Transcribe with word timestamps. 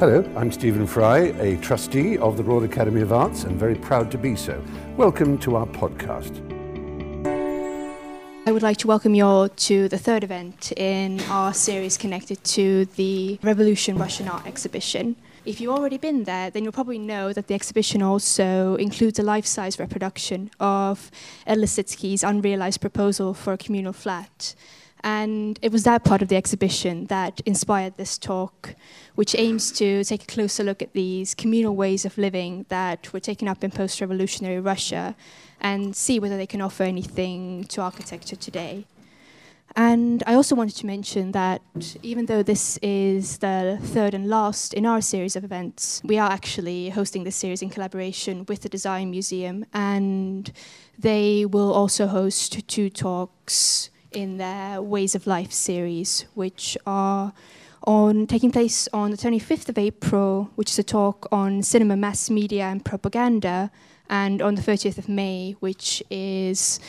Hello, 0.00 0.24
I'm 0.36 0.52
Stephen 0.52 0.86
Fry, 0.86 1.34
a 1.40 1.56
trustee 1.56 2.18
of 2.18 2.36
the 2.36 2.44
Royal 2.44 2.62
Academy 2.62 3.00
of 3.00 3.12
Arts 3.12 3.42
and 3.42 3.58
very 3.58 3.74
proud 3.74 4.12
to 4.12 4.16
be 4.16 4.36
so. 4.36 4.62
Welcome 4.96 5.38
to 5.38 5.56
our 5.56 5.66
podcast. 5.66 6.38
I 8.46 8.52
would 8.52 8.62
like 8.62 8.76
to 8.76 8.86
welcome 8.86 9.16
you 9.16 9.24
all 9.24 9.48
to 9.48 9.88
the 9.88 9.98
third 9.98 10.22
event 10.22 10.70
in 10.76 11.20
our 11.22 11.52
series 11.52 11.98
connected 11.98 12.44
to 12.44 12.84
the 12.94 13.40
Revolution 13.42 13.98
Russian 13.98 14.28
Art 14.28 14.46
exhibition. 14.46 15.16
If 15.44 15.60
you've 15.60 15.72
already 15.72 15.98
been 15.98 16.22
there, 16.22 16.48
then 16.48 16.62
you'll 16.62 16.72
probably 16.72 17.00
know 17.00 17.32
that 17.32 17.48
the 17.48 17.54
exhibition 17.54 18.00
also 18.00 18.76
includes 18.76 19.18
a 19.18 19.24
life 19.24 19.46
size 19.46 19.80
reproduction 19.80 20.52
of 20.60 21.10
El 21.44 21.56
Lissitzky's 21.56 22.22
unrealized 22.22 22.80
proposal 22.80 23.34
for 23.34 23.52
a 23.52 23.58
communal 23.58 23.92
flat. 23.92 24.54
And 25.04 25.58
it 25.62 25.70
was 25.70 25.84
that 25.84 26.04
part 26.04 26.22
of 26.22 26.28
the 26.28 26.36
exhibition 26.36 27.06
that 27.06 27.40
inspired 27.46 27.96
this 27.96 28.18
talk, 28.18 28.74
which 29.14 29.34
aims 29.38 29.70
to 29.72 30.02
take 30.04 30.24
a 30.24 30.26
closer 30.26 30.64
look 30.64 30.82
at 30.82 30.92
these 30.92 31.34
communal 31.34 31.76
ways 31.76 32.04
of 32.04 32.18
living 32.18 32.66
that 32.68 33.12
were 33.12 33.20
taken 33.20 33.48
up 33.48 33.62
in 33.62 33.70
post 33.70 34.00
revolutionary 34.00 34.60
Russia 34.60 35.14
and 35.60 35.94
see 35.94 36.18
whether 36.18 36.36
they 36.36 36.46
can 36.46 36.60
offer 36.60 36.82
anything 36.82 37.64
to 37.64 37.80
architecture 37.80 38.36
today. 38.36 38.86
And 39.76 40.22
I 40.26 40.34
also 40.34 40.54
wanted 40.54 40.76
to 40.76 40.86
mention 40.86 41.32
that 41.32 41.62
even 42.02 42.26
though 42.26 42.42
this 42.42 42.78
is 42.78 43.38
the 43.38 43.78
third 43.80 44.14
and 44.14 44.28
last 44.28 44.74
in 44.74 44.86
our 44.86 45.00
series 45.00 45.36
of 45.36 45.44
events, 45.44 46.00
we 46.04 46.18
are 46.18 46.30
actually 46.30 46.88
hosting 46.88 47.24
this 47.24 47.36
series 47.36 47.62
in 47.62 47.70
collaboration 47.70 48.44
with 48.48 48.62
the 48.62 48.68
Design 48.68 49.10
Museum, 49.10 49.66
and 49.72 50.50
they 50.98 51.44
will 51.44 51.72
also 51.72 52.06
host 52.06 52.66
two 52.66 52.88
talks 52.90 53.90
in 54.12 54.38
their 54.38 54.80
Ways 54.80 55.14
of 55.14 55.26
Life 55.26 55.52
series, 55.52 56.24
which 56.34 56.76
are 56.86 57.32
on 57.84 58.26
taking 58.26 58.50
place 58.50 58.88
on 58.92 59.10
the 59.10 59.16
25th 59.16 59.68
of 59.68 59.78
April, 59.78 60.50
which 60.56 60.70
is 60.70 60.78
a 60.78 60.82
talk 60.82 61.26
on 61.32 61.62
cinema, 61.62 61.96
mass 61.96 62.28
media, 62.28 62.64
and 62.64 62.84
propaganda, 62.84 63.70
and 64.10 64.42
on 64.42 64.54
the 64.54 64.62
30th 64.62 64.98
of 64.98 65.08
May, 65.08 65.56
which 65.60 66.02
is 66.10 66.80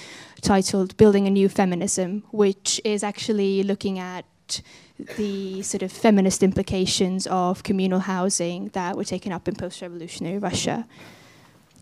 titled 0.42 0.96
Building 0.98 1.28
a 1.28 1.30
New 1.30 1.50
Feminism, 1.50 2.24
which 2.32 2.82
is 2.84 3.04
actually 3.04 3.64
looking 3.64 4.00
at 4.00 4.26
the 5.18 5.62
sort 5.62 5.84
of 5.84 5.92
feminist 5.92 6.44
implications 6.44 7.28
of 7.28 7.64
communal 7.64 8.00
housing 8.00 8.70
that 8.70 8.98
were 8.98 9.04
taken 9.04 9.32
up 9.32 9.48
in 9.48 9.56
post 9.56 9.82
revolutionary 9.82 10.38
Russia. 10.38 10.88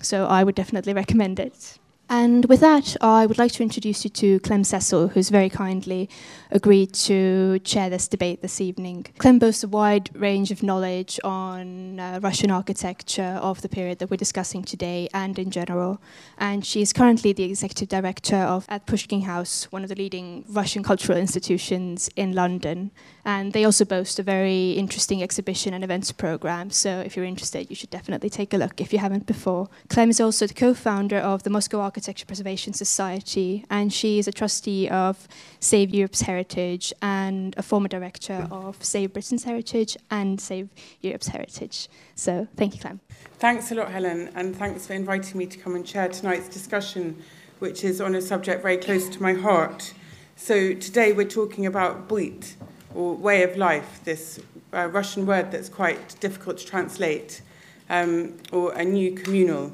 So 0.02 0.25
I 0.28 0.44
would 0.44 0.56
definitely 0.56 0.94
recommend 0.94 1.40
it. 1.40 1.80
And 2.09 2.45
with 2.45 2.61
that, 2.61 2.95
I 3.02 3.25
would 3.25 3.38
like 3.38 3.52
to 3.53 3.63
introduce 3.63 4.05
you 4.05 4.09
to 4.11 4.39
Clem 4.39 4.63
Cecil, 4.63 5.09
who's 5.09 5.30
very 5.30 5.50
kindly 5.50 6.09
agreed 6.52 6.94
to 6.94 7.59
chair 7.59 7.89
this 7.89 8.08
debate 8.08 8.41
this 8.41 8.61
evening. 8.61 9.05
Clem 9.17 9.39
boasts 9.39 9.63
a 9.63 9.67
wide 9.67 10.09
range 10.16 10.50
of 10.50 10.63
knowledge 10.63 11.19
on 11.25 12.00
uh, 12.00 12.19
Russian 12.23 12.50
architecture 12.50 13.38
of 13.41 13.61
the 13.61 13.67
period 13.67 14.00
that 14.00 14.09
we're 14.09 14.16
discussing 14.16 14.63
today 14.63 15.09
and 15.13 15.38
in 15.38 15.52
general. 15.52 16.02
And 16.38 16.66
she 16.66 16.81
is 16.81 16.94
currently 16.94 17.33
the 17.33 17.44
executive 17.44 17.89
director 17.89 18.38
of 18.38 18.66
at 18.69 18.85
Pushkin 18.85 19.23
House, 19.23 19.69
one 19.69 19.83
of 19.83 19.89
the 19.89 19.95
leading 19.95 20.45
Russian 20.47 20.83
cultural 20.83 21.17
institutions 21.17 22.09
in 22.16 22.31
London. 22.31 22.91
And 23.25 23.52
they 23.52 23.66
also 23.66 23.83
boast 23.83 24.17
a 24.17 24.23
very 24.23 24.72
interesting 24.72 25.22
exhibition 25.22 25.73
and 25.73 25.83
events 25.83 26.13
program. 26.13 26.69
So 26.69 27.02
if 27.02 27.17
you're 27.17 27.25
interested, 27.25 27.69
you 27.69 27.75
should 27.75 27.89
definitely 27.89 28.30
take 28.30 28.53
a 28.53 28.58
look 28.58 28.80
if 28.80 28.94
you 28.94 29.00
haven't 29.00 29.25
before. 29.25 29.67
Clem 29.89 30.09
is 30.09 30.22
also 30.22 30.47
the 30.47 30.53
co-founder 30.53 31.17
of 31.17 31.44
the 31.44 31.50
Moscow 31.50 31.81
Architecture 31.81 31.97
Preservation 31.98 32.73
Society, 32.73 33.66
and 33.70 33.92
she 33.92 34.20
is 34.20 34.28
a 34.28 34.31
trustee 34.31 34.88
of 34.90 35.28
Save 35.59 35.94
Europe's 35.94 36.22
Heritage 36.22 36.94
and 37.02 37.56
a 37.58 37.64
former 37.64 37.88
director 37.88 38.48
of 38.52 38.84
Save 38.84 39.14
Britain's 39.14 39.44
Heritage 39.44 39.98
and 40.12 40.40
Save 40.40 40.70
Europe's 41.02 41.28
Heritage. 41.28 41.90
So 42.16 42.48
thank 42.56 42.75
you, 42.75 42.81
Clem. 42.81 43.00
Thanks 43.40 43.72
a 43.72 43.75
lot, 43.75 43.92
Helen, 43.92 44.30
and 44.36 44.56
thanks 44.56 44.88
for 44.88 44.94
inviting 44.94 45.38
me 45.38 45.45
to 45.48 45.58
come 45.58 45.75
and 45.75 45.86
chair 45.86 46.08
tonight's 46.08 46.50
discussion, 46.50 47.22
which 47.59 47.84
is 47.84 48.00
on 48.00 48.16
a 48.16 48.22
subject 48.22 48.62
very 48.62 48.78
close 48.78 49.09
to 49.09 49.22
my 49.22 49.34
heart. 49.34 49.94
So 50.35 50.74
today 50.74 51.14
we're 51.14 51.28
talking 51.28 51.66
about 51.66 52.08
byt, 52.08 52.56
or 52.94 53.16
way 53.16 53.44
of 53.44 53.58
life, 53.58 54.02
this 54.03 54.40
uh, 54.74 54.88
Russian 54.88 55.25
word 55.25 55.52
that's 55.52 55.69
quite 55.69 56.19
difficult 56.19 56.58
to 56.59 56.66
translate, 56.66 57.41
um, 57.90 58.38
or 58.52 58.74
a 58.74 58.84
new 58.84 59.14
communal. 59.14 59.72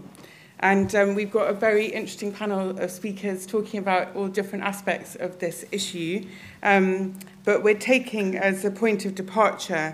And 0.63 0.95
um, 0.95 1.13
we've 1.13 1.29
got 1.29 1.49
a 1.49 1.53
very 1.53 1.87
interesting 1.87 2.31
panel 2.31 2.79
of 2.79 2.89
speakers 2.89 3.45
talking 3.45 3.81
about 3.81 4.15
all 4.15 4.29
different 4.29 4.63
aspects 4.63 5.15
of 5.15 5.37
this 5.39 5.65
issue. 5.73 6.25
Um, 6.63 7.19
but 7.43 7.63
we're 7.63 7.77
taking 7.77 8.37
as 8.37 8.63
a 8.63 8.71
point 8.71 9.03
of 9.03 9.13
departure 9.13 9.93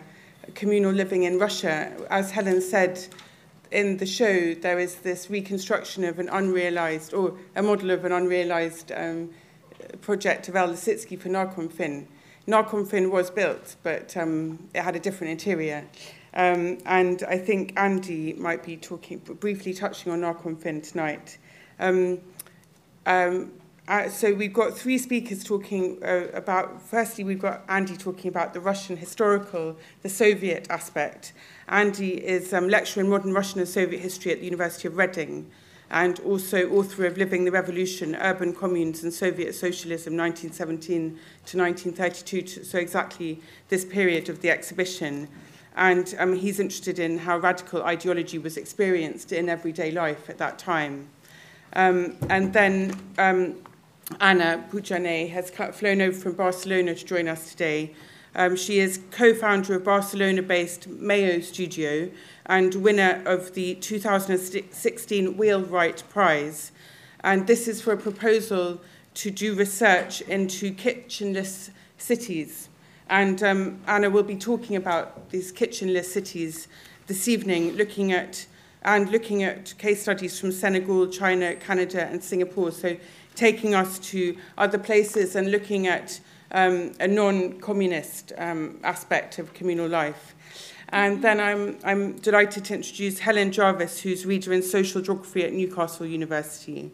communal 0.53 0.91
living 0.91 1.23
in 1.23 1.39
Russia. 1.39 1.91
As 2.11 2.29
Helen 2.29 2.61
said 2.61 3.03
in 3.71 3.97
the 3.97 4.05
show, 4.05 4.53
there 4.53 4.77
is 4.77 4.97
this 4.97 5.27
reconstruction 5.31 6.03
of 6.03 6.19
an 6.19 6.29
unrealized, 6.29 7.15
or 7.15 7.35
a 7.55 7.63
model 7.63 7.89
of 7.89 8.05
an 8.05 8.11
unrealized 8.11 8.91
um, 8.91 9.31
project 10.01 10.49
of 10.49 10.55
El 10.55 10.69
Lissitzky 10.69 11.19
for 11.19 11.29
Narkomfin. 11.29 12.05
Narkomfin 12.47 13.09
was 13.09 13.31
built, 13.31 13.75
but 13.81 14.15
um, 14.15 14.69
it 14.75 14.83
had 14.83 14.95
a 14.95 14.99
different 14.99 15.31
interior. 15.31 15.83
Um, 16.33 16.77
and 16.85 17.23
I 17.23 17.37
think 17.37 17.73
Andy 17.77 18.33
might 18.33 18.63
be 18.63 18.77
talking 18.77 19.17
briefly 19.17 19.73
touching 19.73 20.11
on 20.11 20.21
Narconfin 20.21 20.87
tonight. 20.89 21.37
Um, 21.79 22.19
um, 23.05 23.51
uh, 23.87 24.07
so 24.07 24.31
we've 24.31 24.53
got 24.53 24.77
three 24.77 24.99
speakers 24.99 25.43
talking 25.43 25.97
uh, 26.03 26.27
about, 26.33 26.79
firstly, 26.79 27.23
we've 27.23 27.39
got 27.39 27.63
Andy 27.67 27.97
talking 27.97 28.29
about 28.29 28.53
the 28.53 28.59
Russian 28.59 28.95
historical, 28.97 29.75
the 30.03 30.09
Soviet 30.09 30.67
aspect. 30.69 31.33
Andy 31.67 32.23
is 32.23 32.53
um, 32.53 32.69
lecturer 32.69 33.03
in 33.03 33.09
modern 33.09 33.33
Russian 33.33 33.59
and 33.59 33.67
Soviet 33.67 33.99
history 33.99 34.31
at 34.31 34.39
the 34.39 34.45
University 34.45 34.87
of 34.87 34.95
Reading 34.95 35.49
and 35.89 36.19
also 36.19 36.69
author 36.69 37.05
of 37.05 37.17
Living 37.17 37.45
the 37.45 37.51
Revolution, 37.51 38.15
Urban 38.17 38.53
Communes 38.53 39.01
and 39.01 39.11
Soviet 39.11 39.55
Socialism, 39.55 40.15
1917 40.15 41.19
to 41.47 41.57
1932, 41.57 42.63
so 42.63 42.77
exactly 42.77 43.41
this 43.69 43.85
period 43.85 44.29
of 44.29 44.41
the 44.41 44.51
exhibition. 44.51 45.27
And 45.75 46.13
um, 46.19 46.35
he's 46.35 46.59
interested 46.59 46.99
in 46.99 47.19
how 47.19 47.37
radical 47.37 47.83
ideology 47.83 48.37
was 48.37 48.57
experienced 48.57 49.31
in 49.31 49.49
everyday 49.49 49.91
life 49.91 50.29
at 50.29 50.37
that 50.37 50.59
time. 50.59 51.09
Um, 51.73 52.17
and 52.29 52.51
then 52.51 52.99
um, 53.17 53.55
Anna 54.19 54.65
Pujane 54.71 55.29
has 55.29 55.49
flown 55.49 56.01
over 56.01 56.17
from 56.17 56.33
Barcelona 56.33 56.95
to 56.95 57.05
join 57.05 57.27
us 57.27 57.51
today. 57.51 57.93
Um, 58.35 58.55
she 58.55 58.79
is 58.79 58.99
co-founder 59.11 59.75
of 59.75 59.83
Barcelona-based 59.83 60.87
Mayo 60.87 61.39
Studio 61.39 62.09
and 62.45 62.73
winner 62.75 63.21
of 63.25 63.53
the 63.53 63.75
2016 63.75 65.37
Wheelwright 65.37 66.03
Prize. 66.09 66.71
And 67.21 67.47
this 67.47 67.67
is 67.67 67.81
for 67.81 67.93
a 67.93 67.97
proposal 67.97 68.81
to 69.15 69.31
do 69.31 69.55
research 69.55 70.21
into 70.21 70.73
kitchenless 70.73 71.71
cities. 71.97 72.68
And 73.09 73.41
um, 73.41 73.79
Anna 73.87 74.09
will 74.09 74.23
be 74.23 74.35
talking 74.35 74.75
about 74.75 75.29
these 75.31 75.51
kitchenless 75.51 76.05
cities 76.05 76.67
this 77.07 77.27
evening, 77.27 77.75
looking 77.75 78.11
at 78.11 78.45
and 78.83 79.09
looking 79.09 79.43
at 79.43 79.73
case 79.77 80.03
studies 80.03 80.39
from 80.39 80.51
Senegal, 80.51 81.07
China, 81.07 81.55
Canada, 81.55 82.05
and 82.05 82.23
Singapore. 82.23 82.71
So 82.71 82.95
taking 83.35 83.75
us 83.75 83.99
to 83.99 84.37
other 84.57 84.77
places 84.77 85.35
and 85.35 85.51
looking 85.51 85.87
at 85.87 86.19
um, 86.51 86.93
a 86.99 87.07
non-communist 87.07 88.31
um, 88.37 88.79
aspect 88.83 89.37
of 89.37 89.53
communal 89.53 89.87
life. 89.87 90.35
And 90.89 91.21
then 91.21 91.39
I'm, 91.39 91.77
I'm 91.83 92.13
delighted 92.19 92.65
to 92.65 92.75
introduce 92.75 93.19
Helen 93.19 93.51
Jarvis, 93.51 94.01
who's 94.01 94.25
reader 94.25 94.53
in 94.53 94.63
social 94.63 95.01
geography 95.01 95.43
at 95.43 95.53
Newcastle 95.53 96.05
University. 96.05 96.91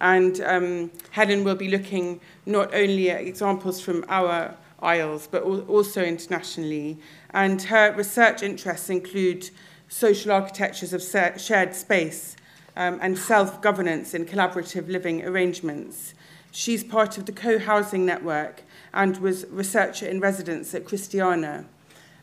And 0.00 0.40
um, 0.42 0.90
Helen 1.10 1.44
will 1.44 1.56
be 1.56 1.68
looking 1.68 2.20
not 2.46 2.74
only 2.74 3.10
at 3.10 3.22
examples 3.22 3.80
from 3.80 4.04
our 4.08 4.56
Isles, 4.82 5.28
but 5.30 5.42
also 5.42 6.02
internationally. 6.02 6.98
And 7.30 7.62
her 7.62 7.94
research 7.94 8.42
interests 8.42 8.90
include 8.90 9.50
social 9.88 10.32
architectures 10.32 10.92
of 10.92 11.02
shared 11.40 11.74
space 11.74 12.36
um, 12.76 12.98
and 13.02 13.16
self-governance 13.16 14.14
in 14.14 14.26
collaborative 14.26 14.88
living 14.88 15.24
arrangements. 15.24 16.14
She's 16.50 16.84
part 16.84 17.18
of 17.18 17.26
the 17.26 17.32
co-housing 17.32 18.04
network 18.04 18.62
and 18.92 19.16
was 19.18 19.46
researcher 19.50 20.06
in 20.06 20.20
residence 20.20 20.74
at 20.74 20.84
Christiana. 20.84 21.64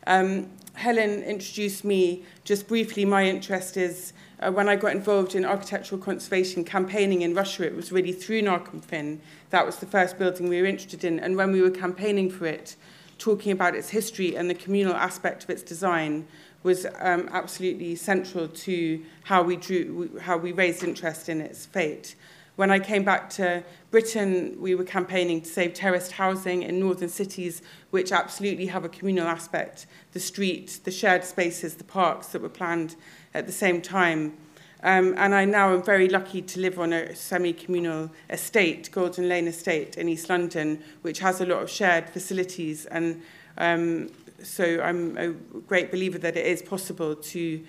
Um, 0.06 0.50
Helen 0.74 1.22
introduced 1.22 1.84
me 1.84 2.24
just 2.44 2.68
briefly. 2.68 3.04
My 3.04 3.24
interest 3.24 3.76
is 3.76 4.12
uh, 4.40 4.50
when 4.50 4.68
I 4.68 4.76
got 4.76 4.92
involved 4.92 5.34
in 5.34 5.44
architectural 5.44 6.00
conservation 6.00 6.64
campaigning 6.64 7.22
in 7.22 7.34
Russia, 7.34 7.64
it 7.64 7.76
was 7.76 7.92
really 7.92 8.12
through 8.12 8.42
Narkomfin. 8.42 9.18
That 9.50 9.66
was 9.66 9.76
the 9.76 9.86
first 9.86 10.18
building 10.18 10.48
we 10.48 10.60
were 10.60 10.66
interested 10.66 11.04
in. 11.04 11.20
And 11.20 11.36
when 11.36 11.52
we 11.52 11.60
were 11.60 11.70
campaigning 11.70 12.30
for 12.30 12.46
it, 12.46 12.76
talking 13.18 13.52
about 13.52 13.74
its 13.74 13.90
history 13.90 14.34
and 14.36 14.48
the 14.48 14.54
communal 14.54 14.94
aspect 14.94 15.44
of 15.44 15.50
its 15.50 15.62
design 15.62 16.26
was 16.62 16.86
um, 17.00 17.28
absolutely 17.32 17.94
central 17.96 18.48
to 18.48 19.02
how 19.24 19.42
we 19.42 19.56
drew, 19.56 20.18
how 20.18 20.36
we 20.36 20.52
raised 20.52 20.82
interest 20.82 21.28
in 21.28 21.40
its 21.40 21.66
fate. 21.66 22.14
When 22.56 22.70
I 22.70 22.78
came 22.78 23.04
back 23.04 23.30
to 23.30 23.64
Britain, 23.90 24.56
we 24.60 24.74
were 24.74 24.84
campaigning 24.84 25.40
to 25.40 25.48
save 25.48 25.72
terraced 25.72 26.12
housing 26.12 26.62
in 26.62 26.78
northern 26.78 27.08
cities, 27.08 27.62
which 27.90 28.12
absolutely 28.12 28.66
have 28.66 28.84
a 28.84 28.88
communal 28.90 29.26
aspect. 29.26 29.86
The 30.12 30.20
street, 30.20 30.80
the 30.84 30.90
shared 30.90 31.24
spaces, 31.24 31.76
the 31.76 31.84
parks 31.84 32.28
that 32.28 32.42
were 32.42 32.50
planned 32.50 32.96
at 33.34 33.46
the 33.46 33.52
same 33.52 33.80
time. 33.80 34.36
Um, 34.82 35.14
and 35.18 35.34
I 35.34 35.44
now 35.44 35.74
am 35.74 35.82
very 35.82 36.08
lucky 36.08 36.40
to 36.40 36.60
live 36.60 36.78
on 36.78 36.92
a 36.92 37.14
semi-communal 37.14 38.10
estate, 38.30 38.90
Golden 38.90 39.28
Lane 39.28 39.46
Estate 39.46 39.96
in 39.96 40.08
East 40.08 40.30
London, 40.30 40.82
which 41.02 41.18
has 41.18 41.40
a 41.40 41.46
lot 41.46 41.62
of 41.62 41.68
shared 41.68 42.08
facilities. 42.08 42.86
And 42.86 43.20
um, 43.58 44.10
so 44.42 44.80
I'm 44.82 45.18
a 45.18 45.28
great 45.68 45.90
believer 45.90 46.18
that 46.18 46.36
it 46.36 46.46
is 46.46 46.62
possible 46.62 47.14
to 47.14 47.62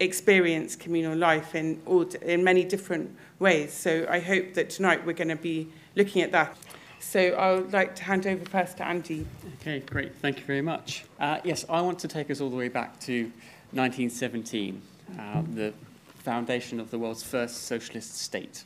experience 0.00 0.74
communal 0.74 1.16
life 1.16 1.54
in, 1.54 1.80
all, 1.86 2.02
in 2.02 2.42
many 2.42 2.64
different 2.64 3.16
ways. 3.38 3.72
So 3.72 4.04
I 4.10 4.18
hope 4.18 4.54
that 4.54 4.70
tonight 4.70 5.06
we're 5.06 5.12
going 5.12 5.28
to 5.28 5.36
be 5.36 5.68
looking 5.94 6.22
at 6.22 6.32
that. 6.32 6.56
So 6.98 7.20
I 7.20 7.54
would 7.54 7.72
like 7.72 7.94
to 7.96 8.04
hand 8.04 8.26
over 8.26 8.44
first 8.44 8.78
to 8.78 8.86
Andy. 8.86 9.26
Okay, 9.60 9.80
great. 9.80 10.16
Thank 10.16 10.40
you 10.40 10.44
very 10.44 10.62
much. 10.62 11.04
Uh, 11.20 11.38
yes, 11.44 11.64
I 11.68 11.80
want 11.80 12.00
to 12.00 12.08
take 12.08 12.30
us 12.30 12.40
all 12.40 12.50
the 12.50 12.56
way 12.56 12.68
back 12.68 12.98
to 13.00 13.24
1917, 13.72 14.82
uh, 15.18 15.42
the 15.52 15.72
foundation 16.18 16.80
of 16.80 16.90
the 16.90 16.98
world's 16.98 17.22
first 17.22 17.64
socialist 17.64 18.16
state. 18.18 18.64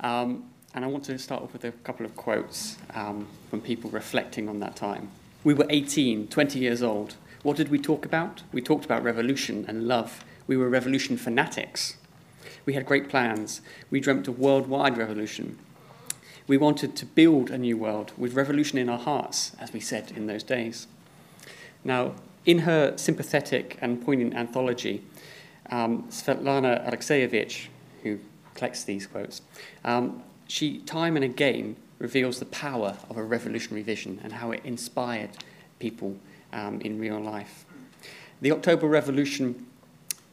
Um, 0.00 0.44
and 0.74 0.84
I 0.84 0.88
want 0.88 1.04
to 1.04 1.18
start 1.18 1.42
off 1.42 1.52
with 1.52 1.64
a 1.64 1.72
couple 1.72 2.06
of 2.06 2.16
quotes 2.16 2.76
um, 2.94 3.28
from 3.50 3.60
people 3.60 3.90
reflecting 3.90 4.48
on 4.48 4.60
that 4.60 4.76
time. 4.76 5.10
We 5.44 5.54
were 5.54 5.66
18, 5.68 6.28
20 6.28 6.58
years 6.58 6.82
old. 6.82 7.16
What 7.42 7.56
did 7.56 7.68
we 7.68 7.78
talk 7.78 8.04
about? 8.04 8.42
We 8.52 8.62
talked 8.62 8.84
about 8.84 9.02
revolution 9.02 9.64
and 9.68 9.88
love. 9.88 10.24
We 10.46 10.56
were 10.56 10.68
revolution 10.68 11.16
fanatics. 11.16 11.96
We 12.64 12.74
had 12.74 12.86
great 12.86 13.08
plans. 13.08 13.60
We 13.90 14.00
dreamt 14.00 14.28
of 14.28 14.38
worldwide 14.38 14.96
revolution. 14.96 15.58
We 16.46 16.56
wanted 16.56 16.96
to 16.96 17.06
build 17.06 17.50
a 17.50 17.58
new 17.58 17.76
world 17.76 18.12
with 18.16 18.34
revolution 18.34 18.78
in 18.78 18.88
our 18.88 18.98
hearts, 18.98 19.52
as 19.58 19.72
we 19.72 19.80
said 19.80 20.12
in 20.14 20.26
those 20.26 20.42
days. 20.42 20.86
Now, 21.84 22.14
in 22.44 22.60
her 22.60 22.96
sympathetic 22.96 23.78
and 23.80 24.04
poignant 24.04 24.34
anthology, 24.34 25.02
um, 25.72 26.04
Svetlana 26.04 26.86
Alexievich, 26.88 27.68
who 28.02 28.20
collects 28.54 28.84
these 28.84 29.06
quotes, 29.06 29.42
um, 29.84 30.22
she 30.46 30.78
time 30.80 31.16
and 31.16 31.24
again 31.24 31.76
reveals 31.98 32.38
the 32.38 32.44
power 32.46 32.96
of 33.08 33.16
a 33.16 33.24
revolutionary 33.24 33.82
vision 33.82 34.20
and 34.22 34.32
how 34.32 34.50
it 34.50 34.60
inspired 34.64 35.30
people 35.78 36.16
um, 36.52 36.80
in 36.82 36.98
real 36.98 37.18
life. 37.18 37.64
The 38.42 38.52
October 38.52 38.86
Revolution, 38.86 39.66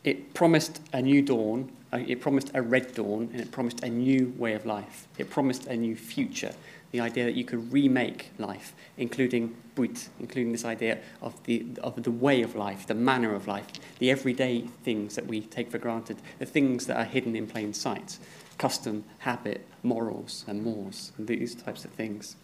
it 0.03 0.33
promised 0.33 0.81
a 0.91 1.01
new 1.01 1.21
dawn, 1.21 1.71
uh, 1.93 1.99
it 2.05 2.19
promised 2.21 2.51
a 2.53 2.61
red 2.61 2.93
dawn, 2.93 3.29
and 3.31 3.39
it 3.39 3.51
promised 3.51 3.83
a 3.83 3.89
new 3.89 4.33
way 4.37 4.53
of 4.53 4.65
life. 4.65 5.07
It 5.17 5.29
promised 5.29 5.67
a 5.67 5.77
new 5.77 5.95
future, 5.95 6.53
the 6.91 6.99
idea 6.99 7.25
that 7.25 7.35
you 7.35 7.43
could 7.43 7.71
remake 7.71 8.31
life, 8.37 8.73
including 8.97 9.55
Byt, 9.75 10.09
including 10.19 10.51
this 10.51 10.65
idea 10.65 10.99
of 11.21 11.41
the, 11.43 11.65
of 11.81 12.01
the 12.03 12.11
way 12.11 12.41
of 12.41 12.55
life, 12.55 12.87
the 12.87 12.95
manner 12.95 13.35
of 13.35 13.47
life, 13.47 13.67
the 13.99 14.09
everyday 14.09 14.61
things 14.83 15.15
that 15.15 15.27
we 15.27 15.41
take 15.41 15.69
for 15.69 15.77
granted, 15.77 16.17
the 16.39 16.45
things 16.45 16.87
that 16.87 16.97
are 16.97 17.05
hidden 17.05 17.35
in 17.35 17.47
plain 17.47 17.73
sight 17.73 18.17
custom, 18.57 19.05
habit, 19.19 19.65
morals, 19.83 20.43
and 20.45 20.61
mores, 20.61 21.13
and 21.17 21.27
these 21.27 21.55
types 21.55 21.85
of 21.85 21.91
things. 21.91 22.35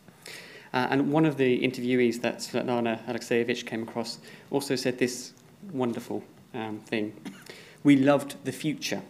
Uh, 0.73 0.87
and 0.89 1.11
one 1.11 1.25
of 1.25 1.37
the 1.37 1.61
interviewees 1.61 2.21
that 2.21 2.37
Svetlana 2.37 3.05
Alexievich 3.05 3.65
came 3.65 3.83
across 3.83 4.19
also 4.49 4.75
said 4.75 4.97
this 4.97 5.33
wonderful 5.71 6.23
um, 6.53 6.79
thing. 6.85 7.13
We 7.83 7.97
loved 7.97 8.35
the 8.45 8.51
future, 8.51 9.01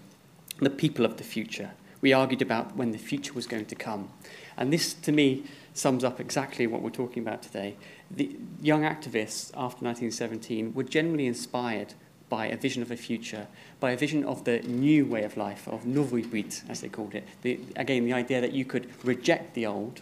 the 0.60 0.70
people 0.70 1.06
of 1.06 1.18
the 1.18 1.24
future. 1.24 1.72
We 2.02 2.12
argued 2.12 2.42
about 2.42 2.76
when 2.76 2.92
the 2.92 2.98
future 2.98 3.34
was 3.34 3.48
going 3.48 3.66
to 3.68 3.76
come. 3.76 4.10
And 4.58 4.72
this, 4.72 4.94
to 4.94 5.12
me, 5.12 5.44
sums 5.74 6.04
up 6.04 6.20
exactly 6.20 6.68
what 6.68 6.82
we're 6.82 6.90
talking 6.90 7.22
about 7.22 7.44
today. 7.44 7.76
The 8.10 8.36
young 8.62 8.84
activists 8.84 9.52
after 9.56 9.84
1917 9.84 10.74
were 10.74 10.84
generally 10.84 11.28
inspired 11.28 11.94
by 12.30 12.48
a 12.48 12.58
vision 12.58 12.82
of 12.82 12.92
a 12.92 12.98
future, 12.98 13.48
by 13.80 13.92
a 13.92 13.98
vision 13.98 14.24
of 14.24 14.46
the 14.46 14.60
new 14.62 15.06
way 15.06 15.24
of 15.24 15.38
life, 15.38 15.68
of 15.68 15.84
Byt, 15.84 16.64
as 16.70 16.82
they 16.82 16.90
called 16.90 17.14
it. 17.14 17.28
The, 17.42 17.60
again, 17.76 18.06
the 18.06 18.14
idea 18.14 18.42
that 18.42 18.54
you 18.54 18.66
could 18.66 18.90
reject 19.04 19.54
the 19.54 19.66
old 19.66 20.02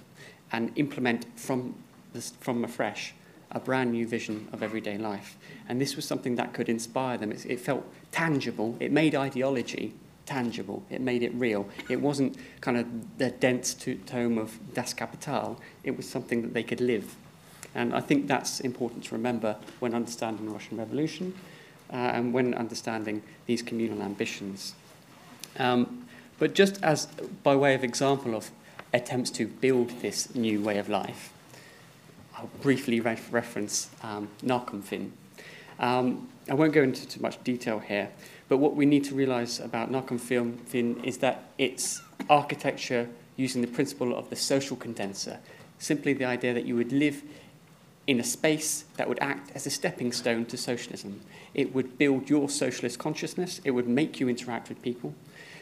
and 0.52 0.72
implement 0.76 1.26
from, 1.38 1.76
from 2.40 2.64
afresh 2.64 3.14
a 3.52 3.60
brand 3.60 3.92
new 3.92 4.08
vision 4.08 4.48
of 4.52 4.64
everyday 4.64 4.98
life. 4.98 5.38
And 5.68 5.80
this 5.80 5.96
was 5.96 6.06
something 6.06 6.36
that 6.36 6.54
could 6.54 6.70
inspire 6.70 7.18
them. 7.18 7.32
It, 7.32 7.46
it 7.46 7.60
felt 7.60 7.86
tangible. 8.12 8.78
It 8.80 8.92
made 8.92 9.16
ideology 9.16 9.94
tangible. 10.26 10.84
It 10.90 11.02
made 11.02 11.24
it 11.24 11.34
real. 11.36 11.68
It 11.90 12.02
wasn't 12.02 12.38
kind 12.62 12.78
of 12.78 13.18
the 13.18 13.32
dense 13.32 13.76
tome 14.06 14.38
of 14.38 14.58
Das 14.74 14.94
Kapital. 14.94 15.60
It 15.84 15.98
was 15.98 16.08
something 16.08 16.42
that 16.42 16.54
they 16.54 16.64
could 16.64 16.82
live. 16.82 17.16
And 17.76 17.96
I 17.96 18.02
think 18.02 18.28
that's 18.28 18.60
important 18.60 19.04
to 19.06 19.16
remember 19.16 19.58
when 19.80 19.94
understanding 19.94 20.46
the 20.46 20.52
Russian 20.52 20.78
Revolution 20.78 21.34
uh, 21.92 21.96
and 21.96 22.34
when 22.34 22.54
understanding 22.54 23.24
these 23.46 23.62
communal 23.62 24.02
ambitions. 24.02 24.74
Um, 25.58 26.08
but 26.40 26.54
just 26.54 26.82
as 26.84 27.08
by 27.44 27.56
way 27.56 27.74
of 27.76 27.84
example 27.84 28.36
of 28.36 28.52
attempts 28.94 29.32
to 29.32 29.48
build 29.48 29.90
this 30.02 30.34
new 30.36 30.62
way 30.62 30.78
of 30.78 30.90
life, 30.90 31.34
I'll 32.36 32.50
briefly 32.62 33.00
re- 33.00 33.18
reference 33.32 33.90
um, 34.02 34.30
Narkomfin. 34.44 35.12
Um, 35.80 36.28
I 36.50 36.54
won't 36.54 36.74
go 36.74 36.84
into 36.84 37.08
too 37.08 37.22
much 37.22 37.44
detail 37.44 37.80
here, 37.80 38.10
but 38.54 38.60
what 38.60 38.76
we 38.76 38.86
need 38.86 39.04
to 39.06 39.16
realize 39.16 39.60
about 39.60 39.92
Narkomfin 39.92 41.04
is 41.04 41.18
that 41.18 41.46
it's 41.58 42.04
architecture 42.30 43.10
using 43.36 43.64
the 43.64 43.68
principle 43.68 44.16
of 44.16 44.30
the 44.30 44.36
social 44.36 44.78
condenser, 44.78 45.40
simply 45.80 46.14
the 46.14 46.26
idea 46.26 46.54
that 46.54 46.64
you 46.64 46.76
would 46.76 46.92
live 46.92 47.24
in 48.06 48.20
a 48.20 48.24
space 48.24 48.86
that 48.98 49.10
would 49.10 49.18
act 49.22 49.50
as 49.56 49.66
a 49.66 49.72
stepping 49.72 50.12
stone 50.12 50.46
to 50.46 50.56
socialism. 50.56 51.22
It 51.56 51.74
would 51.74 51.98
build 51.98 52.30
your 52.30 52.48
socialist 52.48 53.00
consciousness, 53.00 53.60
it 53.66 53.72
would 53.72 53.88
make 53.88 54.20
you 54.20 54.30
interact 54.30 54.70
with 54.70 54.84
people. 54.84 55.16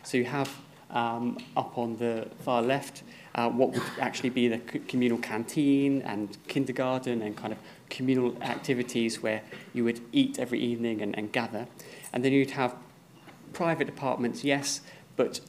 So 0.04 0.18
you 0.18 0.26
have 0.26 0.54
um, 0.90 1.38
up 1.56 1.78
on 1.78 1.96
the 1.96 2.28
far 2.42 2.62
left 2.62 3.04
uh, 3.36 3.50
what 3.50 3.72
would 3.72 3.84
actually 4.02 4.32
be 4.32 4.50
the 4.50 4.58
communal 4.58 5.18
canteen 5.18 6.02
and 6.02 6.38
kindergarten 6.50 7.22
and 7.22 7.38
kind 7.38 7.54
of 7.54 7.60
communal 7.90 8.36
activities 8.42 9.24
where 9.24 9.42
you 9.74 9.86
would 9.86 10.02
eat 10.12 10.38
every 10.40 10.60
evening 10.60 11.02
and, 11.02 11.18
and 11.18 11.32
gather. 11.32 11.68
And 12.14 12.24
then 12.24 12.34
you'd 12.34 12.52
have 12.52 12.76
private 13.54 13.90
apartments, 13.90 14.44
yes, 14.44 14.82
but 15.16 15.40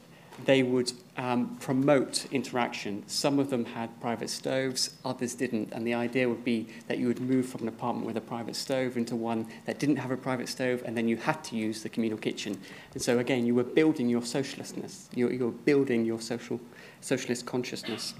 they 0.45 0.63
would 0.63 0.91
um, 1.17 1.57
promote 1.57 2.25
interaction. 2.31 3.03
Some 3.07 3.39
of 3.39 3.49
them 3.49 3.65
had 3.65 3.99
private 4.01 4.29
stoves, 4.29 4.95
others 5.05 5.35
didn't. 5.35 5.71
And 5.71 5.85
the 5.85 5.93
idea 5.93 6.27
would 6.27 6.43
be 6.43 6.67
that 6.87 6.97
you 6.97 7.07
would 7.07 7.21
move 7.21 7.45
from 7.45 7.61
an 7.61 7.67
apartment 7.67 8.07
with 8.07 8.17
a 8.17 8.21
private 8.21 8.55
stove 8.55 8.97
into 8.97 9.15
one 9.15 9.47
that 9.65 9.79
didn't 9.79 9.97
have 9.97 10.11
a 10.11 10.17
private 10.17 10.49
stove, 10.49 10.81
and 10.85 10.97
then 10.97 11.07
you 11.07 11.17
had 11.17 11.43
to 11.45 11.55
use 11.55 11.83
the 11.83 11.89
communal 11.89 12.17
kitchen. 12.17 12.59
And 12.93 13.01
so, 13.01 13.19
again, 13.19 13.45
you 13.45 13.55
were 13.55 13.63
building 13.63 14.09
your 14.09 14.21
socialistness, 14.21 15.07
you, 15.15 15.29
you 15.29 15.45
were 15.45 15.51
building 15.51 16.05
your 16.05 16.19
social, 16.19 16.59
socialist 17.01 17.45
consciousness. 17.45 18.13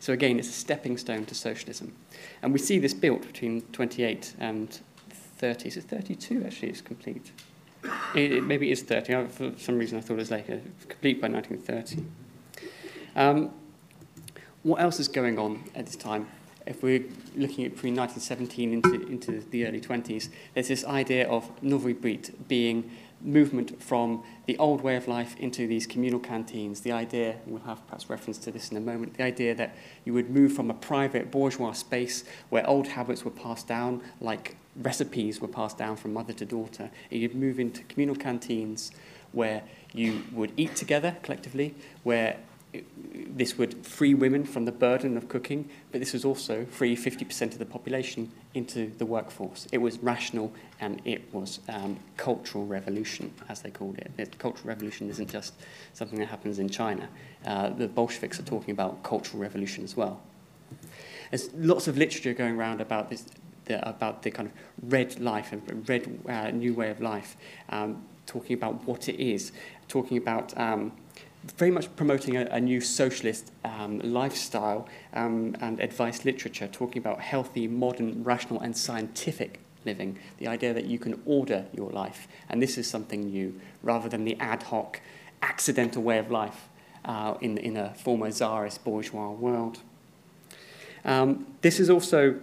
So, 0.00 0.12
again, 0.12 0.38
it's 0.38 0.48
a 0.48 0.52
stepping 0.52 0.98
stone 0.98 1.24
to 1.26 1.34
socialism. 1.34 1.94
And 2.42 2.52
we 2.52 2.58
see 2.58 2.78
this 2.78 2.94
built 2.94 3.22
between 3.22 3.62
28 3.72 4.34
and 4.40 4.80
30. 5.10 5.70
So, 5.70 5.80
32 5.80 6.44
actually 6.44 6.70
is 6.70 6.80
complete. 6.80 7.30
It, 8.14 8.44
maybe 8.44 8.68
it 8.68 8.72
is 8.72 8.82
30. 8.82 9.14
I, 9.14 9.26
for 9.26 9.52
some 9.58 9.78
reason, 9.78 9.98
I 9.98 10.00
thought 10.00 10.14
it 10.14 10.18
was 10.18 10.30
later. 10.30 10.60
Complete 10.88 11.20
by 11.20 11.28
1930. 11.28 12.04
Um, 13.16 13.50
what 14.62 14.80
else 14.80 15.00
is 15.00 15.08
going 15.08 15.38
on 15.38 15.64
at 15.74 15.86
this 15.86 15.96
time? 15.96 16.28
If 16.64 16.82
we're 16.82 17.04
looking 17.34 17.64
at 17.64 17.74
between 17.74 17.96
1917 17.96 18.72
into, 18.72 19.06
into 19.08 19.40
the 19.50 19.66
early 19.66 19.80
20s, 19.80 20.28
there's 20.54 20.68
this 20.68 20.84
idea 20.84 21.28
of 21.28 21.50
Novy 21.62 21.94
Byt 21.94 22.32
being 22.46 22.90
movement 23.20 23.82
from 23.82 24.22
the 24.46 24.56
old 24.58 24.80
way 24.82 24.96
of 24.96 25.08
life 25.08 25.36
into 25.38 25.66
these 25.66 25.86
communal 25.86 26.20
canteens. 26.20 26.80
The 26.80 26.92
idea, 26.92 27.36
we'll 27.46 27.62
have 27.62 27.84
perhaps 27.86 28.08
reference 28.08 28.38
to 28.38 28.52
this 28.52 28.70
in 28.70 28.76
a 28.76 28.80
moment, 28.80 29.16
the 29.16 29.24
idea 29.24 29.54
that 29.54 29.76
you 30.04 30.12
would 30.14 30.30
move 30.30 30.52
from 30.52 30.70
a 30.70 30.74
private 30.74 31.30
bourgeois 31.30 31.72
space 31.72 32.24
where 32.50 32.66
old 32.68 32.88
habits 32.88 33.24
were 33.24 33.30
passed 33.30 33.66
down, 33.66 34.02
like 34.20 34.56
recipes 34.76 35.40
were 35.40 35.48
passed 35.48 35.78
down 35.78 35.96
from 35.96 36.12
mother 36.12 36.32
to 36.32 36.44
daughter. 36.44 36.90
You'd 37.10 37.34
move 37.34 37.60
into 37.60 37.82
communal 37.84 38.16
canteens 38.16 38.90
where 39.32 39.62
you 39.92 40.22
would 40.32 40.52
eat 40.56 40.76
together 40.76 41.16
collectively, 41.22 41.74
where 42.02 42.38
this 43.04 43.58
would 43.58 43.86
free 43.86 44.14
women 44.14 44.44
from 44.44 44.64
the 44.64 44.72
burden 44.72 45.16
of 45.16 45.28
cooking, 45.28 45.68
but 45.90 46.00
this 46.00 46.12
was 46.12 46.24
also 46.24 46.64
free 46.64 46.96
50% 46.96 47.52
of 47.52 47.58
the 47.58 47.66
population 47.66 48.32
into 48.54 48.90
the 48.96 49.04
workforce. 49.04 49.66
It 49.72 49.78
was 49.78 49.98
rational 49.98 50.52
and 50.80 51.00
it 51.04 51.32
was 51.34 51.60
um, 51.68 51.98
cultural 52.16 52.66
revolution, 52.66 53.32
as 53.48 53.60
they 53.60 53.70
called 53.70 53.98
it. 53.98 54.10
The 54.16 54.26
cultural 54.26 54.68
revolution 54.68 55.10
isn't 55.10 55.30
just 55.30 55.54
something 55.92 56.18
that 56.18 56.28
happens 56.28 56.58
in 56.58 56.68
China. 56.70 57.08
Uh, 57.44 57.70
the 57.70 57.88
Bolsheviks 57.88 58.40
are 58.40 58.44
talking 58.44 58.72
about 58.72 59.02
cultural 59.02 59.42
revolution 59.42 59.84
as 59.84 59.96
well. 59.96 60.20
There's 61.30 61.52
lots 61.54 61.88
of 61.88 61.98
literature 61.98 62.32
going 62.32 62.56
around 62.56 62.80
about 62.80 63.10
this, 63.10 63.26
the, 63.66 63.88
about 63.88 64.22
the 64.22 64.30
kind 64.30 64.48
of 64.48 64.92
red 64.92 65.20
life 65.20 65.52
and 65.52 65.88
red 65.88 66.20
uh, 66.28 66.50
new 66.50 66.74
way 66.74 66.90
of 66.90 67.00
life, 67.00 67.36
um, 67.68 68.04
talking 68.26 68.54
about 68.54 68.86
what 68.86 69.08
it 69.08 69.20
is, 69.20 69.52
talking 69.88 70.16
about 70.16 70.56
um, 70.58 70.92
very 71.56 71.70
much 71.70 71.94
promoting 71.96 72.36
a, 72.36 72.44
a 72.46 72.60
new 72.60 72.80
socialist 72.80 73.50
um, 73.64 73.98
lifestyle 74.00 74.88
um, 75.14 75.56
and 75.60 75.80
advice 75.80 76.24
literature, 76.24 76.68
talking 76.68 76.98
about 76.98 77.20
healthy, 77.20 77.66
modern, 77.66 78.22
rational, 78.22 78.60
and 78.60 78.76
scientific 78.76 79.60
living, 79.84 80.18
the 80.38 80.46
idea 80.46 80.72
that 80.72 80.84
you 80.84 80.98
can 80.98 81.20
order 81.26 81.66
your 81.72 81.90
life, 81.90 82.28
and 82.48 82.62
this 82.62 82.78
is 82.78 82.88
something 82.88 83.26
new, 83.26 83.60
rather 83.82 84.08
than 84.08 84.24
the 84.24 84.36
ad 84.38 84.62
hoc, 84.64 85.00
accidental 85.42 86.02
way 86.02 86.18
of 86.18 86.30
life 86.30 86.68
uh, 87.04 87.34
in, 87.40 87.58
in 87.58 87.76
a 87.76 87.92
former 87.94 88.30
czarist 88.30 88.84
bourgeois 88.84 89.30
world. 89.30 89.80
Um, 91.04 91.46
this 91.62 91.80
is 91.80 91.90
also 91.90 92.38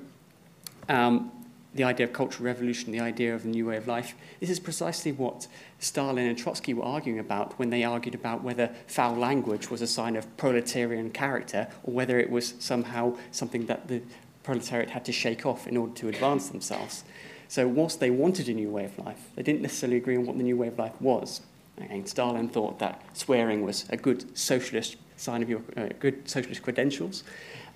um, 0.89 1.31
the 1.74 1.84
idea 1.84 2.05
of 2.05 2.13
cultural 2.13 2.46
revolution, 2.46 2.91
the 2.91 3.00
idea 3.00 3.34
of 3.34 3.46
a 3.46 3.48
new 3.48 3.67
way 3.67 3.77
of 3.77 3.88
life. 3.88 4.15
This 4.39 4.50
is 4.50 4.60
precisely 4.60 5.12
what 5.12 5.48
Stalin 5.77 6.25
and 6.25 6.38
Trotsky 6.38 6.74
were 6.74 6.84
arguing 6.84 7.19
about 7.19 7.58
when 7.60 7.69
they 7.69 7.84
argued 7.84 8.15
about 8.15 8.43
whether 8.43 8.72
foul 8.88 9.15
language 9.15 9.69
was 9.69 9.81
a 9.81 9.88
sign 9.88 10.15
of 10.15 10.36
proletarian 10.36 11.12
character 11.12 11.67
or 11.84 11.93
whether 11.93 12.19
it 12.19 12.29
was 12.29 12.55
somehow 12.60 13.15
something 13.31 13.67
that 13.67 13.88
the 13.88 14.01
proletariat 14.43 14.89
had 14.89 15.05
to 15.05 15.12
shake 15.12 15.46
off 15.46 15.67
in 15.67 15.77
order 15.77 15.93
to 15.93 16.08
advance 16.08 16.50
themselves. 16.50 17.03
So, 17.48 17.67
whilst 17.67 18.00
they 18.00 18.10
wanted 18.10 18.50
a 18.50 18.53
new 18.53 18.69
way 18.69 18.86
of 18.86 18.98
life, 18.98 19.29
they 19.36 19.43
didn't 19.43 19.62
necessarily 19.62 19.98
agree 19.98 20.17
on 20.17 20.25
what 20.25 20.38
the 20.38 20.43
new 20.43 20.58
way 20.58 20.67
of 20.67 20.77
life 20.77 21.00
was. 21.00 21.41
And 21.77 22.08
Stalin 22.08 22.50
thought 22.50 22.79
that 22.79 23.01
swearing 23.13 23.63
was 23.63 23.86
a 23.89 23.98
good 23.98 24.38
socialist 24.38 24.98
sign 25.17 25.41
of 25.41 25.50
your 25.50 25.62
uh, 25.77 25.89
good 26.00 26.27
socialist 26.29 26.62
credentials, 26.62 27.24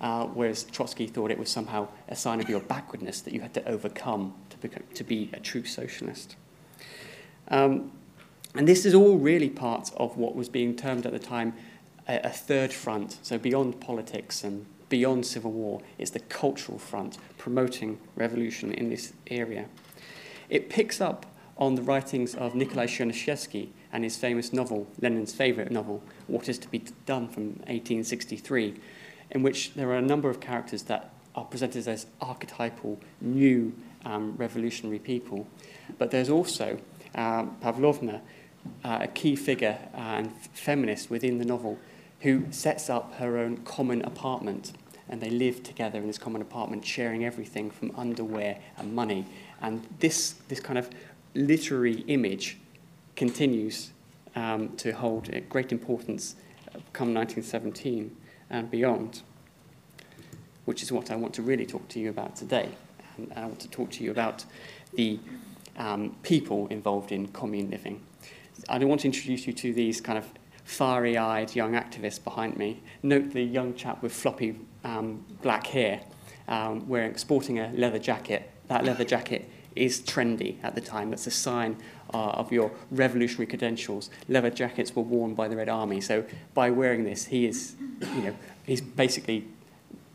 uh, 0.00 0.26
whereas 0.26 0.64
Trotsky 0.64 1.06
thought 1.06 1.30
it 1.30 1.38
was 1.38 1.50
somehow 1.50 1.88
a 2.08 2.16
sign 2.16 2.40
of 2.40 2.48
your 2.48 2.60
backwardness 2.60 3.20
that 3.22 3.32
you 3.32 3.40
had 3.40 3.54
to 3.54 3.68
overcome 3.68 4.34
to, 4.50 4.58
become, 4.58 4.82
to 4.94 5.04
be 5.04 5.30
a 5.32 5.40
true 5.40 5.64
socialist. 5.64 6.36
Um, 7.48 7.92
and 8.54 8.68
this 8.68 8.86
is 8.86 8.94
all 8.94 9.18
really 9.18 9.50
part 9.50 9.90
of 9.96 10.16
what 10.16 10.34
was 10.34 10.48
being 10.48 10.76
termed 10.76 11.06
at 11.06 11.12
the 11.12 11.18
time 11.18 11.54
a, 12.08 12.20
a 12.24 12.30
third 12.30 12.72
front. 12.72 13.18
So 13.22 13.38
beyond 13.38 13.80
politics 13.80 14.44
and 14.44 14.66
beyond 14.88 15.26
civil 15.26 15.50
war, 15.50 15.80
it's 15.98 16.10
the 16.10 16.20
cultural 16.20 16.78
front 16.78 17.18
promoting 17.38 17.98
revolution 18.16 18.72
in 18.72 18.90
this 18.90 19.12
area. 19.26 19.66
It 20.48 20.70
picks 20.70 21.00
up 21.00 21.26
on 21.56 21.74
the 21.74 21.82
writings 21.82 22.34
of 22.34 22.54
Nikolai 22.54 22.86
Chernyshevsky 22.86 23.68
and 23.92 24.04
his 24.04 24.16
famous 24.16 24.52
novel, 24.52 24.86
Lenin's 25.00 25.32
favourite 25.32 25.70
novel, 25.70 26.02
What 26.26 26.48
is 26.48 26.58
to 26.58 26.68
be 26.68 26.84
Done 27.06 27.28
from 27.28 27.44
1863, 27.66 28.74
in 29.34 29.42
which 29.42 29.74
there 29.74 29.90
are 29.90 29.96
a 29.96 30.02
number 30.02 30.30
of 30.30 30.40
characters 30.40 30.84
that 30.84 31.12
are 31.34 31.44
presented 31.44 31.86
as 31.88 32.06
archetypal 32.20 32.98
new 33.20 33.74
um, 34.04 34.34
revolutionary 34.36 35.00
people. 35.00 35.46
But 35.98 36.12
there's 36.12 36.30
also 36.30 36.78
um, 37.14 37.56
Pavlovna, 37.60 38.22
uh, 38.84 39.00
a 39.02 39.08
key 39.08 39.36
figure 39.36 39.78
and 39.92 40.32
feminist 40.54 41.10
within 41.10 41.38
the 41.38 41.44
novel, 41.44 41.78
who 42.20 42.44
sets 42.50 42.88
up 42.88 43.14
her 43.16 43.36
own 43.36 43.58
common 43.58 44.02
apartment. 44.02 44.72
And 45.08 45.20
they 45.20 45.30
live 45.30 45.62
together 45.62 45.98
in 45.98 46.06
this 46.06 46.16
common 46.16 46.40
apartment, 46.40 46.86
sharing 46.86 47.24
everything 47.24 47.70
from 47.70 47.92
underwear 47.96 48.58
and 48.78 48.94
money. 48.94 49.26
And 49.60 49.86
this, 49.98 50.36
this 50.48 50.60
kind 50.60 50.78
of 50.78 50.88
literary 51.34 52.00
image 52.06 52.58
continues 53.16 53.90
um, 54.36 54.76
to 54.76 54.92
hold 54.92 55.28
great 55.48 55.72
importance 55.72 56.36
come 56.92 57.14
1917 57.14 58.16
and 58.50 58.70
beyond, 58.70 59.22
which 60.64 60.82
is 60.82 60.92
what 60.92 61.10
I 61.10 61.16
want 61.16 61.34
to 61.34 61.42
really 61.42 61.66
talk 61.66 61.88
to 61.88 62.00
you 62.00 62.10
about 62.10 62.36
today. 62.36 62.68
And 63.16 63.32
I 63.36 63.46
want 63.46 63.60
to 63.60 63.68
talk 63.68 63.90
to 63.92 64.04
you 64.04 64.10
about 64.10 64.44
the 64.94 65.18
um, 65.76 66.16
people 66.22 66.66
involved 66.68 67.12
in 67.12 67.28
commune 67.28 67.70
living. 67.70 68.02
I 68.68 68.78
want 68.84 69.02
to 69.02 69.08
introduce 69.08 69.46
you 69.46 69.52
to 69.52 69.72
these 69.72 70.00
kind 70.00 70.18
of 70.18 70.26
fiery 70.64 71.18
eyed 71.18 71.54
young 71.54 71.72
activists 71.72 72.22
behind 72.22 72.56
me. 72.56 72.82
Note 73.02 73.32
the 73.32 73.42
young 73.42 73.74
chap 73.74 74.02
with 74.02 74.12
floppy 74.12 74.58
um, 74.84 75.24
black 75.42 75.66
hair 75.66 76.00
um, 76.48 76.88
wearing, 76.88 77.16
sporting 77.16 77.58
a 77.58 77.70
leather 77.74 77.98
jacket. 77.98 78.50
That 78.68 78.84
leather 78.84 79.04
jacket 79.04 79.48
is 79.76 80.00
trendy 80.00 80.56
at 80.62 80.74
the 80.74 80.80
time. 80.80 81.10
That's 81.10 81.26
a 81.26 81.30
sign 81.30 81.76
of 82.14 82.52
your 82.52 82.70
revolutionary 82.90 83.46
credentials. 83.46 84.10
Leather 84.28 84.50
jackets 84.50 84.94
were 84.94 85.02
worn 85.02 85.34
by 85.34 85.48
the 85.48 85.56
Red 85.56 85.68
Army. 85.68 86.00
So 86.00 86.24
by 86.54 86.70
wearing 86.70 87.04
this, 87.04 87.26
he 87.26 87.46
is, 87.46 87.74
you 88.00 88.22
know, 88.22 88.34
he's 88.64 88.80
basically 88.80 89.46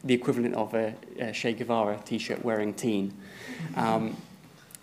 the 0.04 0.14
equivalent 0.14 0.56
of 0.56 0.74
a, 0.74 0.96
a 1.20 1.32
Che 1.32 1.54
Guevara 1.54 2.00
t-shirt 2.04 2.44
wearing 2.44 2.74
teen. 2.74 3.14
Um, 3.76 4.16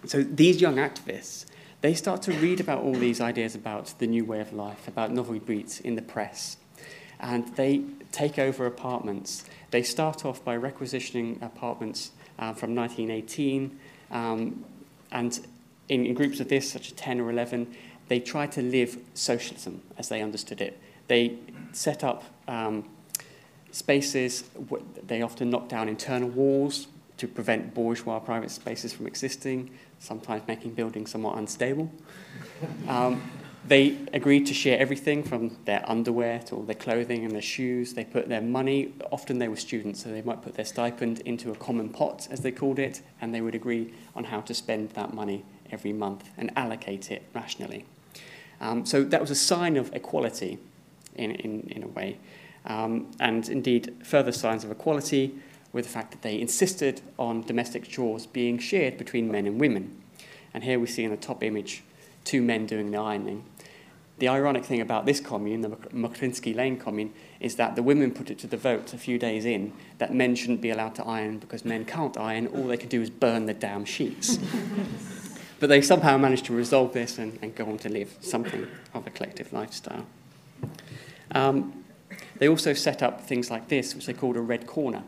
so 0.05 0.23
these 0.23 0.61
young 0.61 0.77
activists, 0.77 1.47
they 1.81 1.95
start 1.95 2.23
to 2.23 2.33
read 2.33 2.61
about 2.61 2.83
all 2.83 2.95
these 2.95 3.21
ideas 3.21 3.55
about 3.55 3.95
the 3.99 4.07
new 4.07 4.25
way 4.25 4.41
of 4.41 4.53
life, 4.53 4.89
about 4.89 5.11
Novoy 5.11 5.41
Byt 5.41 5.81
in 5.81 5.95
the 5.95 6.03
press, 6.03 6.57
and 7.19 7.49
they 7.57 7.83
take 8.13 8.39
over 8.39 8.67
apartments. 8.67 9.45
They 9.71 9.83
start 9.83 10.25
off 10.25 10.45
by 10.45 10.55
requisitioning 10.55 11.39
apartments 11.43 12.13
uh, 12.39 12.53
from 12.53 12.75
1918, 12.75 13.79
um, 14.11 14.65
and 15.11 15.47
in, 15.89 16.07
in 16.07 16.15
groups 16.15 16.41
of 16.41 16.49
this, 16.49 16.71
such 16.71 16.89
as 16.89 16.93
10 16.93 17.21
or 17.21 17.31
11, 17.31 17.75
they 18.09 18.21
tried 18.21 18.53
to 18.53 18.63
live 18.63 18.99
socialism 19.15 19.83
as 19.99 20.09
they 20.09 20.23
understood 20.23 20.61
it. 20.61 20.81
They 21.09 21.39
set 21.73 22.05
up 22.05 22.25
um, 22.49 22.89
spaces, 23.73 24.45
they 25.07 25.23
often 25.23 25.51
knocked 25.51 25.69
down 25.69 25.89
internal 25.89 26.29
walls 26.29 26.89
to 27.19 27.27
prevent 27.27 27.75
bourgeois 27.75 28.19
private 28.19 28.51
spaces 28.51 28.93
from 28.93 29.07
existing 29.07 29.71
sometimes 29.99 30.43
making 30.47 30.73
buildings 30.75 31.11
somewhat 31.11 31.39
unstable. 31.39 31.91
Um, 32.89 33.21
they 33.69 33.99
agreed 34.15 34.47
to 34.47 34.55
share 34.55 34.79
everything 34.79 35.23
from 35.23 35.59
their 35.67 35.83
underwear 35.91 36.39
to 36.47 36.55
all 36.55 36.63
their 36.63 36.75
clothing 36.77 37.25
and 37.25 37.33
their 37.33 37.43
shoes. 37.43 37.93
They 37.93 38.05
put 38.05 38.29
their 38.29 38.41
money, 38.41 38.95
often 39.11 39.39
they 39.39 39.49
were 39.49 39.57
students, 39.57 40.03
so 40.03 40.11
they 40.11 40.23
might 40.23 40.41
put 40.41 40.55
their 40.55 40.65
stipend 40.65 41.21
into 41.21 41.51
a 41.51 41.57
common 41.57 41.91
pot, 41.91 42.29
as 42.31 42.41
they 42.41 42.53
called 42.53 42.79
it, 42.79 43.03
and 43.21 43.35
they 43.35 43.43
would 43.43 43.55
agree 43.55 43.93
on 44.15 44.25
how 44.25 44.41
to 44.43 44.55
spend 44.55 44.91
that 44.91 45.13
money 45.13 45.45
every 45.71 45.93
month 45.93 46.31
and 46.37 46.51
allocate 46.57 47.11
it 47.11 47.23
rationally. 47.35 47.85
Um, 48.61 48.87
so 48.87 49.05
that 49.05 49.21
was 49.21 49.31
a 49.31 49.35
sign 49.35 49.77
of 49.77 49.93
equality 49.95 50.59
in, 51.15 51.33
in, 51.33 51.61
in 51.71 51.83
a 51.83 51.89
way. 51.89 52.19
Um, 52.65 53.11
and 53.21 53.49
indeed, 53.49 53.95
further 54.03 54.33
signs 54.33 54.65
of 54.65 54.71
equality 54.71 55.35
with 55.73 55.85
the 55.85 55.91
fact 55.91 56.11
that 56.13 56.23
they 56.23 56.41
insisted 56.41 57.03
on 57.19 57.43
domestic 57.43 57.89
chores 57.89 58.27
being 58.27 58.59
shared 58.59 58.97
between 58.99 59.31
men 59.31 59.47
and 59.47 59.61
women. 59.61 60.03
And 60.55 60.65
here 60.65 60.81
we 60.81 60.87
see 60.87 61.05
in 61.05 61.11
the 61.11 61.17
top 61.17 61.43
image 61.43 61.85
two 62.25 62.43
men 62.43 62.67
doing 62.67 62.91
the 62.91 62.99
ironing. 62.99 63.45
The 64.19 64.29
ironic 64.29 64.65
thing 64.65 64.81
about 64.81 65.05
this 65.05 65.21
commune, 65.21 65.61
the 65.61 65.69
Mokrinsky 65.69 66.57
Lane 66.57 66.79
commune, 66.79 67.13
is 67.39 67.57
that 67.57 67.77
the 67.77 67.83
women 67.83 68.11
put 68.11 68.31
it 68.31 68.39
to 68.39 68.47
the 68.47 68.57
vote 68.57 68.95
a 68.95 68.99
few 68.99 69.19
days 69.19 69.45
in 69.45 69.75
that 69.99 70.15
men 70.15 70.35
shouldn't 70.35 70.63
be 70.63 70.71
allowed 70.71 70.95
to 70.95 71.05
iron 71.05 71.39
because 71.39 71.67
men 71.67 71.85
can't 71.85 72.17
iron, 72.17 72.47
all 72.47 72.67
they 72.67 72.79
can 72.79 72.89
do 72.89 73.03
is 73.03 73.11
burn 73.11 73.45
the 73.45 73.53
damn 73.53 73.85
sheets. 73.85 74.39
but 75.61 75.69
they 75.69 75.81
somehow 75.81 76.17
managed 76.17 76.45
to 76.47 76.53
resolve 76.55 76.93
this 76.93 77.19
and, 77.19 77.39
and, 77.43 77.55
go 77.55 77.67
on 77.67 77.79
to 77.79 77.89
live 77.89 78.17
something 78.21 78.67
of 78.95 79.07
a 79.07 79.11
collective 79.11 79.53
lifestyle. 79.53 80.07
Um, 81.33 81.85
they 82.39 82.49
also 82.49 82.73
set 82.73 83.03
up 83.03 83.23
things 83.23 83.51
like 83.51 83.69
this, 83.69 83.95
which 83.95 84.07
they 84.07 84.13
called 84.13 84.37
a 84.37 84.41
red 84.41 84.67
corner 84.67 85.03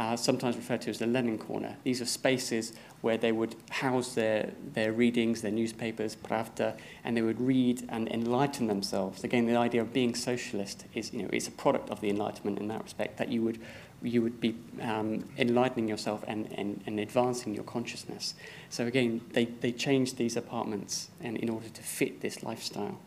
uh, 0.00 0.16
sometimes 0.16 0.56
referred 0.56 0.80
to 0.80 0.90
as 0.90 0.98
the 0.98 1.06
Lenin 1.06 1.38
Corner. 1.38 1.76
These 1.84 2.00
are 2.00 2.06
spaces 2.06 2.72
where 3.02 3.18
they 3.18 3.32
would 3.32 3.54
house 3.70 4.14
their, 4.14 4.50
their 4.72 4.92
readings, 4.92 5.42
their 5.42 5.50
newspapers, 5.50 6.16
Pravda, 6.16 6.78
and 7.04 7.16
they 7.16 7.22
would 7.22 7.40
read 7.40 7.86
and 7.88 8.08
enlighten 8.08 8.66
themselves. 8.66 9.24
Again, 9.24 9.46
the 9.46 9.56
idea 9.56 9.82
of 9.82 9.92
being 9.92 10.14
socialist 10.14 10.86
is, 10.94 11.12
you 11.12 11.22
know, 11.22 11.28
it's 11.32 11.48
a 11.48 11.52
product 11.52 11.90
of 11.90 12.00
the 12.00 12.08
Enlightenment 12.08 12.58
in 12.58 12.68
that 12.68 12.82
respect, 12.82 13.18
that 13.18 13.28
you 13.28 13.42
would, 13.42 13.60
you 14.02 14.22
would 14.22 14.40
be 14.40 14.54
um, 14.80 15.24
enlightening 15.36 15.88
yourself 15.88 16.24
and, 16.26 16.50
and, 16.52 16.82
and 16.86 16.98
advancing 16.98 17.54
your 17.54 17.64
consciousness. 17.64 18.34
So 18.70 18.86
again, 18.86 19.20
they, 19.32 19.44
they 19.44 19.72
changed 19.72 20.16
these 20.16 20.36
apartments 20.36 21.08
in, 21.20 21.36
in 21.36 21.48
order 21.50 21.68
to 21.68 21.82
fit 21.82 22.20
this 22.20 22.42
lifestyle. 22.42 22.98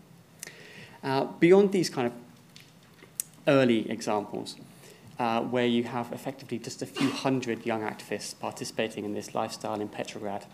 Uh, 1.03 1.25
beyond 1.25 1.71
these 1.71 1.89
kind 1.89 2.07
of 2.07 2.13
early 3.47 3.89
examples, 3.89 4.55
uh, 5.19 5.41
where 5.41 5.65
you 5.65 5.83
have 5.83 6.11
effectively 6.11 6.57
just 6.57 6.81
a 6.81 6.85
few 6.85 7.09
hundred 7.09 7.65
young 7.65 7.81
activists 7.81 8.37
participating 8.39 9.05
in 9.05 9.13
this 9.13 9.35
lifestyle 9.35 9.79
in 9.79 9.87
Petrograd. 9.87 10.45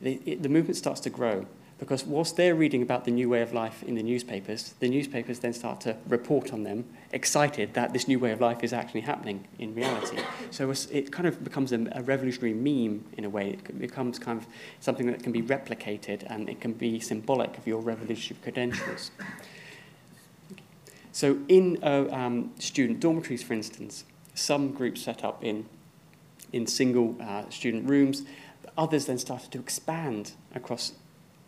The, 0.00 0.20
it, 0.24 0.42
the 0.42 0.48
movement 0.48 0.76
starts 0.76 1.00
to 1.00 1.10
grow 1.10 1.46
because 1.78 2.04
whilst 2.04 2.36
they're 2.36 2.56
reading 2.56 2.82
about 2.82 3.04
the 3.04 3.10
new 3.10 3.28
way 3.28 3.40
of 3.40 3.52
life 3.52 3.84
in 3.84 3.94
the 3.94 4.02
newspapers, 4.02 4.74
the 4.80 4.88
newspapers 4.88 5.38
then 5.38 5.52
start 5.52 5.80
to 5.82 5.96
report 6.08 6.52
on 6.52 6.64
them, 6.64 6.84
excited 7.12 7.72
that 7.74 7.92
this 7.92 8.08
new 8.08 8.18
way 8.18 8.32
of 8.32 8.40
life 8.40 8.64
is 8.64 8.72
actually 8.72 9.02
happening 9.02 9.46
in 9.60 9.74
reality. 9.74 10.18
So 10.50 10.72
it 10.90 11.12
kind 11.12 11.28
of 11.28 11.44
becomes 11.44 11.72
a, 11.72 11.86
a 11.92 12.02
revolutionary 12.02 12.54
meme 12.54 13.04
in 13.16 13.24
a 13.24 13.30
way. 13.30 13.50
It 13.50 13.78
becomes 13.78 14.18
kind 14.18 14.40
of 14.40 14.46
something 14.80 15.06
that 15.06 15.22
can 15.22 15.30
be 15.30 15.40
replicated 15.40 16.24
and 16.28 16.48
it 16.48 16.60
can 16.60 16.72
be 16.72 16.98
symbolic 16.98 17.56
of 17.56 17.66
your 17.66 17.80
revolutionary 17.80 18.42
credentials. 18.42 19.12
So 21.12 21.38
in 21.48 21.78
uh, 21.82 22.08
um, 22.10 22.52
student 22.58 22.98
dormitories, 22.98 23.42
for 23.42 23.52
instance, 23.54 24.04
some 24.34 24.72
groups 24.72 25.02
set 25.02 25.24
up 25.24 25.44
in, 25.44 25.66
in 26.52 26.66
single 26.66 27.16
uh, 27.20 27.48
student 27.50 27.88
rooms, 27.88 28.22
others 28.76 29.06
then 29.06 29.18
started 29.18 29.50
to 29.52 29.58
expand 29.58 30.32
across 30.54 30.92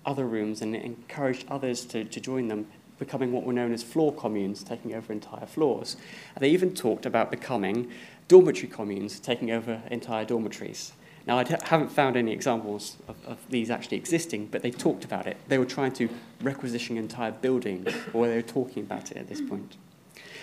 other 0.04 0.26
rooms 0.26 0.62
and 0.62 0.74
encouraged 0.74 1.46
others 1.48 1.84
to, 1.86 2.04
to 2.04 2.20
join 2.20 2.48
them 2.48 2.66
becoming 2.98 3.32
what 3.32 3.44
were 3.44 3.52
known 3.52 3.72
as 3.72 3.82
floor 3.82 4.12
communes, 4.14 4.62
taking 4.62 4.94
over 4.94 5.12
entire 5.12 5.46
floors. 5.46 5.96
And 6.34 6.42
they 6.42 6.50
even 6.50 6.74
talked 6.74 7.06
about 7.06 7.30
becoming 7.30 7.90
dormitory 8.28 8.68
communes, 8.68 9.18
taking 9.18 9.50
over 9.50 9.82
entire 9.90 10.24
dormitories. 10.24 10.92
Now, 11.26 11.38
I 11.38 11.44
haven't 11.64 11.90
found 11.90 12.16
any 12.16 12.32
examples 12.32 12.96
of, 13.08 13.16
of, 13.26 13.38
these 13.50 13.70
actually 13.70 13.98
existing, 13.98 14.46
but 14.46 14.62
they 14.62 14.70
talked 14.70 15.04
about 15.04 15.26
it. 15.26 15.36
They 15.48 15.58
were 15.58 15.66
trying 15.66 15.92
to 15.92 16.08
requisition 16.42 16.96
entire 16.96 17.30
buildings, 17.30 17.92
or 18.12 18.26
they 18.26 18.36
were 18.36 18.42
talking 18.42 18.82
about 18.82 19.10
it 19.10 19.16
at 19.16 19.28
this 19.28 19.40
point. 19.40 19.76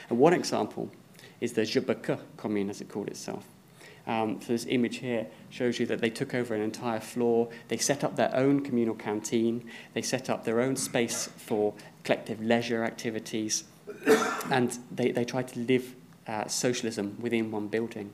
And 0.10 0.20
one 0.20 0.34
example 0.34 0.92
is 1.42 1.54
the 1.54 1.66
Je 1.66 1.82
commune, 2.38 2.70
as 2.70 2.82
it 2.82 2.90
called 2.90 3.08
itself. 3.08 3.46
Um, 4.08 4.40
so 4.42 4.54
this 4.54 4.66
image 4.70 4.98
here 4.98 5.28
shows 5.50 5.80
you 5.80 5.86
that 5.88 6.00
they 6.00 6.10
took 6.10 6.34
over 6.34 6.56
an 6.56 6.62
entire 6.62 7.02
floor. 7.02 7.50
They 7.68 7.78
set 7.78 8.04
up 8.04 8.16
their 8.16 8.34
own 8.34 8.62
communal 8.62 8.96
canteen. 8.96 9.70
They 9.94 10.02
set 10.02 10.30
up 10.30 10.46
their 10.46 10.62
own 10.62 10.78
space 10.78 11.30
for 11.36 11.74
collective 12.04 12.42
leisure 12.42 12.84
activities. 12.84 13.66
and 14.50 14.78
they, 14.92 15.12
they 15.12 15.26
tried 15.26 15.50
to 15.50 15.60
live 15.60 15.96
uh, 16.28 16.48
socialism 16.48 17.18
within 17.20 17.52
one 17.52 17.68
building. 17.68 18.14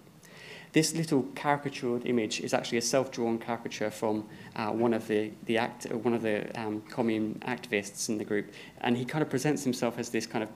This 0.74 0.96
little 0.96 1.22
caricatured 1.36 2.08
image 2.08 2.40
is 2.42 2.52
actually 2.52 2.80
a 2.80 2.82
self-drawn 2.82 3.38
caricature 3.38 3.92
from 3.92 4.28
uh, 4.56 4.72
one 4.72 4.96
of 4.96 5.08
the, 5.08 5.32
the 5.46 5.60
act, 5.60 5.86
one 5.92 6.16
of 6.16 6.24
the 6.24 6.50
um, 6.60 6.82
commune 6.90 7.40
activists 7.46 8.10
in 8.10 8.18
the 8.18 8.26
group, 8.26 8.52
and 8.82 8.98
he 8.98 9.06
kind 9.06 9.22
of 9.22 9.30
presents 9.30 9.64
himself 9.64 10.00
as 10.00 10.10
this 10.10 10.26
kind 10.26 10.44
of 10.44 10.50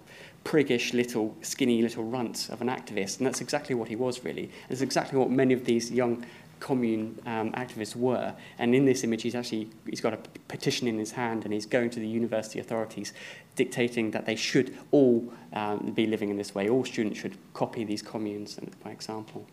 priggish 0.44 0.94
little 0.94 1.36
skinny 1.42 1.82
little 1.82 2.04
runt 2.04 2.50
of 2.50 2.62
an 2.62 2.68
activist, 2.68 3.18
and 3.18 3.28
that's 3.28 3.42
exactly 3.42 3.76
what 3.76 3.90
he 3.90 3.96
was 3.96 4.24
really. 4.24 4.44
And 4.44 4.72
it's 4.72 4.82
exactly 4.82 5.18
what 5.18 5.30
many 5.30 5.54
of 5.54 5.66
these 5.66 5.92
young 5.92 6.26
commune 6.60 7.20
um, 7.26 7.52
activists 7.52 7.96
were. 7.96 8.34
And 8.58 8.74
in 8.74 8.86
this 8.86 9.04
image, 9.04 9.22
he's 9.24 9.36
actually 9.36 9.70
he's 9.88 10.02
got 10.02 10.14
a 10.14 10.18
petition 10.48 10.88
in 10.88 10.98
his 10.98 11.12
hand, 11.12 11.44
and 11.44 11.54
he's 11.54 11.66
going 11.66 11.90
to 11.92 12.00
the 12.00 12.08
university 12.08 12.60
authorities, 12.60 13.14
dictating 13.56 14.12
that 14.12 14.26
they 14.26 14.36
should 14.36 14.78
all 14.92 15.32
um, 15.54 15.92
be 15.96 16.08
living 16.08 16.30
in 16.30 16.38
this 16.38 16.56
way. 16.56 16.70
All 16.70 16.86
students 16.86 17.20
should 17.20 17.38
copy 17.54 17.84
these 17.84 18.02
communes 18.02 18.60
by 18.84 18.92
example. 18.92 19.46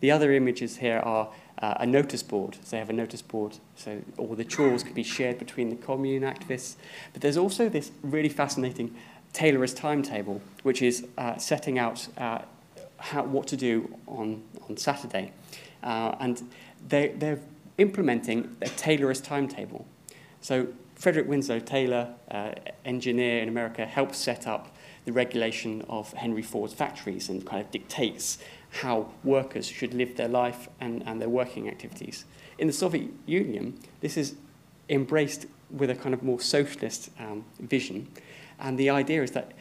The 0.00 0.10
other 0.10 0.32
images 0.32 0.76
here 0.76 0.98
are 0.98 1.30
uh, 1.62 1.74
a 1.80 1.86
notice 1.86 2.22
board. 2.22 2.56
So 2.62 2.72
they 2.72 2.78
have 2.78 2.90
a 2.90 2.92
notice 2.92 3.22
board, 3.22 3.56
so 3.76 4.02
all 4.18 4.34
the 4.34 4.44
chores 4.44 4.82
can 4.82 4.92
be 4.92 5.02
shared 5.02 5.38
between 5.38 5.70
the 5.70 5.76
commune 5.76 6.22
activists. 6.22 6.76
But 7.12 7.22
there's 7.22 7.38
also 7.38 7.68
this 7.68 7.92
really 8.02 8.28
fascinating 8.28 8.94
Taylorist 9.36 9.76
timetable, 9.76 10.40
which 10.62 10.80
is 10.80 11.06
uh, 11.18 11.36
setting 11.36 11.78
out 11.78 12.08
uh, 12.16 12.38
how, 12.96 13.22
what 13.22 13.46
to 13.48 13.56
do 13.56 13.94
on, 14.06 14.42
on 14.66 14.78
Saturday. 14.78 15.30
Uh, 15.82 16.16
and 16.20 16.42
they, 16.88 17.08
they're 17.08 17.40
implementing 17.76 18.56
a 18.62 18.68
Taylorist 18.70 19.24
timetable. 19.24 19.86
So 20.40 20.68
Frederick 20.94 21.28
Winslow 21.28 21.58
Taylor, 21.58 22.14
uh, 22.30 22.52
engineer 22.86 23.42
in 23.42 23.50
America, 23.50 23.84
helped 23.84 24.14
set 24.14 24.46
up 24.46 24.74
the 25.04 25.12
regulation 25.12 25.82
of 25.82 26.10
Henry 26.14 26.40
Ford's 26.40 26.72
factories 26.72 27.28
and 27.28 27.44
kind 27.44 27.60
of 27.60 27.70
dictates 27.70 28.38
how 28.70 29.12
workers 29.22 29.66
should 29.66 29.92
live 29.92 30.16
their 30.16 30.28
life 30.28 30.70
and, 30.80 31.02
and 31.06 31.20
their 31.20 31.28
working 31.28 31.68
activities. 31.68 32.24
In 32.56 32.68
the 32.68 32.72
Soviet 32.72 33.10
Union, 33.26 33.78
this 34.00 34.16
is 34.16 34.36
embraced 34.88 35.44
with 35.70 35.90
a 35.90 35.94
kind 35.94 36.14
of 36.14 36.22
more 36.22 36.40
socialist 36.40 37.10
um, 37.18 37.44
vision. 37.60 38.08
And 38.58 38.78
the 38.78 38.90
idea 38.90 39.22
is 39.22 39.32
that 39.32 39.52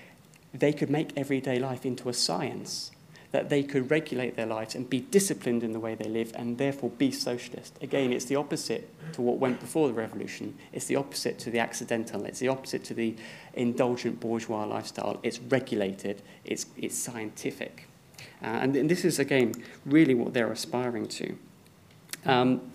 they 0.54 0.74
could 0.74 0.90
make 0.90 1.12
everyday 1.18 1.60
life 1.60 1.86
into 1.86 2.10
a 2.10 2.14
science, 2.14 2.92
that 3.32 3.50
they 3.50 3.64
could 3.64 3.92
regulate 3.92 4.36
their 4.36 4.46
lives 4.46 4.76
and 4.76 4.90
be 4.90 5.02
disciplined 5.02 5.64
in 5.64 5.74
the 5.74 5.80
way 5.80 5.96
they 5.96 6.08
live 6.08 6.32
and 6.36 6.58
therefore 6.58 6.90
be 6.92 7.12
socialist. 7.12 7.78
Again, 7.82 8.14
it's 8.14 8.26
the 8.26 8.38
opposite 8.38 8.90
to 9.14 9.22
what 9.22 9.38
went 9.38 9.60
before 9.60 9.88
the 9.88 9.94
revolution. 9.94 10.58
It's 10.72 10.86
the 10.86 10.96
opposite 10.96 11.38
to 11.40 11.50
the 11.50 11.60
accidental. 11.60 12.24
It's 12.26 12.40
the 12.40 12.48
opposite 12.48 12.84
to 12.86 12.94
the 12.94 13.16
indulgent 13.54 14.20
bourgeois 14.20 14.64
lifestyle. 14.64 15.20
It's 15.24 15.40
regulated, 15.40 16.22
it's, 16.46 16.68
it's 16.78 16.98
scientific. 16.98 17.88
Uh, 18.42 18.46
and, 18.46 18.76
and, 18.76 18.90
this 18.90 19.04
is, 19.04 19.20
again, 19.20 19.54
really 19.86 20.14
what 20.14 20.34
they're 20.34 20.52
aspiring 20.52 21.08
to. 21.08 21.38
Um, 22.26 22.72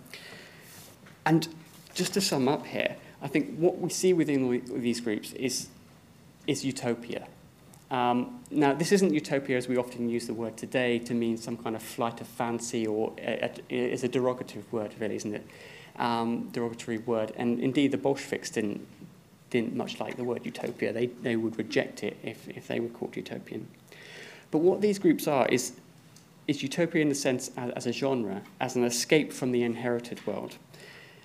and 1.24 1.48
just 1.94 2.14
to 2.14 2.20
sum 2.20 2.48
up 2.48 2.66
here, 2.66 2.96
I 3.22 3.28
think 3.28 3.56
what 3.56 3.78
we 3.78 3.90
see 3.90 4.12
within 4.12 4.62
these 4.80 5.00
groups 5.00 5.32
is, 5.32 5.68
is 6.50 6.64
utopia. 6.64 7.28
Um, 7.92 8.40
now, 8.50 8.74
this 8.74 8.90
isn't 8.92 9.14
utopia 9.14 9.56
as 9.56 9.68
we 9.68 9.76
often 9.76 10.08
use 10.08 10.26
the 10.26 10.34
word 10.34 10.56
today 10.56 10.98
to 11.00 11.14
mean 11.14 11.36
some 11.36 11.56
kind 11.56 11.76
of 11.76 11.82
flight 11.82 12.20
of 12.20 12.26
fancy 12.26 12.86
or 12.86 13.12
it's 13.18 14.02
a 14.02 14.08
derogative 14.08 14.64
word, 14.72 14.94
really, 14.98 15.16
isn't 15.16 15.34
it? 15.34 15.46
Um, 15.96 16.48
derogatory 16.52 16.98
word. 16.98 17.32
And 17.36 17.60
indeed, 17.60 17.92
the 17.92 17.98
Bolsheviks 17.98 18.50
didn't, 18.50 18.86
didn't 19.50 19.76
much 19.76 20.00
like 20.00 20.16
the 20.16 20.24
word 20.24 20.44
utopia. 20.44 20.92
They, 20.92 21.06
they 21.06 21.36
would 21.36 21.56
reject 21.56 22.02
it 22.02 22.16
if, 22.22 22.48
if 22.48 22.66
they 22.66 22.80
were 22.80 22.88
called 22.88 23.16
utopian. 23.16 23.68
But 24.50 24.58
what 24.58 24.80
these 24.80 24.98
groups 24.98 25.28
are 25.28 25.46
is, 25.48 25.72
is 26.48 26.62
utopia 26.62 27.02
in 27.02 27.08
the 27.08 27.14
sense 27.14 27.52
as, 27.56 27.70
as 27.72 27.86
a 27.86 27.92
genre, 27.92 28.42
as 28.60 28.74
an 28.74 28.84
escape 28.84 29.32
from 29.32 29.52
the 29.52 29.62
inherited 29.62 30.24
world. 30.26 30.56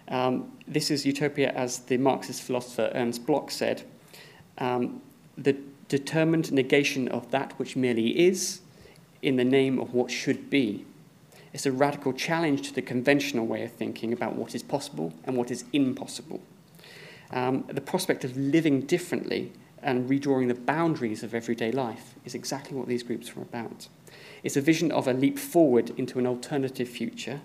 Um, 0.08 0.52
this 0.68 0.92
is 0.92 1.04
utopia, 1.04 1.52
as 1.52 1.80
the 1.80 1.98
Marxist 1.98 2.44
philosopher 2.44 2.92
Ernst 2.94 3.26
Bloch 3.26 3.50
said, 3.50 3.84
um, 4.58 5.02
the 5.38 5.58
determined 5.88 6.52
negation 6.52 7.08
of 7.08 7.32
that 7.32 7.54
which 7.60 7.76
merely 7.76 8.28
is 8.28 8.62
in 9.22 9.36
the 9.36 9.44
name 9.44 9.80
of 9.80 9.94
what 9.94 10.12
should 10.12 10.50
be. 10.50 10.86
It's 11.54 11.66
a 11.66 11.72
radical 11.72 12.12
challenge 12.12 12.68
to 12.68 12.74
the 12.74 12.82
conventional 12.82 13.46
way 13.46 13.64
of 13.64 13.72
thinking 13.72 14.12
about 14.12 14.36
what 14.36 14.54
is 14.56 14.64
possible 14.64 15.14
and 15.24 15.38
what 15.38 15.52
is 15.52 15.64
impossible. 15.72 16.42
Um, 17.32 17.64
the 17.68 17.82
prospect 17.82 18.24
of 18.24 18.36
living 18.36 18.82
differently 18.82 19.54
and 19.82 20.10
redrawing 20.10 20.48
the 20.48 20.56
boundaries 20.56 21.24
of 21.24 21.34
everyday 21.34 21.72
life 21.72 22.16
is 22.26 22.36
exactly 22.36 22.76
what 22.76 22.88
these 22.88 23.04
groups 23.04 23.32
are 23.38 23.42
about. 23.42 23.88
It's 24.44 24.58
a 24.58 24.62
vision 24.62 24.92
of 24.92 25.08
a 25.08 25.14
leap 25.14 25.40
forward 25.40 25.92
into 25.98 26.20
an 26.20 26.28
alternative 26.28 26.90
future. 26.90 27.42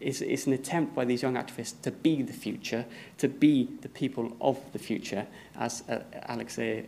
It's, 0.00 0.20
it's 0.20 0.46
an 0.46 0.52
attempt 0.52 0.94
by 0.94 1.04
these 1.04 1.22
young 1.22 1.34
activists 1.34 1.80
to 1.82 1.90
be 1.90 2.22
the 2.22 2.32
future, 2.32 2.84
to 3.18 3.28
be 3.28 3.68
the 3.80 3.88
people 3.88 4.36
of 4.40 4.58
the 4.72 4.78
future, 4.78 5.26
as, 5.58 5.82
uh, 5.88 6.02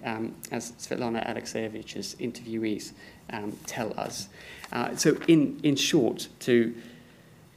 um, 0.04 0.34
as 0.50 0.72
Svetlana 0.72 1.26
Alexievich's 1.26 2.16
interviewees 2.16 2.92
um, 3.30 3.56
tell 3.66 3.98
us. 3.98 4.28
Uh, 4.72 4.94
so, 4.96 5.16
in, 5.26 5.58
in 5.62 5.76
short, 5.76 6.28
to 6.40 6.74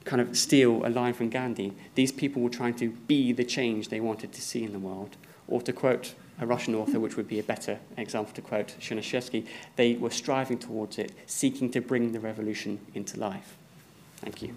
kind 0.05 0.21
of 0.21 0.37
steal 0.37 0.85
a 0.85 0.89
line 0.89 1.13
from 1.13 1.29
Gandhi, 1.29 1.73
these 1.95 2.11
people 2.11 2.41
were 2.41 2.49
trying 2.49 2.73
to 2.75 2.89
be 2.89 3.31
the 3.31 3.43
change 3.43 3.89
they 3.89 3.99
wanted 3.99 4.31
to 4.33 4.41
see 4.41 4.63
in 4.63 4.71
the 4.71 4.79
world. 4.79 5.17
Or 5.47 5.61
to 5.61 5.73
quote 5.73 6.13
a 6.39 6.45
Russian 6.45 6.75
author, 6.75 6.99
which 6.99 7.17
would 7.17 7.27
be 7.27 7.39
a 7.39 7.43
better 7.43 7.79
example 7.97 8.33
to 8.33 8.41
quote 8.41 8.75
Chernyshevsky, 8.79 9.45
they 9.75 9.93
were 9.93 10.09
striving 10.09 10.57
towards 10.57 10.97
it, 10.97 11.11
seeking 11.27 11.69
to 11.71 11.81
bring 11.81 12.13
the 12.13 12.19
revolution 12.19 12.79
into 12.95 13.19
life. 13.19 13.57
Thank 14.17 14.41
you. 14.41 14.55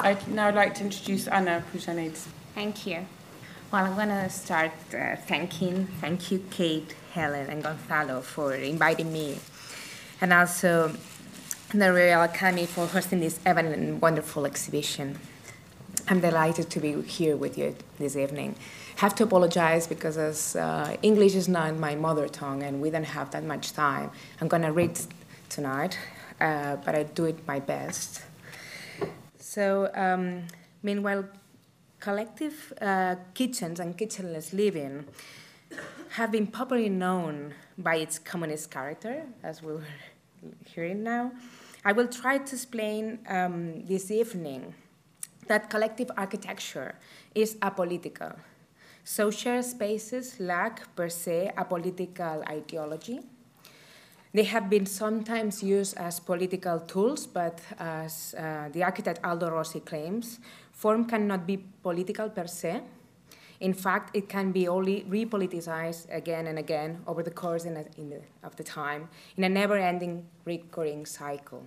I'd 0.00 0.26
now 0.28 0.50
like 0.54 0.74
to 0.76 0.84
introduce 0.84 1.26
Anna 1.28 1.62
Puigjaner. 1.70 2.16
Thank 2.54 2.86
you. 2.86 3.04
Well, 3.70 3.84
I'm 3.84 3.94
going 3.94 4.08
to 4.08 4.30
start 4.30 4.72
uh, 4.94 5.16
thanking, 5.16 5.86
thank 6.00 6.30
you, 6.30 6.42
Kate, 6.50 6.94
Helen, 7.12 7.50
and 7.50 7.62
Gonzalo 7.62 8.22
for 8.22 8.54
inviting 8.54 9.12
me, 9.12 9.38
and 10.22 10.32
also 10.32 10.96
the 11.74 11.92
Royal 11.92 12.22
Academy 12.22 12.64
for 12.64 12.86
hosting 12.86 13.20
this 13.20 13.38
evening 13.46 13.74
and 13.74 14.00
wonderful 14.00 14.46
exhibition. 14.46 15.18
I'm 16.10 16.20
delighted 16.20 16.70
to 16.70 16.80
be 16.80 17.02
here 17.02 17.36
with 17.36 17.58
you 17.58 17.76
this 17.98 18.16
evening. 18.16 18.56
Have 18.96 19.14
to 19.16 19.24
apologize 19.24 19.86
because 19.86 20.16
as 20.16 20.56
uh, 20.56 20.96
English 21.02 21.34
is 21.34 21.48
not 21.48 21.76
my 21.76 21.96
mother 21.96 22.26
tongue 22.28 22.62
and 22.62 22.80
we 22.80 22.88
don't 22.88 23.04
have 23.04 23.30
that 23.32 23.44
much 23.44 23.74
time, 23.74 24.10
I'm 24.40 24.48
going 24.48 24.62
to 24.62 24.72
read 24.72 24.98
tonight, 25.50 25.98
uh, 26.40 26.76
but 26.76 26.94
I 26.94 27.02
do 27.02 27.26
it 27.26 27.46
my 27.46 27.60
best. 27.60 28.22
So, 29.38 29.90
um, 29.94 30.44
meanwhile, 30.82 31.28
collective 32.00 32.72
uh, 32.80 33.16
kitchens 33.34 33.78
and 33.78 33.94
kitchenless 33.98 34.54
living 34.54 35.04
have 36.12 36.32
been 36.32 36.46
popularly 36.46 36.88
known 36.88 37.52
by 37.76 37.96
its 37.96 38.18
communist 38.18 38.70
character, 38.70 39.26
as 39.42 39.62
we 39.62 39.74
were 39.74 39.84
hearing 40.64 41.02
now. 41.02 41.32
I 41.84 41.92
will 41.92 42.08
try 42.08 42.38
to 42.38 42.54
explain 42.54 43.18
um, 43.28 43.84
this 43.84 44.10
evening 44.10 44.74
that 45.48 45.70
collective 45.70 46.10
architecture 46.16 46.94
is 47.34 47.56
apolitical. 47.56 48.36
Social 49.04 49.62
spaces 49.62 50.38
lack 50.38 50.94
per 50.94 51.08
se 51.08 51.52
a 51.56 51.64
political 51.64 52.42
ideology. 52.48 53.20
They 54.34 54.44
have 54.44 54.68
been 54.68 54.84
sometimes 54.84 55.62
used 55.62 55.96
as 55.96 56.20
political 56.20 56.80
tools, 56.80 57.26
but 57.26 57.60
as 57.78 58.34
uh, 58.36 58.68
the 58.70 58.82
architect 58.82 59.20
Aldo 59.24 59.50
Rossi 59.50 59.80
claims, 59.80 60.38
form 60.72 61.06
cannot 61.06 61.46
be 61.46 61.56
political 61.56 62.28
per 62.28 62.46
se. 62.46 62.82
In 63.60 63.74
fact, 63.74 64.14
it 64.14 64.28
can 64.28 64.52
be 64.52 64.68
only 64.68 65.04
repoliticized 65.08 66.14
again 66.14 66.46
and 66.46 66.58
again 66.58 67.02
over 67.06 67.22
the 67.22 67.30
course 67.30 67.64
in 67.64 67.76
a, 67.76 67.84
in 67.96 68.10
the, 68.10 68.20
of 68.44 68.54
the 68.56 68.62
time 68.62 69.08
in 69.36 69.44
a 69.44 69.48
never 69.48 69.76
ending 69.76 70.26
recurring 70.44 71.06
cycle. 71.06 71.64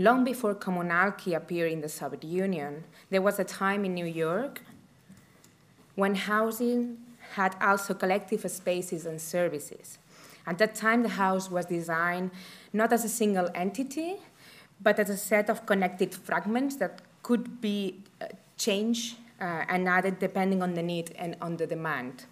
Long 0.00 0.24
before 0.24 0.54
communality 0.54 1.36
appeared 1.36 1.70
in 1.72 1.82
the 1.82 1.88
Soviet 1.90 2.24
Union, 2.24 2.84
there 3.10 3.20
was 3.20 3.38
a 3.38 3.44
time 3.44 3.84
in 3.84 3.92
New 3.92 4.06
York 4.06 4.62
when 5.94 6.14
housing 6.14 6.96
had 7.32 7.54
also 7.60 7.92
collective 7.92 8.50
spaces 8.50 9.04
and 9.04 9.20
services. 9.20 9.98
At 10.46 10.56
that 10.56 10.74
time, 10.74 11.02
the 11.02 11.10
house 11.10 11.50
was 11.50 11.66
designed 11.66 12.30
not 12.72 12.94
as 12.94 13.04
a 13.04 13.10
single 13.10 13.50
entity, 13.54 14.16
but 14.80 14.98
as 14.98 15.10
a 15.10 15.18
set 15.18 15.50
of 15.50 15.66
connected 15.66 16.14
fragments 16.14 16.76
that 16.76 17.02
could 17.22 17.60
be 17.60 18.02
uh, 18.22 18.28
changed 18.56 19.18
uh, 19.38 19.66
and 19.68 19.86
added 19.86 20.18
depending 20.18 20.62
on 20.62 20.72
the 20.72 20.82
need 20.82 21.14
and 21.18 21.36
on 21.42 21.58
the 21.58 21.66
demand. 21.66 22.24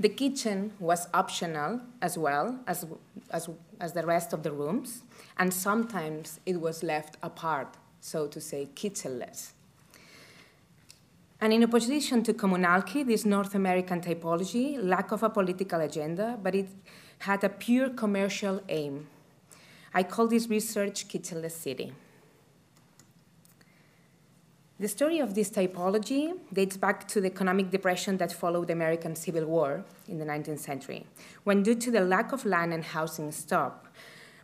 The 0.00 0.08
kitchen 0.08 0.72
was 0.80 1.06
optional 1.12 1.82
as 2.00 2.16
well 2.16 2.60
as, 2.66 2.86
as, 3.30 3.50
as 3.80 3.92
the 3.92 4.04
rest 4.04 4.32
of 4.32 4.42
the 4.42 4.52
rooms, 4.52 5.02
and 5.38 5.52
sometimes 5.52 6.40
it 6.46 6.60
was 6.60 6.82
left 6.82 7.16
apart, 7.22 7.76
so 8.00 8.26
to 8.26 8.40
say, 8.40 8.68
kitchenless. 8.74 9.52
And 11.40 11.52
in 11.52 11.62
opposition 11.64 12.22
to 12.24 12.32
communality, 12.32 13.06
this 13.06 13.24
North 13.26 13.54
American 13.54 14.00
typology 14.00 14.82
lack 14.82 15.12
of 15.12 15.22
a 15.22 15.28
political 15.28 15.80
agenda, 15.80 16.38
but 16.42 16.54
it 16.54 16.68
had 17.18 17.44
a 17.44 17.48
pure 17.48 17.90
commercial 17.90 18.62
aim. 18.68 19.08
I 19.92 20.02
call 20.02 20.28
this 20.28 20.48
research 20.48 21.08
kitchenless 21.08 21.52
city. 21.52 21.92
The 24.78 24.88
story 24.88 25.20
of 25.20 25.34
this 25.34 25.48
typology 25.48 26.34
dates 26.52 26.76
back 26.76 27.08
to 27.08 27.22
the 27.22 27.28
economic 27.28 27.70
depression 27.70 28.18
that 28.18 28.30
followed 28.30 28.66
the 28.66 28.74
American 28.74 29.16
Civil 29.16 29.46
War 29.46 29.86
in 30.06 30.18
the 30.18 30.26
19th 30.26 30.58
century, 30.58 31.06
when, 31.44 31.62
due 31.62 31.74
to 31.76 31.90
the 31.90 32.02
lack 32.02 32.32
of 32.32 32.44
land 32.44 32.74
and 32.74 32.84
housing 32.84 33.32
stock, 33.32 33.90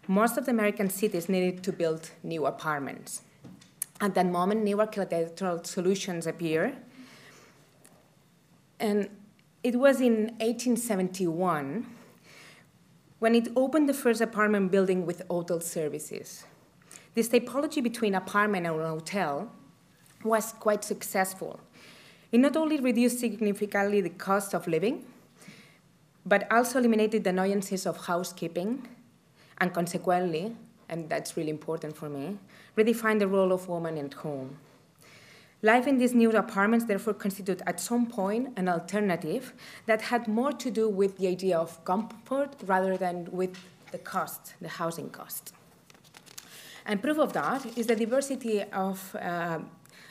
most 0.09 0.39
of 0.39 0.47
the 0.47 0.51
American 0.51 0.89
cities 0.89 1.29
needed 1.29 1.63
to 1.65 1.73
build 1.73 2.13
new 2.23 2.47
apartments. 2.47 3.23
At 4.01 4.15
that 4.15 4.25
moment, 4.25 4.65
new 4.65 4.81
architectural 4.81 5.63
solutions 5.65 6.27
appeared. 6.27 6.77
And 8.81 9.11
it 9.63 9.77
was 9.77 10.01
in 10.01 10.35
1871 10.41 11.87
when 13.19 13.35
it 13.35 13.49
opened 13.55 13.87
the 13.87 13.95
first 13.95 14.23
apartment 14.23 14.73
building 14.73 15.05
with 15.05 15.23
hotel 15.29 15.61
services. 15.61 16.45
This 17.15 17.29
typology 17.29 17.83
between 17.83 18.15
apartment 18.15 18.67
and 18.67 18.81
hotel 18.81 19.53
was 20.25 20.53
quite 20.53 20.85
successful. 20.85 21.61
It 22.31 22.39
not 22.39 22.57
only 22.57 22.81
reduced 22.81 23.21
significantly 23.21 24.01
the 24.01 24.11
cost 24.11 24.55
of 24.55 24.67
living, 24.67 25.05
but 26.25 26.51
also 26.51 26.79
eliminated 26.79 27.25
the 27.25 27.31
annoyances 27.31 27.87
of 27.87 28.07
housekeeping, 28.07 28.89
and 29.59 29.73
consequently, 29.73 30.57
and 30.89 31.09
that's 31.09 31.37
really 31.37 31.51
important 31.51 31.97
for 31.97 32.09
me, 32.09 32.39
redefined 32.77 33.19
the 33.19 33.29
role 33.29 33.53
of 33.53 33.69
woman 33.69 33.99
at 33.99 34.15
home. 34.15 34.57
Life 35.65 35.87
in 35.87 35.99
these 35.99 36.13
new 36.13 36.31
apartments 36.33 36.87
therefore 36.87 37.15
constituted 37.15 37.63
at 37.67 37.79
some 37.79 38.07
point 38.07 38.53
an 38.57 38.69
alternative 38.69 39.53
that 39.87 40.03
had 40.03 40.27
more 40.27 40.53
to 40.53 40.71
do 40.73 40.89
with 40.89 41.19
the 41.19 41.29
idea 41.29 41.57
of 41.57 41.85
comfort 41.85 42.57
rather 42.67 42.97
than 42.97 43.29
with 43.31 43.57
the 43.93 43.99
cost, 43.99 44.55
the 44.61 44.69
housing 44.69 45.09
cost. 45.11 45.53
And 46.85 47.01
proof 47.01 47.19
of 47.19 47.33
that 47.35 47.79
is 47.79 47.87
the 47.87 47.95
diversity 47.95 48.63
of 48.73 49.15
uh, 49.15 49.61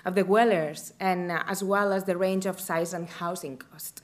of 0.05 0.15
the 0.15 0.23
dwellers 0.23 0.93
and 0.99 1.31
uh, 1.31 1.43
as 1.47 1.63
well 1.63 1.93
as 1.93 2.05
the 2.05 2.17
range 2.17 2.45
of 2.45 2.59
size 2.59 2.93
and 2.93 3.09
housing 3.09 3.57
cost. 3.57 4.03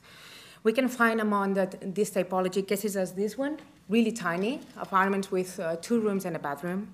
We 0.64 0.74
can 0.74 0.88
find 0.88 1.22
among 1.22 1.54
that, 1.54 1.96
this 1.96 2.12
typology 2.12 2.68
cases 2.68 2.98
as 2.98 3.14
this 3.14 3.38
one, 3.38 3.58
really 3.90 4.12
tiny, 4.12 4.62
apartments 4.78 5.32
with 5.32 5.60
uh, 5.60 5.78
two 5.78 6.00
rooms 6.00 6.26
and 6.26 6.36
a 6.36 6.40
bathroom, 6.40 6.94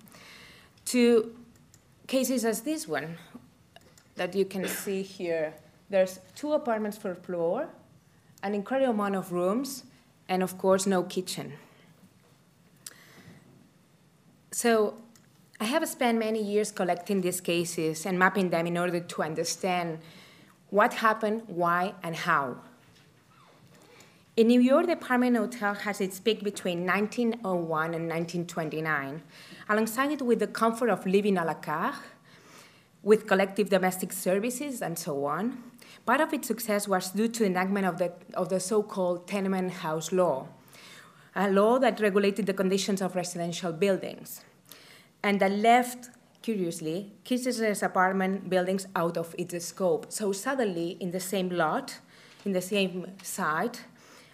to 0.85 1.35
cases 2.07 2.45
as 2.45 2.61
this 2.61 2.87
one 2.87 3.17
that 4.15 4.35
you 4.35 4.45
can 4.45 4.67
see 4.67 5.01
here. 5.01 5.53
There's 5.89 6.19
two 6.35 6.53
apartments 6.53 6.97
per 6.97 7.15
floor, 7.15 7.69
an 8.43 8.53
incredible 8.53 8.93
amount 8.93 9.15
of 9.15 9.31
rooms, 9.31 9.83
and 10.27 10.43
of 10.43 10.57
course, 10.57 10.85
no 10.85 11.03
kitchen. 11.03 11.53
So 14.51 14.95
I 15.63 15.67
have 15.67 15.87
spent 15.87 16.19
many 16.19 16.43
years 16.43 16.73
collecting 16.73 17.21
these 17.21 17.39
cases 17.39 18.05
and 18.05 18.19
mapping 18.19 18.49
them 18.49 18.67
in 18.67 18.77
order 18.77 18.99
to 18.99 19.23
understand 19.23 19.99
what 20.71 20.95
happened, 20.95 21.43
why, 21.47 21.93
and 22.03 22.17
how. 22.17 22.57
In 24.35 24.47
New 24.47 24.59
York, 24.59 24.87
the 24.87 24.91
apartment 24.91 25.37
hotel 25.37 25.73
has 25.73 26.01
its 26.01 26.19
peak 26.19 26.43
between 26.43 26.85
1901 26.85 27.93
and 27.93 28.09
1929, 28.09 29.21
alongside 29.69 30.11
it 30.11 30.21
with 30.21 30.39
the 30.39 30.47
comfort 30.47 30.89
of 30.89 31.05
living 31.05 31.37
a 31.37 31.45
la 31.45 31.53
carte, 31.53 31.95
with 33.01 33.25
collective 33.25 33.69
domestic 33.69 34.11
services 34.11 34.81
and 34.81 34.99
so 34.99 35.23
on. 35.23 35.63
Part 36.05 36.19
of 36.19 36.33
its 36.33 36.45
success 36.45 36.89
was 36.89 37.11
due 37.11 37.29
to 37.29 37.39
the 37.39 37.45
enactment 37.45 37.85
of 37.85 37.99
the, 37.99 38.11
of 38.33 38.49
the 38.49 38.59
so 38.59 38.83
called 38.83 39.27
tenement 39.27 39.71
house 39.71 40.11
law, 40.11 40.45
a 41.33 41.49
law 41.49 41.79
that 41.79 42.01
regulated 42.01 42.47
the 42.47 42.53
conditions 42.53 43.01
of 43.01 43.15
residential 43.15 43.71
buildings 43.71 44.41
and 45.23 45.39
the 45.39 45.49
left, 45.49 46.09
curiously, 46.41 47.11
kitchenless 47.23 47.81
apartment 47.81 48.49
buildings 48.49 48.85
out 48.95 49.17
of 49.17 49.33
its 49.37 49.65
scope. 49.65 50.11
So 50.11 50.33
suddenly, 50.33 50.97
in 50.99 51.11
the 51.11 51.19
same 51.19 51.49
lot, 51.49 51.99
in 52.45 52.51
the 52.51 52.61
same 52.61 53.07
site, 53.23 53.81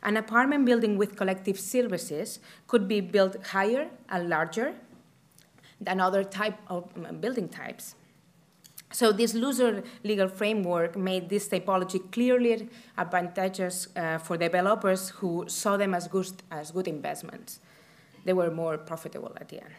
an 0.02 0.18
apartment 0.18 0.66
building 0.66 0.98
with 0.98 1.16
collective 1.16 1.60
services 1.60 2.40
could 2.68 2.88
be 2.88 3.02
built 3.02 3.46
higher 3.48 3.90
and 4.10 4.30
larger 4.30 4.74
than 5.80 6.00
other 6.00 6.24
type 6.24 6.58
of 6.68 6.90
um, 6.96 7.18
building 7.20 7.48
types. 7.48 7.96
So 8.92 9.12
this 9.12 9.36
looser 9.36 9.84
legal 10.04 10.28
framework 10.28 10.98
made 10.98 11.30
this 11.30 11.48
typology 11.48 12.12
clearly 12.12 12.70
advantageous 12.98 13.88
uh, 13.96 14.18
for 14.18 14.36
developers 14.36 15.10
who 15.10 15.46
saw 15.48 15.78
them 15.78 15.94
as 15.94 16.08
good, 16.08 16.32
as 16.50 16.72
good 16.72 16.88
investments. 16.88 17.60
They 18.26 18.34
were 18.34 18.50
more 18.50 18.78
profitable 18.78 19.38
at 19.40 19.50
the 19.50 19.62
end. 19.62 19.74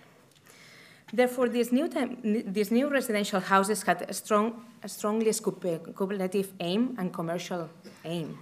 Therefore, 1.12 1.48
these 1.48 1.72
new, 1.72 1.88
time, 1.88 2.18
these 2.22 2.70
new 2.70 2.88
residential 2.88 3.40
houses 3.40 3.82
had 3.82 4.06
a, 4.08 4.12
strong, 4.12 4.64
a 4.82 4.88
strongly 4.88 5.32
speculative 5.32 6.52
aim 6.60 6.94
and 6.98 7.12
commercial 7.12 7.68
aim. 8.04 8.38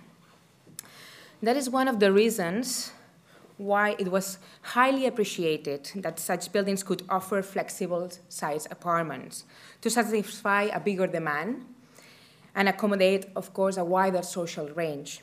That 1.43 1.57
is 1.57 1.71
one 1.71 1.89
of 1.89 1.99
the 1.99 2.13
reasons 2.13 2.93
why 3.57 3.97
it 3.99 4.09
was 4.09 4.39
highly 4.63 5.07
appreciated 5.07 5.91
that 5.97 6.19
such 6.19 6.53
buildings 6.53 6.83
could 6.83 7.03
offer 7.09 7.43
flexible 7.43 8.11
size 8.29 8.67
apartments 8.71 9.45
to 9.81 9.91
satisfy 9.91 10.63
a 10.65 10.79
bigger 10.79 11.07
demand 11.07 11.65
and 12.55 12.69
accommodate, 12.69 13.27
of 13.35 13.53
course, 13.55 13.77
a 13.77 13.85
wider 13.85 14.23
social 14.23 14.69
range. 14.71 15.23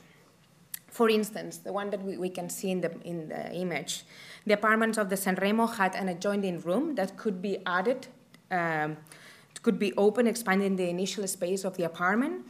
For 0.88 1.10
instance, 1.10 1.58
the 1.58 1.74
one 1.74 1.90
that 1.90 2.02
we, 2.02 2.18
we 2.18 2.30
can 2.30 2.50
see 2.50 2.72
in 2.72 2.82
the, 2.82 2.92
in 3.04 3.28
the 3.28 3.52
image, 3.52 4.04
the 4.46 4.54
apartments 4.54 4.98
of 4.98 5.10
the 5.10 5.18
San 5.18 5.36
Remo 5.36 5.68
had 5.68 5.96
an 5.96 6.08
adjoining 6.10 6.60
room 6.62 6.96
that 6.96 7.18
could 7.18 7.42
be 7.42 7.58
added, 7.66 8.08
um, 8.52 8.98
could 9.62 9.80
be 9.80 9.94
open, 9.94 10.28
expanding 10.28 10.76
the 10.76 10.90
initial 10.90 11.28
space 11.28 11.64
of 11.64 11.78
the 11.78 11.84
apartment 11.84 12.46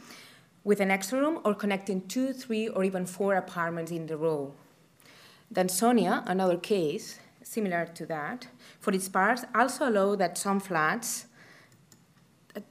with 0.64 0.80
an 0.80 0.90
extra 0.90 1.18
room 1.18 1.40
or 1.44 1.54
connecting 1.54 2.06
two, 2.08 2.32
three, 2.32 2.68
or 2.68 2.84
even 2.84 3.06
four 3.06 3.34
apartments 3.34 3.90
in 3.90 4.06
the 4.06 4.16
row. 4.16 4.52
Ansonia, 5.56 6.24
another 6.26 6.56
case 6.56 7.20
similar 7.46 7.86
to 7.94 8.04
that, 8.06 8.48
for 8.80 8.92
its 8.92 9.08
part, 9.08 9.40
also 9.54 9.88
allowed 9.88 10.18
that 10.18 10.36
some 10.36 10.58
flats, 10.58 11.26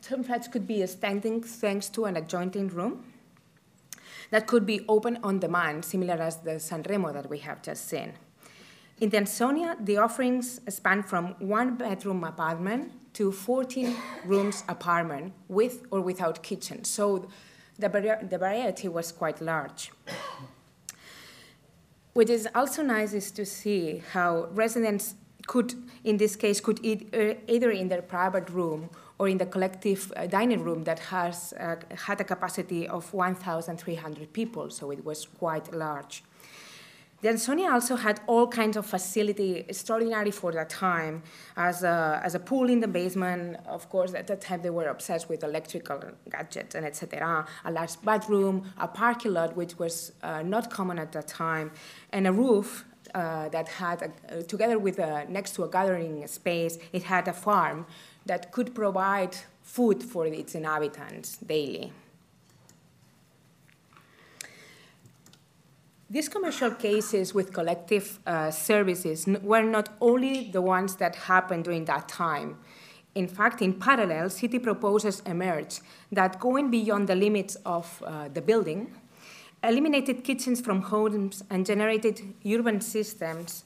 some 0.01 0.23
flats 0.23 0.47
could 0.49 0.67
be 0.67 0.83
extending 0.83 1.41
thanks 1.41 1.87
to 1.87 2.05
an 2.05 2.17
adjoining 2.17 2.67
room 2.67 3.05
that 4.31 4.47
could 4.47 4.65
be 4.65 4.83
open 4.89 5.17
on 5.23 5.39
demand, 5.39 5.85
similar 5.85 6.15
as 6.15 6.37
the 6.37 6.59
San 6.59 6.83
Remo 6.89 7.13
that 7.13 7.29
we 7.29 7.37
have 7.37 7.61
just 7.61 7.87
seen. 7.87 8.13
In 9.01 9.13
Ansonia, 9.13 9.75
the 9.77 9.97
offerings 9.97 10.61
span 10.69 11.03
from 11.03 11.35
one 11.39 11.75
bedroom 11.75 12.23
apartment 12.23 12.93
to 13.13 13.29
14 13.29 13.93
rooms 14.25 14.63
apartment 14.69 15.33
with 15.49 15.85
or 15.91 15.99
without 15.99 16.41
kitchen. 16.41 16.85
So 16.85 17.27
the, 17.77 17.89
the 17.89 18.37
variety 18.37 18.87
was 18.87 19.11
quite 19.11 19.41
large. 19.41 19.91
What 22.13 22.29
is 22.29 22.47
also 22.55 22.83
nice 22.83 23.11
is 23.11 23.31
to 23.31 23.45
see 23.45 24.01
how 24.13 24.47
residents 24.51 25.15
could, 25.45 25.73
in 26.05 26.15
this 26.15 26.37
case, 26.37 26.61
could 26.61 26.79
eat 26.81 27.13
uh, 27.13 27.33
either 27.49 27.71
in 27.71 27.89
their 27.89 28.01
private 28.01 28.49
room 28.49 28.89
or 29.19 29.27
in 29.27 29.37
the 29.37 29.45
collective 29.45 30.13
uh, 30.15 30.25
dining 30.25 30.63
room 30.63 30.85
that 30.85 30.99
has 30.99 31.53
uh, 31.59 31.75
had 32.05 32.21
a 32.21 32.23
capacity 32.23 32.87
of 32.87 33.13
1,300 33.13 34.31
people, 34.31 34.69
so 34.69 34.91
it 34.91 35.03
was 35.03 35.25
quite 35.25 35.73
large. 35.73 36.23
The 37.25 37.31
Ansonia 37.31 37.71
also 37.71 37.95
had 37.95 38.21
all 38.27 38.45
kinds 38.47 38.77
of 38.77 38.85
facility, 38.85 39.65
extraordinary 39.67 40.29
for 40.29 40.51
that 40.51 40.69
time, 40.69 41.23
as 41.57 41.81
a, 41.81 42.21
as 42.23 42.35
a 42.35 42.39
pool 42.39 42.69
in 42.69 42.81
the 42.81 42.87
basement. 42.87 43.57
Of 43.65 43.89
course, 43.89 44.13
at 44.13 44.27
that 44.27 44.41
time 44.41 44.61
they 44.61 44.69
were 44.69 44.89
obsessed 44.89 45.27
with 45.27 45.43
electrical 45.43 45.99
gadgets 46.29 46.75
and 46.75 46.85
etc. 46.85 47.47
A 47.63 47.71
large 47.71 47.99
bathroom, 48.03 48.71
a 48.77 48.87
parking 48.87 49.33
lot, 49.33 49.57
which 49.57 49.79
was 49.79 50.11
uh, 50.21 50.43
not 50.43 50.69
common 50.69 50.99
at 50.99 51.13
that 51.13 51.27
time, 51.27 51.71
and 52.11 52.27
a 52.27 52.31
roof 52.31 52.85
uh, 53.15 53.49
that 53.49 53.69
had, 53.69 54.13
a, 54.29 54.43
together 54.43 54.77
with 54.77 54.99
a, 54.99 55.25
next 55.27 55.55
to 55.55 55.63
a 55.63 55.67
gathering 55.67 56.27
space, 56.27 56.77
it 56.93 57.01
had 57.01 57.27
a 57.27 57.33
farm 57.33 57.87
that 58.27 58.51
could 58.51 58.75
provide 58.75 59.35
food 59.63 60.03
for 60.03 60.27
its 60.27 60.53
inhabitants 60.53 61.37
daily. 61.37 61.91
These 66.07 66.29
commercial 66.29 66.69
cases 66.69 67.33
with 67.33 67.51
collective 67.51 68.19
uh, 68.27 68.51
services 68.51 69.25
were 69.41 69.63
not 69.63 69.89
only 69.99 70.51
the 70.51 70.61
ones 70.61 70.97
that 70.97 71.15
happened 71.15 71.63
during 71.63 71.85
that 71.85 72.07
time. 72.07 72.57
In 73.15 73.27
fact, 73.27 73.61
in 73.61 73.73
parallel, 73.73 74.29
city 74.29 74.59
proposals 74.59 75.21
emerged 75.25 75.79
that 76.11 76.39
going 76.39 76.69
beyond 76.69 77.07
the 77.07 77.15
limits 77.15 77.55
of 77.65 78.03
uh, 78.05 78.27
the 78.27 78.41
building, 78.41 78.93
eliminated 79.63 80.23
kitchens 80.23 80.61
from 80.61 80.83
homes 80.83 81.43
and 81.49 81.65
generated 81.65 82.21
urban 82.45 82.81
systems 82.81 83.63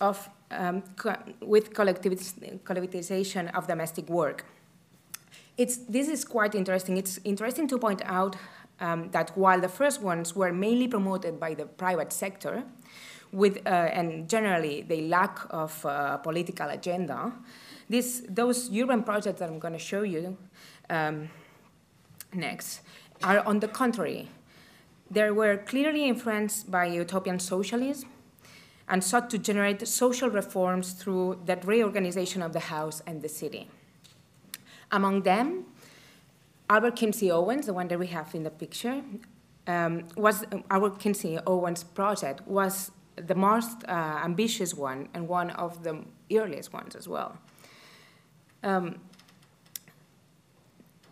of, 0.00 0.28
um, 0.52 0.82
co 0.96 1.16
with 1.40 1.72
collectivization 1.72 3.52
of 3.56 3.66
domestic 3.66 4.08
work. 4.08 4.44
It's, 5.56 5.78
this 5.78 6.06
is 6.08 6.24
quite 6.24 6.54
interesting. 6.54 6.96
It's 6.96 7.18
interesting 7.24 7.66
to 7.68 7.78
point 7.78 8.02
out 8.04 8.36
um, 8.80 9.10
that 9.10 9.36
while 9.36 9.60
the 9.60 9.68
first 9.68 10.00
ones 10.00 10.34
were 10.34 10.52
mainly 10.52 10.88
promoted 10.88 11.38
by 11.38 11.54
the 11.54 11.66
private 11.66 12.12
sector, 12.12 12.64
with, 13.32 13.58
uh, 13.66 13.70
and 13.70 14.28
generally 14.28 14.82
they 14.82 15.02
lack 15.02 15.40
of 15.50 15.84
uh, 15.84 16.16
political 16.18 16.68
agenda, 16.68 17.32
this, 17.88 18.22
those 18.28 18.70
urban 18.74 19.02
projects 19.02 19.40
that 19.40 19.48
I'm 19.48 19.58
going 19.58 19.72
to 19.72 19.78
show 19.78 20.02
you 20.02 20.36
um, 20.90 21.28
next 22.32 22.80
are 23.22 23.40
on 23.40 23.60
the 23.60 23.68
contrary. 23.68 24.28
They 25.10 25.30
were 25.30 25.56
clearly 25.56 26.06
influenced 26.06 26.70
by 26.70 26.86
utopian 26.86 27.38
socialism 27.38 28.10
and 28.88 29.02
sought 29.02 29.30
to 29.30 29.38
generate 29.38 29.86
social 29.86 30.30
reforms 30.30 30.92
through 30.92 31.40
that 31.46 31.64
reorganization 31.66 32.42
of 32.42 32.52
the 32.52 32.60
house 32.60 33.02
and 33.06 33.22
the 33.22 33.28
city. 33.28 33.68
Among 34.90 35.22
them, 35.22 35.66
Albert 36.70 36.96
Kimsey 36.96 37.30
Owens, 37.30 37.66
the 37.66 37.72
one 37.72 37.88
that 37.88 37.98
we 37.98 38.08
have 38.08 38.34
in 38.34 38.42
the 38.42 38.50
picture, 38.50 39.02
um, 39.66 40.04
was 40.16 40.44
Albert 40.70 40.98
Kimsey 40.98 41.40
Owens 41.46 41.82
project 41.82 42.46
was 42.46 42.90
the 43.16 43.34
most 43.34 43.84
uh, 43.88 44.20
ambitious 44.22 44.74
one 44.74 45.08
and 45.14 45.28
one 45.28 45.50
of 45.50 45.82
the 45.82 46.04
earliest 46.32 46.72
ones 46.72 46.94
as 46.94 47.08
well. 47.08 47.38
Um, 48.62 49.00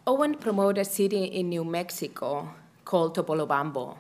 Owen 0.07 0.35
promoted 0.35 0.79
a 0.79 0.85
city 0.85 1.25
in 1.25 1.49
New 1.49 1.65
Mexico 1.65 2.49
called 2.85 3.17
Topolobampo, 3.17 3.97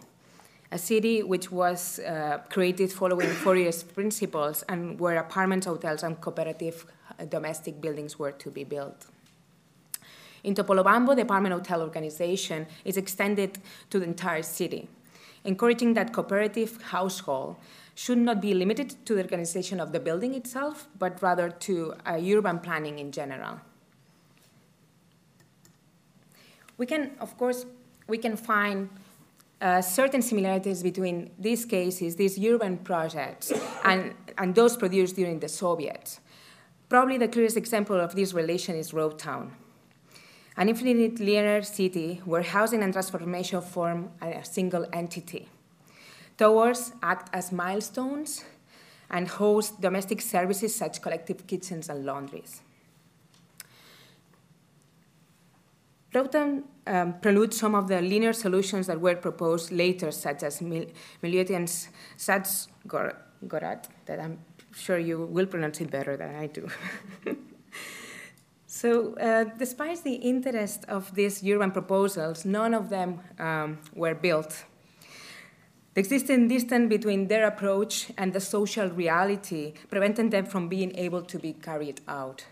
a 0.70 0.78
city 0.78 1.22
which 1.22 1.50
was 1.50 1.98
uh, 2.00 2.38
created 2.50 2.92
following 2.92 3.28
Fourier's 3.42 3.82
principles 3.82 4.62
and 4.68 5.00
where 5.00 5.16
apartments, 5.16 5.66
hotels, 5.66 6.02
and 6.02 6.20
cooperative 6.20 6.86
uh, 7.18 7.24
domestic 7.24 7.80
buildings 7.80 8.18
were 8.18 8.32
to 8.32 8.50
be 8.50 8.62
built. 8.62 9.06
In 10.46 10.54
Topolobampo, 10.54 11.16
the 11.16 11.22
apartment 11.22 11.54
hotel 11.54 11.82
organization 11.82 12.68
is 12.84 12.96
extended 12.96 13.58
to 13.90 13.98
the 13.98 14.04
entire 14.04 14.42
city, 14.42 14.88
encouraging 15.42 15.94
that 15.94 16.12
cooperative 16.12 16.80
household 16.82 17.56
should 17.96 18.18
not 18.18 18.40
be 18.40 18.54
limited 18.54 18.94
to 19.06 19.16
the 19.16 19.22
organization 19.22 19.80
of 19.80 19.90
the 19.90 19.98
building 19.98 20.34
itself, 20.34 20.86
but 21.00 21.20
rather 21.20 21.50
to 21.50 21.94
uh, 22.06 22.20
urban 22.24 22.60
planning 22.60 23.00
in 23.00 23.10
general. 23.10 23.60
We 26.78 26.86
can, 26.86 27.16
of 27.20 27.36
course, 27.36 27.66
we 28.06 28.16
can 28.16 28.36
find 28.36 28.88
uh, 29.60 29.82
certain 29.82 30.22
similarities 30.22 30.80
between 30.80 31.32
these 31.40 31.64
cases, 31.64 32.14
these 32.14 32.38
urban 32.38 32.78
projects, 32.78 33.52
and, 33.82 34.14
and 34.38 34.54
those 34.54 34.76
produced 34.76 35.16
during 35.16 35.40
the 35.40 35.48
Soviets. 35.48 36.20
Probably 36.88 37.18
the 37.18 37.26
clearest 37.26 37.56
example 37.56 37.98
of 37.98 38.14
this 38.14 38.32
relation 38.32 38.76
is 38.76 38.94
Road 38.94 39.18
Town 39.18 39.50
an 40.56 40.68
infinite 40.68 41.20
linear 41.20 41.62
city 41.62 42.22
where 42.24 42.42
housing 42.42 42.82
and 42.82 42.92
transformation 42.92 43.60
form 43.60 44.10
a 44.22 44.44
single 44.44 44.86
entity. 44.92 45.48
Towers 46.38 46.92
act 47.02 47.34
as 47.34 47.52
milestones 47.52 48.44
and 49.10 49.28
host 49.28 49.80
domestic 49.80 50.20
services 50.20 50.74
such 50.74 51.00
collective 51.02 51.46
kitchens 51.46 51.88
and 51.88 52.04
laundries. 52.04 52.62
Road 56.14 56.32
Town 56.32 56.64
um, 56.86 57.20
preludes 57.20 57.58
some 57.58 57.74
of 57.74 57.88
the 57.88 58.00
linear 58.00 58.32
solutions 58.32 58.86
that 58.86 58.98
were 58.98 59.16
proposed 59.16 59.70
later, 59.70 60.10
such 60.10 60.42
as 60.42 60.62
Mil- 60.62 60.86
Milutin's 61.22 61.90
Sotsgorod, 62.16 63.84
that 64.06 64.20
I'm 64.20 64.38
sure 64.74 64.98
you 64.98 65.26
will 65.26 65.46
pronounce 65.46 65.80
it 65.82 65.90
better 65.90 66.16
than 66.16 66.34
I 66.34 66.46
do. 66.46 66.68
So, 68.76 69.14
uh, 69.14 69.44
despite 69.56 70.04
the 70.04 70.16
interest 70.16 70.84
of 70.86 71.14
these 71.14 71.42
urban 71.42 71.70
proposals, 71.70 72.44
none 72.44 72.74
of 72.74 72.90
them 72.90 73.20
um, 73.38 73.78
were 73.94 74.14
built. 74.14 74.64
The 75.94 76.00
existing 76.00 76.48
distance 76.48 76.86
between 76.90 77.26
their 77.28 77.46
approach 77.46 78.10
and 78.18 78.34
the 78.34 78.40
social 78.40 78.90
reality 78.90 79.72
prevented 79.88 80.30
them 80.30 80.44
from 80.44 80.68
being 80.68 80.94
able 80.94 81.22
to 81.22 81.38
be 81.38 81.54
carried 81.54 82.02
out. 82.06 82.44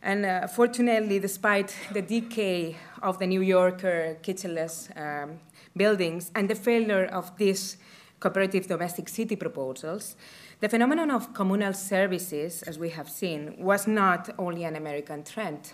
And 0.00 0.24
uh, 0.24 0.46
fortunately, 0.46 1.18
despite 1.18 1.74
the 1.92 2.02
decay 2.02 2.76
of 3.02 3.18
the 3.18 3.26
New 3.26 3.42
Yorker 3.42 4.18
kitchenless 4.22 4.96
um, 4.96 5.40
buildings 5.76 6.30
and 6.36 6.48
the 6.48 6.54
failure 6.54 7.06
of 7.06 7.36
these 7.36 7.78
cooperative 8.20 8.68
domestic 8.68 9.08
city 9.08 9.34
proposals, 9.34 10.14
the 10.60 10.68
phenomenon 10.68 11.10
of 11.10 11.34
communal 11.34 11.74
services, 11.74 12.62
as 12.62 12.78
we 12.78 12.88
have 12.90 13.10
seen, 13.10 13.56
was 13.58 13.86
not 13.86 14.30
only 14.38 14.64
an 14.64 14.74
American 14.74 15.22
trend. 15.22 15.72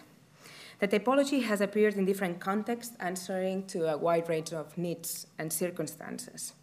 The 0.80 0.88
typology 0.88 1.44
has 1.44 1.60
appeared 1.60 1.94
in 1.94 2.04
different 2.04 2.40
contexts, 2.40 2.96
answering 2.98 3.66
to 3.68 3.92
a 3.92 3.96
wide 3.96 4.28
range 4.28 4.52
of 4.52 4.76
needs 4.76 5.28
and 5.38 5.52
circumstances. 5.52 6.54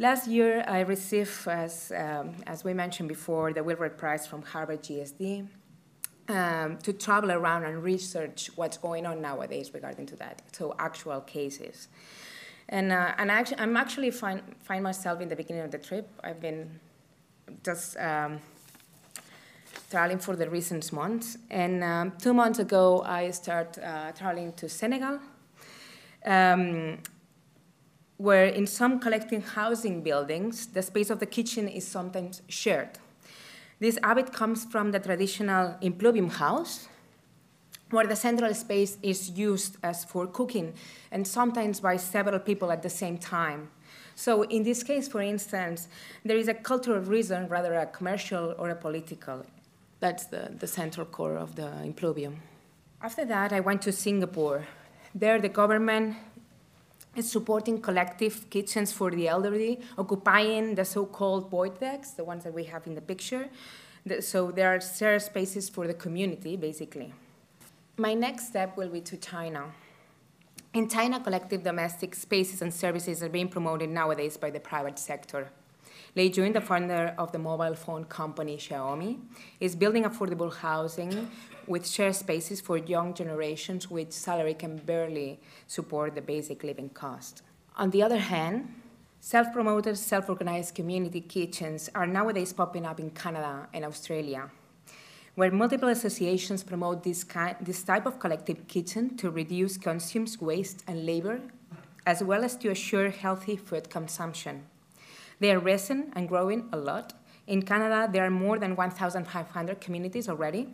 Last 0.00 0.26
year, 0.26 0.64
I 0.66 0.80
received, 0.80 1.46
as, 1.46 1.92
um, 1.96 2.34
as 2.48 2.64
we 2.64 2.74
mentioned 2.74 3.08
before, 3.08 3.52
the 3.52 3.62
Wheelwright 3.62 3.96
Prize 3.96 4.26
from 4.26 4.42
Harvard 4.42 4.82
GSD 4.82 5.46
um, 6.28 6.78
to 6.78 6.92
travel 6.92 7.30
around 7.30 7.64
and 7.64 7.82
research 7.84 8.50
what's 8.56 8.76
going 8.76 9.06
on 9.06 9.20
nowadays 9.20 9.72
regarding 9.72 10.06
to 10.06 10.16
that, 10.16 10.42
so 10.50 10.74
actual 10.80 11.20
cases. 11.20 11.86
And, 12.68 12.90
uh, 12.90 13.12
and 13.18 13.30
actually, 13.30 13.58
I'm 13.58 13.76
actually 13.76 14.10
find, 14.10 14.42
find 14.62 14.82
myself 14.82 15.20
in 15.20 15.28
the 15.28 15.36
beginning 15.36 15.62
of 15.62 15.70
the 15.70 15.78
trip. 15.78 16.08
I've 16.24 16.40
been 16.40 16.80
just 17.64 17.96
um, 17.98 18.40
traveling 19.90 20.18
for 20.18 20.36
the 20.36 20.48
recent 20.48 20.92
months. 20.92 21.36
And 21.50 21.82
um, 21.82 22.12
two 22.18 22.32
months 22.32 22.58
ago, 22.58 23.02
I 23.04 23.30
started 23.30 23.82
uh, 23.84 24.12
traveling 24.12 24.52
to 24.54 24.68
Senegal, 24.68 25.20
um, 26.24 26.98
where 28.16 28.46
in 28.46 28.66
some 28.66 29.00
collective 29.00 29.48
housing 29.50 30.02
buildings, 30.02 30.66
the 30.66 30.82
space 30.82 31.10
of 31.10 31.18
the 31.18 31.26
kitchen 31.26 31.68
is 31.68 31.86
sometimes 31.86 32.42
shared. 32.48 32.98
This 33.80 33.98
habit 34.02 34.32
comes 34.32 34.64
from 34.64 34.92
the 34.92 35.00
traditional 35.00 35.76
impluvium 35.80 36.28
house, 36.28 36.86
where 37.90 38.06
the 38.06 38.16
central 38.16 38.54
space 38.54 38.98
is 39.02 39.30
used 39.30 39.76
as 39.82 40.04
for 40.04 40.26
cooking 40.26 40.74
and 41.10 41.26
sometimes 41.26 41.80
by 41.80 41.96
several 41.96 42.38
people 42.38 42.70
at 42.70 42.82
the 42.82 42.90
same 42.90 43.18
time. 43.18 43.70
So 44.20 44.42
in 44.42 44.64
this 44.64 44.82
case, 44.82 45.08
for 45.08 45.22
instance, 45.22 45.88
there 46.26 46.36
is 46.36 46.46
a 46.46 46.52
cultural 46.52 47.00
reason 47.00 47.48
rather 47.48 47.72
a 47.72 47.86
commercial 47.86 48.54
or 48.58 48.68
a 48.68 48.74
political. 48.76 49.46
That's 50.00 50.26
the, 50.26 50.52
the 50.58 50.66
central 50.66 51.06
core 51.06 51.38
of 51.38 51.56
the 51.56 51.70
impluvium. 51.82 52.42
After 53.00 53.24
that, 53.24 53.50
I 53.54 53.60
went 53.60 53.80
to 53.82 53.92
Singapore. 53.92 54.66
There, 55.14 55.40
the 55.40 55.48
government 55.48 56.16
is 57.16 57.32
supporting 57.32 57.80
collective 57.80 58.50
kitchens 58.50 58.92
for 58.92 59.10
the 59.10 59.26
elderly, 59.26 59.80
occupying 59.96 60.74
the 60.74 60.84
so-called 60.84 61.50
void 61.50 61.80
decks, 61.80 62.10
the 62.10 62.24
ones 62.24 62.44
that 62.44 62.52
we 62.52 62.64
have 62.64 62.86
in 62.86 62.94
the 62.94 63.00
picture. 63.00 63.48
So 64.20 64.50
there 64.50 64.68
are 64.74 64.82
shared 64.82 65.22
spaces 65.22 65.70
for 65.70 65.86
the 65.86 65.94
community, 65.94 66.56
basically. 66.58 67.14
My 67.96 68.12
next 68.12 68.48
step 68.48 68.76
will 68.76 68.90
be 68.90 69.00
to 69.00 69.16
China. 69.16 69.72
In 70.72 70.88
China, 70.88 71.18
collective 71.18 71.64
domestic 71.64 72.14
spaces 72.14 72.62
and 72.62 72.72
services 72.72 73.24
are 73.24 73.28
being 73.28 73.48
promoted 73.48 73.90
nowadays 73.90 74.36
by 74.36 74.50
the 74.50 74.60
private 74.60 75.00
sector. 75.00 75.50
Lei 76.14 76.28
Jun, 76.28 76.52
the 76.52 76.60
founder 76.60 77.12
of 77.18 77.32
the 77.32 77.40
mobile 77.40 77.74
phone 77.74 78.04
company 78.04 78.56
Xiaomi, 78.56 79.18
is 79.58 79.74
building 79.74 80.04
affordable 80.04 80.54
housing 80.54 81.28
with 81.66 81.88
shared 81.88 82.14
spaces 82.14 82.60
for 82.60 82.76
young 82.76 83.14
generations 83.14 83.90
which 83.90 84.12
salary 84.12 84.54
can 84.54 84.76
barely 84.76 85.40
support 85.66 86.14
the 86.14 86.22
basic 86.22 86.62
living 86.62 86.90
cost. 86.90 87.42
On 87.76 87.90
the 87.90 88.04
other 88.04 88.18
hand, 88.18 88.72
self 89.18 89.52
promoted, 89.52 89.98
self 89.98 90.28
organized 90.28 90.76
community 90.76 91.20
kitchens 91.20 91.90
are 91.96 92.06
nowadays 92.06 92.52
popping 92.52 92.86
up 92.86 93.00
in 93.00 93.10
Canada 93.10 93.66
and 93.74 93.84
Australia 93.84 94.48
where 95.34 95.50
multiple 95.50 95.88
associations 95.88 96.62
promote 96.62 97.02
this, 97.02 97.24
kind, 97.24 97.56
this 97.60 97.82
type 97.82 98.06
of 98.06 98.18
collective 98.18 98.66
kitchen 98.66 99.16
to 99.16 99.30
reduce 99.30 99.76
consumes 99.76 100.40
waste 100.40 100.82
and 100.86 101.06
labor, 101.06 101.40
as 102.06 102.22
well 102.22 102.44
as 102.44 102.56
to 102.56 102.68
assure 102.68 103.10
healthy 103.10 103.56
food 103.56 103.90
consumption. 103.90 104.64
They 105.38 105.52
are 105.52 105.58
recent 105.58 106.12
and 106.14 106.28
growing 106.28 106.68
a 106.72 106.76
lot. 106.76 107.14
In 107.46 107.62
Canada, 107.62 108.08
there 108.12 108.24
are 108.24 108.30
more 108.30 108.58
than 108.58 108.76
1,500 108.76 109.80
communities 109.80 110.28
already, 110.28 110.68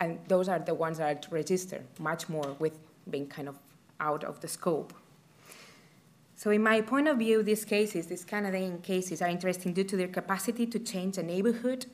and 0.00 0.18
those 0.28 0.48
are 0.48 0.58
the 0.58 0.74
ones 0.74 0.98
that 0.98 1.26
are 1.26 1.34
registered, 1.34 1.84
much 1.98 2.28
more 2.28 2.56
with 2.58 2.78
being 3.08 3.26
kind 3.26 3.48
of 3.48 3.58
out 3.98 4.24
of 4.24 4.40
the 4.40 4.48
scope. 4.48 4.94
So, 6.36 6.50
in 6.50 6.62
my 6.62 6.80
point 6.80 7.06
of 7.06 7.18
view, 7.18 7.42
these 7.42 7.66
cases, 7.66 8.06
these 8.06 8.24
Canadian 8.24 8.78
cases, 8.78 9.20
are 9.20 9.28
interesting 9.28 9.74
due 9.74 9.84
to 9.84 9.96
their 9.96 10.08
capacity 10.08 10.66
to 10.68 10.78
change 10.78 11.18
a 11.18 11.22
neighborhood 11.22 11.84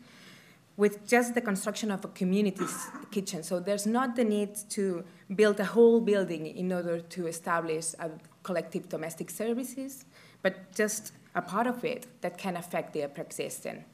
with 0.76 1.06
just 1.06 1.34
the 1.34 1.40
construction 1.40 1.90
of 1.90 2.04
a 2.04 2.08
community 2.08 2.66
kitchen. 3.10 3.42
So, 3.42 3.60
there's 3.60 3.86
not 3.86 4.16
the 4.16 4.24
need 4.24 4.56
to 4.70 5.04
build 5.34 5.58
a 5.60 5.64
whole 5.64 6.00
building 6.00 6.46
in 6.46 6.72
order 6.72 7.00
to 7.00 7.26
establish 7.26 7.94
a 7.98 8.10
collective 8.42 8.88
domestic 8.88 9.30
services, 9.30 10.04
but 10.42 10.72
just 10.74 11.12
a 11.34 11.42
part 11.42 11.66
of 11.66 11.84
it 11.84 12.06
that 12.22 12.38
can 12.38 12.56
affect 12.56 12.92
the 12.92 13.06
pre-existing. 13.08 13.84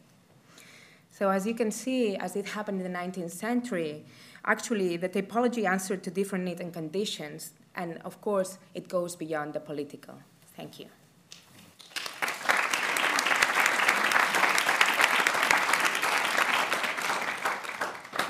So 1.11 1.29
as 1.29 1.47
you 1.47 1.55
can 1.55 1.71
see, 1.71 2.17
as 2.17 2.37
it 2.37 2.47
happened 2.47 2.81
in 2.81 2.91
the 2.91 2.99
19th 2.99 3.33
century, 3.33 4.05
actually 4.45 4.97
the 4.97 5.09
typology 5.09 5.69
answered 5.69 6.03
to 6.05 6.11
different 6.11 6.45
needs 6.45 6.61
and 6.61 6.73
conditions, 6.73 7.53
and 7.75 7.99
of 8.05 8.21
course, 8.21 8.59
it 8.75 8.89
goes 8.89 9.15
beyond 9.17 9.53
the 9.53 9.61
political. 9.61 10.15
Thank 10.57 10.81
you. 10.81 10.87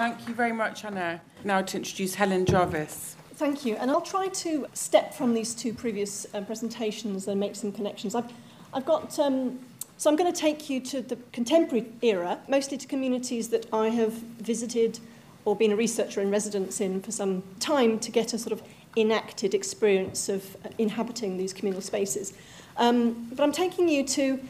Thank 0.03 0.27
you 0.27 0.35
very 0.35 0.51
much, 0.51 0.85
Anna. 0.85 1.21
Now 1.45 1.63
to 1.63 1.77
introduce 1.77 2.17
Helen 2.17 2.45
Jarvis. 2.45 3.15
Thank 3.35 3.65
you. 3.65 3.77
And 3.77 3.89
I'll 3.89 4.01
try 4.01 4.27
to 4.27 4.67
step 4.73 5.15
from 5.15 5.33
these 5.33 5.55
two 5.55 5.73
previous 5.73 6.27
uh, 6.35 6.41
presentations 6.41 7.29
and 7.29 7.39
make 7.39 7.55
some 7.55 7.71
connections. 7.71 8.17
I've, 8.17 8.33
I've 8.75 8.85
got, 8.85 9.17
um, 9.21 9.61
so 9.99 10.11
I'm 10.11 10.17
going 10.17 10.33
to 10.33 10.37
take 10.37 10.69
you 10.69 10.81
to 10.81 11.03
the 11.03 11.17
contemporary 11.31 11.87
era, 12.03 12.41
mostly 12.49 12.79
to 12.79 12.87
communities 12.89 13.51
that 13.51 13.73
I 13.73 13.91
have 13.91 14.13
visited 14.13 14.99
or 15.45 15.55
been 15.55 15.71
a 15.71 15.77
researcher 15.77 16.21
in 16.21 16.33
residence 16.33 16.81
in 16.81 17.01
for 17.01 17.13
some 17.13 17.45
time 17.61 18.01
to 18.01 18.11
get 18.11 18.33
a 18.33 18.39
sort 18.39 18.55
of 18.55 18.61
enacted 18.97 19.55
experience 19.55 20.29
of 20.29 20.57
uh, 20.65 20.71
inhabiting 20.79 21.37
these 21.37 21.53
communal 21.53 21.81
spaces. 21.81 22.33
Um, 22.77 23.29
but 23.31 23.45
I'm 23.45 23.53
taking 23.53 23.89
you 23.89 24.05
to 24.09 24.41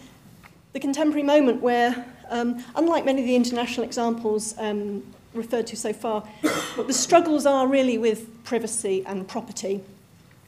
the 0.73 0.81
contemporary 0.81 1.25
moment 1.25 1.61
where, 1.61 2.07
um, 2.31 2.65
unlike 2.75 3.05
many 3.05 3.21
of 3.21 3.27
the 3.27 3.37
international 3.37 3.85
examples 3.85 4.55
um, 4.57 5.03
referred 5.35 5.67
to 5.69 5.77
so 5.77 5.93
far, 5.93 6.25
the 6.77 6.93
struggles 6.93 7.47
are 7.47 7.67
really 7.67 7.99
with 7.99 8.43
privacy 8.45 9.05
and 9.07 9.27
property, 9.27 9.83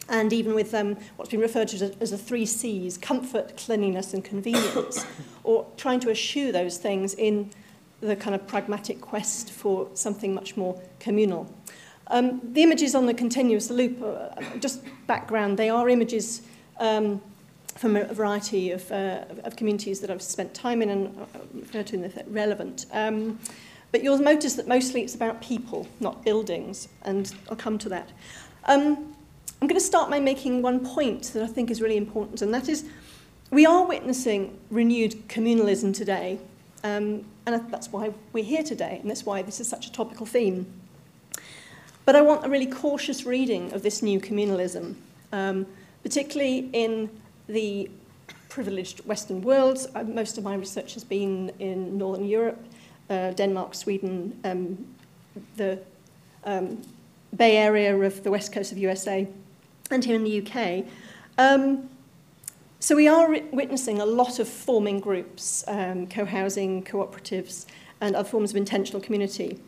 and 0.08 0.32
even 0.32 0.54
with 0.54 0.74
um, 0.74 0.96
what's 1.16 1.30
been 1.30 1.40
referred 1.40 1.68
to 1.68 1.76
as, 1.76 1.82
as 2.00 2.10
the 2.10 2.18
three 2.18 2.46
C's, 2.46 2.98
comfort, 2.98 3.56
cleanliness 3.56 4.12
and 4.14 4.24
convenience, 4.24 5.06
or 5.42 5.66
trying 5.76 6.00
to 6.00 6.10
eschew 6.10 6.52
those 6.52 6.78
things 6.78 7.14
in 7.14 7.50
the 8.00 8.14
kind 8.14 8.34
of 8.34 8.46
pragmatic 8.46 9.00
quest 9.00 9.50
for 9.50 9.88
something 9.94 10.34
much 10.34 10.56
more 10.56 10.80
communal. 11.00 11.52
Um, 12.08 12.40
the 12.52 12.62
images 12.62 12.94
on 12.94 13.06
the 13.06 13.14
continuous 13.14 13.70
loop, 13.70 14.02
are, 14.02 14.34
just 14.58 14.82
background, 15.06 15.58
they 15.58 15.70
are 15.70 15.88
images 15.88 16.42
um, 16.78 17.22
from 17.76 17.96
a 17.96 18.04
variety 18.04 18.70
of, 18.70 18.90
uh, 18.92 19.24
of 19.44 19.56
communities 19.56 20.00
that 20.00 20.10
I've 20.10 20.22
spent 20.22 20.54
time 20.54 20.82
in 20.82 20.90
and 20.90 21.18
uh, 21.18 21.22
uh, 21.22 21.38
refer 21.54 21.82
to 21.82 21.94
in 21.94 22.02
the 22.02 22.24
relevant. 22.28 22.86
Um, 22.92 23.38
But 23.94 24.02
you'll 24.02 24.18
notice 24.18 24.54
that 24.54 24.66
mostly 24.66 25.02
it's 25.02 25.14
about 25.14 25.40
people, 25.40 25.87
not 26.00 26.24
buildings, 26.24 26.88
and 27.02 27.33
I'll 27.48 27.54
come 27.54 27.78
to 27.78 27.88
that. 27.90 28.11
Um, 28.64 29.14
I'm 29.62 29.68
going 29.68 29.80
to 29.80 29.87
start 29.87 30.11
by 30.11 30.18
making 30.18 30.62
one 30.62 30.85
point 30.85 31.30
that 31.33 31.44
I 31.44 31.46
think 31.46 31.70
is 31.70 31.80
really 31.80 31.96
important, 31.96 32.42
and 32.42 32.52
that 32.52 32.68
is 32.68 32.87
we 33.52 33.64
are 33.64 33.87
witnessing 33.87 34.59
renewed 34.68 35.28
communalism 35.28 35.94
today, 35.94 36.40
um, 36.83 37.24
and 37.46 37.70
that's 37.70 37.92
why 37.92 38.12
we're 38.33 38.42
here 38.42 38.64
today, 38.64 38.98
and 39.00 39.09
that's 39.09 39.24
why 39.24 39.42
this 39.42 39.61
is 39.61 39.68
such 39.68 39.87
a 39.87 39.92
topical 39.92 40.26
theme. 40.26 40.66
But 42.04 42.16
I 42.16 42.20
want 42.20 42.44
a 42.44 42.48
really 42.48 42.66
cautious 42.66 43.24
reading 43.24 43.72
of 43.72 43.85
this 43.85 44.02
new 44.02 44.18
communalism, 44.18 44.96
um, 45.30 45.66
particularly 46.02 46.68
in 46.72 47.11
the 47.46 47.88
privileged 48.48 49.07
Western 49.07 49.40
world. 49.40 49.87
Uh, 49.94 50.02
most 50.02 50.37
of 50.37 50.42
my 50.42 50.57
research 50.57 50.94
has 50.94 51.04
been 51.04 51.52
in 51.61 51.96
Northern 51.96 52.26
Europe, 52.26 52.59
uh, 53.10 53.32
Denmark, 53.32 53.74
Sweden, 53.74 54.38
um, 54.44 54.86
the 55.56 55.78
um, 56.44 56.80
Bay 57.36 57.56
Area 57.56 57.96
of 57.96 58.22
the 58.22 58.30
west 58.30 58.52
coast 58.52 58.72
of 58.72 58.78
USA, 58.78 59.26
and 59.90 60.04
here 60.04 60.16
in 60.16 60.24
the 60.24 60.46
UK. 60.46 60.84
Um, 61.38 61.88
so 62.80 62.94
we 62.94 63.08
are 63.08 63.30
witnessing 63.52 64.00
a 64.00 64.06
lot 64.06 64.38
of 64.38 64.48
forming 64.48 65.00
groups, 65.00 65.64
um, 65.68 66.06
co-housing, 66.06 66.84
cooperatives, 66.84 67.66
and 68.00 68.14
other 68.14 68.28
forms 68.28 68.50
of 68.50 68.56
intentional 68.56 69.00
community. 69.00 69.58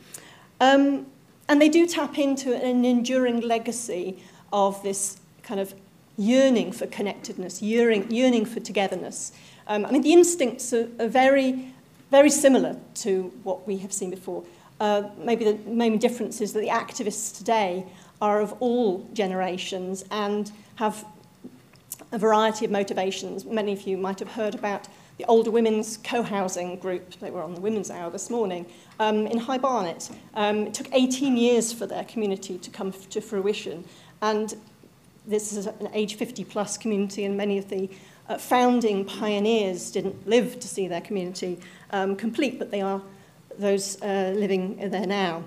Um, 0.61 1.07
and 1.49 1.61
they 1.61 1.68
do 1.68 1.87
tap 1.87 2.18
into 2.18 2.55
an 2.55 2.85
enduring 2.85 3.40
legacy 3.40 4.22
of 4.53 4.83
this 4.83 5.18
kind 5.42 5.61
of 5.61 5.75
yearning 6.16 6.72
for 6.72 6.87
connectedness, 6.87 7.62
yearning, 7.62 8.11
yearning 8.11 8.44
for 8.44 8.61
togetherness. 8.61 9.33
Um, 9.66 9.85
I 9.87 9.90
mean, 9.90 10.03
the 10.03 10.12
instincts 10.12 10.72
are, 10.72 10.88
are 10.99 11.09
very 11.09 11.72
very 12.11 12.31
similar 12.31 12.77
to 12.95 13.33
what 13.42 13.66
we 13.66 13.79
have 13.79 13.92
seen 13.92 14.11
before. 14.11 14.45
Uh, 14.81 15.05
maybe 15.19 15.45
the 15.45 15.71
main 15.71 15.99
difference 15.99 16.40
is 16.40 16.53
that 16.53 16.61
the 16.61 16.69
activists 16.69 17.37
today 17.37 17.85
are 18.21 18.40
of 18.40 18.55
all 18.61 19.09
generations 19.12 20.05
and 20.11 20.53
have 20.77 21.05
a 22.12 22.19
variety 22.19 22.64
of 22.64 22.71
motivations. 22.71 23.45
Many 23.45 23.73
of 23.73 23.83
you 23.83 23.97
might 23.97 24.19
have 24.19 24.29
heard 24.33 24.55
about 24.55 24.88
the 25.19 25.25
older 25.25 25.51
women's 25.51 25.97
co-housing 25.99 26.79
group. 26.79 27.19
They 27.21 27.31
were 27.31 27.42
on 27.42 27.55
the 27.55 27.61
Women's 27.61 27.90
Hour 27.90 28.11
this 28.11 28.29
morning 28.29 28.66
um, 29.01 29.27
in 29.27 29.38
High 29.38 29.59
Barnet. 29.59 30.11
Um, 30.35 30.66
it 30.66 30.75
took 30.75 30.88
18 30.92 31.37
years 31.37 31.73
for 31.73 31.87
their 31.87 32.05
community 32.05 32.59
to 32.59 32.71
come 32.71 32.92
to 32.92 33.21
fruition. 33.21 33.85
And 34.21 34.55
this 35.27 35.53
is 35.55 35.66
an 35.66 35.88
age 35.92 36.16
50 36.16 36.45
plus 36.45 36.77
community 36.77 37.25
and 37.25 37.37
many 37.37 37.59
of 37.59 37.69
the 37.69 37.88
uh, 38.29 38.38
founding 38.38 39.05
pioneers 39.05 39.90
didn't 39.90 40.27
live 40.29 40.59
to 40.61 40.69
see 40.69 40.87
their 40.88 41.01
community 41.01 41.59
um, 41.90 42.16
complete, 42.16 42.59
but 42.59 42.70
they 42.70 42.81
are 42.81 43.03
those 43.59 44.01
uh, 44.03 44.33
living 44.37 44.77
there 44.90 45.07
now. 45.07 45.44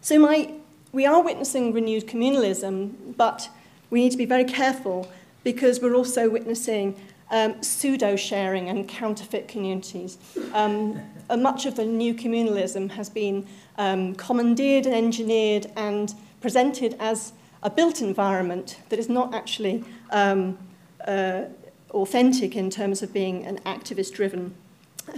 So 0.00 0.18
my, 0.18 0.52
we 0.92 1.06
are 1.06 1.22
witnessing 1.22 1.72
renewed 1.72 2.06
communalism, 2.06 3.16
but 3.16 3.48
we 3.90 4.00
need 4.00 4.12
to 4.12 4.18
be 4.18 4.26
very 4.26 4.44
careful 4.44 5.10
because 5.44 5.80
we're 5.80 5.94
also 5.94 6.28
witnessing 6.28 6.94
um, 7.30 7.62
pseudo-sharing 7.62 8.68
and 8.68 8.88
counterfeit 8.88 9.48
communities. 9.48 10.18
Um, 10.54 11.00
much 11.36 11.66
of 11.66 11.76
the 11.76 11.84
new 11.84 12.14
communalism 12.14 12.90
has 12.92 13.10
been 13.10 13.46
um, 13.76 14.14
commandeered 14.14 14.86
and 14.86 14.94
engineered 14.94 15.70
and 15.76 16.14
presented 16.40 16.96
as 16.98 17.32
a 17.62 17.70
built 17.70 18.00
environment 18.00 18.78
that 18.88 18.98
is 18.98 19.08
not 19.08 19.34
actually 19.34 19.84
um, 20.10 20.56
uh, 21.06 21.42
authentic 21.90 22.56
in 22.56 22.70
terms 22.70 23.02
of 23.02 23.12
being 23.12 23.44
an 23.44 23.58
activist-driven 23.66 24.54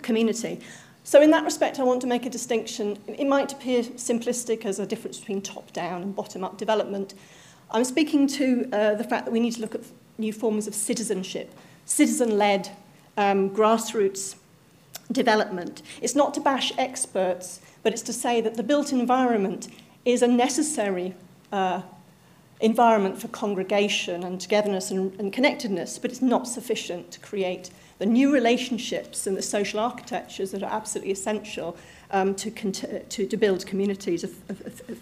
community. 0.03 0.61
So 1.05 1.23
in 1.23 1.31
that 1.31 1.45
respect, 1.45 1.81
I 1.81 1.83
want 1.83 2.01
to 2.03 2.07
make 2.07 2.27
a 2.27 2.31
distinction. 2.31 2.99
It 3.07 3.27
might 3.27 3.53
appear 3.53 3.83
simplistic 3.83 4.65
as 4.65 4.79
a 4.79 4.87
difference 4.87 5.19
between 5.19 5.43
top-down 5.43 6.03
and 6.03 6.15
bottom-up 6.15 6.59
development. 6.59 7.15
I'm 7.71 7.85
speaking 7.85 8.27
to 8.29 8.69
uh, 8.73 8.95
the 8.95 9.05
fact 9.05 9.25
that 9.25 9.33
we 9.33 9.41
need 9.41 9.55
to 9.55 9.61
look 9.61 9.75
at 9.75 9.83
new 10.19 10.33
forms 10.33 10.67
of 10.67 10.75
citizenship, 10.75 11.55
citizen-led 11.87 12.71
um, 13.17 13.51
grassroots 13.51 14.37
development. 15.11 15.83
It's 16.01 16.15
not 16.15 16.35
to 16.35 16.41
bash 16.41 16.73
experts, 16.79 17.61
but 17.83 17.93
it's 17.93 18.03
to 18.03 18.13
say 18.13 18.41
that 18.41 18.55
the 18.55 18.63
built 18.63 18.93
environment 18.93 19.69
is 20.05 20.23
a 20.23 20.29
necessary 20.29 21.15
uh, 21.51 21.83
environment 22.61 23.21
for 23.21 23.29
congregation 23.29 24.23
and 24.23 24.41
togetherness 24.41 24.91
and, 24.91 25.19
and 25.19 25.33
connectedness, 25.33 25.99
but 25.99 26.11
it's 26.11 26.23
not 26.23 26.47
sufficient 26.47 27.11
to 27.13 27.21
create 27.21 27.71
the 28.01 28.07
new 28.07 28.33
relationships 28.33 29.27
and 29.27 29.37
the 29.37 29.43
social 29.43 29.79
architectures 29.79 30.51
that 30.53 30.63
are 30.63 30.73
absolutely 30.73 31.13
essential 31.13 31.77
um, 32.11 32.35
to, 32.35 32.51
to, 32.51 33.27
to 33.27 33.37
build 33.37 33.67
communities 33.67 34.25
of, 34.25 34.31
of, 34.49 34.61
of, 34.89 34.99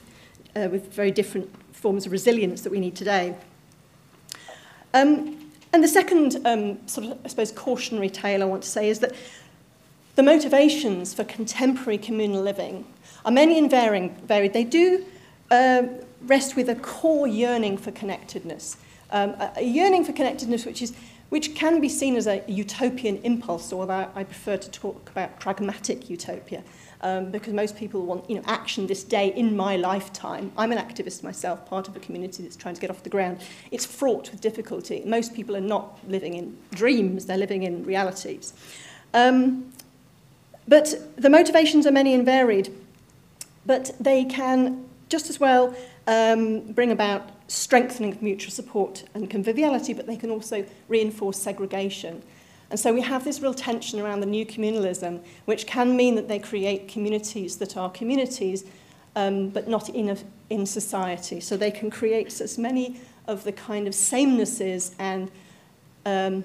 uh, 0.57 0.69
with 0.69 0.93
very 0.93 1.13
different 1.13 1.49
forms 1.73 2.07
of 2.07 2.13
resilience 2.13 2.63
that 2.63 2.71
we 2.71 2.81
need 2.81 2.97
today. 2.97 3.37
Um, 4.95 5.39
and 5.73 5.85
the 5.85 5.89
second 5.89 6.45
um, 6.45 6.89
sort 6.89 7.07
of, 7.07 7.19
I 7.25 7.29
suppose, 7.29 7.53
cautionary 7.53 8.11
tale 8.11 8.43
I 8.43 8.47
want 8.47 8.65
to 8.65 8.69
say 8.69 8.89
is 8.89 8.99
that 8.99 9.15
the 10.17 10.25
motivations 10.25 11.15
for 11.15 11.23
contemporary 11.23 11.99
communal 11.99 12.43
living 12.43 12.85
are 13.25 13.31
many 13.31 13.59
and 13.59 13.71
varying, 13.71 14.17
varied. 14.27 14.55
They 14.55 14.65
do 14.65 15.05
uh, 15.53 15.85
rest 16.23 16.57
with 16.57 16.69
a 16.69 16.75
core 16.75 17.29
yearning 17.29 17.79
for 17.79 17.93
connectedness, 17.93 18.77
um, 19.13 19.31
a, 19.31 19.53
a 19.59 19.63
yearning 19.63 20.05
for 20.05 20.13
connectedness 20.13 20.67
which 20.67 20.83
is 20.83 20.95
which 21.29 21.55
can 21.55 21.81
be 21.81 21.89
seen 21.89 22.17
as 22.17 22.27
a 22.27 22.43
utopian 22.49 23.19
impulse, 23.19 23.73
or 23.73 23.91
I 23.91 24.25
prefer 24.25 24.57
to 24.57 24.71
talk 24.71 25.11
about 25.11 25.39
pragmatic 25.39 26.09
utopia, 26.09 26.65
um, 27.03 27.31
because 27.31 27.53
most 27.53 27.77
people 27.77 28.07
want 28.07 28.29
you 28.29 28.37
know, 28.37 28.43
action 28.47 28.87
this 28.87 29.05
day 29.05 29.29
in 29.35 29.57
my 29.57 29.77
lifetime. 29.77 30.51
I'm 30.57 30.73
an 30.73 30.79
activist 30.79 31.23
myself, 31.23 31.67
part 31.67 31.87
of 31.87 31.97
a 31.97 32.01
community 32.01 32.43
that's 32.43 32.57
trying 32.57 32.75
to 32.75 32.81
get 32.81 32.91
off 32.91 33.03
the 33.03 33.11
ground. 33.11 33.41
It's 33.71 33.85
fraught 33.85 34.31
with 34.31 34.41
difficulty. 34.41 35.03
Most 35.05 35.35
people 35.35 35.55
are 35.57 35.61
not 35.61 35.99
living 36.09 36.35
in 36.35 36.57
dreams, 36.73 37.27
they're 37.27 37.37
living 37.37 37.63
in 37.63 37.85
realities. 37.85 38.55
Um, 39.13 39.73
but 40.67 40.95
the 41.17 41.31
motivations 41.31 41.87
are 41.87 41.93
many 41.93 42.15
and 42.15 42.25
varied, 42.25 42.75
but 43.65 43.91
they 44.01 44.25
can 44.25 44.88
just 45.09 45.31
as 45.31 45.41
well 45.41 45.75
um, 46.07 46.61
bring 46.73 46.91
about 46.91 47.31
strengthening 47.49 48.13
of 48.13 48.23
mutual 48.23 48.51
support 48.51 49.05
and 49.15 49.31
conviviality, 49.31 49.93
but 49.93 50.07
they 50.07 50.17
can 50.17 50.31
also 50.31 50.65
reinforce 50.89 51.39
segregation. 51.39 52.23
And 52.71 52.79
so 52.79 52.93
we 52.93 53.01
have 53.01 53.25
this 53.25 53.41
real 53.41 53.55
tension 53.55 53.99
around 53.99 54.21
the 54.21 54.27
new 54.27 54.45
communalism, 54.45 55.23
which 55.47 55.67
can 55.67 55.97
mean 55.97 56.15
that 56.17 56.29
they 56.29 56.39
create 56.39 56.89
communities 56.89 57.57
that 57.57 57.77
are 57.77 57.91
communities, 57.91 58.65
um, 59.17 59.49
but 59.49 59.69
not 59.69 59.89
in, 59.89 60.11
a, 60.11 60.17
in 60.51 60.67
society. 60.67 61.41
So 61.41 61.57
they 61.57 61.71
can 61.71 61.91
create 61.91 62.41
as 62.41 62.59
many 62.59 63.01
of 63.27 63.45
the 63.45 63.53
kind 63.53 63.87
of 63.87 63.95
samenesses 63.95 64.95
and 64.99 65.31
um, 66.05 66.45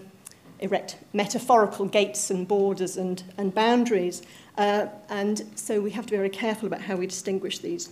erect 0.59 0.97
metaphorical 1.11 1.85
gates 1.85 2.31
and 2.31 2.47
borders 2.47 2.95
and, 2.95 3.23
and 3.37 3.53
boundaries. 3.53 4.21
Uh, 4.57 4.87
and 5.09 5.43
so 5.55 5.81
we 5.81 5.91
have 5.91 6.05
to 6.05 6.11
be 6.11 6.17
very 6.17 6.29
careful 6.29 6.67
about 6.67 6.81
how 6.81 6.95
we 6.95 7.05
distinguish 7.05 7.59
these. 7.59 7.89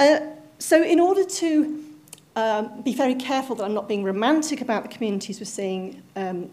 Uh, 0.00 0.20
so 0.58 0.82
in 0.82 1.00
order 1.00 1.24
to 1.24 1.84
um, 2.36 2.82
be 2.82 2.94
very 2.94 3.14
careful 3.14 3.56
that 3.56 3.64
I'm 3.64 3.74
not 3.74 3.88
being 3.88 4.04
romantic 4.04 4.60
about 4.60 4.82
the 4.84 4.88
communities 4.88 5.40
we're 5.40 5.46
seeing 5.46 6.02
um, 6.16 6.50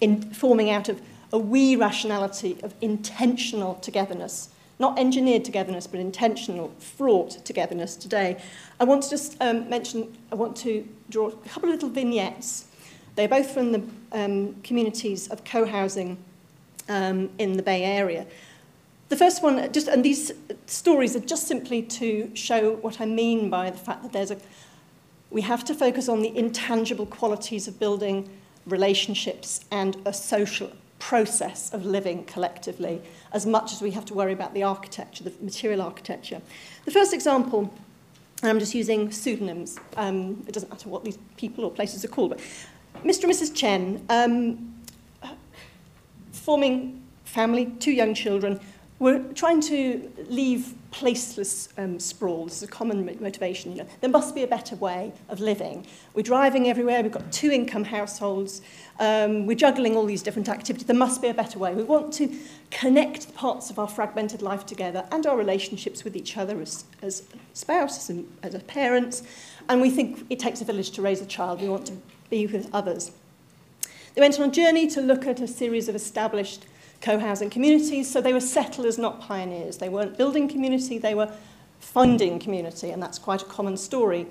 in 0.00 0.22
forming 0.32 0.70
out 0.70 0.88
of 0.88 1.00
a 1.32 1.38
we 1.38 1.76
rationality 1.76 2.58
of 2.62 2.74
intentional 2.80 3.76
togetherness, 3.76 4.50
not 4.78 4.98
engineered 4.98 5.44
togetherness, 5.44 5.86
but 5.86 6.00
intentional, 6.00 6.72
fraught 6.78 7.44
togetherness 7.44 7.96
today. 7.96 8.40
I 8.78 8.84
want 8.84 9.02
to 9.04 9.10
just 9.10 9.36
um, 9.40 9.68
mention, 9.68 10.16
I 10.32 10.34
want 10.34 10.56
to 10.58 10.86
draw 11.08 11.28
a 11.28 11.48
couple 11.48 11.68
of 11.68 11.74
little 11.74 11.90
vignettes. 11.90 12.66
They're 13.14 13.28
both 13.28 13.50
from 13.50 13.72
the 13.72 13.82
um, 14.12 14.54
communities 14.62 15.28
of 15.28 15.44
co-housing 15.44 16.16
um, 16.88 17.30
in 17.38 17.56
the 17.56 17.62
Bay 17.62 17.84
Area. 17.84 18.26
The 19.10 19.16
first 19.16 19.42
one, 19.42 19.72
just, 19.72 19.88
and 19.88 20.04
these 20.04 20.30
stories 20.66 21.16
are 21.16 21.20
just 21.20 21.48
simply 21.48 21.82
to 21.82 22.30
show 22.34 22.76
what 22.76 23.00
I 23.00 23.06
mean 23.06 23.50
by 23.50 23.68
the 23.70 23.76
fact 23.76 24.04
that 24.04 24.12
there's 24.12 24.30
a, 24.30 24.38
we 25.30 25.42
have 25.42 25.64
to 25.64 25.74
focus 25.74 26.08
on 26.08 26.22
the 26.22 26.34
intangible 26.38 27.06
qualities 27.06 27.66
of 27.66 27.80
building 27.80 28.30
relationships 28.66 29.64
and 29.72 29.96
a 30.06 30.12
social 30.12 30.70
process 31.00 31.74
of 31.74 31.84
living 31.84 32.24
collectively 32.26 33.02
as 33.32 33.46
much 33.46 33.72
as 33.72 33.82
we 33.82 33.90
have 33.90 34.04
to 34.04 34.14
worry 34.14 34.32
about 34.32 34.54
the 34.54 34.62
architecture, 34.62 35.24
the 35.24 35.32
material 35.40 35.82
architecture. 35.82 36.40
The 36.84 36.92
first 36.92 37.12
example, 37.12 37.62
and 38.42 38.50
I'm 38.50 38.60
just 38.60 38.76
using 38.76 39.10
pseudonyms, 39.10 39.76
um, 39.96 40.44
it 40.46 40.54
doesn't 40.54 40.70
matter 40.70 40.88
what 40.88 41.02
these 41.02 41.18
people 41.36 41.64
or 41.64 41.72
places 41.72 42.04
are 42.04 42.08
called, 42.08 42.30
but 42.30 42.38
Mr. 43.02 43.24
and 43.24 43.32
Mrs. 43.32 43.56
Chen, 43.56 44.06
um, 44.08 44.72
forming 46.30 47.02
family, 47.24 47.66
two 47.80 47.92
young 47.92 48.14
children, 48.14 48.60
We're 49.00 49.20
trying 49.32 49.62
to 49.62 50.12
leave 50.28 50.74
placeless 50.92 51.68
um, 51.78 51.98
sprawl. 51.98 52.44
This 52.44 52.58
is 52.58 52.64
a 52.64 52.70
common 52.70 53.06
motivation. 53.18 53.72
You 53.72 53.78
know, 53.78 53.88
there 54.02 54.10
must 54.10 54.34
be 54.34 54.42
a 54.42 54.46
better 54.46 54.76
way 54.76 55.14
of 55.30 55.40
living. 55.40 55.86
We're 56.12 56.20
driving 56.20 56.68
everywhere. 56.68 57.02
We've 57.02 57.10
got 57.10 57.32
two 57.32 57.50
income 57.50 57.84
households. 57.84 58.60
Um, 58.98 59.46
we're 59.46 59.56
juggling 59.56 59.96
all 59.96 60.04
these 60.04 60.22
different 60.22 60.50
activities. 60.50 60.86
There 60.86 60.94
must 60.94 61.22
be 61.22 61.28
a 61.28 61.34
better 61.34 61.58
way. 61.58 61.72
We 61.72 61.82
want 61.82 62.12
to 62.14 62.30
connect 62.70 63.28
the 63.28 63.32
parts 63.32 63.70
of 63.70 63.78
our 63.78 63.88
fragmented 63.88 64.42
life 64.42 64.66
together 64.66 65.06
and 65.10 65.26
our 65.26 65.36
relationships 65.38 66.04
with 66.04 66.14
each 66.14 66.36
other 66.36 66.60
as, 66.60 66.84
as 67.00 67.22
spouses 67.54 68.10
and 68.10 68.28
as 68.42 68.54
parents. 68.64 69.22
And 69.70 69.80
we 69.80 69.88
think 69.88 70.26
it 70.28 70.38
takes 70.38 70.60
a 70.60 70.66
village 70.66 70.90
to 70.90 71.00
raise 71.00 71.22
a 71.22 71.26
child. 71.26 71.62
We 71.62 71.70
want 71.70 71.86
to 71.86 71.96
be 72.28 72.46
with 72.46 72.68
others. 72.74 73.12
They 74.14 74.20
went 74.20 74.38
on 74.38 74.50
a 74.50 74.52
journey 74.52 74.88
to 74.88 75.00
look 75.00 75.26
at 75.26 75.40
a 75.40 75.46
series 75.46 75.88
of 75.88 75.94
established 75.94 76.66
co-housing 77.00 77.50
communities. 77.50 78.10
So 78.10 78.20
they 78.20 78.32
were 78.32 78.40
settlers, 78.40 78.98
not 78.98 79.20
pioneers. 79.20 79.78
They 79.78 79.88
weren't 79.88 80.16
building 80.16 80.48
community, 80.48 80.98
they 80.98 81.14
were 81.14 81.32
funding 81.80 82.38
community, 82.38 82.90
and 82.90 83.02
that's 83.02 83.18
quite 83.18 83.42
a 83.42 83.46
common 83.46 83.76
story 83.76 84.26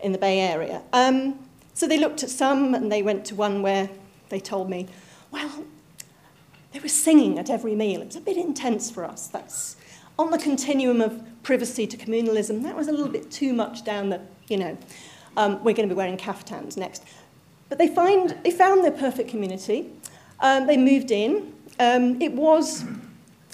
in 0.00 0.12
the 0.12 0.18
Bay 0.18 0.40
Area. 0.40 0.82
Um, 0.92 1.38
so 1.74 1.86
they 1.86 1.98
looked 1.98 2.22
at 2.22 2.30
some, 2.30 2.74
and 2.74 2.90
they 2.90 3.02
went 3.02 3.24
to 3.26 3.34
one 3.34 3.62
where 3.62 3.90
they 4.28 4.40
told 4.40 4.70
me, 4.70 4.86
well, 5.30 5.64
they 6.72 6.80
were 6.80 6.88
singing 6.88 7.38
at 7.38 7.50
every 7.50 7.74
meal. 7.74 8.00
It 8.00 8.06
was 8.06 8.16
a 8.16 8.20
bit 8.20 8.36
intense 8.36 8.90
for 8.90 9.04
us. 9.04 9.28
That's 9.28 9.76
on 10.18 10.30
the 10.30 10.38
continuum 10.38 11.00
of 11.00 11.22
privacy 11.42 11.86
to 11.86 11.96
communalism. 11.96 12.62
That 12.62 12.76
was 12.76 12.88
a 12.88 12.92
little 12.92 13.08
bit 13.08 13.30
too 13.30 13.52
much 13.52 13.84
down 13.84 14.08
the, 14.08 14.20
you 14.48 14.56
know, 14.56 14.78
um, 15.36 15.62
we're 15.64 15.74
going 15.74 15.88
to 15.88 15.94
be 15.94 15.96
wearing 15.96 16.16
kaftans 16.16 16.76
next. 16.76 17.04
But 17.68 17.78
they, 17.78 17.88
find, 17.88 18.36
they 18.44 18.50
found 18.50 18.84
their 18.84 18.92
perfect 18.92 19.28
community. 19.30 19.90
Um, 20.40 20.66
they 20.66 20.76
moved 20.76 21.10
in. 21.10 21.52
um, 21.78 22.20
it 22.20 22.32
was 22.32 22.84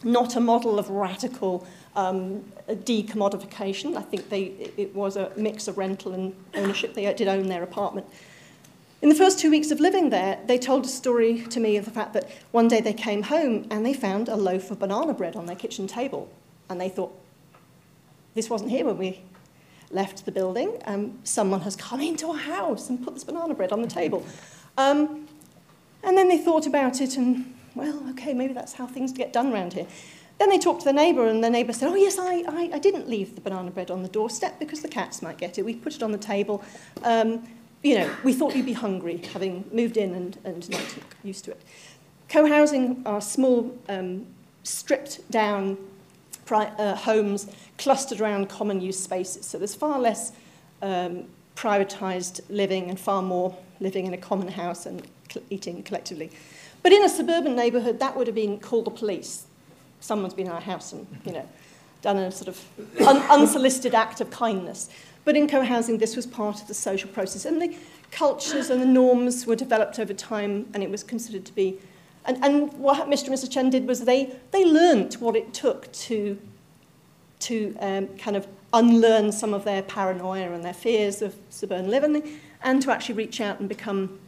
not 0.03 0.37
a 0.37 0.41
model 0.41 0.79
of 0.79 0.89
radical 0.91 1.67
um, 1.97 2.41
decommodification. 2.69 3.97
I 3.97 4.03
think 4.03 4.29
they, 4.29 4.73
it 4.77 4.95
was 4.95 5.17
a 5.17 5.33
mix 5.37 5.69
of 5.69 5.79
rental 5.79 6.13
and 6.13 6.35
ownership. 6.55 6.95
They 6.95 7.13
did 7.15 7.29
own 7.29 7.49
their 7.49 7.63
apartment. 7.63 8.07
In 9.03 9.09
the 9.09 9.15
first 9.15 9.39
two 9.39 9.51
weeks 9.51 9.71
of 9.71 9.81
living 9.81 10.11
there, 10.11 10.39
they 10.47 10.59
told 10.59 10.85
a 10.85 10.89
story 10.89 11.43
to 11.47 11.59
me 11.59 11.79
of 11.79 11.87
the 11.87 11.91
fact 11.91 12.13
that 12.13 12.31
one 12.51 12.69
day 12.69 12.83
they 12.83 12.93
came 12.93 13.23
home 13.23 13.67
and 13.71 13.85
they 13.85 13.95
found 13.95 14.29
a 14.29 14.37
loaf 14.37 14.71
of 14.71 14.79
banana 14.79 15.15
bread 15.15 15.37
on 15.37 15.47
their 15.47 15.57
kitchen 15.57 15.87
table. 15.87 16.31
And 16.69 16.81
they 16.81 16.91
thought, 16.91 17.19
this 18.35 18.51
wasn't 18.51 18.71
here 18.71 18.85
when 18.85 18.99
we 18.99 19.23
left 19.91 20.27
the 20.27 20.33
building. 20.33 20.81
Um, 20.85 21.19
someone 21.25 21.63
has 21.63 21.77
come 21.77 22.01
into 22.01 22.29
our 22.29 22.37
house 22.37 22.91
and 22.91 23.03
put 23.03 23.15
this 23.15 23.25
banana 23.25 23.55
bread 23.55 23.73
on 23.73 23.81
the 23.81 23.89
table. 23.89 24.25
Um, 24.77 25.27
and 26.03 26.17
then 26.17 26.29
they 26.29 26.39
thought 26.39 26.67
about 26.67 27.01
it 27.01 27.17
and 27.17 27.55
well, 27.75 28.03
okay, 28.11 28.35
maybe 28.35 28.53
that's 28.53 28.73
how 28.73 28.87
things 28.87 29.13
get 29.13 29.33
done 29.33 29.53
around 29.53 29.73
here. 29.73 29.87
Then 30.39 30.49
they 30.49 30.59
talked 30.59 30.81
to 30.81 30.85
the 30.87 30.93
neighbour, 30.93 31.27
and 31.27 31.45
the 31.45 31.51
neighbour 31.51 31.73
said, 31.73 31.89
oh, 31.89 31.95
yes, 31.95 32.19
I, 32.19 32.45
I, 32.49 32.71
I 32.75 32.79
didn't 32.79 33.09
leave 33.09 33.35
the 33.35 33.41
banana 33.41 33.71
bread 33.71 33.91
on 33.91 34.03
the 34.03 34.09
doorstep 34.09 34.59
because 34.59 34.81
the 34.81 34.89
cats 34.89 35.21
might 35.21 35.37
get 35.37 35.59
it. 35.59 35.65
We 35.65 35.75
put 35.75 35.95
it 35.95 36.03
on 36.03 36.13
the 36.13 36.19
table. 36.19 36.65
Um, 37.03 37.47
you 37.83 37.99
know, 37.99 38.11
we 38.25 38.33
thought 38.33 38.57
you'd 38.57 38.67
be 38.67 38.73
hungry, 38.73 39.19
having 39.33 39.65
moved 39.73 39.97
in 39.97 40.15
and, 40.15 40.39
and 40.45 40.69
not 40.71 40.99
used 41.23 41.45
to 41.45 41.51
it. 41.53 41.61
Co-housing 42.29 43.03
are 43.05 43.21
small, 43.21 43.77
um, 43.89 44.27
stripped 44.63 45.31
down 45.31 45.77
uh, 46.53 46.97
homes 46.97 47.49
clustered 47.79 48.21
around 48.21 48.49
common 48.49 48.81
use 48.81 48.99
spaces. 48.99 49.47
So 49.47 49.59
there's 49.59 49.75
far 49.75 50.01
less 50.01 50.33
um, 50.83 51.25
privatised 51.57 52.41
living 52.49 52.91
and 52.91 52.99
far 52.99 53.23
more 53.23 53.57
living 53.81 54.07
in 54.07 54.15
a 54.15 54.19
common 54.19 54.49
house 54.49 54.87
and 54.87 55.07
eating 55.49 55.83
collectively. 55.83 56.31
But 56.83 56.93
in 56.93 57.05
a 57.05 57.09
suburban 57.09 57.55
neighbourhood, 57.55 57.99
that 58.01 58.17
would 58.17 58.27
have 58.27 58.37
been 58.37 58.59
called 58.59 58.87
the 58.87 58.91
police. 58.91 59.47
Someone's 60.01 60.35
been 60.35 60.47
in 60.47 60.53
our 60.53 60.61
house 60.61 60.93
and, 60.93 61.07
you 61.25 61.33
know, 61.33 61.49
done 62.03 62.17
a 62.17 62.31
sort 62.33 62.49
of 62.49 62.65
un 63.07 63.19
unsolicited 63.31 63.95
act 63.95 64.21
of 64.21 64.31
kindness. 64.31 64.89
But 65.25 65.37
in 65.37 65.47
co-housing, 65.47 65.99
this 65.99 66.17
was 66.17 66.27
part 66.27 66.63
of 66.63 66.69
the 66.69 66.75
social 66.75 67.11
process. 67.11 67.45
And 67.45 67.61
the 67.61 67.77
cultures 68.11 68.71
and 68.71 68.81
the 68.81 68.87
norms 68.87 69.47
were 69.47 69.57
developed 69.57 69.99
over 69.99 70.15
time, 70.15 70.67
and 70.73 70.83
it 70.83 70.91
was 70.91 71.03
considered 71.03 71.45
to 71.47 71.55
be... 71.55 71.79
And, 72.25 72.43
and 72.45 72.73
what 72.75 73.09
Mr. 73.09 73.27
and 73.27 73.35
Mrs. 73.35 73.51
Chen 73.51 73.71
did 73.71 73.87
was 73.87 74.01
they, 74.05 74.35
they 74.51 74.65
learnt 74.65 75.21
what 75.21 75.37
it 75.37 75.53
took 75.53 75.91
to, 75.93 76.39
to 77.41 77.77
um, 77.81 78.09
kind 78.19 78.37
of 78.37 78.47
unlearn 78.73 79.33
some 79.33 79.53
of 79.53 79.65
their 79.65 79.83
paranoia 79.83 80.53
and 80.53 80.65
their 80.65 80.75
fears 80.75 81.23
of 81.23 81.35
suburban 81.51 81.91
living, 81.91 82.41
and 82.63 82.83
to 82.83 82.91
actually 82.91 83.15
reach 83.15 83.41
out 83.41 83.59
and 83.61 83.69
become, 83.69 84.19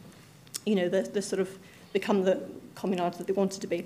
you 0.65 0.75
know, 0.75 0.89
the, 0.89 1.03
the 1.03 1.21
sort 1.21 1.39
of 1.39 1.57
become 1.93 2.23
the 2.23 2.41
communard 2.75 3.17
that 3.17 3.27
they 3.27 3.33
wanted 3.33 3.61
to 3.61 3.67
be. 3.67 3.85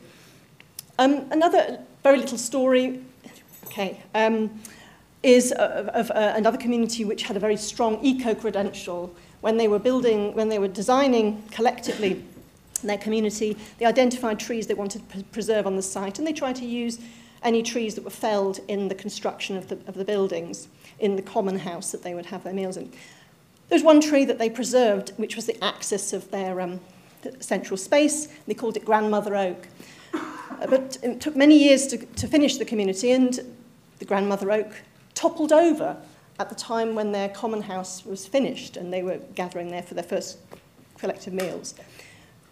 Um, 0.97 1.27
another 1.31 1.79
very 2.03 2.17
little 2.17 2.37
story 2.37 3.01
okay, 3.65 4.01
um, 4.15 4.59
is 5.21 5.51
of, 5.51 5.87
of 5.89 6.09
uh, 6.11 6.33
another 6.35 6.57
community 6.57 7.05
which 7.05 7.23
had 7.23 7.37
a 7.37 7.39
very 7.39 7.57
strong 7.57 7.99
eco-credential. 8.03 9.13
When 9.41 9.57
they 9.57 9.67
were 9.67 9.79
building, 9.79 10.33
when 10.33 10.49
they 10.49 10.57
were 10.57 10.67
designing 10.67 11.43
collectively 11.51 12.23
their 12.83 12.97
community, 12.97 13.57
they 13.77 13.85
identified 13.85 14.39
trees 14.39 14.67
they 14.67 14.73
wanted 14.73 15.07
to 15.11 15.23
preserve 15.25 15.67
on 15.67 15.75
the 15.75 15.81
site 15.81 16.17
and 16.17 16.27
they 16.27 16.33
tried 16.33 16.55
to 16.55 16.65
use 16.65 16.99
any 17.43 17.61
trees 17.61 17.93
that 17.95 18.03
were 18.03 18.09
felled 18.09 18.59
in 18.67 18.87
the 18.87 18.95
construction 18.95 19.55
of 19.57 19.67
the, 19.67 19.77
of 19.87 19.93
the 19.93 20.05
buildings 20.05 20.67
in 20.99 21.15
the 21.15 21.21
common 21.21 21.59
house 21.59 21.91
that 21.91 22.01
they 22.01 22.15
would 22.15 22.25
have 22.25 22.43
their 22.43 22.53
meals 22.53 22.77
in. 22.77 22.91
There's 23.69 23.83
one 23.83 24.01
tree 24.01 24.25
that 24.25 24.39
they 24.39 24.49
preserved, 24.49 25.11
which 25.17 25.35
was 25.35 25.45
the 25.45 25.61
axis 25.63 26.13
of 26.13 26.31
their 26.31 26.61
um, 26.61 26.79
central 27.39 27.77
space. 27.77 28.27
They 28.47 28.53
called 28.53 28.77
it 28.77 28.85
Grandmother 28.85 29.35
Oak. 29.35 29.67
Uh, 30.13 30.67
but 30.67 30.97
it 31.03 31.21
took 31.21 31.35
many 31.35 31.57
years 31.57 31.87
to, 31.87 31.97
to 31.97 32.27
finish 32.27 32.57
the 32.57 32.65
community, 32.65 33.11
and 33.11 33.39
the 33.99 34.05
Grandmother 34.05 34.51
Oak 34.51 34.73
toppled 35.13 35.51
over 35.51 35.97
at 36.39 36.49
the 36.49 36.55
time 36.55 36.95
when 36.95 37.11
their 37.11 37.29
common 37.29 37.61
house 37.61 38.05
was 38.05 38.27
finished 38.27 38.77
and 38.77 38.93
they 38.93 39.01
were 39.01 39.17
gathering 39.33 39.69
there 39.69 39.81
for 39.81 39.95
their 39.95 40.03
first 40.03 40.37
collective 40.97 41.33
meals. 41.33 41.73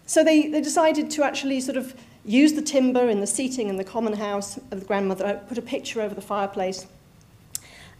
So 0.07 0.23
they, 0.23 0.47
they 0.47 0.61
decided 0.61 1.09
to 1.11 1.23
actually 1.23 1.61
sort 1.61 1.77
of 1.77 1.93
use 2.23 2.53
the 2.53 2.61
timber 2.61 3.07
in 3.09 3.21
the 3.21 3.27
seating 3.27 3.69
in 3.69 3.77
the 3.77 3.83
common 3.83 4.13
house 4.13 4.57
of 4.57 4.79
the 4.79 4.85
grandmother 4.85 5.27
oak, 5.27 5.47
put 5.47 5.57
a 5.57 5.61
picture 5.61 6.01
over 6.01 6.15
the 6.15 6.21
fireplace, 6.21 6.87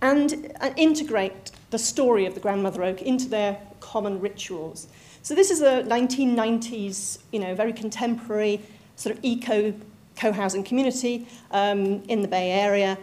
and, 0.01 0.51
and 0.59 0.77
integrate 0.77 1.51
the 1.69 1.79
story 1.79 2.25
of 2.25 2.33
the 2.33 2.39
grandmother 2.39 2.83
oak 2.83 3.01
into 3.01 3.27
their 3.29 3.57
common 3.79 4.19
rituals. 4.19 4.87
So 5.25 5.33
this 5.33 5.49
is 5.49 5.61
a 5.61 5.81
1990s, 5.81 7.17
you 7.31 7.39
know, 7.39 7.55
very 7.55 7.73
contemporary 7.73 8.61
sort 8.95 9.17
of 9.17 9.25
eco 9.25 9.73
co-housing 10.15 10.63
community 10.63 11.27
um, 11.49 12.03
in 12.07 12.21
the 12.21 12.27
Bay 12.27 12.51
Area. 12.51 12.95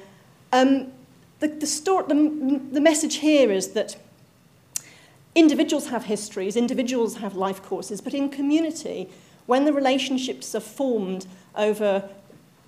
Um, 0.52 0.92
the, 1.40 1.48
the, 1.48 1.66
story, 1.66 2.04
the, 2.06 2.60
the 2.70 2.80
message 2.80 3.16
here 3.16 3.50
is 3.50 3.72
that 3.72 3.96
individuals 5.34 5.88
have 5.88 6.04
histories, 6.04 6.54
individuals 6.54 7.16
have 7.16 7.34
life 7.34 7.60
courses, 7.60 8.00
but 8.00 8.14
in 8.14 8.28
community, 8.28 9.08
when 9.46 9.64
the 9.64 9.72
relationships 9.72 10.54
are 10.54 10.60
formed 10.60 11.26
over 11.56 12.08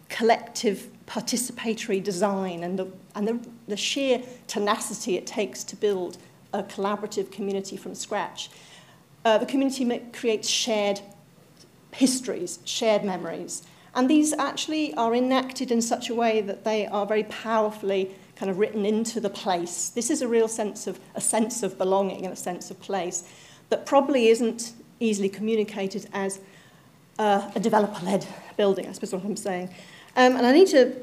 collective 0.08 0.88
participatory 1.06 2.02
design 2.02 2.64
and 2.64 2.76
the, 2.76 2.88
and 3.14 3.28
the, 3.28 3.38
the 3.68 3.76
sheer 3.76 4.20
tenacity 4.48 5.16
it 5.16 5.28
takes 5.28 5.62
to 5.62 5.76
build 5.76 6.18
a 6.52 6.64
collaborative 6.64 7.30
community 7.30 7.76
from 7.76 7.94
scratch, 7.94 8.50
uh, 9.24 9.38
the 9.38 9.46
community 9.46 10.02
creates 10.12 10.48
shared 10.48 11.00
histories, 11.92 12.58
shared 12.64 13.04
memories. 13.04 13.62
And 13.94 14.10
these 14.10 14.32
actually 14.32 14.92
are 14.94 15.14
enacted 15.14 15.70
in 15.70 15.80
such 15.80 16.10
a 16.10 16.14
way 16.14 16.40
that 16.40 16.64
they 16.64 16.86
are 16.86 17.06
very 17.06 17.24
powerfully 17.24 18.14
kind 18.36 18.50
of 18.50 18.58
written 18.58 18.84
into 18.84 19.20
the 19.20 19.30
place. 19.30 19.90
This 19.90 20.10
is 20.10 20.20
a 20.20 20.28
real 20.28 20.48
sense 20.48 20.88
of 20.88 20.98
a 21.14 21.20
sense 21.20 21.62
of 21.62 21.78
belonging 21.78 22.24
and 22.24 22.32
a 22.32 22.36
sense 22.36 22.70
of 22.70 22.80
place 22.80 23.22
that 23.68 23.86
probably 23.86 24.28
isn't 24.28 24.72
easily 24.98 25.28
communicated 25.28 26.08
as 26.12 26.40
uh, 27.18 27.50
a 27.54 27.60
developer-led 27.60 28.26
building, 28.56 28.88
I 28.88 28.92
suppose 28.92 29.12
what 29.12 29.24
I'm 29.24 29.36
saying. 29.36 29.68
Um, 30.16 30.36
and 30.36 30.46
I 30.46 30.52
need 30.52 30.68
to, 30.68 30.94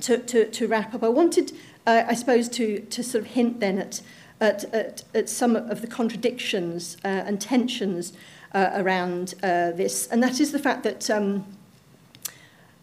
to, 0.00 0.18
to, 0.18 0.50
to 0.50 0.68
wrap 0.68 0.94
up. 0.94 1.02
I 1.02 1.08
wanted, 1.08 1.52
uh, 1.86 2.04
I 2.06 2.14
suppose, 2.14 2.48
to, 2.50 2.80
to 2.80 3.02
sort 3.02 3.24
of 3.24 3.30
hint 3.32 3.60
then 3.60 3.78
at, 3.78 4.00
at, 4.42 4.64
at, 4.74 5.04
at 5.14 5.28
some 5.28 5.56
of 5.56 5.80
the 5.80 5.86
contradictions 5.86 6.96
uh, 7.04 7.08
and 7.08 7.40
tensions 7.40 8.12
uh, 8.52 8.70
around 8.74 9.34
uh, 9.42 9.70
this. 9.70 10.08
And 10.08 10.22
that 10.22 10.40
is 10.40 10.50
the 10.52 10.58
fact 10.58 10.82
that 10.82 11.08
um, 11.08 11.46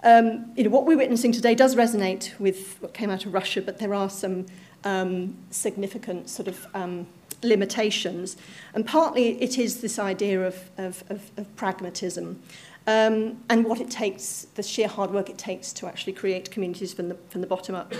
um, 0.03 0.51
you 0.55 0.63
know, 0.63 0.69
what 0.69 0.85
we're 0.85 0.97
witnessing 0.97 1.33
today 1.33 1.55
does 1.55 1.75
resonate 1.75 2.39
with 2.39 2.77
what 2.81 2.93
came 2.93 3.09
out 3.09 3.25
of 3.25 3.33
Russia, 3.33 3.61
but 3.61 3.79
there 3.79 3.93
are 3.93 4.09
some 4.09 4.45
um, 4.85 5.35
significant 5.51 6.29
sort 6.29 6.47
of 6.47 6.65
um, 6.73 7.05
limitations. 7.43 8.37
And 8.73 8.85
partly 8.85 9.41
it 9.41 9.57
is 9.57 9.81
this 9.81 9.99
idea 9.99 10.47
of, 10.47 10.69
of, 10.77 11.03
of, 11.09 11.29
of 11.35 11.55
pragmatism. 11.57 12.25
Uh, 12.27 12.68
um, 12.87 13.37
and 13.49 13.65
what 13.65 13.79
it 13.79 13.89
takes, 13.89 14.47
the 14.55 14.63
sheer 14.63 14.87
hard 14.87 15.11
work 15.11 15.29
it 15.29 15.37
takes 15.37 15.73
to 15.73 15.87
actually 15.87 16.13
create 16.13 16.49
communities 16.51 16.93
from 16.93 17.09
the, 17.09 17.15
from 17.29 17.41
the 17.41 17.47
bottom 17.47 17.75
up. 17.75 17.93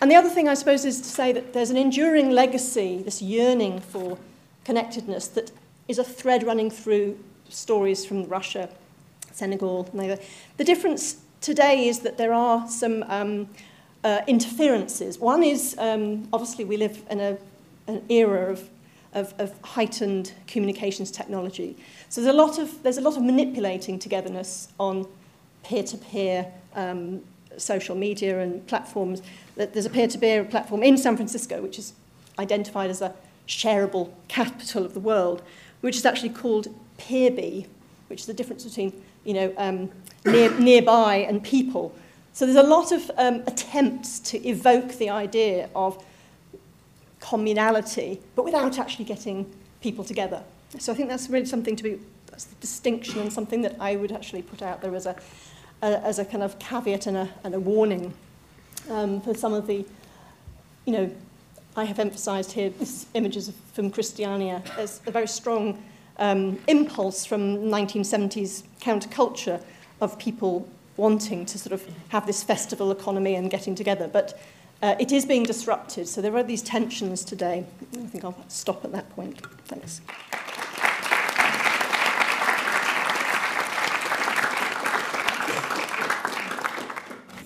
And 0.00 0.10
the 0.10 0.16
other 0.16 0.28
thing, 0.28 0.48
I 0.48 0.54
suppose, 0.54 0.84
is 0.84 1.00
to 1.00 1.08
say 1.08 1.32
that 1.32 1.52
there's 1.52 1.70
an 1.70 1.76
enduring 1.76 2.30
legacy, 2.30 3.02
this 3.02 3.22
yearning 3.22 3.80
for 3.80 4.18
connectedness 4.64 5.28
that 5.28 5.52
is 5.86 5.98
a 5.98 6.04
thread 6.04 6.42
running 6.42 6.70
through 6.70 7.18
stories 7.48 8.04
from 8.04 8.24
Russia, 8.24 8.68
Senegal. 9.32 9.84
The 10.56 10.64
difference 10.64 11.16
today 11.40 11.88
is 11.88 12.00
that 12.00 12.18
there 12.18 12.32
are 12.32 12.68
some 12.68 13.04
um, 13.08 13.48
uh, 14.02 14.22
interferences. 14.26 15.18
One 15.18 15.42
is, 15.42 15.76
um, 15.78 16.28
obviously, 16.32 16.64
we 16.64 16.76
live 16.76 17.02
in 17.10 17.20
a, 17.20 17.36
an 17.86 18.02
era 18.08 18.50
of, 18.52 18.68
of, 19.14 19.34
of 19.38 19.52
heightened 19.62 20.32
communications 20.46 21.10
technology. 21.10 21.76
So 22.08 22.20
there's 22.20 22.34
a 22.34 22.36
lot 22.36 22.58
of, 22.58 22.82
there's 22.82 22.98
a 22.98 23.00
lot 23.00 23.16
of 23.16 23.22
manipulating 23.22 23.98
togetherness 23.98 24.68
on 24.78 25.06
peer-to-peer 25.62 26.44
-peer, 26.44 26.90
um, 26.90 27.22
social 27.56 27.96
media 27.96 28.40
and 28.40 28.66
platforms. 28.66 29.22
There's 29.56 29.86
a 29.86 29.90
peer-to-peer 29.90 30.44
-peer 30.44 30.50
platform 30.50 30.82
in 30.82 30.98
San 30.98 31.16
Francisco, 31.16 31.62
which 31.62 31.78
is 31.78 31.92
identified 32.38 32.90
as 32.90 33.02
a 33.02 33.12
shareable 33.46 34.08
capital 34.28 34.84
of 34.84 34.92
the 34.92 35.00
world, 35.00 35.42
which 35.80 35.96
is 35.96 36.04
actually 36.04 36.34
called 36.34 36.68
PeerBee, 36.98 37.66
which 38.08 38.20
is 38.20 38.26
the 38.26 38.34
difference 38.34 38.64
between 38.64 38.92
you 39.24 39.34
know, 39.34 39.52
um, 39.56 39.90
near, 40.24 40.50
nearby 40.58 41.16
and 41.16 41.42
people. 41.42 41.94
So 42.32 42.46
there's 42.46 42.64
a 42.64 42.68
lot 42.68 42.92
of 42.92 43.10
um, 43.16 43.42
attempts 43.46 44.18
to 44.30 44.46
evoke 44.46 44.98
the 44.98 45.10
idea 45.10 45.68
of 45.74 46.02
communality, 47.24 48.20
but 48.36 48.44
without 48.44 48.78
actually 48.78 49.06
getting 49.06 49.50
people 49.80 50.04
together. 50.04 50.42
So 50.78 50.92
I 50.92 50.94
think 50.94 51.08
that's 51.08 51.30
really 51.30 51.46
something 51.46 51.76
to 51.76 51.82
be, 51.82 51.98
that's 52.26 52.44
the 52.44 52.56
distinction 52.56 53.20
and 53.20 53.32
something 53.32 53.62
that 53.62 53.76
I 53.80 53.96
would 53.96 54.12
actually 54.12 54.42
put 54.42 54.60
out 54.60 54.82
there 54.82 54.94
as 54.94 55.06
a, 55.06 55.16
a 55.82 55.86
as 56.04 56.18
a 56.18 56.24
kind 56.24 56.42
of 56.42 56.58
caveat 56.58 57.06
and 57.06 57.16
a, 57.16 57.28
and 57.44 57.54
a 57.54 57.60
warning 57.60 58.12
um, 58.90 59.20
for 59.20 59.34
some 59.34 59.54
of 59.54 59.66
the, 59.66 59.84
you 60.84 60.92
know, 60.92 61.10
I 61.76 61.84
have 61.84 61.98
emphasised 61.98 62.52
here 62.52 62.70
this 62.70 63.06
images 63.14 63.48
of, 63.48 63.54
from 63.72 63.90
Christiania 63.90 64.62
as 64.76 65.00
a 65.06 65.10
very 65.10 65.26
strong 65.26 65.82
um, 66.18 66.60
impulse 66.68 67.24
from 67.24 67.58
1970s 67.62 68.62
counterculture 68.80 69.60
of 70.00 70.18
people 70.18 70.68
wanting 70.96 71.44
to 71.46 71.58
sort 71.58 71.72
of 71.72 71.84
have 72.10 72.26
this 72.26 72.42
festival 72.42 72.92
economy 72.92 73.34
and 73.34 73.50
getting 73.50 73.74
together. 73.74 74.06
But 74.06 74.38
uh, 74.84 74.94
it 74.98 75.12
is 75.12 75.24
being 75.24 75.44
disrupted, 75.44 76.06
so 76.06 76.20
there 76.20 76.36
are 76.36 76.42
these 76.42 76.60
tensions 76.60 77.24
today. 77.24 77.64
I 77.94 78.06
think 78.06 78.22
I'll 78.22 78.36
stop 78.48 78.84
at 78.84 78.92
that 78.92 79.08
point. 79.16 79.40
Thanks. 79.64 80.02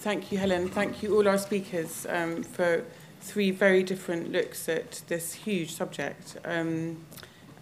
Thank 0.00 0.32
you, 0.32 0.38
Helen. 0.38 0.68
Thank 0.68 1.00
you, 1.00 1.14
all 1.16 1.28
our 1.28 1.38
speakers, 1.38 2.06
um, 2.08 2.42
for 2.42 2.84
three 3.20 3.52
very 3.52 3.84
different 3.84 4.32
looks 4.32 4.68
at 4.68 5.02
this 5.06 5.32
huge 5.32 5.70
subject. 5.70 6.38
Um, 6.44 7.04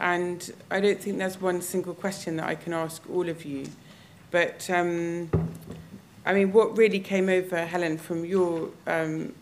and 0.01 0.55
I 0.71 0.81
don't 0.81 0.99
think 0.99 1.19
there's 1.19 1.39
one 1.39 1.61
single 1.61 1.93
question 1.93 2.37
that 2.37 2.47
I 2.47 2.55
can 2.55 2.73
ask 2.73 3.03
all 3.11 3.29
of 3.29 3.45
you. 3.45 3.67
But 4.31 4.71
um, 4.71 5.31
I 6.25 6.33
mean, 6.33 6.55
what 6.55 6.79
really 6.79 7.01
came 7.01 7.29
over, 7.29 7.67
Helen, 7.67 7.99
from 7.99 8.25
your 8.25 8.71
um, 8.87 9.35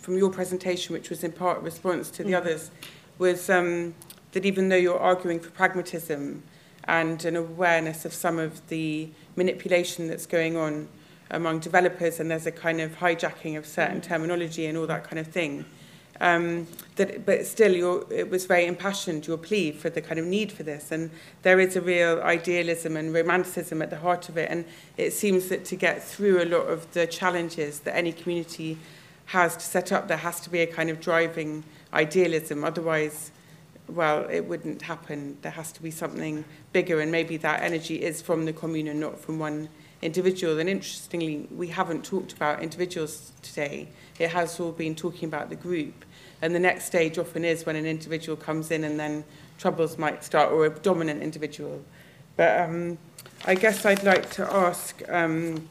from 0.00 0.16
your 0.16 0.30
presentation, 0.30 0.92
which 0.92 1.10
was 1.10 1.22
in 1.22 1.32
part 1.32 1.58
a 1.58 1.60
response 1.60 2.10
to 2.10 2.24
the 2.24 2.32
mm. 2.32 2.38
others, 2.38 2.70
was 3.18 3.50
um, 3.50 3.94
that 4.32 4.44
even 4.44 4.68
though 4.68 4.76
you're 4.76 4.98
arguing 4.98 5.40
for 5.40 5.50
pragmatism 5.50 6.42
and 6.84 7.24
an 7.24 7.36
awareness 7.36 8.04
of 8.04 8.12
some 8.12 8.38
of 8.38 8.66
the 8.68 9.08
manipulation 9.36 10.08
that's 10.08 10.26
going 10.26 10.56
on 10.56 10.88
among 11.30 11.60
developers, 11.60 12.18
and 12.18 12.30
there's 12.30 12.46
a 12.46 12.52
kind 12.52 12.80
of 12.80 12.98
hijacking 12.98 13.56
of 13.56 13.66
certain 13.66 14.00
mm. 14.00 14.02
terminology 14.02 14.66
and 14.66 14.76
all 14.76 14.86
that 14.86 15.04
kind 15.04 15.18
of 15.18 15.26
thing, 15.26 15.64
um, 16.20 16.66
that, 16.96 17.24
but 17.24 17.46
still 17.46 17.74
your, 17.74 18.04
it 18.12 18.28
was 18.28 18.44
very 18.46 18.66
impassioned, 18.66 19.26
your 19.26 19.38
plea 19.38 19.72
for 19.72 19.88
the 19.88 20.02
kind 20.02 20.18
of 20.18 20.26
need 20.26 20.52
for 20.52 20.62
this. 20.62 20.92
And 20.92 21.10
there 21.42 21.58
is 21.60 21.76
a 21.76 21.80
real 21.80 22.20
idealism 22.22 22.96
and 22.96 23.14
romanticism 23.14 23.80
at 23.80 23.90
the 23.90 23.96
heart 23.96 24.28
of 24.28 24.36
it. 24.36 24.50
And 24.50 24.64
it 24.96 25.12
seems 25.12 25.48
that 25.48 25.64
to 25.66 25.76
get 25.76 26.02
through 26.02 26.42
a 26.42 26.44
lot 26.44 26.66
of 26.66 26.90
the 26.92 27.06
challenges 27.06 27.80
that 27.80 27.96
any 27.96 28.12
community 28.12 28.78
has 29.30 29.56
to 29.56 29.62
set 29.62 29.92
up, 29.92 30.08
there 30.08 30.16
has 30.16 30.40
to 30.40 30.50
be 30.50 30.58
a 30.58 30.66
kind 30.66 30.90
of 30.90 31.00
driving 31.00 31.62
idealism. 31.92 32.64
Otherwise, 32.64 33.30
well, 33.86 34.28
it 34.28 34.40
wouldn't 34.40 34.82
happen. 34.82 35.38
There 35.42 35.52
has 35.52 35.70
to 35.72 35.82
be 35.82 35.92
something 35.92 36.44
bigger, 36.72 37.00
and 37.00 37.12
maybe 37.12 37.36
that 37.36 37.62
energy 37.62 38.02
is 38.02 38.20
from 38.20 38.44
the 38.44 38.52
commune 38.52 38.88
and 38.88 38.98
not 38.98 39.20
from 39.20 39.38
one 39.38 39.68
individual. 40.02 40.58
And 40.58 40.68
interestingly, 40.68 41.46
we 41.54 41.68
haven't 41.68 42.04
talked 42.04 42.32
about 42.32 42.60
individuals 42.60 43.30
today. 43.40 43.88
It 44.18 44.30
has 44.30 44.58
all 44.58 44.72
been 44.72 44.96
talking 44.96 45.28
about 45.28 45.48
the 45.48 45.56
group. 45.56 46.04
And 46.42 46.52
the 46.52 46.58
next 46.58 46.86
stage 46.86 47.16
often 47.16 47.44
is 47.44 47.64
when 47.64 47.76
an 47.76 47.86
individual 47.86 48.36
comes 48.36 48.72
in 48.72 48.82
and 48.82 48.98
then 48.98 49.22
troubles 49.58 49.96
might 49.96 50.24
start, 50.24 50.50
or 50.50 50.66
a 50.66 50.70
dominant 50.70 51.22
individual. 51.22 51.84
But 52.36 52.62
um, 52.62 52.98
I 53.44 53.54
guess 53.54 53.86
I'd 53.86 54.02
like 54.02 54.28
to 54.30 54.52
ask 54.52 55.08
um, 55.08 55.68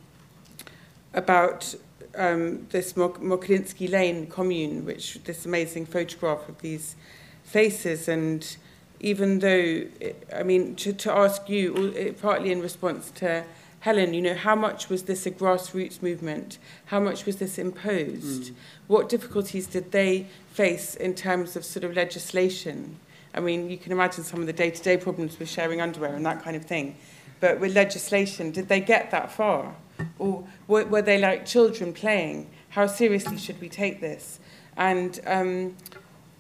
about 1.14 1.76
um, 2.20 2.68
this 2.70 2.94
Mokrinsky 2.94 3.90
Lane 3.90 4.28
commune, 4.28 4.86
which 4.86 5.24
this 5.24 5.46
amazing 5.46 5.86
photograph 5.86 6.48
of 6.48 6.60
these 6.62 6.96
faces. 7.44 8.08
And 8.08 8.58
even 9.00 9.40
though, 9.40 9.88
it, 10.00 10.28
I 10.36 10.44
mean, 10.44 10.76
to, 10.76 10.94
to 10.94 11.12
ask 11.12 11.50
you, 11.50 12.16
partly 12.22 12.52
in 12.52 12.62
response 12.62 13.10
to 13.16 13.46
Helen, 13.80 14.14
you 14.14 14.22
know, 14.22 14.34
how 14.36 14.56
much 14.56 14.90
was 14.90 15.04
this 15.04 15.26
a 15.26 15.32
grassroots 15.32 16.02
movement? 16.02 16.58
How 16.88 17.00
much 17.00 17.26
was 17.26 17.38
this 17.38 17.58
imposed? 17.58 18.52
Mm. 18.52 18.56
What 18.88 19.08
difficulties 19.08 19.68
did 19.68 19.94
they 19.94 20.28
face 20.52 20.96
in 20.96 21.16
terms 21.16 21.56
of 21.56 21.64
sort 21.64 21.86
of 21.86 21.96
legislation? 21.96 22.98
I 23.34 23.40
mean, 23.40 23.70
you 23.70 23.78
can 23.78 23.94
imagine 23.94 24.26
some 24.26 24.42
of 24.42 24.48
the 24.48 24.54
day-to-day 24.54 24.98
problems 24.98 25.40
with 25.40 25.48
sharing 25.48 25.80
underwear 25.80 26.14
and 26.14 26.26
that 26.26 26.44
kind 26.44 26.58
of 26.58 26.66
thing. 26.66 26.98
But 27.40 27.62
with 27.62 27.74
legislation, 27.74 28.52
did 28.52 28.68
they 28.68 28.82
get 28.82 29.12
that 29.12 29.32
far? 29.32 29.76
Or 30.18 30.46
were, 30.68 30.86
were 30.86 31.02
they 31.02 31.18
like 31.18 31.46
children 31.46 31.94
playing? 31.94 32.50
How 32.70 32.88
seriously 32.88 33.38
should 33.38 33.60
we 33.60 33.70
take 33.70 34.02
this? 34.02 34.40
And 34.78 35.20
um, 35.26 35.76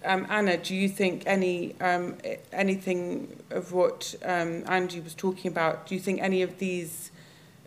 um, 0.06 0.26
Anna, 0.30 0.58
do 0.58 0.76
you 0.76 0.88
think 0.88 1.24
any 1.26 1.76
um, 1.82 2.18
anything 2.54 3.42
of 3.50 3.74
what 3.74 4.16
um, 4.24 4.64
Andy 4.68 5.02
was 5.02 5.14
talking 5.14 5.52
about? 5.52 5.88
Do 5.88 5.96
you 5.96 6.02
think 6.02 6.22
any 6.22 6.42
of 6.42 6.60
these 6.60 7.12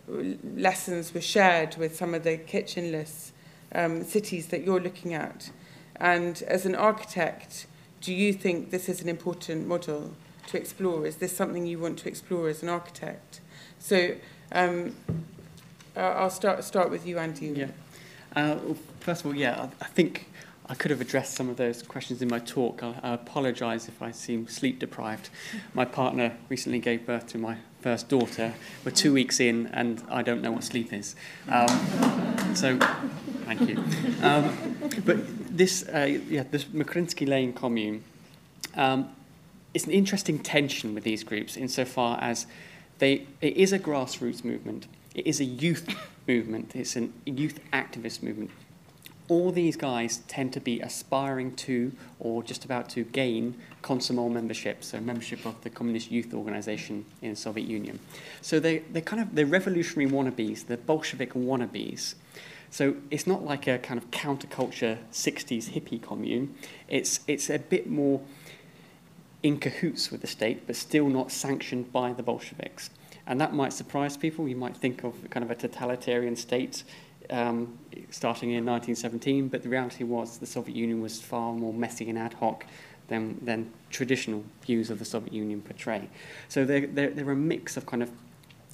lessons 0.07 1.13
were 1.13 1.21
shared 1.21 1.75
with 1.77 1.95
some 1.95 2.13
of 2.13 2.23
the 2.23 2.37
kitchenless 2.37 3.31
um, 3.73 4.03
cities 4.03 4.47
that 4.47 4.63
you're 4.63 4.79
looking 4.79 5.13
at. 5.13 5.49
And 5.95 6.41
as 6.43 6.65
an 6.65 6.75
architect, 6.75 7.67
do 8.01 8.13
you 8.13 8.33
think 8.33 8.71
this 8.71 8.89
is 8.89 9.01
an 9.01 9.09
important 9.09 9.67
model 9.67 10.13
to 10.47 10.57
explore? 10.57 11.05
Is 11.05 11.17
this 11.17 11.35
something 11.35 11.65
you 11.65 11.79
want 11.79 11.99
to 11.99 12.09
explore 12.09 12.49
as 12.49 12.61
an 12.61 12.69
architect? 12.69 13.39
So 13.79 14.15
um, 14.51 14.95
I'll 15.95 16.29
start, 16.29 16.63
start 16.63 16.89
with 16.89 17.05
you, 17.05 17.19
Andy. 17.19 17.47
Yeah. 17.47 17.65
Uh, 18.35 18.57
well, 18.63 18.77
first 18.99 19.21
of 19.21 19.27
all, 19.27 19.35
yeah, 19.35 19.69
I, 19.81 19.85
I 19.85 19.87
think 19.89 20.27
I 20.65 20.75
could 20.75 20.91
have 20.91 21.01
addressed 21.01 21.35
some 21.35 21.49
of 21.49 21.57
those 21.57 21.83
questions 21.83 22.21
in 22.21 22.29
my 22.29 22.39
talk. 22.39 22.81
I, 22.81 22.95
I 23.03 23.13
apologise 23.13 23.87
if 23.87 24.01
I 24.01 24.11
seem 24.11 24.47
sleep 24.47 24.79
deprived. 24.79 25.29
My 25.73 25.85
partner 25.85 26.35
recently 26.49 26.79
gave 26.79 27.05
birth 27.05 27.27
to 27.27 27.37
my 27.37 27.57
first 27.81 28.07
daughter. 28.07 28.53
We're 28.85 28.91
two 28.91 29.13
weeks 29.13 29.39
in, 29.39 29.67
and 29.67 30.01
I 30.09 30.21
don't 30.21 30.41
know 30.41 30.51
what 30.51 30.63
sleep 30.63 30.93
is. 30.93 31.15
Um, 31.49 31.67
so, 32.55 32.77
thank 33.45 33.67
you. 33.67 33.83
Um, 34.21 34.77
but 35.05 35.17
this, 35.55 35.87
uh, 35.89 36.19
yeah, 36.29 36.43
this 36.49 36.63
Mokrynsky 36.65 37.27
Lane 37.27 37.53
commune, 37.53 38.03
um, 38.75 39.09
it's 39.73 39.85
an 39.85 39.91
interesting 39.91 40.39
tension 40.39 40.93
with 40.95 41.03
these 41.03 41.23
groups 41.23 41.57
insofar 41.57 42.17
as 42.21 42.47
they, 42.99 43.27
it 43.41 43.57
is 43.57 43.73
a 43.73 43.79
grassroots 43.79 44.45
movement. 44.45 44.87
It 45.13 45.27
is 45.27 45.39
a 45.39 45.45
youth 45.45 45.87
movement. 46.27 46.75
It's 46.75 46.95
a 46.95 47.09
youth 47.25 47.59
activist 47.71 48.23
movement. 48.23 48.51
All 49.29 49.51
these 49.51 49.77
guys 49.77 50.17
tend 50.27 50.51
to 50.53 50.59
be 50.59 50.81
aspiring 50.81 51.55
to 51.55 51.93
or 52.19 52.43
just 52.43 52.65
about 52.65 52.89
to 52.89 53.03
gain 53.05 53.55
Komsomol 53.81 54.31
membership, 54.31 54.83
so 54.83 54.99
membership 54.99 55.45
of 55.45 55.61
the 55.61 55.69
Communist 55.69 56.11
Youth 56.11 56.33
Organization 56.33 57.05
in 57.21 57.31
the 57.31 57.35
Soviet 57.35 57.67
Union. 57.67 57.99
So 58.41 58.59
they, 58.59 58.79
they're 58.79 59.01
kind 59.01 59.21
of 59.21 59.33
they're 59.33 59.45
revolutionary 59.45 60.11
wannabes, 60.11 60.67
they're 60.67 60.77
Bolshevik 60.77 61.33
wannabes. 61.33 62.15
So 62.73 62.95
it's 63.11 63.27
not 63.27 63.45
like 63.45 63.67
a 63.67 63.77
kind 63.77 63.99
of 63.99 64.09
counterculture 64.09 64.97
60s 65.11 65.69
hippie 65.69 66.01
commune. 66.01 66.55
It's, 66.87 67.19
it's 67.27 67.51
a 67.51 67.59
bit 67.59 67.87
more 67.87 68.19
in 69.43 69.59
cahoots 69.59 70.09
with 70.09 70.21
the 70.21 70.27
state, 70.27 70.65
but 70.65 70.75
still 70.75 71.07
not 71.07 71.31
sanctioned 71.31 71.93
by 71.93 72.13
the 72.13 72.23
Bolsheviks. 72.23 72.89
And 73.27 73.39
that 73.39 73.53
might 73.53 73.73
surprise 73.73 74.17
people. 74.17 74.47
You 74.47 74.55
might 74.55 74.75
think 74.75 75.03
of 75.03 75.13
kind 75.29 75.43
of 75.43 75.51
a 75.51 75.55
totalitarian 75.55 76.35
state 76.35 76.83
um, 77.29 77.77
starting 78.09 78.51
in 78.51 78.65
1917, 78.65 79.47
but 79.47 79.63
the 79.63 79.69
reality 79.69 80.03
was 80.03 80.37
the 80.37 80.45
Soviet 80.45 80.75
Union 80.75 81.01
was 81.01 81.21
far 81.21 81.53
more 81.53 81.73
messy 81.73 82.09
and 82.09 82.19
ad 82.19 82.33
hoc 82.33 82.65
than, 83.07 83.37
than 83.43 83.71
traditional 83.89 84.43
views 84.65 84.89
of 84.89 84.99
the 84.99 85.05
Soviet 85.05 85.33
Union 85.33 85.61
portray. 85.61 86.09
So 86.49 86.65
they're, 86.65 86.87
they're, 86.87 87.11
they're 87.11 87.31
a 87.31 87.35
mix 87.35 87.77
of 87.77 87.85
kind 87.85 88.03
of 88.03 88.11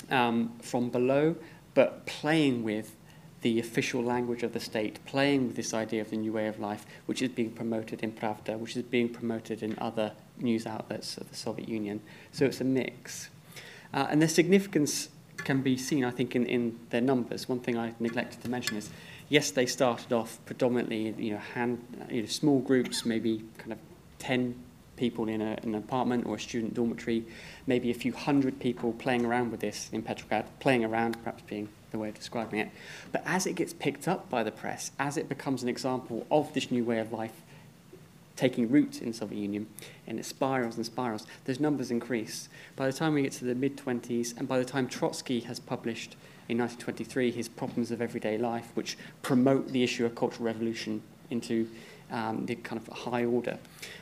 um, 0.10 0.54
from 0.62 0.90
below, 0.90 1.36
but 1.74 2.06
playing 2.06 2.64
with 2.64 2.96
the 3.42 3.60
official 3.60 4.04
language 4.04 4.44
of 4.44 4.54
the 4.54 4.60
state, 4.60 5.04
playing 5.06 5.48
with 5.48 5.56
this 5.56 5.74
idea 5.74 6.02
of 6.02 6.10
the 6.10 6.18
new 6.18 6.34
way 6.34 6.48
of 6.48 6.60
life, 6.60 6.86
which 7.06 7.22
is 7.22 7.30
being 7.30 7.52
promoted 7.52 8.04
in 8.04 8.12
Pravda, 8.12 8.58
which 8.58 8.76
is 8.76 8.84
being 8.84 9.08
promoted 9.10 9.64
in 9.64 9.78
other 9.80 10.12
news 10.38 10.66
outlets 10.66 11.18
of 11.18 11.30
the 11.30 11.36
Soviet 11.36 11.70
Union. 11.70 12.02
So 12.32 12.46
it's 12.46 12.60
a 12.60 12.66
mix. 12.66 13.30
Uh, 13.94 14.08
and 14.10 14.22
their 14.22 14.30
significance 14.30 15.10
can 15.38 15.62
be 15.62 15.78
seen, 15.78 16.04
I 16.06 16.12
think, 16.12 16.36
in, 16.36 16.46
in 16.46 16.80
their 16.90 17.02
numbers. 17.02 17.50
One 17.50 17.60
thing 17.60 17.78
I 17.78 17.94
neglected 18.00 18.42
to 18.44 18.50
mention 18.50 18.78
is, 18.78 18.90
yes, 19.30 19.52
they 19.52 19.66
started 19.66 20.14
off 20.14 20.40
predominantly, 20.46 21.14
you 21.18 21.34
know, 21.34 21.40
hand, 21.40 21.84
you 22.10 22.22
know, 22.22 22.28
small 22.28 22.60
groups, 22.60 23.06
maybe 23.06 23.44
kind 23.58 23.72
of 23.72 23.80
10 24.20 24.56
people 25.00 25.30
in, 25.30 25.42
a, 25.42 25.58
in 25.64 25.70
an 25.70 25.76
apartment 25.76 26.26
or 26.26 26.36
a 26.36 26.40
student 26.40 26.74
dormitory, 26.74 27.26
maybe 27.66 27.90
a 27.90 27.94
few 27.94 28.12
hundred 28.12 28.60
people 28.60 28.92
playing 28.94 29.26
around 29.26 29.50
with 29.50 29.62
this 29.62 29.90
in 29.94 30.02
Petrograd, 30.02 30.46
playing 30.60 30.84
around, 30.84 31.18
perhaps 31.24 31.42
being 31.44 31.70
the 31.92 31.98
way 31.98 32.10
of 32.10 32.16
describing 32.16 32.60
it. 32.60 32.70
But 33.12 33.24
as 33.26 33.48
it 33.48 33.56
gets 33.56 33.74
picked 33.74 34.08
up 34.08 34.30
by 34.30 34.44
the 34.44 34.52
press, 34.52 34.92
as 35.00 35.18
it 35.18 35.30
becomes 35.30 35.64
an 35.64 35.70
example 35.70 36.28
of 36.30 36.54
this 36.54 36.70
new 36.70 36.84
way 36.84 37.00
of 37.00 37.14
life 37.14 37.42
taking 38.40 38.70
root 38.72 39.02
in 39.02 39.10
the 39.10 39.14
Soviet 39.14 39.38
Union, 39.38 39.68
and 40.08 40.18
it 40.18 40.26
spirals 40.26 40.78
and 40.78 40.86
spirals, 40.86 41.28
those 41.44 41.60
numbers 41.60 41.92
increase. 41.92 42.48
By 42.78 42.88
the 42.88 42.94
time 42.94 43.14
we 43.14 43.24
get 43.24 43.34
to 43.34 43.46
the 43.46 43.54
mid 43.54 43.76
20s, 43.76 44.38
and 44.38 44.48
by 44.48 44.58
the 44.58 44.66
time 44.66 44.88
Trotsky 44.88 45.42
has 45.42 45.60
published 45.60 46.16
in 46.48 46.58
1923 46.58 47.32
his 47.32 47.50
Problems 47.50 47.92
of 47.92 48.02
Everyday 48.02 48.38
Life, 48.38 48.72
which 48.76 48.98
promote 49.22 49.68
the 49.68 49.84
issue 49.84 50.06
of 50.06 50.16
cultural 50.16 50.46
revolution 50.46 51.02
into 51.30 51.68
um, 52.12 52.46
the 52.46 52.56
kind 52.56 52.82
of 52.82 52.88
high 52.98 53.26
order, 53.26 53.60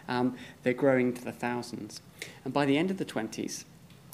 um, 0.08 0.38
they're 0.62 0.74
growing 0.74 1.14
to 1.14 1.24
the 1.24 1.32
thousands. 1.32 2.02
And 2.46 2.54
by 2.54 2.66
the 2.66 2.78
end 2.78 2.92
of 2.92 2.98
the 2.98 3.06
20s, 3.06 3.66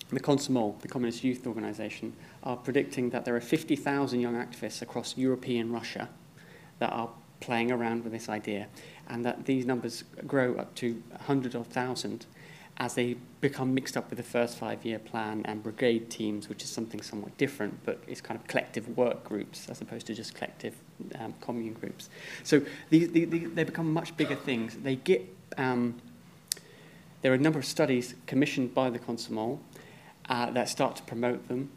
the 0.10 0.20
Komsomol, 0.22 0.80
the 0.82 0.88
Communist 0.88 1.24
Youth 1.24 1.46
Organization, 1.46 2.14
are 2.44 2.56
predicting 2.56 3.10
that 3.10 3.26
there 3.26 3.36
are 3.36 3.42
50,000 3.42 4.22
young 4.22 4.36
activists 4.36 4.82
across 4.82 5.18
European 5.18 5.72
Russia 5.72 6.08
that 6.80 6.94
are 6.94 7.10
playing 7.44 7.74
around 7.74 8.06
with 8.06 8.14
this 8.14 8.30
idea, 8.30 8.68
and 9.10 9.26
that 9.26 9.46
these 9.46 9.66
numbers 9.66 10.04
grow 10.26 10.56
up 10.56 10.74
to 10.76 11.02
100 11.10 11.56
of 11.56 11.68
1,000 11.68 12.26
as 12.78 12.96
they 12.96 13.16
become 13.40 13.74
mixed 13.74 13.96
up 13.96 14.10
with 14.10 14.18
the 14.18 14.24
first 14.24 14.58
five-year 14.58 14.98
plan 14.98 15.44
and 15.46 15.62
brigade 15.62 16.10
teams, 16.10 16.50
which 16.50 16.64
is 16.64 16.70
something 16.70 17.02
somewhat 17.02 17.38
different, 17.38 17.78
but 17.86 18.00
it's 18.08 18.20
kind 18.22 18.40
of 18.40 18.48
collective 18.48 18.98
work 18.98 19.24
groups 19.24 19.70
as 19.70 19.80
opposed 19.82 20.08
to 20.08 20.16
just 20.16 20.34
collective 20.34 20.76
um, 21.20 21.34
commune 21.40 21.74
groups. 21.74 22.10
So 22.44 22.62
these, 22.90 23.12
they, 23.12 23.26
they 23.26 23.64
become 23.64 23.94
much 23.94 24.18
bigger 24.18 24.36
things. 24.36 24.76
They 24.78 24.96
get 24.96 25.24
um, 25.58 26.02
there 27.24 27.32
are 27.32 27.36
a 27.36 27.40
number 27.40 27.58
of 27.58 27.66
studies 27.66 28.16
commissioned 28.28 28.74
by 28.74 28.90
the 28.90 29.00
Komsomol 29.00 29.60
uh, 30.28 30.52
that 30.52 30.68
start 30.68 30.98
to 30.98 31.04
promote 31.04 31.48
them 31.48 31.72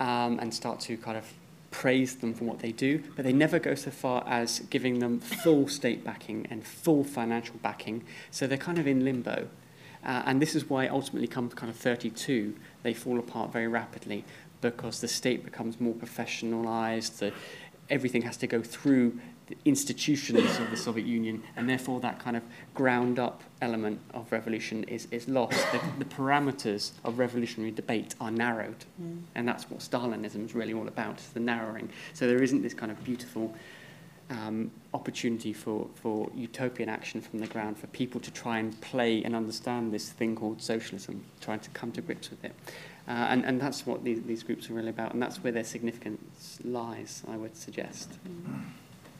um, 0.00 0.38
and 0.38 0.52
start 0.52 0.80
to 0.80 0.96
kind 0.96 1.18
of 1.18 1.30
praise 1.76 2.16
them 2.16 2.32
for 2.32 2.44
what 2.44 2.60
they 2.60 2.72
do, 2.72 3.02
but 3.16 3.24
they 3.26 3.34
never 3.34 3.58
go 3.58 3.74
so 3.74 3.90
far 3.90 4.24
as 4.26 4.60
giving 4.70 4.98
them 4.98 5.20
full 5.20 5.68
state 5.68 6.02
backing 6.02 6.46
and 6.48 6.66
full 6.66 7.04
financial 7.04 7.56
backing. 7.62 8.02
So 8.30 8.46
they're 8.46 8.56
kind 8.56 8.78
of 8.78 8.86
in 8.86 9.04
limbo. 9.04 9.46
Uh, 10.02 10.22
and 10.24 10.40
this 10.40 10.54
is 10.54 10.70
why 10.70 10.88
ultimately 10.88 11.28
come 11.28 11.50
kind 11.50 11.68
of 11.68 11.76
32, 11.76 12.56
they 12.82 12.94
fall 12.94 13.18
apart 13.18 13.52
very 13.52 13.68
rapidly 13.68 14.24
because 14.62 15.02
the 15.02 15.08
state 15.08 15.44
becomes 15.44 15.78
more 15.78 15.92
professionalized. 15.92 17.18
The, 17.18 17.34
everything 17.90 18.22
has 18.22 18.38
to 18.38 18.46
go 18.46 18.62
through 18.62 19.20
the 19.48 19.56
institutions 19.64 20.58
of 20.58 20.70
the 20.70 20.76
Soviet 20.76 21.06
Union, 21.06 21.42
and 21.54 21.68
therefore 21.68 22.00
that 22.00 22.18
kind 22.18 22.36
of 22.36 22.42
ground 22.74 23.18
up 23.18 23.42
element 23.62 24.00
of 24.12 24.30
revolution 24.32 24.84
is, 24.84 25.06
is 25.10 25.28
lost. 25.28 25.64
The, 25.72 25.80
the 25.98 26.04
parameters 26.04 26.92
of 27.04 27.18
revolutionary 27.18 27.70
debate 27.70 28.14
are 28.20 28.30
narrowed, 28.30 28.84
mm. 29.00 29.22
and 29.34 29.46
that's 29.46 29.70
what 29.70 29.80
Stalinism 29.80 30.44
is 30.44 30.54
really 30.54 30.74
all 30.74 30.88
about, 30.88 31.18
the 31.32 31.40
narrowing. 31.40 31.90
So 32.12 32.26
there 32.26 32.42
isn't 32.42 32.62
this 32.62 32.74
kind 32.74 32.90
of 32.90 33.02
beautiful 33.04 33.54
um, 34.30 34.72
opportunity 34.92 35.52
for, 35.52 35.86
for 35.94 36.28
utopian 36.34 36.88
action 36.88 37.20
from 37.20 37.38
the 37.38 37.46
ground, 37.46 37.78
for 37.78 37.86
people 37.88 38.20
to 38.22 38.30
try 38.32 38.58
and 38.58 38.78
play 38.80 39.22
and 39.22 39.36
understand 39.36 39.92
this 39.92 40.10
thing 40.10 40.34
called 40.34 40.60
socialism, 40.60 41.24
trying 41.40 41.60
to 41.60 41.70
come 41.70 41.92
to 41.92 42.00
grips 42.00 42.30
with 42.30 42.44
it. 42.44 42.54
Uh, 43.06 43.12
and, 43.12 43.44
and 43.44 43.60
that's 43.60 43.86
what 43.86 44.02
these, 44.02 44.20
these 44.22 44.42
groups 44.42 44.68
are 44.68 44.74
really 44.74 44.88
about, 44.88 45.12
and 45.12 45.22
that's 45.22 45.44
where 45.44 45.52
their 45.52 45.62
significance 45.62 46.58
lies, 46.64 47.22
I 47.28 47.36
would 47.36 47.56
suggest. 47.56 48.18
Mm. 48.26 48.64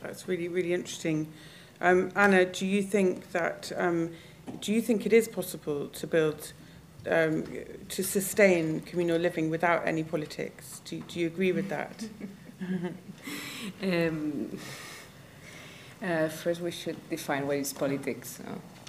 That's 0.07 0.29
really, 0.29 0.49
really 0.49 0.73
interesting. 0.73 1.33
Um, 1.81 2.11
Anna, 2.15 2.45
do 2.45 2.65
you 2.65 2.83
think 2.83 3.33
that 3.33 3.73
um, 3.77 4.13
do 4.61 4.73
you 4.73 4.81
think 4.81 5.05
it 5.05 5.13
is 5.13 5.29
possible 5.29 5.89
to 5.89 6.07
build 6.07 6.53
um, 7.11 7.45
to 7.89 8.03
sustain 8.03 8.81
communal 8.81 9.19
living 9.19 9.51
without 9.51 9.87
any 9.87 10.03
politics? 10.05 10.81
Do, 10.85 11.01
do 11.01 11.21
you 11.21 11.27
agree 11.27 11.53
with 11.53 11.69
that? 11.69 12.09
um, 13.83 14.59
uh, 16.03 16.29
first, 16.29 16.61
we 16.61 16.71
should 16.71 16.97
define 17.09 17.47
what 17.47 17.57
is 17.57 17.73
politics. 17.73 18.41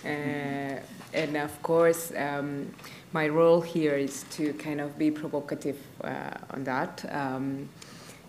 Uh, 0.06 0.80
and 1.14 1.36
of 1.38 1.62
course, 1.64 2.12
um, 2.16 2.74
my 3.12 3.28
role 3.28 3.62
here 3.62 3.96
is 3.96 4.24
to 4.32 4.54
kind 4.54 4.80
of 4.80 4.98
be 4.98 5.10
provocative 5.10 5.78
uh, 6.04 6.32
on 6.52 6.64
that. 6.66 7.06
Um, 7.10 7.70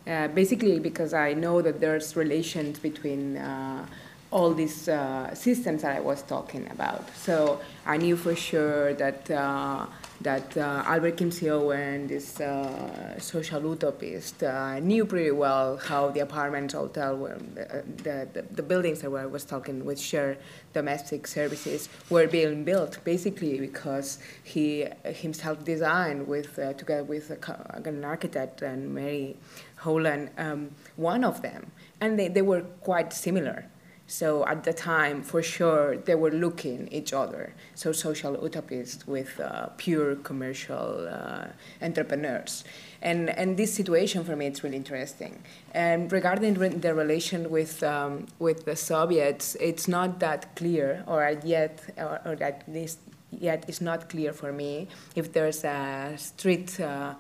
uh, 0.08 0.28
basically 0.28 0.78
because 0.80 1.12
I 1.12 1.34
know 1.34 1.60
that 1.62 1.80
there's 1.80 2.16
relations 2.16 2.78
between 2.78 3.36
uh, 3.36 3.86
all 4.30 4.52
these 4.52 4.88
uh, 4.88 5.34
systems 5.34 5.82
that 5.82 5.96
I 5.96 6.00
was 6.00 6.22
talking 6.22 6.68
about. 6.70 7.08
So 7.16 7.60
I 7.86 7.96
knew 7.96 8.16
for 8.16 8.34
sure 8.36 8.92
that 8.94 9.30
uh, 9.30 9.86
that 10.20 10.56
uh, 10.56 10.82
Albert 10.84 11.16
Kimsey-Owen, 11.16 12.08
this 12.08 12.40
uh, 12.40 13.18
social 13.20 13.62
utopist, 13.62 14.42
knew 14.82 15.04
pretty 15.04 15.30
well 15.30 15.76
how 15.76 16.10
the 16.10 16.20
apartments, 16.20 16.74
hotel, 16.74 17.16
were, 17.16 17.38
the, 17.54 18.26
the, 18.32 18.42
the 18.50 18.62
buildings 18.62 19.00
that 19.02 19.12
I 19.12 19.26
was 19.26 19.44
talking 19.44 19.84
with 19.84 20.00
shared 20.00 20.38
domestic 20.74 21.28
services 21.28 21.88
were 22.10 22.26
being 22.26 22.64
built 22.64 22.98
basically 23.04 23.60
because 23.60 24.18
he 24.42 24.86
himself 25.04 25.64
designed 25.64 26.26
with 26.26 26.56
together 26.76 27.04
with 27.04 27.30
an 27.30 28.04
architect 28.04 28.60
and 28.62 28.92
Mary 28.92 29.36
Howland, 29.78 30.30
um, 30.38 30.70
one 30.96 31.24
of 31.24 31.42
them, 31.42 31.70
and 32.00 32.18
they, 32.18 32.28
they 32.28 32.42
were 32.42 32.62
quite 32.82 33.12
similar. 33.12 33.66
So 34.10 34.46
at 34.46 34.64
the 34.64 34.72
time, 34.72 35.22
for 35.22 35.42
sure, 35.42 35.98
they 35.98 36.14
were 36.14 36.30
looking 36.30 36.88
each 36.90 37.12
other. 37.12 37.52
So 37.74 37.92
social 37.92 38.36
utopists 38.36 39.06
with 39.06 39.38
uh, 39.38 39.66
pure 39.76 40.16
commercial 40.16 41.06
uh, 41.06 41.48
entrepreneurs. 41.82 42.64
And, 43.02 43.28
and 43.28 43.58
this 43.58 43.74
situation 43.74 44.24
for 44.24 44.34
me, 44.34 44.46
it's 44.46 44.64
really 44.64 44.78
interesting. 44.78 45.42
And 45.74 46.10
regarding 46.10 46.54
the 46.54 46.94
relation 46.94 47.50
with, 47.50 47.82
um, 47.82 48.26
with 48.38 48.64
the 48.64 48.76
Soviets, 48.76 49.56
it's 49.60 49.86
not 49.86 50.20
that 50.20 50.56
clear, 50.56 51.04
or 51.06 51.38
yet, 51.44 51.82
or, 51.98 52.20
or 52.24 52.42
at 52.42 52.64
least 52.66 53.00
yet 53.30 53.64
it's 53.68 53.82
not 53.82 54.08
clear 54.08 54.32
for 54.32 54.52
me 54.52 54.88
if 55.14 55.34
there's 55.34 55.62
a 55.64 56.14
strict 56.16 56.80
uh, 56.80 57.14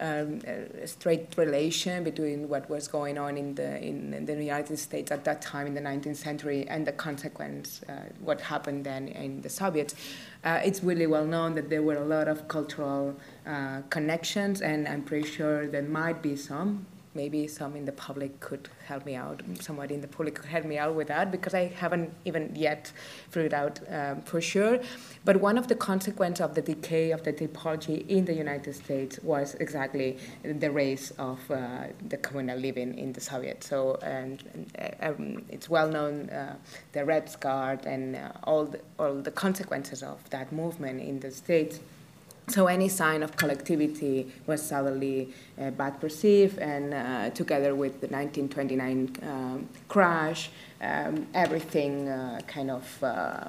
um, 0.00 0.40
a 0.46 0.86
straight 0.86 1.34
relation 1.36 2.02
between 2.04 2.48
what 2.48 2.68
was 2.68 2.88
going 2.88 3.16
on 3.18 3.36
in 3.36 3.54
the 3.54 3.80
in, 3.80 4.12
in, 4.12 4.26
the 4.26 4.34
United 4.34 4.78
States 4.78 5.12
at 5.12 5.24
that 5.24 5.40
time 5.40 5.66
in 5.66 5.74
the 5.74 5.80
19th 5.80 6.16
century 6.16 6.66
and 6.68 6.86
the 6.86 6.92
consequence, 6.92 7.82
uh, 7.88 7.92
what 8.20 8.40
happened 8.40 8.84
then 8.84 9.08
in 9.08 9.40
the 9.42 9.48
Soviets. 9.48 9.94
Uh, 10.44 10.60
it's 10.64 10.82
really 10.82 11.06
well 11.06 11.24
known 11.24 11.54
that 11.54 11.70
there 11.70 11.82
were 11.82 11.96
a 11.96 12.04
lot 12.04 12.28
of 12.28 12.48
cultural 12.48 13.16
uh, 13.46 13.82
connections, 13.90 14.60
and 14.60 14.88
I'm 14.88 15.02
pretty 15.02 15.28
sure 15.28 15.66
there 15.66 15.82
might 15.82 16.22
be 16.22 16.36
some 16.36 16.86
maybe 17.14 17.46
some 17.46 17.76
in 17.76 17.84
the 17.84 17.92
public 17.92 18.40
could 18.40 18.68
help 18.86 19.06
me 19.06 19.14
out. 19.14 19.42
Somebody 19.60 19.94
in 19.94 20.00
the 20.00 20.08
public 20.08 20.34
could 20.34 20.46
help 20.46 20.64
me 20.64 20.78
out 20.78 20.94
with 20.94 21.08
that 21.08 21.30
because 21.30 21.54
I 21.54 21.66
haven't 21.66 22.12
even 22.24 22.54
yet 22.54 22.92
figured 23.30 23.54
out 23.54 23.80
um, 23.88 24.22
for 24.22 24.40
sure. 24.40 24.80
But 25.24 25.36
one 25.38 25.56
of 25.56 25.68
the 25.68 25.74
consequences 25.74 26.44
of 26.44 26.54
the 26.54 26.62
decay 26.62 27.10
of 27.12 27.22
the 27.22 27.32
typology 27.32 28.06
in 28.08 28.24
the 28.24 28.34
United 28.34 28.74
States 28.74 29.18
was 29.22 29.54
exactly 29.54 30.18
the 30.42 30.70
rise 30.70 31.12
of 31.18 31.38
uh, 31.50 31.84
the 32.08 32.16
communal 32.16 32.58
living 32.58 32.98
in 32.98 33.12
the 33.12 33.20
Soviet. 33.20 33.64
So 33.64 33.98
and, 34.02 34.42
and 34.74 34.96
um, 35.00 35.44
it's 35.48 35.68
well 35.68 35.88
known 35.88 36.30
uh, 36.30 36.56
the 36.92 37.04
Red 37.04 37.34
Guard 37.40 37.86
and 37.86 38.16
uh, 38.16 38.32
all 38.44 38.66
the, 38.66 38.80
all 38.98 39.14
the 39.14 39.30
consequences 39.30 40.02
of 40.02 40.28
that 40.30 40.52
movement 40.52 41.00
in 41.00 41.20
the 41.20 41.30
states. 41.30 41.80
So 42.48 42.66
any 42.66 42.88
sign 42.88 43.22
of 43.22 43.36
collectivity 43.36 44.30
was 44.46 44.62
suddenly 44.62 45.32
uh, 45.58 45.70
bad 45.70 45.98
perceived, 45.98 46.58
and 46.58 46.92
uh, 46.92 47.30
together 47.30 47.74
with 47.74 48.00
the 48.00 48.06
1929 48.08 49.16
um, 49.22 49.68
crash, 49.88 50.50
um, 50.82 51.26
everything 51.32 52.08
uh, 52.08 52.40
kind 52.46 52.70
of 52.70 53.02
uh, 53.02 53.48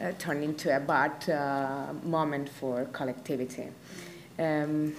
uh, 0.00 0.12
turned 0.18 0.42
into 0.42 0.74
a 0.74 0.80
bad 0.80 1.28
uh, 1.28 1.92
moment 2.02 2.48
for 2.48 2.86
collectivity. 2.86 3.68
Um, 4.38 4.94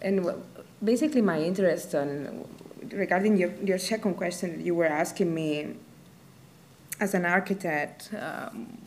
and 0.00 0.30
basically, 0.82 1.22
my 1.22 1.40
interest 1.40 1.94
on 1.94 2.46
regarding 2.92 3.36
your, 3.36 3.52
your 3.64 3.78
second 3.78 4.14
question, 4.14 4.64
you 4.64 4.74
were 4.74 4.86
asking 4.86 5.34
me 5.34 5.74
as 7.00 7.14
an 7.14 7.26
architect. 7.26 8.10
Um, 8.18 8.78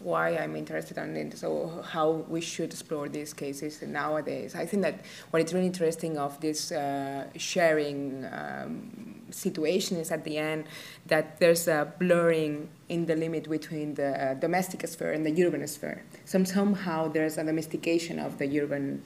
why 0.00 0.36
I'm 0.36 0.54
interested 0.56 0.96
in 0.98 1.16
it, 1.16 1.36
so 1.36 1.82
how 1.90 2.10
we 2.28 2.40
should 2.40 2.70
explore 2.70 3.08
these 3.08 3.32
cases 3.32 3.82
nowadays. 3.82 4.54
I 4.54 4.64
think 4.66 4.82
that 4.82 5.00
what 5.30 5.42
is 5.42 5.52
really 5.52 5.66
interesting 5.66 6.18
of 6.18 6.40
this 6.40 6.72
uh, 6.72 7.26
sharing 7.36 8.24
um, 8.32 9.22
situation 9.30 9.96
is 9.96 10.10
at 10.10 10.24
the 10.24 10.38
end 10.38 10.64
that 11.06 11.38
there's 11.40 11.68
a 11.68 11.92
blurring 11.98 12.68
in 12.88 13.06
the 13.06 13.16
limit 13.16 13.48
between 13.48 13.94
the 13.94 14.30
uh, 14.30 14.34
domestic 14.34 14.86
sphere 14.86 15.12
and 15.12 15.26
the 15.26 15.44
urban 15.44 15.66
sphere. 15.66 16.02
So 16.24 16.42
somehow 16.44 17.08
there's 17.08 17.36
a 17.38 17.44
domestication 17.44 18.18
of 18.18 18.38
the 18.38 18.60
urban, 18.60 19.02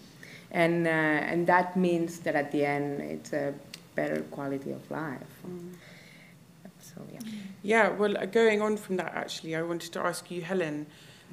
and 0.50 0.86
uh, 0.86 0.90
and 0.90 1.46
that 1.46 1.76
means 1.76 2.20
that 2.20 2.34
at 2.34 2.52
the 2.52 2.64
end 2.64 3.00
it's 3.00 3.32
a 3.32 3.54
better 3.94 4.22
quality 4.30 4.72
of 4.72 4.90
life. 4.90 5.34
Mm. 5.46 5.74
So 6.94 7.02
yeah. 7.12 7.20
Yeah, 7.62 7.88
well, 7.90 8.16
uh, 8.18 8.26
going 8.26 8.60
on 8.60 8.76
from 8.76 8.96
that, 8.96 9.14
actually, 9.14 9.54
I 9.56 9.62
wanted 9.62 9.92
to 9.92 10.00
ask 10.00 10.30
you, 10.30 10.42
Helen, 10.42 10.86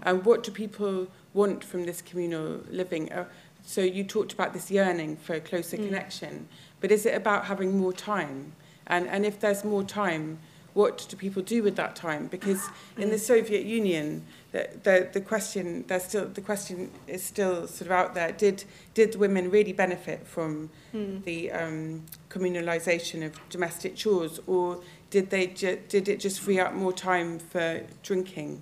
um, 0.03 0.21
what 0.23 0.43
do 0.43 0.51
people 0.51 1.07
want 1.33 1.63
from 1.63 1.85
this 1.85 2.01
communal 2.01 2.61
living? 2.69 3.11
Uh, 3.11 3.25
so 3.63 3.81
you 3.81 4.03
talked 4.03 4.33
about 4.33 4.53
this 4.53 4.71
yearning 4.71 5.17
for 5.17 5.33
a 5.33 5.39
closer 5.39 5.77
mm. 5.77 5.85
connection, 5.85 6.47
but 6.81 6.91
is 6.91 7.05
it 7.05 7.15
about 7.15 7.45
having 7.45 7.77
more 7.77 7.93
time? 7.93 8.53
And, 8.87 9.07
and 9.07 9.25
if 9.25 9.39
there's 9.39 9.63
more 9.63 9.83
time, 9.83 10.39
what 10.73 11.05
do 11.09 11.17
people 11.17 11.41
do 11.41 11.63
with 11.63 11.75
that 11.75 11.95
time? 11.95 12.27
Because 12.27 12.69
in 12.97 13.09
the 13.09 13.15
mm. 13.15 13.19
Soviet 13.19 13.65
Union, 13.65 14.25
the, 14.51 14.69
the, 14.83 15.09
the 15.13 15.21
question 15.21 15.83
there's 15.87 16.03
still 16.03 16.25
the 16.27 16.41
question 16.41 16.91
is 17.07 17.23
still 17.23 17.67
sort 17.67 17.87
of 17.87 17.91
out 17.91 18.13
there. 18.13 18.31
Did 18.31 18.63
did 18.93 19.15
women 19.15 19.49
really 19.51 19.73
benefit 19.73 20.25
from 20.25 20.69
mm. 20.93 21.23
the 21.23 21.51
um, 21.51 22.05
communalisation 22.29 23.25
of 23.25 23.39
domestic 23.49 23.95
chores, 23.95 24.39
or 24.47 24.79
did 25.09 25.29
they 25.29 25.47
ju- 25.47 25.79
did 25.87 26.07
it 26.07 26.19
just 26.19 26.39
free 26.39 26.59
up 26.59 26.73
more 26.73 26.93
time 26.93 27.39
for 27.39 27.81
drinking? 28.03 28.61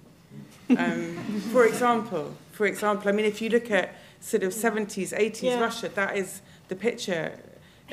Um, 0.77 1.15
for 1.51 1.65
example, 1.65 2.33
for 2.51 2.65
example, 2.65 3.07
I 3.07 3.11
mean, 3.13 3.25
if 3.25 3.41
you 3.41 3.49
look 3.49 3.71
at 3.71 3.95
sort 4.19 4.43
of 4.43 4.51
70s, 4.51 5.17
80s 5.17 5.43
yeah. 5.43 5.59
Russia, 5.59 5.89
that 5.89 6.17
is 6.17 6.41
the 6.67 6.75
picture 6.75 7.39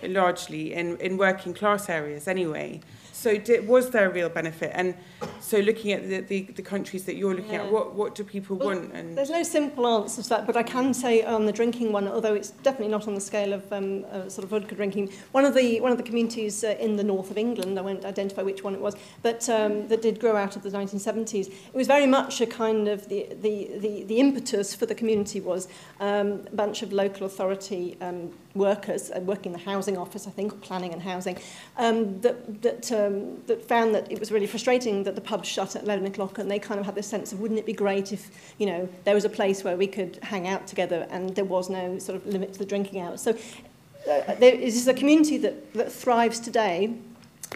largely 0.02 0.72
in, 0.72 0.96
in 0.98 1.16
working 1.16 1.54
class 1.54 1.88
areas 1.88 2.26
anyway. 2.26 2.80
So 3.24 3.38
did, 3.38 3.66
was 3.66 3.88
there 3.88 4.10
a 4.10 4.12
real 4.12 4.28
benefit? 4.28 4.70
And 4.74 4.94
so 5.40 5.58
looking 5.58 5.92
at 5.92 6.06
the, 6.06 6.20
the, 6.20 6.42
the 6.56 6.60
countries 6.60 7.04
that 7.06 7.16
you're 7.16 7.34
looking 7.34 7.54
yeah. 7.54 7.62
at, 7.62 7.72
what, 7.72 7.94
what 7.94 8.14
do 8.14 8.22
people 8.22 8.54
well, 8.54 8.68
want? 8.68 8.92
And 8.92 9.16
There's 9.16 9.30
no 9.30 9.42
simple 9.42 9.86
answer 9.86 10.22
to 10.22 10.28
that, 10.28 10.46
but 10.46 10.58
I 10.58 10.62
can 10.62 10.92
say 10.92 11.22
on 11.22 11.46
the 11.46 11.52
drinking 11.52 11.90
one, 11.90 12.06
although 12.06 12.34
it's 12.34 12.50
definitely 12.50 12.88
not 12.88 13.08
on 13.08 13.14
the 13.14 13.22
scale 13.22 13.54
of 13.54 13.72
um, 13.72 14.04
uh, 14.12 14.28
sort 14.28 14.44
of 14.44 14.50
vodka 14.50 14.74
drinking, 14.74 15.10
one 15.32 15.46
of 15.46 15.54
the, 15.54 15.80
one 15.80 15.90
of 15.90 15.96
the 15.96 16.04
communities 16.04 16.64
uh, 16.64 16.76
in 16.78 16.96
the 16.96 17.02
north 17.02 17.30
of 17.30 17.38
England, 17.38 17.78
I 17.78 17.80
won't 17.80 18.04
identify 18.04 18.42
which 18.42 18.62
one 18.62 18.74
it 18.74 18.80
was, 18.82 18.94
but 19.22 19.48
um, 19.48 19.88
that 19.88 20.02
did 20.02 20.20
grow 20.20 20.36
out 20.36 20.54
of 20.54 20.62
the 20.62 20.68
1970s, 20.68 21.46
it 21.48 21.74
was 21.74 21.86
very 21.86 22.06
much 22.06 22.42
a 22.42 22.46
kind 22.46 22.88
of 22.88 23.08
the, 23.08 23.26
the, 23.40 23.70
the, 23.78 24.04
the 24.04 24.20
impetus 24.20 24.74
for 24.74 24.84
the 24.84 24.94
community 24.94 25.40
was 25.40 25.66
um, 25.98 26.46
a 26.52 26.54
bunch 26.54 26.82
of 26.82 26.92
local 26.92 27.26
authority 27.26 27.96
um, 28.02 28.34
workers 28.54 29.10
uh, 29.10 29.20
working 29.20 29.52
in 29.52 29.58
the 29.58 29.64
housing 29.64 29.96
office, 29.96 30.26
I 30.26 30.30
think, 30.30 30.60
planning 30.60 30.92
and 30.92 31.02
housing, 31.02 31.38
um, 31.76 32.20
that, 32.20 32.62
that, 32.62 32.92
um, 32.92 33.42
that 33.46 33.66
found 33.66 33.94
that 33.94 34.10
it 34.10 34.20
was 34.20 34.30
really 34.30 34.46
frustrating 34.46 35.02
that 35.04 35.14
the 35.14 35.20
pub 35.20 35.44
shut 35.44 35.76
at 35.76 35.82
11 35.82 36.06
o'clock 36.06 36.38
and 36.38 36.50
they 36.50 36.58
kind 36.58 36.78
of 36.78 36.86
had 36.86 36.94
this 36.94 37.06
sense 37.06 37.32
of 37.32 37.40
wouldn't 37.40 37.58
it 37.58 37.66
be 37.66 37.72
great 37.72 38.12
if, 38.12 38.54
you 38.58 38.66
know, 38.66 38.88
there 39.04 39.14
was 39.14 39.24
a 39.24 39.28
place 39.28 39.64
where 39.64 39.76
we 39.76 39.86
could 39.86 40.18
hang 40.22 40.46
out 40.46 40.66
together 40.66 41.06
and 41.10 41.34
there 41.34 41.44
was 41.44 41.68
no 41.68 41.98
sort 41.98 42.16
of 42.16 42.26
limit 42.26 42.52
to 42.52 42.58
the 42.58 42.66
drinking 42.66 43.00
hours. 43.00 43.20
So 43.20 43.36
uh, 44.10 44.34
there 44.34 44.54
is 44.54 44.86
a 44.86 44.94
community 44.94 45.38
that, 45.38 45.72
that 45.74 45.90
thrives 45.90 46.38
today 46.38 46.94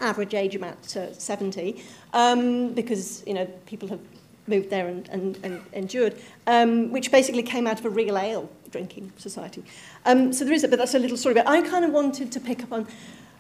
average 0.01 0.35
age 0.35 0.55
about 0.55 0.97
uh, 0.97 1.13
70 1.13 1.83
um, 2.13 2.73
because 2.73 3.23
you 3.27 3.35
know 3.35 3.47
people 3.67 3.89
have 3.89 4.01
moved 4.49 4.71
there 4.71 4.89
and, 4.89 5.09
and, 5.09 5.39
and 5.43 5.61
endured, 5.73 6.15
um, 6.47 6.91
which 6.91 7.11
basically 7.11 7.43
came 7.43 7.67
out 7.67 7.79
of 7.79 7.87
a 7.87 7.91
real 7.91 8.17
ale 8.17 8.49
drinking 8.71 9.13
society. 9.17 9.63
Um, 10.05 10.33
so 10.33 10.45
there 10.45 10.55
is 10.55 10.65
it, 10.65 10.71
but 10.71 10.79
that's 10.79 10.95
a 10.95 10.99
little 10.99 11.17
story. 11.17 11.35
But 11.35 11.49
I 11.49 11.63
kind 11.63 11.85
of 11.85 11.91
wanted 11.91 12.33
to 12.33 12.41
pick 12.41 12.63
up 12.63 12.73
on, 12.73 12.87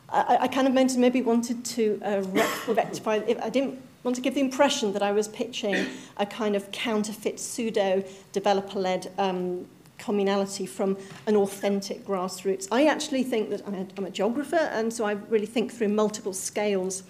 I, 0.08 0.38
I 0.42 0.48
kind 0.48 0.66
of 0.66 0.74
meant 0.74 0.90
to 0.90 0.98
maybe 0.98 1.22
wanted 1.22 1.64
to 1.64 2.00
uh, 2.04 2.22
rectify, 2.68 3.16
if 3.26 3.40
I 3.42 3.50
didn't 3.50 3.80
want 4.04 4.16
to 4.16 4.22
give 4.22 4.34
the 4.34 4.40
impression 4.40 4.92
that 4.92 5.02
I 5.02 5.12
was 5.12 5.28
pitching 5.28 5.86
a 6.16 6.24
kind 6.24 6.56
of 6.56 6.70
counterfeit 6.70 7.40
pseudo 7.40 8.04
developer-led 8.32 9.10
um, 9.18 9.66
communality 9.98 10.68
from 10.68 10.96
an 11.26 11.36
authentic 11.36 12.06
grassroots. 12.06 12.68
I 12.70 12.86
actually 12.86 13.24
think 13.24 13.50
that 13.50 13.66
I'm 13.66 13.74
a, 13.74 13.86
I'm 13.96 14.04
a 14.06 14.10
geographer, 14.10 14.56
and 14.56 14.92
so 14.92 15.04
I 15.04 15.12
really 15.28 15.46
think 15.46 15.72
through 15.72 15.88
multiple 15.88 16.32
scales 16.32 17.02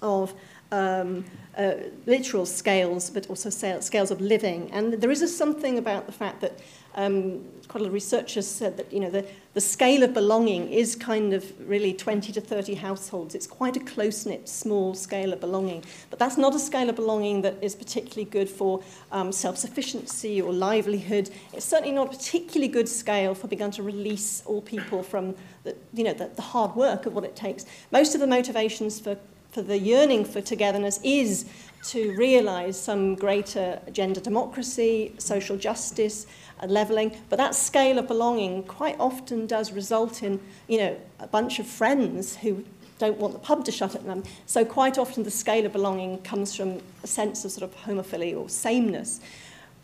of 0.00 0.32
um, 0.70 1.24
uh, 1.56 1.74
literal 2.06 2.46
scales, 2.46 3.10
but 3.10 3.28
also 3.28 3.50
scales 3.50 4.10
of 4.10 4.20
living. 4.20 4.70
And 4.72 4.94
there 4.94 5.10
is 5.10 5.22
a 5.22 5.28
something 5.28 5.78
about 5.78 6.06
the 6.06 6.12
fact 6.12 6.40
that 6.40 6.58
um, 6.94 7.44
quite 7.68 7.80
a 7.80 7.84
lot 7.84 7.88
of 7.88 7.94
researchers 7.94 8.46
said 8.46 8.76
that 8.76 8.92
you 8.92 9.00
know 9.00 9.08
the, 9.08 9.26
the 9.54 9.60
scale 9.60 10.02
of 10.02 10.12
belonging 10.12 10.68
is 10.70 10.94
kind 10.94 11.32
of 11.32 11.50
really 11.66 11.94
20 11.94 12.32
to 12.32 12.40
30 12.40 12.74
households. 12.74 13.34
It's 13.34 13.46
quite 13.46 13.76
a 13.76 13.80
close-knit, 13.80 14.48
small 14.48 14.94
scale 14.94 15.32
of 15.32 15.40
belonging. 15.40 15.84
But 16.10 16.18
that's 16.18 16.36
not 16.36 16.54
a 16.54 16.58
scale 16.58 16.90
of 16.90 16.96
belonging 16.96 17.42
that 17.42 17.56
is 17.62 17.74
particularly 17.74 18.24
good 18.24 18.48
for 18.48 18.82
um, 19.10 19.32
self-sufficiency 19.32 20.40
or 20.40 20.52
livelihood. 20.52 21.30
It's 21.52 21.64
certainly 21.64 21.94
not 21.94 22.08
a 22.08 22.16
particularly 22.16 22.68
good 22.68 22.88
scale 22.88 23.34
for 23.34 23.48
beginning 23.48 23.72
to 23.72 23.82
release 23.82 24.42
all 24.44 24.60
people 24.62 25.02
from 25.02 25.34
the, 25.64 25.76
you 25.94 26.04
know, 26.04 26.12
the, 26.12 26.30
the 26.34 26.42
hard 26.42 26.74
work 26.76 27.06
of 27.06 27.14
what 27.14 27.24
it 27.24 27.36
takes. 27.36 27.64
Most 27.90 28.14
of 28.14 28.20
the 28.20 28.26
motivations 28.26 29.00
for 29.00 29.16
for 29.52 29.62
the 29.62 29.78
yearning 29.78 30.24
for 30.24 30.40
togetherness 30.40 30.98
is 31.04 31.44
to 31.84 32.16
realise 32.16 32.80
some 32.80 33.14
greater 33.14 33.78
gender 33.92 34.20
democracy, 34.20 35.14
social 35.18 35.56
justice, 35.56 36.26
and 36.60 36.70
levelling. 36.70 37.14
But 37.28 37.36
that 37.36 37.54
scale 37.54 37.98
of 37.98 38.08
belonging 38.08 38.62
quite 38.62 38.96
often 38.98 39.46
does 39.46 39.72
result 39.72 40.22
in, 40.22 40.40
you 40.68 40.78
know, 40.78 40.96
a 41.20 41.26
bunch 41.26 41.58
of 41.58 41.66
friends 41.66 42.36
who 42.36 42.64
don't 42.98 43.18
want 43.18 43.34
the 43.34 43.40
pub 43.40 43.64
to 43.66 43.72
shut 43.72 43.94
at 43.94 44.06
them. 44.06 44.22
So 44.46 44.64
quite 44.64 44.96
often 44.96 45.22
the 45.22 45.30
scale 45.30 45.66
of 45.66 45.72
belonging 45.72 46.22
comes 46.22 46.56
from 46.56 46.80
a 47.02 47.06
sense 47.06 47.44
of 47.44 47.50
sort 47.50 47.70
of 47.70 47.76
homophily 47.84 48.36
or 48.36 48.48
sameness. 48.48 49.20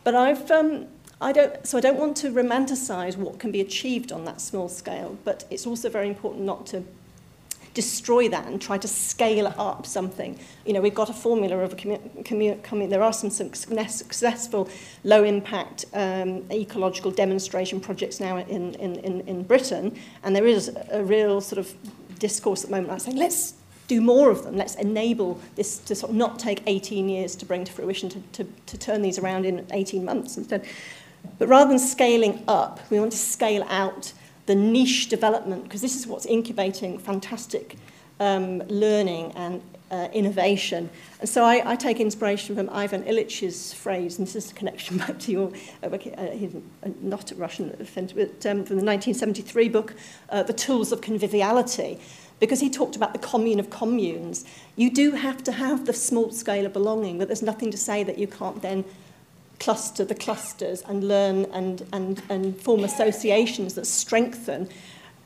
But 0.03 0.15
I've, 0.15 0.49
um, 0.49 0.87
I 1.19 1.33
don't, 1.33 1.67
so 1.67 1.77
I 1.77 1.81
don't 1.81 1.99
want 1.99 2.15
to 2.17 2.31
romanticise 2.31 3.17
what 3.17 3.37
can 3.37 3.51
be 3.51 3.59
achieved 3.59 4.11
on 4.13 4.23
that 4.23 4.39
small 4.39 4.69
scale, 4.69 5.17
but 5.25 5.43
it's 5.51 5.67
also 5.67 5.89
very 5.89 6.07
important 6.07 6.45
not 6.45 6.65
to 6.67 6.83
destroy 7.73 8.29
that 8.29 8.47
and 8.47 8.61
try 8.61 8.77
to 8.77 8.87
scale 8.87 9.47
up 9.57 9.85
something. 9.85 10.39
You 10.65 10.73
know, 10.73 10.81
we've 10.81 10.95
got 10.95 11.09
a 11.09 11.13
formula 11.13 11.57
of 11.59 11.73
a 11.73 11.75
commu- 11.75 12.61
commu- 12.63 12.89
there 12.89 13.03
are 13.03 13.13
some 13.13 13.29
successful 13.29 14.69
low 15.03 15.23
impact 15.23 15.85
um, 15.93 16.45
ecological 16.51 17.11
demonstration 17.11 17.79
projects 17.79 18.19
now 18.19 18.37
in, 18.37 18.75
in, 18.75 18.95
in, 18.95 19.21
in 19.21 19.43
Britain, 19.43 19.97
and 20.23 20.35
there 20.35 20.47
is 20.47 20.71
a 20.91 21.03
real 21.03 21.41
sort 21.41 21.59
of 21.59 21.73
discourse 22.19 22.63
at 22.63 22.69
the 22.69 22.75
moment 22.75 22.89
like 22.89 23.01
saying, 23.01 23.17
let's 23.17 23.53
do 23.87 23.99
more 23.99 24.29
of 24.29 24.43
them. 24.43 24.55
Let's 24.55 24.75
enable 24.75 25.39
this 25.55 25.79
to 25.79 25.95
sort 25.95 26.11
of 26.11 26.15
not 26.15 26.37
take 26.37 26.61
18 26.67 27.09
years 27.09 27.35
to 27.37 27.45
bring 27.45 27.65
to 27.65 27.71
fruition, 27.71 28.09
to, 28.09 28.19
to, 28.33 28.47
to 28.67 28.77
turn 28.77 29.01
these 29.01 29.17
around 29.17 29.45
in 29.45 29.65
18 29.71 30.05
months 30.05 30.37
instead. 30.37 30.65
But 31.37 31.47
rather 31.47 31.69
than 31.69 31.79
scaling 31.79 32.43
up, 32.47 32.79
we 32.89 32.99
want 32.99 33.11
to 33.11 33.17
scale 33.17 33.63
out 33.69 34.13
the 34.49 34.55
niche 34.55 35.09
development, 35.09 35.63
because 35.63 35.79
this 35.79 35.95
is 35.95 36.07
what's 36.07 36.25
incubating 36.25 36.97
fantastic 36.97 37.75
um, 38.19 38.57
learning 38.67 39.31
and 39.35 39.61
uh, 39.91 40.07
innovation. 40.11 40.89
And 41.19 41.29
so 41.29 41.43
I, 41.43 41.61
I 41.73 41.75
take 41.75 41.99
inspiration 41.99 42.55
from 42.55 42.67
Ivan 42.71 43.03
Illich's 43.03 43.73
phrase, 43.73 44.17
and 44.17 44.25
this 44.25 44.35
is 44.35 44.49
a 44.49 44.55
connection 44.55 44.97
back 45.03 45.19
to 45.19 45.31
your, 45.31 45.51
uh, 45.83 45.85
uh, 45.85 46.31
he's 46.31 46.55
not 46.99 47.31
a 47.31 47.35
Russian 47.35 47.69
but 47.77 48.43
um, 48.47 48.65
from 48.65 48.77
the 48.77 48.85
1973 48.85 49.69
book, 49.69 49.93
uh, 50.29 50.41
The 50.41 50.53
Tools 50.53 50.91
of 50.91 51.01
Conviviality 51.01 51.99
because 52.39 52.59
he 52.61 52.69
talked 52.69 52.95
about 52.95 53.13
the 53.13 53.19
commune 53.19 53.59
of 53.59 53.69
communes. 53.69 54.45
You 54.77 54.89
do 54.89 55.11
have 55.11 55.43
to 55.43 55.51
have 55.51 55.85
the 55.85 55.93
small 55.93 56.31
scale 56.31 56.65
of 56.65 56.73
belonging, 56.73 57.19
but 57.19 57.27
there's 57.27 57.41
nothing 57.41 57.69
to 57.69 57.77
say 57.77 58.03
that 58.03 58.17
you 58.17 58.27
can't 58.27 58.61
then 58.61 58.85
cluster 59.59 60.05
the 60.05 60.15
clusters 60.15 60.81
and 60.83 61.07
learn 61.07 61.45
and, 61.45 61.85
and, 61.91 62.21
and 62.29 62.59
form 62.59 62.83
associations 62.83 63.73
that 63.75 63.85
strengthen. 63.85 64.69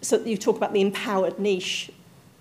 So 0.01 0.17
that 0.17 0.27
you 0.27 0.37
talk 0.37 0.57
about 0.57 0.73
the 0.73 0.81
empowered 0.81 1.39
niche. 1.39 1.89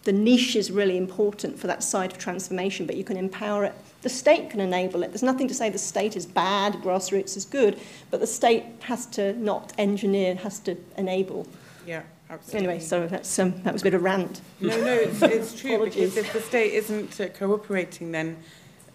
The 0.03 0.12
niche 0.12 0.57
is 0.57 0.72
really 0.72 0.97
important 0.97 1.61
for 1.61 1.68
that 1.68 1.84
side 1.84 2.11
of 2.11 2.18
transformation, 2.18 2.86
but 2.86 2.97
you 2.97 3.05
can 3.05 3.16
empower 3.16 3.64
it. 3.64 3.74
The 4.03 4.09
state 4.09 4.51
can 4.51 4.59
enable 4.59 5.05
it. 5.05 5.12
There's 5.12 5.22
nothing 5.22 5.47
to 5.47 5.55
say 5.55 5.70
the 5.70 5.78
state 5.78 6.16
is 6.16 6.26
bad, 6.26 6.74
grassroots 6.82 7.36
is 7.36 7.45
good, 7.45 7.78
but 8.11 8.18
the 8.18 8.26
state 8.26 8.64
has 8.80 9.07
to 9.07 9.32
not 9.34 9.72
engineer, 9.78 10.34
has 10.34 10.59
to 10.61 10.76
enable. 10.97 11.47
Yeah. 11.86 12.03
Absolutely. 12.32 12.68
Anyway, 12.68 12.82
so 12.82 13.07
that's 13.07 13.38
um, 13.38 13.62
that 13.62 13.74
was 13.74 13.82
a 13.82 13.84
bit 13.84 13.95
of 13.95 14.03
rant. 14.03 14.40
No, 14.59 14.74
no, 14.80 14.95
it's, 14.95 15.20
it's 15.20 15.61
true 15.61 15.84
because 15.84 16.16
if 16.16 16.32
the 16.32 16.40
state 16.40 16.72
isn't 16.72 17.20
uh, 17.20 17.28
cooperating, 17.28 18.11
then 18.11 18.38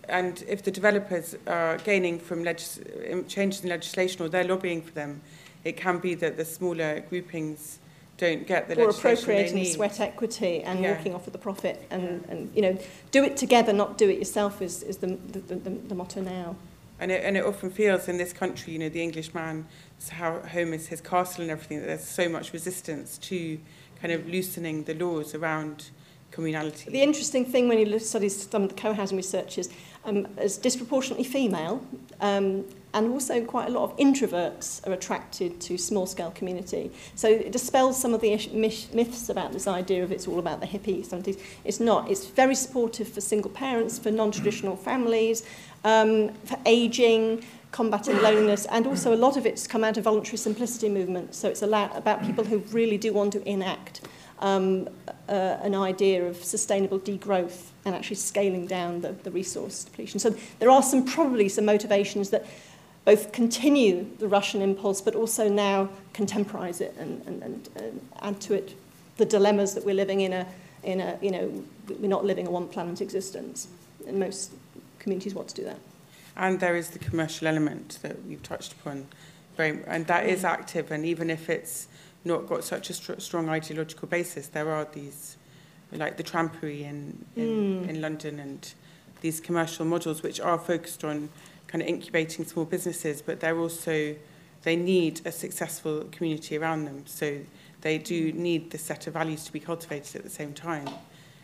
and 0.09 0.43
if 0.47 0.63
the 0.63 0.71
developers 0.71 1.35
are 1.47 1.77
gaining 1.79 2.19
from 2.19 2.47
um, 2.47 3.25
changes 3.27 3.63
in 3.63 3.69
legislation 3.69 4.21
or 4.21 4.29
they're 4.29 4.43
lobbying 4.43 4.81
for 4.81 4.91
them, 4.91 5.21
it 5.63 5.77
can 5.77 5.99
be 5.99 6.15
that 6.15 6.37
the 6.37 6.45
smaller 6.45 7.01
groupings 7.09 7.79
don't 8.17 8.47
get 8.47 8.67
the 8.67 8.81
or 8.81 8.89
appropriating 8.89 9.63
sweat 9.65 9.99
equity 9.99 10.63
and 10.63 10.79
yeah. 10.79 10.95
walking 10.95 11.13
off 11.13 11.25
with 11.25 11.33
the 11.33 11.39
profit 11.39 11.85
and, 11.91 12.03
yeah. 12.03 12.31
and 12.31 12.55
you 12.55 12.61
know 12.63 12.77
do 13.11 13.23
it 13.23 13.37
together 13.37 13.71
not 13.71 13.95
do 13.97 14.09
it 14.09 14.17
yourself 14.17 14.59
is, 14.61 14.81
is 14.81 14.97
the, 14.97 15.07
the, 15.07 15.39
the, 15.39 15.69
the 15.69 15.93
motto 15.93 16.19
now 16.21 16.55
and 16.99 17.11
it, 17.11 17.23
and 17.23 17.37
it 17.37 17.45
often 17.45 17.69
feels 17.69 18.07
in 18.07 18.17
this 18.17 18.33
country 18.33 18.73
you 18.73 18.79
know 18.79 18.89
the 18.89 19.03
Englishman 19.03 19.67
how 20.09 20.39
home 20.39 20.73
is 20.73 20.87
his 20.87 20.99
castle 20.99 21.43
and 21.43 21.51
everything 21.51 21.79
that 21.79 21.85
there's 21.85 22.07
so 22.07 22.27
much 22.27 22.53
resistance 22.53 23.19
to 23.19 23.59
kind 24.01 24.11
of 24.11 24.27
loosening 24.27 24.83
the 24.83 24.93
laws 24.95 25.35
around 25.35 25.91
communality. 26.31 26.85
The 26.91 27.01
interesting 27.01 27.45
thing 27.45 27.67
when 27.67 27.79
you 27.79 27.99
study 27.99 28.29
some 28.29 28.63
of 28.63 28.69
the 28.69 28.75
co-housing 28.75 29.17
research 29.17 29.57
is 29.57 29.69
um, 30.07 30.27
as 30.37 30.57
disproportionately 30.57 31.25
female, 31.25 31.85
um, 32.21 32.65
and 32.93 33.11
also 33.11 33.43
quite 33.43 33.67
a 33.67 33.71
lot 33.71 33.83
of 33.83 33.97
introverts 33.97 34.85
are 34.87 34.93
attracted 34.93 35.59
to 35.61 35.77
small-scale 35.77 36.31
community. 36.31 36.89
So 37.13 37.27
it 37.27 37.51
dispels 37.51 38.01
some 38.01 38.13
of 38.13 38.21
the 38.21 38.31
myths 38.53 39.29
about 39.29 39.51
this 39.51 39.67
idea 39.67 40.03
of 40.03 40.11
it's 40.11 40.27
all 40.27 40.39
about 40.39 40.61
the 40.61 40.65
hippies. 40.65 41.37
It's 41.63 41.79
not. 41.79 42.09
It's 42.09 42.25
very 42.27 42.55
supportive 42.55 43.09
for 43.09 43.21
single 43.21 43.51
parents, 43.51 43.99
for 43.99 44.09
non-traditional 44.09 44.75
families, 44.89 45.43
um, 45.83 46.33
for 46.45 46.57
aging, 46.65 47.43
combating 47.71 48.19
loneliness, 48.21 48.65
and 48.71 48.87
also 48.87 49.13
a 49.13 49.19
lot 49.19 49.37
of 49.37 49.45
it's 49.45 49.67
come 49.67 49.83
out 49.83 49.97
of 49.97 50.05
voluntary 50.05 50.37
simplicity 50.37 50.89
movement. 50.89 51.35
So 51.35 51.49
it's 51.49 51.61
about 51.61 52.23
people 52.23 52.45
who 52.45 52.59
really 52.71 52.97
do 52.97 53.13
want 53.13 53.33
to 53.33 53.47
enact 53.47 54.01
um, 54.39 54.87
uh, 55.29 55.57
an 55.61 55.75
idea 55.75 56.25
of 56.25 56.43
sustainable 56.43 56.99
degrowth 56.99 57.69
and 57.85 57.95
actually 57.95 58.17
scaling 58.17 58.67
down 58.67 59.01
the, 59.01 59.13
the 59.23 59.31
resource 59.31 59.83
depletion. 59.83 60.19
So 60.19 60.35
there 60.59 60.69
are 60.69 60.83
some 60.83 61.05
probably 61.05 61.49
some 61.49 61.65
motivations 61.65 62.29
that 62.29 62.45
both 63.05 63.31
continue 63.31 64.05
the 64.19 64.27
Russian 64.27 64.61
impulse, 64.61 65.01
but 65.01 65.15
also 65.15 65.47
now 65.49 65.89
contemporize 66.13 66.81
it 66.81 66.93
and, 66.99 67.25
and, 67.25 67.41
and, 67.41 67.69
and 67.77 68.09
add 68.21 68.41
to 68.41 68.53
it 68.53 68.75
the 69.15 69.25
dilemmas 69.25 69.73
that 69.73 69.85
we're 69.85 69.95
living 69.95 70.21
in 70.21 70.33
a, 70.33 70.45
in 70.83 70.99
a, 70.99 71.17
you 71.21 71.31
know, 71.31 71.63
we're 71.99 72.09
not 72.09 72.25
living 72.25 72.47
a 72.47 72.51
one 72.51 72.67
planet 72.67 73.01
existence. 73.01 73.67
And 74.05 74.19
most 74.19 74.51
communities 74.99 75.33
want 75.33 75.47
to 75.49 75.55
do 75.55 75.63
that. 75.63 75.79
And 76.35 76.59
there 76.59 76.75
is 76.75 76.89
the 76.89 76.99
commercial 76.99 77.47
element 77.47 77.97
that 78.01 78.23
we've 78.25 78.43
touched 78.43 78.73
upon, 78.73 79.07
very, 79.55 79.81
and 79.87 80.05
that 80.07 80.27
is 80.27 80.43
active. 80.43 80.91
And 80.91 81.05
even 81.05 81.29
if 81.29 81.49
it's 81.49 81.87
not 82.27 82.47
got 82.47 82.63
such 82.63 82.89
a 82.89 82.93
st- 82.93 83.21
strong 83.21 83.49
ideological 83.49 84.07
basis, 84.07 84.47
there 84.47 84.69
are 84.71 84.85
these, 84.93 85.37
like 85.91 86.17
the 86.17 86.23
trampery 86.23 86.81
in, 86.81 87.25
in, 87.35 87.83
mm. 87.83 87.89
in 87.89 88.01
London 88.01 88.39
and 88.39 88.73
these 89.21 89.39
commercial 89.39 89.85
models 89.85 90.21
which 90.21 90.39
are 90.39 90.59
focused 90.59 91.03
on 91.03 91.29
kind 91.67 91.81
of 91.81 91.87
incubating 91.87 92.45
small 92.45 92.65
businesses, 92.65 93.21
but 93.21 93.39
they're 93.39 93.57
also, 93.57 94.15
they 94.63 94.75
need 94.75 95.21
a 95.25 95.31
successful 95.31 96.05
community 96.11 96.57
around 96.57 96.85
them. 96.85 97.03
So 97.05 97.39
they 97.81 97.97
do 97.97 98.31
need 98.33 98.71
this 98.71 98.83
set 98.83 99.07
of 99.07 99.13
values 99.13 99.45
to 99.45 99.53
be 99.53 99.59
cultivated 99.59 100.15
at 100.17 100.23
the 100.23 100.29
same 100.29 100.53
time. 100.53 100.89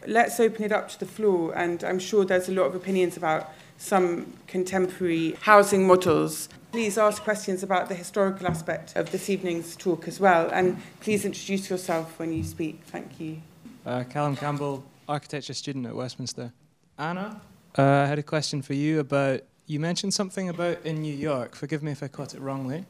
Let's 0.06 0.40
open 0.40 0.66
it 0.66 0.72
up 0.72 0.90
to 0.90 1.00
the 1.00 1.06
floor, 1.06 1.54
and 1.56 1.84
I'm 1.84 2.00
sure 2.00 2.26
there's 2.26 2.50
a 2.50 2.52
lot 2.52 2.64
of 2.64 2.76
opinions 2.76 3.16
about 3.16 3.52
some 3.78 4.34
contemporary 4.48 5.38
housing 5.42 5.88
models. 5.88 6.50
Please 6.74 6.98
ask 6.98 7.22
questions 7.22 7.62
about 7.62 7.88
the 7.88 7.94
historical 7.94 8.48
aspect 8.48 8.96
of 8.96 9.12
this 9.12 9.30
evening's 9.30 9.76
talk 9.76 10.08
as 10.08 10.20
well, 10.20 10.50
and 10.52 10.82
please 11.02 11.24
introduce 11.24 11.70
yourself 11.70 12.18
when 12.18 12.34
you 12.34 12.44
speak. 12.44 12.82
Thank 12.88 13.20
you. 13.20 13.44
Uh, 13.86 14.04
Callum 14.06 14.36
Campbell, 14.36 14.84
architecture 15.08 15.54
student 15.54 15.86
at 15.86 15.96
Westminster. 15.96 16.52
Anna, 16.98 17.40
uh, 17.78 17.84
I 17.84 18.08
had 18.08 18.18
a 18.18 18.24
question 18.24 18.64
for 18.64 18.74
you 18.74 19.00
about 19.00 19.42
you 19.68 19.80
mentioned 19.80 20.16
something 20.16 20.50
about 20.50 20.84
in 20.84 21.04
New 21.04 21.14
York, 21.14 21.54
forgive 21.54 21.84
me 21.84 21.92
if 21.92 22.02
I 22.02 22.08
caught 22.08 22.34
it 22.34 22.42
wrongly, 22.42 22.88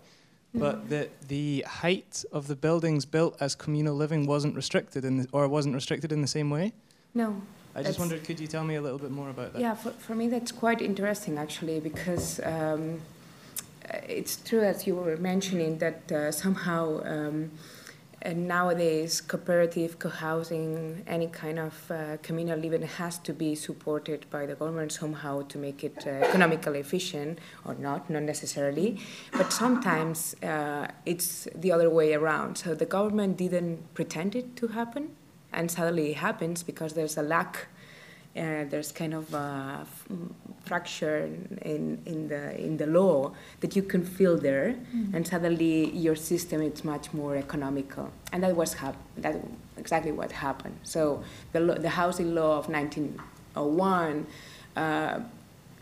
but 0.53 0.87
that 0.87 1.27
the 1.27 1.65
height 1.67 2.23
of 2.31 2.47
the 2.47 2.55
buildings 2.55 3.03
built 3.03 3.35
as 3.41 3.53
communal 3.53 3.95
living 3.95 4.25
wasn't 4.25 4.55
restricted 4.55 5.03
in 5.03 5.17
the, 5.17 5.27
or 5.33 5.45
wasn't 5.49 5.75
restricted 5.75 6.13
in 6.13 6.21
the 6.21 6.27
same 6.27 6.49
way? 6.49 6.71
No. 7.13 7.41
I 7.75 7.83
just 7.83 7.99
wondered, 7.99 8.23
could 8.23 8.39
you 8.39 8.47
tell 8.47 8.63
me 8.63 8.75
a 8.75 8.81
little 8.81 8.99
bit 8.99 9.11
more 9.11 9.29
about 9.29 9.51
that? 9.51 9.59
Yeah, 9.59 9.73
for, 9.75 9.91
for 9.91 10.15
me 10.15 10.29
that's 10.29 10.53
quite 10.53 10.81
interesting 10.81 11.37
actually 11.37 11.81
because 11.81 12.39
um, 12.45 13.01
it's 14.07 14.37
true 14.37 14.61
as 14.61 14.87
you 14.87 14.95
were 14.95 15.17
mentioning 15.17 15.77
that 15.79 16.11
uh, 16.11 16.31
somehow 16.31 17.01
um, 17.05 17.51
nowadays, 18.31 19.19
cooperative, 19.19 19.99
co-housing, 19.99 21.03
any 21.07 21.27
kind 21.27 21.59
of 21.59 21.91
uh, 21.91 22.17
communal 22.21 22.57
living 22.57 22.83
has 22.83 23.17
to 23.19 23.33
be 23.33 23.55
supported 23.55 24.25
by 24.29 24.45
the 24.45 24.55
government 24.55 24.91
somehow 24.91 25.41
to 25.43 25.57
make 25.57 25.83
it 25.83 25.97
uh, 26.07 26.09
economically 26.09 26.79
efficient, 26.79 27.39
or 27.65 27.75
not, 27.75 28.09
not 28.09 28.23
necessarily. 28.23 28.99
But 29.33 29.51
sometimes 29.51 30.35
uh, 30.41 30.87
it's 31.05 31.47
the 31.53 31.71
other 31.71 31.89
way 31.89 32.13
around. 32.13 32.57
So 32.57 32.73
the 32.73 32.85
government 32.85 33.37
didn't 33.37 33.93
pretend 33.93 34.35
it 34.35 34.55
to 34.57 34.67
happen, 34.67 35.15
and 35.51 35.69
suddenly 35.69 36.11
it 36.11 36.17
happens 36.17 36.63
because 36.63 36.93
there's 36.93 37.17
a 37.17 37.23
lack 37.23 37.67
uh, 38.35 38.65
there's 38.69 38.91
kind 38.91 39.13
of 39.13 39.31
a 39.33 39.85
fracture 40.65 41.29
in, 41.61 42.01
in, 42.05 42.27
the, 42.27 42.59
in 42.59 42.77
the 42.77 42.87
law 42.87 43.31
that 43.59 43.75
you 43.75 43.83
can 43.83 44.03
feel 44.03 44.37
there, 44.37 44.73
mm-hmm. 44.73 45.15
and 45.15 45.27
suddenly 45.27 45.91
your 45.91 46.15
system 46.15 46.61
is 46.61 46.83
much 46.83 47.13
more 47.13 47.35
economical. 47.35 48.11
And 48.31 48.43
that 48.43 48.55
was 48.55 48.73
hap- 48.73 48.95
that 49.17 49.35
exactly 49.77 50.11
what 50.11 50.31
happened. 50.31 50.79
So 50.83 51.23
the, 51.51 51.59
lo- 51.59 51.75
the 51.75 51.89
housing 51.89 52.33
law 52.33 52.57
of 52.57 52.69
1901, 52.69 54.25
uh, 54.75 55.19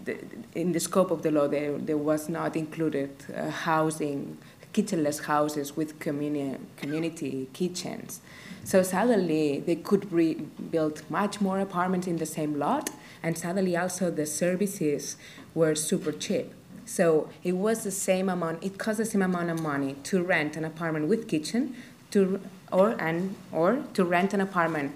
the, 0.04 0.18
in 0.54 0.72
the 0.74 0.80
scope 0.80 1.12
of 1.12 1.22
the 1.22 1.32
law, 1.32 1.48
there, 1.48 1.78
there 1.78 1.98
was 1.98 2.28
not 2.28 2.56
included 2.56 3.12
uh, 3.34 3.50
housing, 3.50 4.38
kitchenless 4.74 5.24
houses 5.24 5.78
with 5.78 6.00
communi- 6.00 6.60
community 6.76 7.48
kitchens. 7.54 8.20
So 8.64 8.84
suddenly 8.84 9.60
they 9.60 9.76
could 9.76 10.12
re- 10.12 10.36
build 10.70 11.04
much 11.10 11.42
more 11.42 11.60
apartments 11.60 12.08
in 12.08 12.18
the 12.18 12.26
same 12.26 12.60
lot, 12.60 12.90
and 13.24 13.38
suddenly 13.38 13.76
also 13.76 14.12
the 14.12 14.26
services 14.26 15.18
were 15.54 15.76
super 15.76 16.12
cheap. 16.12 16.54
So 16.86 17.30
it 17.44 17.54
was 17.54 17.84
the 17.84 17.92
same 17.92 18.30
amount. 18.30 18.64
It 18.64 18.78
cost 18.78 18.98
the 18.98 19.06
same 19.06 19.22
amount 19.22 19.50
of 19.50 19.62
money 19.62 19.96
to 20.04 20.24
rent 20.24 20.56
an 20.58 20.66
apartment 20.66 21.08
with 21.08 21.28
kitchen, 21.28 21.76
to 22.12 22.40
or 22.72 22.96
and 23.00 23.36
or 23.52 23.84
to 23.94 24.04
rent 24.04 24.34
an 24.34 24.42
apartment 24.42 24.94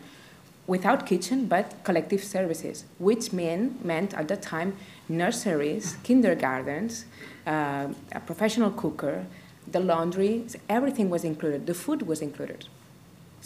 without 0.68 1.05
kitchen 1.05 1.45
but 1.45 1.84
collective 1.84 2.24
services, 2.24 2.86
which 2.97 3.32
mean, 3.32 3.80
meant 3.84 4.13
at 4.13 4.28
that 4.28 4.41
time 4.41 4.76
nurseries, 5.07 5.97
kindergartens, 6.03 7.05
uh, 7.45 7.88
a 8.11 8.20
professional 8.20 8.72
cooker, 8.72 9.26
the 9.72 9.80
laundry, 9.80 10.45
everything 10.70 11.09
was 11.09 11.24
included. 11.24 11.68
The 11.68 11.74
food 11.74 12.03
was 12.03 12.22
included. 12.22 12.68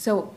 So 0.00 0.32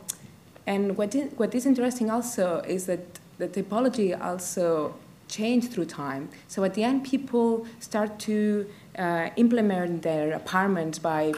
And 0.65 0.97
what 0.97 1.13
is, 1.15 1.31
what 1.37 1.53
is 1.55 1.65
interesting 1.65 2.09
also 2.09 2.63
is 2.67 2.85
that 2.85 3.19
the 3.37 3.47
typology 3.47 4.19
also 4.19 4.95
changed 5.27 5.71
through 5.71 5.85
time. 5.85 6.29
So 6.47 6.63
at 6.63 6.73
the 6.73 6.83
end, 6.83 7.03
people 7.03 7.65
start 7.79 8.19
to 8.19 8.65
uh, 8.97 9.29
implement 9.35 10.03
their 10.03 10.33
apartments 10.33 10.99
by 10.99 11.33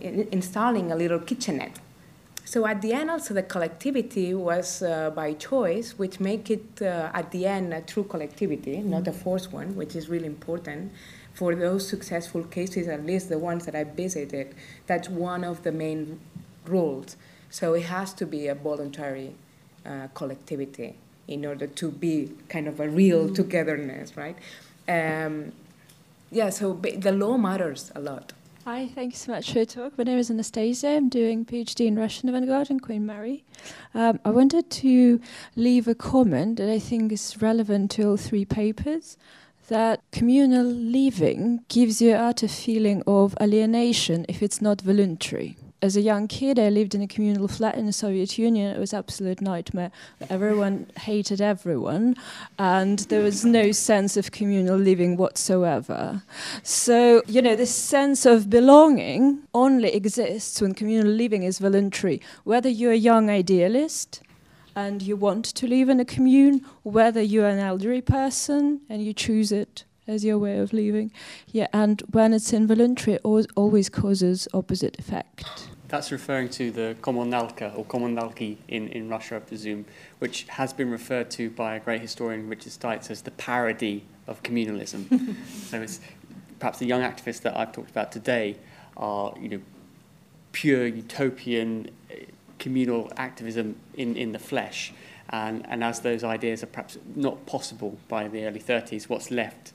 installing 0.00 0.92
a 0.92 0.96
little 0.96 1.20
kitchenette. 1.20 1.78
So 2.44 2.66
at 2.66 2.82
the 2.82 2.92
end, 2.92 3.10
also 3.10 3.32
the 3.32 3.42
collectivity 3.42 4.34
was 4.34 4.82
uh, 4.82 5.10
by 5.10 5.32
choice, 5.34 5.98
which 5.98 6.20
make 6.20 6.50
it 6.50 6.82
uh, 6.82 7.10
at 7.14 7.30
the 7.30 7.46
end 7.46 7.72
a 7.72 7.80
true 7.80 8.04
collectivity, 8.04 8.76
mm-hmm. 8.76 8.90
not 8.90 9.08
a 9.08 9.12
forced 9.12 9.52
one, 9.52 9.74
which 9.74 9.96
is 9.96 10.08
really 10.08 10.26
important 10.26 10.92
for 11.32 11.54
those 11.54 11.88
successful 11.88 12.44
cases, 12.44 12.86
at 12.86 13.06
least 13.06 13.28
the 13.28 13.38
ones 13.38 13.64
that 13.64 13.74
I 13.74 13.84
visited. 13.84 14.54
That's 14.86 15.08
one 15.08 15.42
of 15.42 15.62
the 15.62 15.72
main 15.72 16.20
rules. 16.66 17.16
So 17.54 17.74
it 17.74 17.84
has 17.84 18.12
to 18.14 18.26
be 18.26 18.48
a 18.48 18.56
voluntary 18.56 19.32
uh, 19.86 20.08
collectivity 20.12 20.96
in 21.28 21.46
order 21.46 21.68
to 21.68 21.88
be 21.92 22.32
kind 22.48 22.66
of 22.66 22.80
a 22.80 22.88
real 22.88 23.26
mm-hmm. 23.26 23.34
togetherness, 23.34 24.16
right? 24.16 24.36
Um, 24.88 25.52
yeah, 26.32 26.50
so 26.50 26.72
the 26.72 27.12
law 27.12 27.36
matters 27.38 27.92
a 27.94 28.00
lot. 28.00 28.32
Hi, 28.64 28.88
thank 28.92 29.12
you 29.12 29.18
so 29.18 29.30
much 29.30 29.52
for 29.52 29.58
your 29.58 29.66
talk. 29.66 29.96
My 29.96 30.02
name 30.02 30.18
is 30.18 30.32
Anastasia. 30.32 30.96
I'm 30.96 31.08
doing 31.08 31.44
PhD 31.44 31.86
in 31.86 31.96
Russian 31.96 32.28
avant-garde 32.28 32.70
in 32.70 32.80
Queen 32.80 33.06
Mary. 33.06 33.44
Um, 33.94 34.18
I 34.24 34.30
wanted 34.30 34.68
to 34.70 35.20
leave 35.54 35.86
a 35.86 35.94
comment 35.94 36.56
that 36.56 36.68
I 36.68 36.80
think 36.80 37.12
is 37.12 37.40
relevant 37.40 37.92
to 37.92 38.02
all 38.02 38.16
three 38.16 38.44
papers, 38.44 39.16
that 39.68 40.00
communal 40.10 40.66
living 40.66 41.60
gives 41.68 42.02
you 42.02 42.14
a 42.14 42.18
utter 42.30 42.48
feeling 42.48 43.04
of 43.06 43.36
alienation 43.40 44.26
if 44.28 44.42
it's 44.42 44.60
not 44.60 44.80
voluntary 44.80 45.56
as 45.84 45.96
a 45.96 46.00
young 46.00 46.26
kid, 46.26 46.58
I 46.58 46.70
lived 46.70 46.94
in 46.94 47.02
a 47.02 47.06
communal 47.06 47.46
flat 47.46 47.74
in 47.74 47.84
the 47.84 47.92
Soviet 47.92 48.38
Union. 48.38 48.74
It 48.74 48.80
was 48.80 48.94
absolute 48.94 49.42
nightmare. 49.42 49.90
Everyone 50.30 50.86
hated 50.98 51.42
everyone, 51.42 52.16
and 52.58 53.00
there 53.10 53.22
was 53.22 53.44
no 53.44 53.70
sense 53.70 54.16
of 54.16 54.32
communal 54.32 54.78
living 54.78 55.18
whatsoever. 55.18 56.22
So, 56.62 57.22
you 57.26 57.42
know, 57.42 57.54
this 57.54 57.74
sense 57.74 58.24
of 58.24 58.48
belonging 58.48 59.42
only 59.52 59.94
exists 59.94 60.62
when 60.62 60.72
communal 60.72 61.12
living 61.12 61.42
is 61.42 61.58
voluntary. 61.58 62.22
Whether 62.44 62.70
you're 62.70 62.92
a 62.92 63.06
young 63.12 63.28
idealist 63.28 64.22
and 64.74 65.02
you 65.02 65.16
want 65.16 65.44
to 65.44 65.66
live 65.66 65.90
in 65.90 66.00
a 66.00 66.06
commune, 66.06 66.64
whether 66.82 67.20
you're 67.20 67.46
an 67.46 67.58
elderly 67.58 68.00
person 68.00 68.80
and 68.88 69.04
you 69.04 69.12
choose 69.12 69.52
it 69.52 69.84
as 70.06 70.24
your 70.24 70.38
way 70.38 70.58
of 70.58 70.72
living. 70.72 71.10
Yeah, 71.48 71.68
and 71.74 72.02
when 72.10 72.32
it's 72.32 72.52
involuntary, 72.52 73.16
it 73.16 73.22
always 73.24 73.88
causes 73.90 74.48
opposite 74.54 74.98
effect. 74.98 75.68
That's 75.94 76.10
referring 76.10 76.48
to 76.48 76.72
the 76.72 76.96
kommunalka 77.02 77.78
or 77.78 77.84
kommunalki 77.84 78.56
in, 78.66 78.88
in 78.88 79.08
Russia, 79.08 79.36
I 79.36 79.38
presume, 79.38 79.84
which 80.18 80.42
has 80.48 80.72
been 80.72 80.90
referred 80.90 81.30
to 81.30 81.50
by 81.50 81.76
a 81.76 81.78
great 81.78 82.00
historian, 82.00 82.48
Richard 82.48 82.72
Stites, 82.72 83.12
as 83.12 83.22
the 83.22 83.30
parody 83.30 84.02
of 84.26 84.42
communalism. 84.42 85.36
so 85.68 85.80
it's 85.80 86.00
perhaps 86.58 86.80
the 86.80 86.86
young 86.86 87.02
activists 87.02 87.42
that 87.42 87.56
I've 87.56 87.70
talked 87.70 87.92
about 87.92 88.10
today 88.10 88.56
are, 88.96 89.34
you 89.40 89.48
know, 89.48 89.60
pure 90.50 90.84
utopian 90.84 91.88
eh, 92.10 92.24
communal 92.58 93.12
activism 93.16 93.76
in, 93.94 94.16
in 94.16 94.32
the 94.32 94.40
flesh. 94.40 94.92
And, 95.30 95.64
and 95.68 95.84
as 95.84 96.00
those 96.00 96.24
ideas 96.24 96.64
are 96.64 96.66
perhaps 96.66 96.98
not 97.14 97.46
possible 97.46 97.96
by 98.08 98.26
the 98.26 98.44
early 98.46 98.58
30s, 98.58 99.08
what's 99.08 99.30
left, 99.30 99.72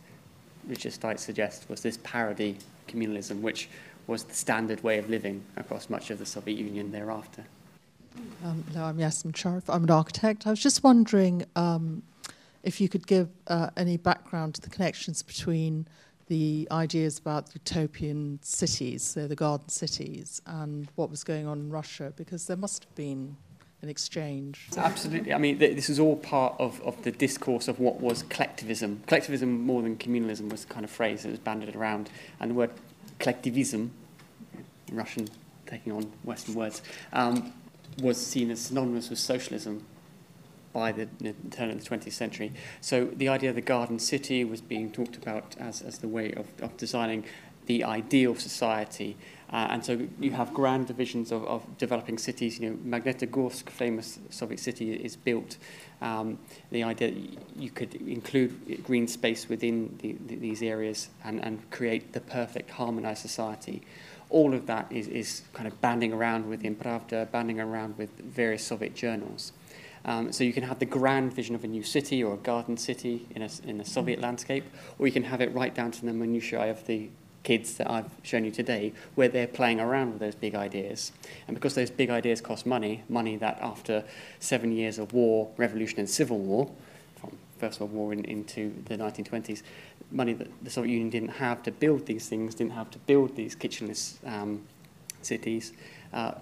Richard 0.68 0.92
Stites 0.92 1.20
suggests, 1.20 1.70
was 1.70 1.80
this 1.80 1.98
parody 2.04 2.58
communalism, 2.90 3.40
which 3.40 3.70
was 4.10 4.24
the 4.24 4.34
standard 4.34 4.84
way 4.84 4.98
of 4.98 5.08
living 5.08 5.44
across 5.56 5.88
much 5.88 6.10
of 6.10 6.18
the 6.18 6.26
Soviet 6.26 6.58
Union 6.58 6.92
thereafter. 6.92 7.46
Um, 8.44 8.64
hello, 8.74 8.86
I'm 8.86 8.98
Yasim 8.98 9.36
Sharif. 9.36 9.70
I'm 9.70 9.84
an 9.84 9.92
architect. 9.92 10.48
I 10.48 10.50
was 10.50 10.60
just 10.60 10.84
wondering 10.84 11.46
um, 11.56 12.02
if 12.64 12.82
you 12.82 12.90
could 12.90 13.06
give 13.06 13.30
uh, 13.48 13.70
any 13.78 13.98
background 13.98 14.56
to 14.56 14.62
the 14.62 14.70
connections 14.72 15.22
between 15.22 15.88
the 16.28 16.68
ideas 16.72 17.20
about 17.20 17.54
utopian 17.54 18.40
cities, 18.42 19.04
so 19.04 19.28
the 19.28 19.36
garden 19.36 19.70
cities, 19.70 20.42
and 20.48 20.90
what 20.96 21.12
was 21.12 21.24
going 21.24 21.46
on 21.46 21.60
in 21.60 21.70
Russia, 21.70 22.12
because 22.16 22.48
there 22.48 22.58
must 22.58 22.86
have 22.86 22.96
been 22.96 23.38
an 23.82 23.90
exchange. 23.90 24.68
Absolutely. 24.76 25.34
I 25.34 25.38
mean, 25.38 25.58
th- 25.60 25.76
this 25.76 25.90
is 25.90 26.00
all 26.00 26.18
part 26.18 26.56
of, 26.60 26.82
of 26.82 27.02
the 27.04 27.12
discourse 27.12 27.68
of 27.68 27.80
what 27.80 28.02
was 28.02 28.24
collectivism. 28.24 29.04
Collectivism, 29.08 29.62
more 29.62 29.82
than 29.82 29.96
communalism, 29.96 30.52
was 30.52 30.66
the 30.66 30.74
kind 30.74 30.84
of 30.84 30.92
phrase 30.92 31.24
that 31.24 31.30
was 31.30 31.40
bandied 31.40 31.76
around. 31.76 32.10
And 32.40 32.52
the 32.52 32.56
word 32.56 32.72
collectivism 33.20 33.92
Russian 34.92 35.28
taking 35.66 35.92
on 35.92 36.12
Western 36.24 36.56
words, 36.56 36.82
um, 37.14 37.54
was 38.02 38.24
seen 38.24 38.52
as 38.52 38.62
synonymous 38.62 39.10
with 39.10 39.20
socialism 39.20 39.86
by 40.74 40.92
the, 40.92 41.08
the, 41.20 41.34
turn 41.52 41.70
of 41.70 41.84
the 41.84 41.90
20th 41.90 42.12
century. 42.12 42.52
So 42.82 43.06
the 43.06 43.28
idea 43.28 43.50
of 43.50 43.56
the 43.56 43.62
garden 43.62 44.00
city 44.00 44.44
was 44.44 44.62
being 44.62 44.92
talked 44.92 45.16
about 45.16 45.56
as, 45.60 45.82
as 45.82 46.00
the 46.00 46.08
way 46.08 46.32
of, 46.34 46.48
of 46.62 46.78
designing 46.78 47.26
the 47.70 47.84
ideal 47.84 48.34
society. 48.34 49.16
Uh, 49.54 49.68
and 49.70 49.86
so 49.86 49.92
you 50.20 50.32
have 50.32 50.52
grand 50.56 50.88
divisions 50.88 51.32
of, 51.32 51.46
of 51.46 51.62
developing 51.78 52.18
cities. 52.18 52.60
You 52.60 52.72
know, 52.72 52.98
Magnitogorsk, 52.98 53.70
famous 53.70 54.18
Soviet 54.32 54.60
city, 54.60 54.94
is 54.94 55.16
built. 55.16 55.58
Um, 56.02 56.40
the 56.72 56.82
idea 56.82 57.12
that 57.12 57.20
you 57.56 57.70
could 57.70 57.94
include 57.94 58.84
green 58.84 59.08
space 59.08 59.48
within 59.48 59.96
the, 60.02 60.18
the, 60.26 60.36
these 60.36 60.64
areas 60.64 61.10
and, 61.24 61.40
and 61.46 61.70
create 61.70 62.14
the 62.14 62.22
perfect 62.22 62.72
harmonized 62.72 63.22
society 63.22 63.82
all 64.32 64.54
of 64.54 64.68
that 64.68 64.86
is, 64.92 65.08
is 65.08 65.42
kind 65.54 65.68
of 65.68 65.82
banding 65.82 66.14
around 66.14 66.48
with 66.48 66.62
Pravda, 66.62 67.32
banding 67.32 67.60
around 67.60 67.98
with 67.98 68.12
various 68.20 68.64
Soviet 68.64 68.94
journals. 68.94 69.54
Um, 70.06 70.32
so 70.32 70.44
you 70.44 70.54
can 70.54 70.62
have 70.64 70.78
the 70.78 70.86
grand 70.86 71.34
vision 71.34 71.56
of 71.56 71.64
a 71.64 71.68
new 71.68 71.82
city 71.82 72.24
or 72.24 72.36
a 72.36 72.38
garden 72.38 72.78
city 72.78 73.28
in 73.32 73.42
a, 73.42 73.50
in 73.66 73.82
a 73.82 73.86
Soviet 73.86 74.22
landscape, 74.22 74.66
or 75.00 75.08
you 75.08 75.14
can 75.14 75.24
have 75.24 75.42
it 75.42 75.52
right 75.56 75.74
down 75.74 75.90
to 75.90 76.06
the 76.06 76.14
minutiae 76.14 76.70
of 76.70 76.86
the 76.86 77.10
kids 77.50 77.78
that 77.78 77.90
I've 77.90 78.12
shown 78.22 78.46
you 78.46 78.52
today, 78.52 78.94
where 79.16 79.28
they're 79.28 79.48
playing 79.48 79.80
around 79.80 80.12
with 80.12 80.20
those 80.20 80.36
big 80.36 80.54
ideas. 80.54 81.12
And 81.48 81.56
because 81.58 81.74
those 81.74 81.90
big 81.90 82.12
ideas 82.12 82.42
cost 82.42 82.68
money, 82.68 83.02
money 83.10 83.38
that 83.38 83.58
after 83.60 84.04
seven 84.40 84.72
years 84.72 85.00
of 85.00 85.14
war, 85.14 85.50
revolution, 85.58 85.98
and 85.98 86.08
civil 86.08 86.38
war, 86.38 86.70
from 87.20 87.40
First 87.58 87.80
World 87.80 87.92
War 87.92 88.14
in, 88.14 88.24
into 88.26 88.72
the 88.86 88.98
1920s, 88.98 89.64
money 90.12 90.34
that 90.34 90.48
the 90.64 90.70
Soviet 90.70 90.92
Union 90.92 91.10
didn't 91.10 91.36
have 91.48 91.64
to 91.64 91.72
build 91.72 92.06
these 92.06 92.30
things, 92.30 92.54
didn't 92.54 92.74
have 92.74 92.92
to 92.92 93.00
build 93.00 93.36
these 93.36 93.56
kitchenless 93.56 94.04
um, 94.28 94.62
cities. 95.24 95.74
Uh, 96.14 96.34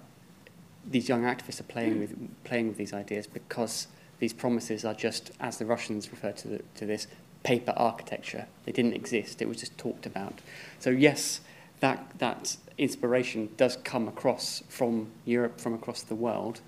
these 0.84 1.08
young 1.08 1.22
activists 1.22 1.58
are 1.58 1.70
playing 1.74 2.00
with, 2.00 2.44
playing 2.44 2.68
with 2.68 2.76
these 2.76 2.92
ideas 2.92 3.26
because 3.26 3.88
these 4.18 4.34
promises 4.34 4.84
are 4.84 4.92
just, 4.92 5.30
as 5.40 5.56
the 5.56 5.64
Russians 5.64 6.10
refer 6.10 6.32
to, 6.32 6.48
the, 6.48 6.62
to 6.74 6.84
this, 6.84 7.06
paper 7.48 7.72
architecture. 7.78 8.44
They 8.66 8.72
didn't 8.72 8.92
exist, 8.92 9.40
it 9.40 9.48
was 9.48 9.56
just 9.56 9.78
talked 9.78 10.04
about. 10.04 10.34
So, 10.80 10.90
yes, 10.90 11.40
that, 11.80 12.06
that 12.18 12.58
inspiration 12.76 13.48
does 13.56 13.78
come 13.84 14.06
across 14.06 14.62
from 14.68 15.08
Europe, 15.24 15.58
from 15.58 15.72
across 15.72 16.02
the 16.02 16.14
world, 16.14 16.60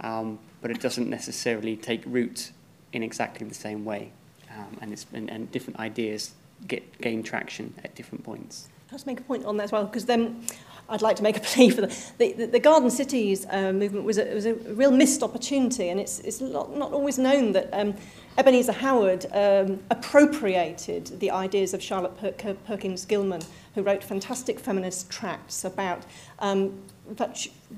um, 0.00 0.38
but 0.62 0.70
it 0.70 0.80
doesn't 0.80 1.10
necessarily 1.10 1.76
take 1.76 2.02
root 2.06 2.50
in 2.94 3.02
exactly 3.02 3.46
the 3.46 3.54
same 3.54 3.84
way. 3.84 4.10
Um, 4.56 4.78
and, 4.80 5.04
and, 5.12 5.30
and 5.30 5.52
different 5.52 5.78
ideas 5.78 6.32
get 6.66 6.82
gain 7.02 7.22
traction 7.22 7.74
at 7.84 7.94
different 7.94 8.24
points. 8.24 8.68
I'll 8.88 8.96
just 8.96 9.06
make 9.06 9.20
a 9.20 9.24
point 9.24 9.44
on 9.44 9.58
that 9.58 9.64
as 9.64 9.72
well, 9.72 9.84
because 9.84 10.06
then 10.06 10.46
I'd 10.88 11.02
like 11.02 11.16
to 11.16 11.22
make 11.22 11.36
a 11.36 11.40
plea 11.50 11.68
for 11.68 11.82
the, 11.82 11.88
the, 12.16 12.32
the, 12.32 12.46
the 12.46 12.58
Garden 12.58 12.90
Cities 12.90 13.46
uh, 13.50 13.70
movement 13.74 14.06
was 14.06 14.16
a, 14.16 14.24
was 14.32 14.46
a 14.46 14.54
real 14.54 14.92
missed 14.92 15.22
opportunity, 15.22 15.90
and 15.90 16.00
it's, 16.00 16.20
it's 16.20 16.40
not, 16.40 16.74
not 16.74 16.92
always 16.92 17.18
known 17.18 17.52
that 17.52 17.68
um, 17.74 17.94
Ebenezer 18.38 18.72
Howard 18.72 19.26
um, 19.32 19.78
appropriated 19.90 21.20
the 21.20 21.30
ideas 21.30 21.74
of 21.74 21.82
Charlotte 21.82 22.16
per 22.16 22.54
Perkins 22.54 23.04
Gilman, 23.04 23.42
who 23.74 23.82
wrote 23.82 24.02
fantastic 24.02 24.58
feminist 24.58 25.10
tracts 25.10 25.64
about 25.64 26.02
um, 26.38 26.82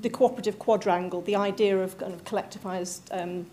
the 0.01 0.09
cooperative 0.09 0.57
quadrangle, 0.57 1.21
the 1.21 1.35
idea 1.35 1.77
of 1.77 1.97
kind 1.97 2.13
of 2.13 2.23
collectivized 2.23 3.01
um, 3.11 3.45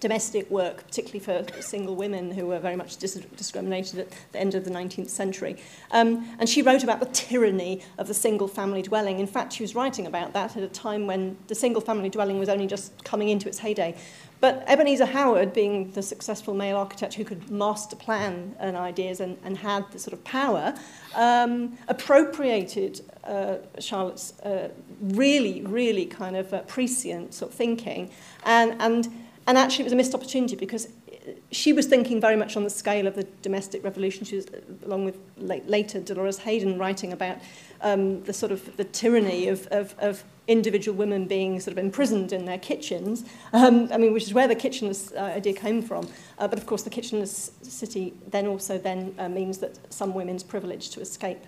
domestic 0.00 0.50
work, 0.50 0.86
particularly 0.86 1.20
for 1.20 1.62
single 1.62 1.94
women 1.94 2.30
who 2.30 2.46
were 2.46 2.58
very 2.58 2.76
much 2.76 2.96
dis- 2.96 3.14
discriminated 3.36 4.00
at 4.00 4.10
the 4.32 4.40
end 4.40 4.54
of 4.54 4.64
the 4.64 4.70
19th 4.70 5.10
century. 5.10 5.56
Um, 5.90 6.26
and 6.38 6.48
she 6.48 6.62
wrote 6.62 6.82
about 6.82 7.00
the 7.00 7.06
tyranny 7.06 7.82
of 7.98 8.08
the 8.08 8.14
single 8.14 8.48
family 8.48 8.82
dwelling. 8.82 9.20
In 9.20 9.26
fact, 9.26 9.52
she 9.52 9.62
was 9.62 9.74
writing 9.74 10.06
about 10.06 10.32
that 10.32 10.56
at 10.56 10.62
a 10.62 10.68
time 10.68 11.06
when 11.06 11.36
the 11.46 11.54
single 11.54 11.82
family 11.82 12.08
dwelling 12.08 12.38
was 12.38 12.48
only 12.48 12.66
just 12.66 13.04
coming 13.04 13.28
into 13.28 13.46
its 13.46 13.58
heyday. 13.58 13.94
But 14.40 14.64
Ebenezer 14.66 15.04
Howard, 15.04 15.52
being 15.52 15.90
the 15.90 16.02
successful 16.02 16.54
male 16.54 16.78
architect 16.78 17.12
who 17.12 17.24
could 17.24 17.50
master 17.50 17.94
plan 17.94 18.56
and 18.58 18.74
ideas 18.74 19.20
and, 19.20 19.36
and 19.44 19.58
had 19.58 19.90
the 19.92 19.98
sort 19.98 20.14
of 20.14 20.24
power, 20.24 20.74
um, 21.14 21.76
appropriated 21.88 23.02
uh, 23.24 23.56
Charlotte's 23.78 24.38
uh, 24.40 24.70
really, 25.02 25.60
really 25.62 26.06
kind 26.06 26.36
of 26.36 26.54
uh, 26.54 26.62
prescient 26.62 27.34
sort 27.34 27.52
of 27.52 27.56
thinking 27.56 28.10
and, 28.44 28.80
and 28.80 29.08
And 29.50 29.58
actually, 29.58 29.82
it 29.82 29.86
was 29.86 29.92
a 29.94 29.96
missed 29.96 30.14
opportunity 30.14 30.54
because 30.54 30.86
uh, 30.86 31.32
she 31.50 31.72
was 31.72 31.86
thinking 31.86 32.20
very 32.20 32.36
much 32.36 32.56
on 32.56 32.62
the 32.62 32.70
scale 32.70 33.08
of 33.08 33.16
the 33.16 33.24
domestic 33.42 33.82
revolution. 33.82 34.24
She 34.24 34.36
was, 34.36 34.46
uh, 34.46 34.60
along 34.86 35.06
with 35.06 35.18
later 35.38 35.98
Dolores 35.98 36.38
Hayden, 36.38 36.78
writing 36.78 37.12
about 37.12 37.38
um, 37.80 38.22
the 38.22 38.32
sort 38.32 38.52
of 38.52 38.76
the 38.76 38.84
tyranny 38.84 39.48
of, 39.48 39.66
of, 39.72 39.96
of 39.98 40.22
individual 40.46 40.96
women 40.96 41.26
being 41.26 41.58
sort 41.58 41.76
of 41.76 41.82
imprisoned 41.82 42.32
in 42.32 42.44
their 42.44 42.58
kitchens. 42.58 43.24
Um, 43.52 43.88
I 43.92 43.98
mean, 43.98 44.12
which 44.12 44.22
is 44.22 44.34
where 44.34 44.46
the 44.46 44.54
kitchenless 44.54 45.12
uh, 45.16 45.34
idea 45.36 45.54
came 45.54 45.82
from. 45.82 46.06
Uh, 46.38 46.46
but 46.46 46.56
of 46.56 46.66
course, 46.66 46.84
the 46.84 46.90
kitchenless 46.90 47.50
city 47.64 48.14
then 48.28 48.46
also 48.46 48.78
then 48.78 49.16
uh, 49.18 49.28
means 49.28 49.58
that 49.58 49.92
some 49.92 50.14
women's 50.14 50.44
privilege 50.44 50.90
to 50.90 51.00
escape 51.00 51.44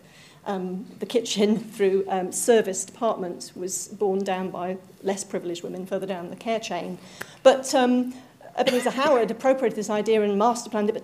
um, 0.46 0.86
the 0.98 1.06
kitchen 1.06 1.58
through 1.58 2.04
um, 2.08 2.32
service 2.32 2.84
departments 2.84 3.54
was 3.54 3.88
borne 3.88 4.24
down 4.24 4.50
by 4.50 4.76
less 5.02 5.24
privileged 5.24 5.62
women 5.62 5.86
further 5.86 6.06
down 6.06 6.30
the 6.30 6.36
care 6.36 6.60
chain. 6.60 6.98
But 7.42 7.74
um, 7.74 8.14
Ebenezer 8.56 8.90
Howard 8.90 9.30
appropriated 9.30 9.76
this 9.76 9.90
idea 9.90 10.22
and 10.22 10.38
master 10.38 10.70
planned 10.70 10.90
it, 10.90 10.94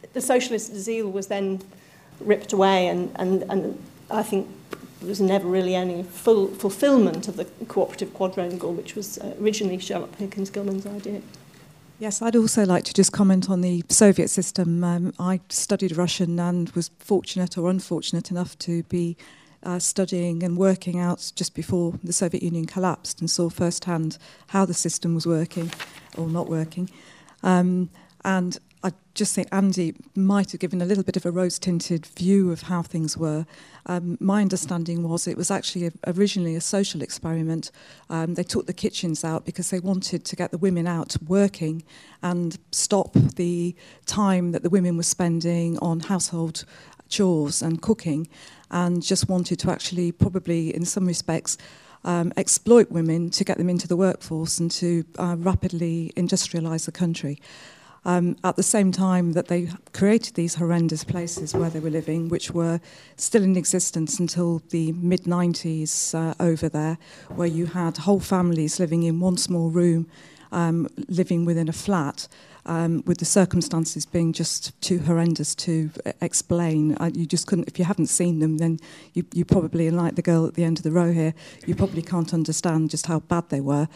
but 0.00 0.12
the 0.12 0.20
socialist 0.20 0.74
zeal 0.74 1.10
was 1.10 1.26
then 1.26 1.60
ripped 2.20 2.52
away, 2.52 2.88
and, 2.88 3.12
and, 3.16 3.42
and 3.50 3.82
I 4.10 4.22
think 4.22 4.48
there 5.00 5.08
was 5.08 5.20
never 5.20 5.46
really 5.46 5.74
any 5.74 6.02
full 6.02 6.48
fulfillment 6.48 7.28
of 7.28 7.36
the 7.36 7.44
cooperative 7.66 8.14
quadrangle, 8.14 8.72
which 8.72 8.94
was 8.94 9.18
uh, 9.18 9.34
originally 9.40 9.78
Sherlock 9.78 10.12
Perkins 10.12 10.50
Gilman's 10.50 10.86
idea. 10.86 11.20
Yes, 11.98 12.20
I'd 12.20 12.36
also 12.36 12.66
like 12.66 12.84
to 12.84 12.92
just 12.92 13.12
comment 13.12 13.48
on 13.48 13.62
the 13.62 13.82
Soviet 13.88 14.28
system. 14.28 14.84
Um, 14.84 15.14
I 15.18 15.40
studied 15.48 15.96
Russian 15.96 16.38
and 16.38 16.68
was 16.70 16.90
fortunate 16.98 17.56
or 17.56 17.70
unfortunate 17.70 18.30
enough 18.30 18.58
to 18.60 18.82
be 18.84 19.16
uh, 19.62 19.78
studying 19.78 20.42
and 20.42 20.58
working 20.58 21.00
out 21.00 21.32
just 21.34 21.54
before 21.54 21.94
the 22.04 22.12
Soviet 22.12 22.42
Union 22.42 22.66
collapsed 22.66 23.20
and 23.20 23.30
saw 23.30 23.48
firsthand 23.48 24.18
how 24.48 24.66
the 24.66 24.74
system 24.74 25.14
was 25.14 25.26
working 25.26 25.72
or 26.18 26.28
not 26.28 26.50
working. 26.50 26.90
Um, 27.42 27.88
and 28.26 28.58
I 28.86 28.92
just 29.14 29.34
think 29.34 29.48
Andy 29.50 29.96
might 30.14 30.52
have 30.52 30.60
given 30.60 30.80
a 30.80 30.84
little 30.84 31.02
bit 31.02 31.16
of 31.16 31.26
a 31.26 31.32
rose 31.32 31.58
tinted 31.58 32.06
view 32.06 32.52
of 32.52 32.62
how 32.62 32.82
things 32.82 33.18
were. 33.18 33.44
Um, 33.86 34.16
my 34.20 34.40
understanding 34.40 35.02
was 35.02 35.26
it 35.26 35.36
was 35.36 35.50
actually 35.50 35.86
a, 35.88 35.92
originally 36.06 36.54
a 36.54 36.60
social 36.60 37.02
experiment. 37.02 37.72
Um, 38.08 38.34
they 38.34 38.44
took 38.44 38.66
the 38.68 38.72
kitchens 38.72 39.24
out 39.24 39.44
because 39.44 39.70
they 39.70 39.80
wanted 39.80 40.24
to 40.24 40.36
get 40.36 40.52
the 40.52 40.58
women 40.58 40.86
out 40.86 41.16
working 41.26 41.82
and 42.22 42.56
stop 42.70 43.12
the 43.14 43.74
time 44.06 44.52
that 44.52 44.62
the 44.62 44.70
women 44.70 44.96
were 44.96 45.02
spending 45.02 45.76
on 45.80 45.98
household 45.98 46.64
chores 47.08 47.62
and 47.62 47.82
cooking, 47.82 48.28
and 48.70 49.02
just 49.02 49.28
wanted 49.28 49.58
to 49.58 49.70
actually, 49.72 50.12
probably 50.12 50.72
in 50.72 50.84
some 50.84 51.06
respects, 51.06 51.58
um, 52.04 52.32
exploit 52.36 52.92
women 52.92 53.30
to 53.30 53.42
get 53.42 53.58
them 53.58 53.68
into 53.68 53.88
the 53.88 53.96
workforce 53.96 54.60
and 54.60 54.70
to 54.70 55.04
uh, 55.18 55.34
rapidly 55.36 56.12
industrialize 56.16 56.86
the 56.86 56.92
country 56.92 57.40
um, 58.06 58.36
at 58.44 58.54
the 58.54 58.62
same 58.62 58.92
time 58.92 59.32
that 59.32 59.48
they 59.48 59.68
created 59.92 60.36
these 60.36 60.54
horrendous 60.54 61.02
places 61.02 61.54
where 61.54 61.68
they 61.68 61.80
were 61.80 61.90
living, 61.90 62.28
which 62.28 62.52
were 62.52 62.80
still 63.16 63.42
in 63.42 63.56
existence 63.56 64.20
until 64.20 64.62
the 64.70 64.92
mid 64.92 65.24
90s 65.24 66.14
uh, 66.14 66.32
over 66.38 66.68
there, 66.68 66.98
where 67.34 67.48
you 67.48 67.66
had 67.66 67.96
whole 67.98 68.20
families 68.20 68.78
living 68.78 69.02
in 69.02 69.18
one 69.18 69.36
small 69.36 69.70
room, 69.70 70.06
um, 70.56 70.88
living 71.08 71.44
within 71.44 71.68
a 71.68 71.72
flat. 71.72 72.26
Um, 72.68 73.04
with 73.06 73.18
the 73.18 73.24
circumstances 73.24 74.04
being 74.06 74.32
just 74.32 74.72
too 74.80 74.98
horrendous 74.98 75.54
to 75.54 75.88
uh, 76.04 76.10
explain. 76.20 76.96
Uh, 76.96 77.12
you 77.14 77.24
just 77.24 77.46
couldn't, 77.46 77.68
if 77.68 77.78
you 77.78 77.84
haven't 77.84 78.08
seen 78.08 78.40
them, 78.40 78.58
then 78.58 78.80
you, 79.14 79.24
you 79.32 79.44
probably, 79.44 79.88
like 79.88 80.16
the 80.16 80.22
girl 80.22 80.44
at 80.46 80.54
the 80.54 80.64
end 80.64 80.76
of 80.78 80.82
the 80.82 80.90
row 80.90 81.12
here, 81.12 81.32
you 81.64 81.76
probably 81.76 82.02
can't 82.02 82.34
understand 82.34 82.90
just 82.90 83.06
how 83.06 83.20
bad 83.20 83.50
they 83.50 83.60
were. 83.60 83.86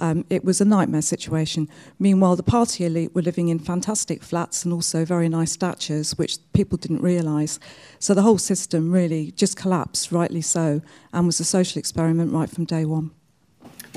Um, 0.00 0.24
it 0.28 0.44
was 0.44 0.60
a 0.60 0.64
nightmare 0.64 1.02
situation. 1.02 1.68
Meanwhile, 2.00 2.34
the 2.34 2.42
party 2.42 2.84
elite 2.84 3.14
were 3.14 3.22
living 3.22 3.46
in 3.46 3.60
fantastic 3.60 4.24
flats 4.24 4.64
and 4.64 4.74
also 4.74 5.04
very 5.04 5.28
nice 5.28 5.52
statures, 5.52 6.18
which 6.18 6.38
people 6.52 6.78
didn't 6.78 7.02
realise. 7.02 7.60
So 8.00 8.12
the 8.12 8.22
whole 8.22 8.38
system 8.38 8.90
really 8.90 9.30
just 9.36 9.56
collapsed, 9.56 10.10
rightly 10.10 10.42
so, 10.42 10.82
and 11.12 11.26
was 11.26 11.38
a 11.38 11.44
social 11.44 11.78
experiment 11.78 12.32
right 12.32 12.50
from 12.50 12.64
day 12.64 12.84
one. 12.84 13.12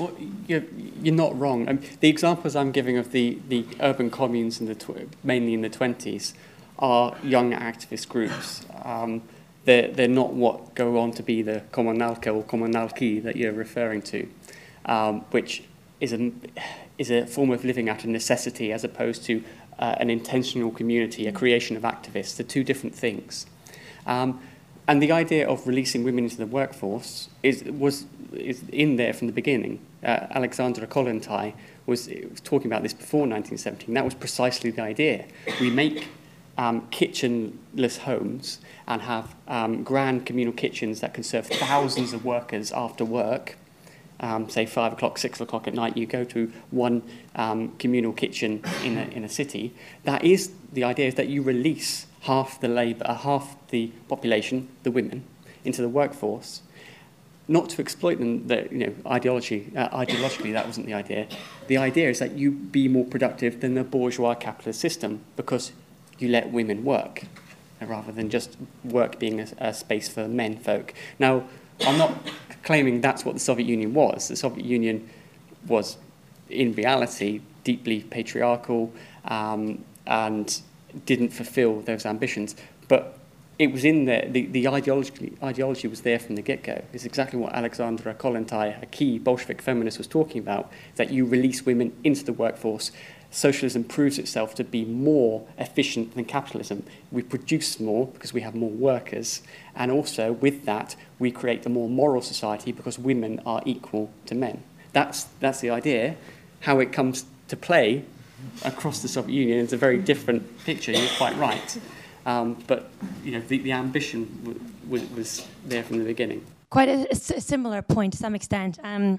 Well, 0.00 0.16
you're, 0.46 0.64
you're 1.02 1.14
not 1.14 1.38
wrong. 1.38 1.68
Um, 1.68 1.80
the 2.00 2.08
examples 2.08 2.56
I'm 2.56 2.72
giving 2.72 2.96
of 2.96 3.12
the, 3.12 3.38
the 3.48 3.66
urban 3.80 4.10
communes, 4.10 4.58
in 4.58 4.66
the 4.66 5.06
mainly 5.22 5.52
in 5.52 5.60
the 5.60 5.68
20s, 5.68 6.32
are 6.78 7.14
young 7.22 7.52
activist 7.52 8.08
groups. 8.08 8.64
Um, 8.82 9.20
they're, 9.66 9.88
they're 9.88 10.08
not 10.08 10.32
what 10.32 10.74
go 10.74 10.98
on 10.98 11.12
to 11.12 11.22
be 11.22 11.42
the 11.42 11.62
kommunalka 11.70 12.34
or 12.34 12.42
kommunalki 12.42 13.22
that 13.22 13.36
you're 13.36 13.52
referring 13.52 14.00
to, 14.02 14.26
um, 14.86 15.20
which 15.32 15.64
is 16.00 16.14
a, 16.14 16.32
is 16.96 17.10
a 17.10 17.26
form 17.26 17.50
of 17.50 17.62
living 17.62 17.90
out 17.90 18.02
of 18.02 18.06
necessity 18.08 18.72
as 18.72 18.84
opposed 18.84 19.22
to 19.24 19.44
uh, 19.78 19.96
an 19.98 20.08
intentional 20.08 20.70
community, 20.70 21.26
a 21.26 21.32
creation 21.32 21.76
of 21.76 21.82
activists. 21.82 22.38
They're 22.38 22.46
two 22.46 22.64
different 22.64 22.94
things. 22.94 23.44
Um, 24.06 24.40
and 24.90 25.00
the 25.00 25.12
idea 25.12 25.48
of 25.48 25.68
releasing 25.68 26.02
women 26.02 26.24
into 26.24 26.36
the 26.36 26.46
workforce 26.46 27.28
is, 27.44 27.62
was 27.62 28.06
is 28.32 28.64
in 28.72 28.96
there 28.96 29.12
from 29.12 29.28
the 29.28 29.32
beginning. 29.32 29.78
Uh, 30.02 30.26
Alexandra 30.30 30.84
Kollontai 30.88 31.54
was, 31.86 32.08
was 32.08 32.40
talking 32.40 32.66
about 32.66 32.82
this 32.82 32.92
before 32.92 33.20
1917. 33.20 33.94
That 33.94 34.04
was 34.04 34.14
precisely 34.14 34.72
the 34.72 34.82
idea. 34.82 35.26
We 35.60 35.70
make 35.70 36.08
um, 36.58 36.88
kitchenless 36.90 37.98
homes 37.98 38.58
and 38.88 39.02
have 39.02 39.36
um, 39.46 39.84
grand 39.84 40.26
communal 40.26 40.52
kitchens 40.52 40.98
that 41.02 41.14
can 41.14 41.22
serve 41.22 41.46
thousands 41.46 42.12
of 42.12 42.24
workers 42.24 42.72
after 42.72 43.04
work 43.04 43.56
um, 44.20 44.48
say 44.48 44.66
five 44.66 44.92
o'clock, 44.92 45.18
six 45.18 45.40
o'clock 45.40 45.66
at 45.66 45.74
night, 45.74 45.96
you 45.96 46.06
go 46.06 46.24
to 46.24 46.52
one 46.70 47.02
um, 47.36 47.74
communal 47.78 48.12
kitchen 48.12 48.62
in 48.84 48.98
a, 48.98 49.04
in 49.04 49.24
a 49.24 49.28
city, 49.28 49.74
that 50.04 50.24
is 50.24 50.52
the 50.72 50.84
idea 50.84 51.08
is 51.08 51.14
that 51.14 51.28
you 51.28 51.42
release 51.42 52.06
half 52.20 52.60
the 52.60 52.68
labour, 52.68 53.04
uh, 53.06 53.14
half 53.14 53.56
the 53.68 53.88
population, 54.08 54.68
the 54.82 54.90
women, 54.90 55.24
into 55.64 55.82
the 55.82 55.88
workforce, 55.88 56.62
not 57.48 57.68
to 57.70 57.80
exploit 57.80 58.18
them. 58.18 58.46
The, 58.46 58.68
you 58.70 58.78
know, 58.86 58.94
ideology, 59.06 59.72
uh, 59.76 59.88
ideologically, 59.88 60.52
that 60.52 60.66
wasn't 60.66 60.86
the 60.86 60.94
idea. 60.94 61.26
The 61.66 61.78
idea 61.78 62.10
is 62.10 62.18
that 62.18 62.32
you 62.32 62.52
be 62.52 62.88
more 62.88 63.04
productive 63.04 63.60
than 63.60 63.74
the 63.74 63.84
bourgeois 63.84 64.34
capitalist 64.34 64.80
system 64.80 65.20
because 65.36 65.72
you 66.18 66.28
let 66.28 66.50
women 66.50 66.84
work 66.84 67.24
rather 67.80 68.12
than 68.12 68.28
just 68.28 68.56
work 68.84 69.18
being 69.18 69.40
a, 69.40 69.46
a 69.58 69.74
space 69.74 70.08
for 70.08 70.28
men 70.28 70.58
folk. 70.58 70.92
Now, 71.18 71.44
I'm 71.86 71.96
not 71.96 72.14
claiming 72.62 73.00
that's 73.00 73.24
what 73.24 73.34
the 73.34 73.40
Soviet 73.40 73.66
Union 73.66 73.94
was. 73.94 74.28
The 74.28 74.36
Soviet 74.36 74.66
Union 74.66 75.08
was, 75.66 75.96
in 76.50 76.74
reality, 76.74 77.40
deeply 77.64 78.02
patriarchal 78.02 78.92
um, 79.24 79.84
and 80.06 80.60
didn't 81.06 81.30
fulfill 81.30 81.80
those 81.80 82.06
ambitions. 82.06 82.56
But 82.88 83.18
it 83.58 83.72
was 83.72 83.84
in 83.84 84.06
there, 84.06 84.26
the, 84.28 84.46
the 84.46 84.68
ideology, 84.68 85.36
ideology 85.42 85.86
was 85.86 86.00
there 86.00 86.18
from 86.18 86.36
the 86.36 86.42
get 86.42 86.62
go. 86.62 86.82
It's 86.92 87.04
exactly 87.04 87.38
what 87.38 87.52
Alexandra 87.52 88.14
Kollontai, 88.14 88.82
a 88.82 88.86
key 88.86 89.18
Bolshevik 89.18 89.60
feminist, 89.60 89.98
was 89.98 90.06
talking 90.06 90.40
about 90.40 90.72
that 90.96 91.10
you 91.10 91.26
release 91.26 91.66
women 91.66 91.94
into 92.02 92.24
the 92.24 92.32
workforce 92.32 92.90
socialism 93.30 93.84
proves 93.84 94.18
itself 94.18 94.54
to 94.56 94.64
be 94.64 94.84
more 94.84 95.46
efficient 95.58 96.14
than 96.14 96.24
capitalism. 96.24 96.84
We 97.10 97.22
produce 97.22 97.78
more 97.78 98.08
because 98.08 98.32
we 98.32 98.40
have 98.40 98.54
more 98.54 98.70
workers, 98.70 99.42
and 99.74 99.90
also 99.90 100.32
with 100.32 100.64
that, 100.64 100.96
we 101.18 101.30
create 101.30 101.64
a 101.64 101.68
more 101.68 101.88
moral 101.88 102.22
society 102.22 102.72
because 102.72 102.98
women 102.98 103.40
are 103.46 103.62
equal 103.64 104.10
to 104.26 104.34
men. 104.34 104.62
That's, 104.92 105.24
that's 105.38 105.60
the 105.60 105.70
idea. 105.70 106.16
How 106.60 106.80
it 106.80 106.92
comes 106.92 107.24
to 107.48 107.56
play 107.56 108.04
across 108.64 109.02
the 109.02 109.08
Soviet 109.08 109.34
Union 109.34 109.58
is 109.58 109.72
a 109.72 109.76
very 109.76 109.98
different 109.98 110.64
picture, 110.64 110.92
you're 110.92 111.08
quite 111.16 111.36
right. 111.36 111.78
Um, 112.26 112.62
but 112.66 112.90
you 113.24 113.32
know, 113.32 113.40
the, 113.40 113.58
the 113.58 113.72
ambition 113.72 114.60
was 114.88 115.46
there 115.64 115.82
from 115.82 115.98
the 115.98 116.04
beginning. 116.04 116.44
Quite 116.68 116.88
a, 116.88 117.10
a 117.10 117.16
similar 117.16 117.82
point 117.82 118.12
to 118.12 118.18
some 118.18 118.34
extent. 118.34 118.78
Um, 118.84 119.18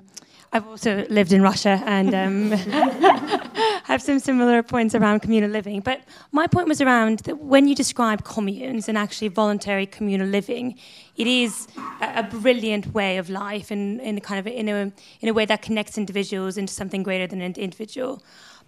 I've 0.54 0.68
also 0.68 1.06
lived 1.10 1.32
in 1.32 1.42
Russia 1.42 1.82
and 1.86 2.14
um, 2.14 2.52
have 3.86 4.02
some 4.02 4.20
similar 4.20 4.62
points 4.62 4.94
around 4.94 5.22
communal 5.22 5.50
living. 5.50 5.80
But 5.80 6.02
my 6.34 6.46
point 6.46 6.68
was 6.68 6.82
around 6.82 7.20
that 7.20 7.40
when 7.40 7.70
you 7.70 7.76
describe 7.76 8.26
communes 8.26 8.90
and 8.90 8.98
actually 8.98 9.30
voluntary 9.30 9.86
communal 9.86 10.28
living, 10.28 10.78
it 11.16 11.26
is 11.26 11.70
a, 12.02 12.20
a 12.20 12.24
brilliant 12.24 12.94
way 12.94 13.18
of 13.18 13.30
life 13.30 13.72
in, 13.72 14.02
in 14.02 14.18
a 14.18 14.22
kind 14.22 14.40
of 14.40 14.48
in 14.48 14.68
a, 14.68 14.92
in 15.22 15.30
a 15.30 15.34
way 15.34 15.46
that 15.46 15.62
connects 15.62 15.98
individuals 15.98 16.58
into 16.58 16.74
something 16.74 17.02
greater 17.02 17.28
than 17.28 17.42
an 17.42 17.54
individual. 17.56 18.22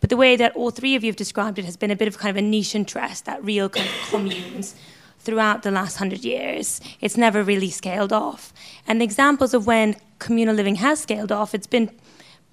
But 0.04 0.10
the 0.10 0.18
way 0.18 0.36
that 0.36 0.54
all 0.58 0.70
three 0.70 0.96
of 0.96 1.04
you 1.06 1.08
have 1.08 1.16
described 1.16 1.58
it 1.58 1.64
has 1.64 1.78
been 1.78 1.90
a 1.90 1.96
bit 1.96 2.10
of 2.10 2.18
kind 2.18 2.30
of 2.30 2.36
a 2.36 2.46
niche 2.46 2.76
interest, 2.76 3.24
that 3.24 3.42
real 3.42 3.70
kind 3.70 3.88
of 3.88 4.10
communes 4.10 4.76
throughout 5.20 5.64
the 5.64 5.72
last 5.72 5.96
hundred 5.96 6.26
years. 6.26 6.82
It's 7.00 7.16
never 7.16 7.42
really 7.42 7.70
scaled 7.70 8.12
off. 8.12 8.52
And 8.86 9.02
examples 9.02 9.54
of 9.54 9.66
when 9.66 9.96
communal 10.20 10.56
living 10.56 10.76
has 10.76 11.00
scaled 11.00 11.32
off, 11.32 11.56
it's 11.56 11.68
been 11.68 11.90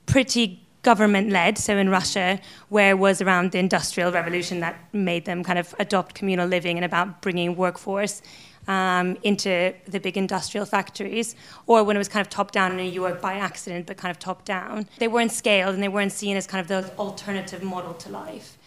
pretty 0.06 0.64
government 0.82 1.31
led. 1.31 1.59
So 1.59 1.77
in 1.77 1.90
Russia, 1.90 2.39
where 2.68 2.90
it 2.90 2.98
was 3.01 3.20
around 3.20 3.51
the 3.51 3.59
industrial 3.59 4.12
revolution 4.12 4.60
that 4.60 4.77
made 4.93 5.24
them 5.24 5.43
kind 5.43 5.59
of 5.59 5.74
adopt 5.81 6.14
communal 6.14 6.47
living 6.47 6.78
and 6.78 6.85
about 6.85 7.20
bringing 7.20 7.56
workforce 7.56 8.22
um, 8.68 9.16
into 9.22 9.74
the 9.86 9.98
big 9.98 10.16
industrial 10.16 10.66
factories, 10.66 11.34
or 11.66 11.82
when 11.84 11.96
it 11.96 11.98
was 11.98 12.08
kind 12.08 12.24
of 12.24 12.30
top 12.30 12.52
down 12.52 12.72
in 12.72 12.76
New 12.76 12.92
York 12.92 13.20
by 13.20 13.34
accident, 13.34 13.86
but 13.86 13.96
kind 13.96 14.10
of 14.10 14.18
top 14.18 14.44
down. 14.44 14.86
They 14.98 15.08
weren't 15.08 15.32
scaled 15.32 15.74
and 15.74 15.82
they 15.82 15.88
weren't 15.88 16.12
seen 16.12 16.36
as 16.36 16.46
kind 16.46 16.60
of 16.60 16.68
the 16.68 16.96
alternative 16.98 17.62
model 17.62 17.94
to 17.94 18.08
life 18.10 18.58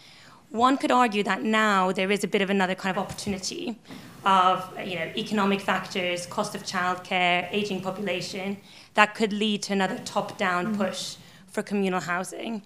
one 0.54 0.76
could 0.76 0.92
argue 0.92 1.24
that 1.24 1.42
now 1.42 1.90
there 1.90 2.12
is 2.12 2.22
a 2.22 2.28
bit 2.28 2.40
of 2.40 2.48
another 2.48 2.76
kind 2.76 2.96
of 2.96 3.02
opportunity 3.02 3.76
of 4.24 4.72
you 4.78 4.94
know 4.94 5.10
economic 5.16 5.60
factors, 5.60 6.26
cost 6.26 6.54
of 6.54 6.62
childcare, 6.62 7.48
aging 7.50 7.80
population 7.80 8.56
that 8.94 9.16
could 9.16 9.32
lead 9.32 9.64
to 9.64 9.72
another 9.72 9.98
top-down 10.04 10.66
mm-hmm. 10.66 10.82
push 10.82 11.16
for 11.48 11.62
communal 11.62 12.00
housing. 12.00 12.62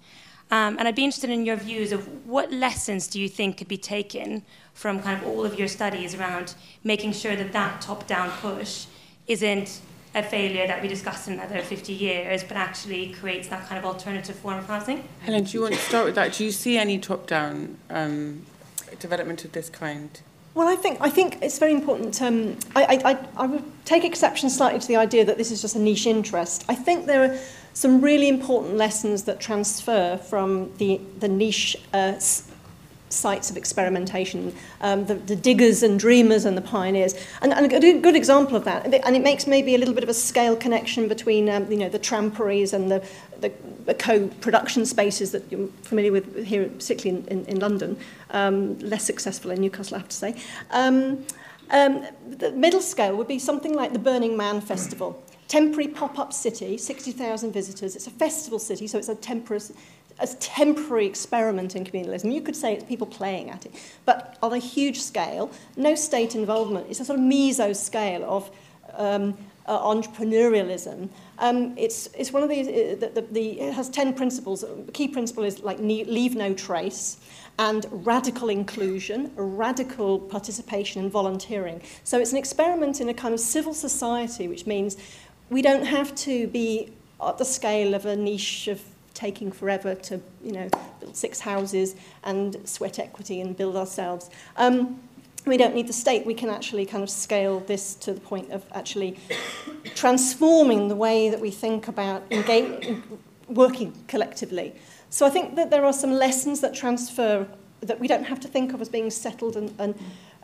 Um, 0.50 0.76
and 0.78 0.86
I'd 0.86 0.94
be 0.94 1.04
interested 1.04 1.30
in 1.30 1.46
your 1.46 1.56
views 1.56 1.90
of 1.90 2.26
what 2.26 2.52
lessons 2.52 3.06
do 3.06 3.18
you 3.18 3.28
think 3.28 3.56
could 3.56 3.68
be 3.68 3.78
taken 3.78 4.42
from 4.78 5.02
kind 5.02 5.20
of 5.20 5.26
all 5.26 5.44
of 5.44 5.58
your 5.58 5.66
studies 5.66 6.14
around 6.14 6.54
making 6.84 7.12
sure 7.12 7.34
that 7.34 7.50
that 7.50 7.80
top-down 7.80 8.30
push 8.40 8.86
isn't 9.26 9.80
a 10.14 10.22
failure 10.22 10.68
that 10.68 10.80
we 10.80 10.86
discuss 10.86 11.26
in 11.26 11.34
another 11.34 11.60
50 11.60 11.92
years, 11.92 12.44
but 12.44 12.56
actually 12.56 13.12
creates 13.12 13.48
that 13.48 13.66
kind 13.66 13.76
of 13.76 13.84
alternative 13.84 14.36
form 14.36 14.56
of 14.56 14.68
housing. 14.68 15.02
Helen, 15.22 15.42
do 15.42 15.50
you 15.50 15.62
want 15.62 15.74
to 15.74 15.80
start 15.80 16.04
with 16.04 16.14
that? 16.14 16.34
Do 16.34 16.44
you 16.44 16.52
see 16.52 16.78
any 16.78 16.96
top-down 16.96 17.76
um, 17.90 18.46
development 19.00 19.44
of 19.44 19.50
this 19.50 19.68
kind? 19.68 20.20
Well, 20.54 20.68
I 20.68 20.76
think 20.76 20.98
I 21.00 21.10
think 21.10 21.38
it's 21.42 21.58
very 21.58 21.72
important. 21.72 22.22
Um, 22.22 22.56
I, 22.76 23.00
I, 23.04 23.18
I 23.36 23.46
would 23.46 23.64
take 23.84 24.04
exception 24.04 24.48
slightly 24.48 24.78
to 24.78 24.86
the 24.86 24.96
idea 24.96 25.24
that 25.24 25.38
this 25.38 25.50
is 25.50 25.60
just 25.60 25.74
a 25.74 25.80
niche 25.80 26.06
interest. 26.06 26.64
I 26.68 26.76
think 26.76 27.06
there 27.06 27.24
are 27.24 27.38
some 27.74 28.00
really 28.00 28.28
important 28.28 28.76
lessons 28.76 29.24
that 29.24 29.40
transfer 29.40 30.16
from 30.16 30.72
the 30.78 31.00
the 31.18 31.28
niche 31.28 31.76
uh, 31.92 32.18
sites 33.10 33.50
of 33.50 33.56
experimentation, 33.56 34.54
um, 34.80 35.06
the, 35.06 35.14
the 35.14 35.36
diggers 35.36 35.82
and 35.82 35.98
dreamers 35.98 36.44
and 36.44 36.56
the 36.56 36.62
pioneers. 36.62 37.14
And, 37.42 37.52
and 37.52 37.66
a 37.66 37.68
good, 37.68 38.02
good 38.02 38.16
example 38.16 38.56
of 38.56 38.64
that, 38.64 38.84
and 38.84 39.16
it 39.16 39.22
makes 39.22 39.46
maybe 39.46 39.74
a 39.74 39.78
little 39.78 39.94
bit 39.94 40.02
of 40.02 40.08
a 40.08 40.14
scale 40.14 40.56
connection 40.56 41.08
between 41.08 41.48
um, 41.48 41.70
you 41.70 41.78
know, 41.78 41.88
the 41.88 41.98
tramperies 41.98 42.72
and 42.72 42.90
the, 42.90 43.04
the, 43.40 43.52
the 43.86 43.94
co-production 43.94 44.84
spaces 44.86 45.32
that 45.32 45.50
you're 45.50 45.68
familiar 45.82 46.12
with 46.12 46.44
here, 46.44 46.68
particularly 46.68 47.24
in, 47.28 47.38
in, 47.38 47.44
in 47.46 47.60
London, 47.60 47.98
um, 48.30 48.78
less 48.80 49.04
successful 49.04 49.50
in 49.50 49.60
Newcastle, 49.60 49.96
I 49.96 49.98
have 49.98 50.08
to 50.08 50.16
say. 50.16 50.34
Um, 50.70 51.24
um, 51.70 52.06
the 52.26 52.52
middle 52.52 52.80
scale 52.80 53.16
would 53.16 53.28
be 53.28 53.38
something 53.38 53.74
like 53.74 53.92
the 53.92 53.98
Burning 53.98 54.36
Man 54.36 54.60
Festival. 54.60 55.22
Temporary 55.48 55.88
pop-up 55.88 56.32
city, 56.32 56.76
60,000 56.76 57.52
visitors. 57.52 57.96
It's 57.96 58.06
a 58.06 58.10
festival 58.10 58.58
city, 58.58 58.86
so 58.86 58.98
it's 58.98 59.08
a 59.08 59.14
temporary 59.14 59.62
a 60.20 60.26
temporary 60.26 61.06
experiment 61.06 61.76
in 61.76 61.84
communalism. 61.84 62.32
You 62.32 62.40
could 62.40 62.56
say 62.56 62.74
it's 62.74 62.84
people 62.84 63.06
playing 63.06 63.50
at 63.50 63.66
it, 63.66 63.74
but 64.04 64.38
on 64.42 64.52
a 64.52 64.58
huge 64.58 65.00
scale, 65.00 65.50
no 65.76 65.94
state 65.94 66.34
involvement. 66.34 66.86
It's 66.90 67.00
a 67.00 67.04
sort 67.04 67.18
of 67.18 67.24
meso 67.24 67.74
scale 67.74 68.24
of 68.24 68.50
um, 68.94 69.36
uh, 69.66 69.78
entrepreneurialism. 69.80 71.08
Um, 71.38 71.76
it's, 71.76 72.08
it's 72.18 72.32
one 72.32 72.42
of 72.42 72.48
these, 72.48 72.66
uh, 72.66 72.96
the, 72.98 73.20
the, 73.20 73.26
the, 73.30 73.60
it 73.60 73.74
has 73.74 73.88
10 73.90 74.14
principles. 74.14 74.62
The 74.62 74.92
key 74.92 75.08
principle 75.08 75.44
is 75.44 75.60
like 75.60 75.78
leave 75.78 76.34
no 76.34 76.54
trace 76.54 77.18
and 77.58 77.86
radical 77.90 78.48
inclusion, 78.48 79.32
radical 79.36 80.20
participation 80.20 81.02
and 81.02 81.10
volunteering. 81.10 81.82
So 82.04 82.18
it's 82.18 82.32
an 82.32 82.38
experiment 82.38 83.00
in 83.00 83.08
a 83.08 83.14
kind 83.14 83.34
of 83.34 83.40
civil 83.40 83.74
society, 83.74 84.48
which 84.48 84.66
means 84.66 84.96
we 85.50 85.60
don't 85.60 85.84
have 85.84 86.14
to 86.16 86.46
be 86.48 86.92
at 87.20 87.38
the 87.38 87.44
scale 87.44 87.94
of 87.94 88.06
a 88.06 88.14
niche 88.14 88.68
of 88.68 88.80
taking 89.18 89.50
forever 89.50 89.96
to, 89.96 90.20
you 90.44 90.52
know, 90.52 90.68
build 91.00 91.16
six 91.16 91.40
houses 91.40 91.96
and 92.22 92.56
sweat 92.64 93.00
equity 93.00 93.40
and 93.40 93.56
build 93.56 93.74
ourselves. 93.74 94.30
Um, 94.56 95.00
we 95.44 95.56
don't 95.56 95.74
need 95.74 95.88
the 95.88 95.92
state. 95.92 96.24
We 96.24 96.34
can 96.34 96.50
actually 96.50 96.86
kind 96.86 97.02
of 97.02 97.10
scale 97.10 97.58
this 97.60 97.94
to 97.96 98.12
the 98.12 98.20
point 98.20 98.52
of 98.52 98.64
actually 98.72 99.18
transforming 99.96 100.86
the 100.86 100.94
way 100.94 101.30
that 101.30 101.40
we 101.40 101.50
think 101.50 101.88
about 101.88 102.22
engaging, 102.30 103.02
working 103.48 103.92
collectively. 104.06 104.74
So 105.10 105.26
I 105.26 105.30
think 105.30 105.56
that 105.56 105.70
there 105.70 105.84
are 105.84 105.92
some 105.92 106.12
lessons 106.12 106.60
that 106.60 106.72
transfer 106.74 107.46
that 107.80 107.98
we 107.98 108.06
don't 108.06 108.24
have 108.24 108.38
to 108.40 108.48
think 108.48 108.72
of 108.72 108.80
as 108.80 108.88
being 108.88 109.10
settled 109.10 109.56
and, 109.56 109.74
and, 109.78 109.94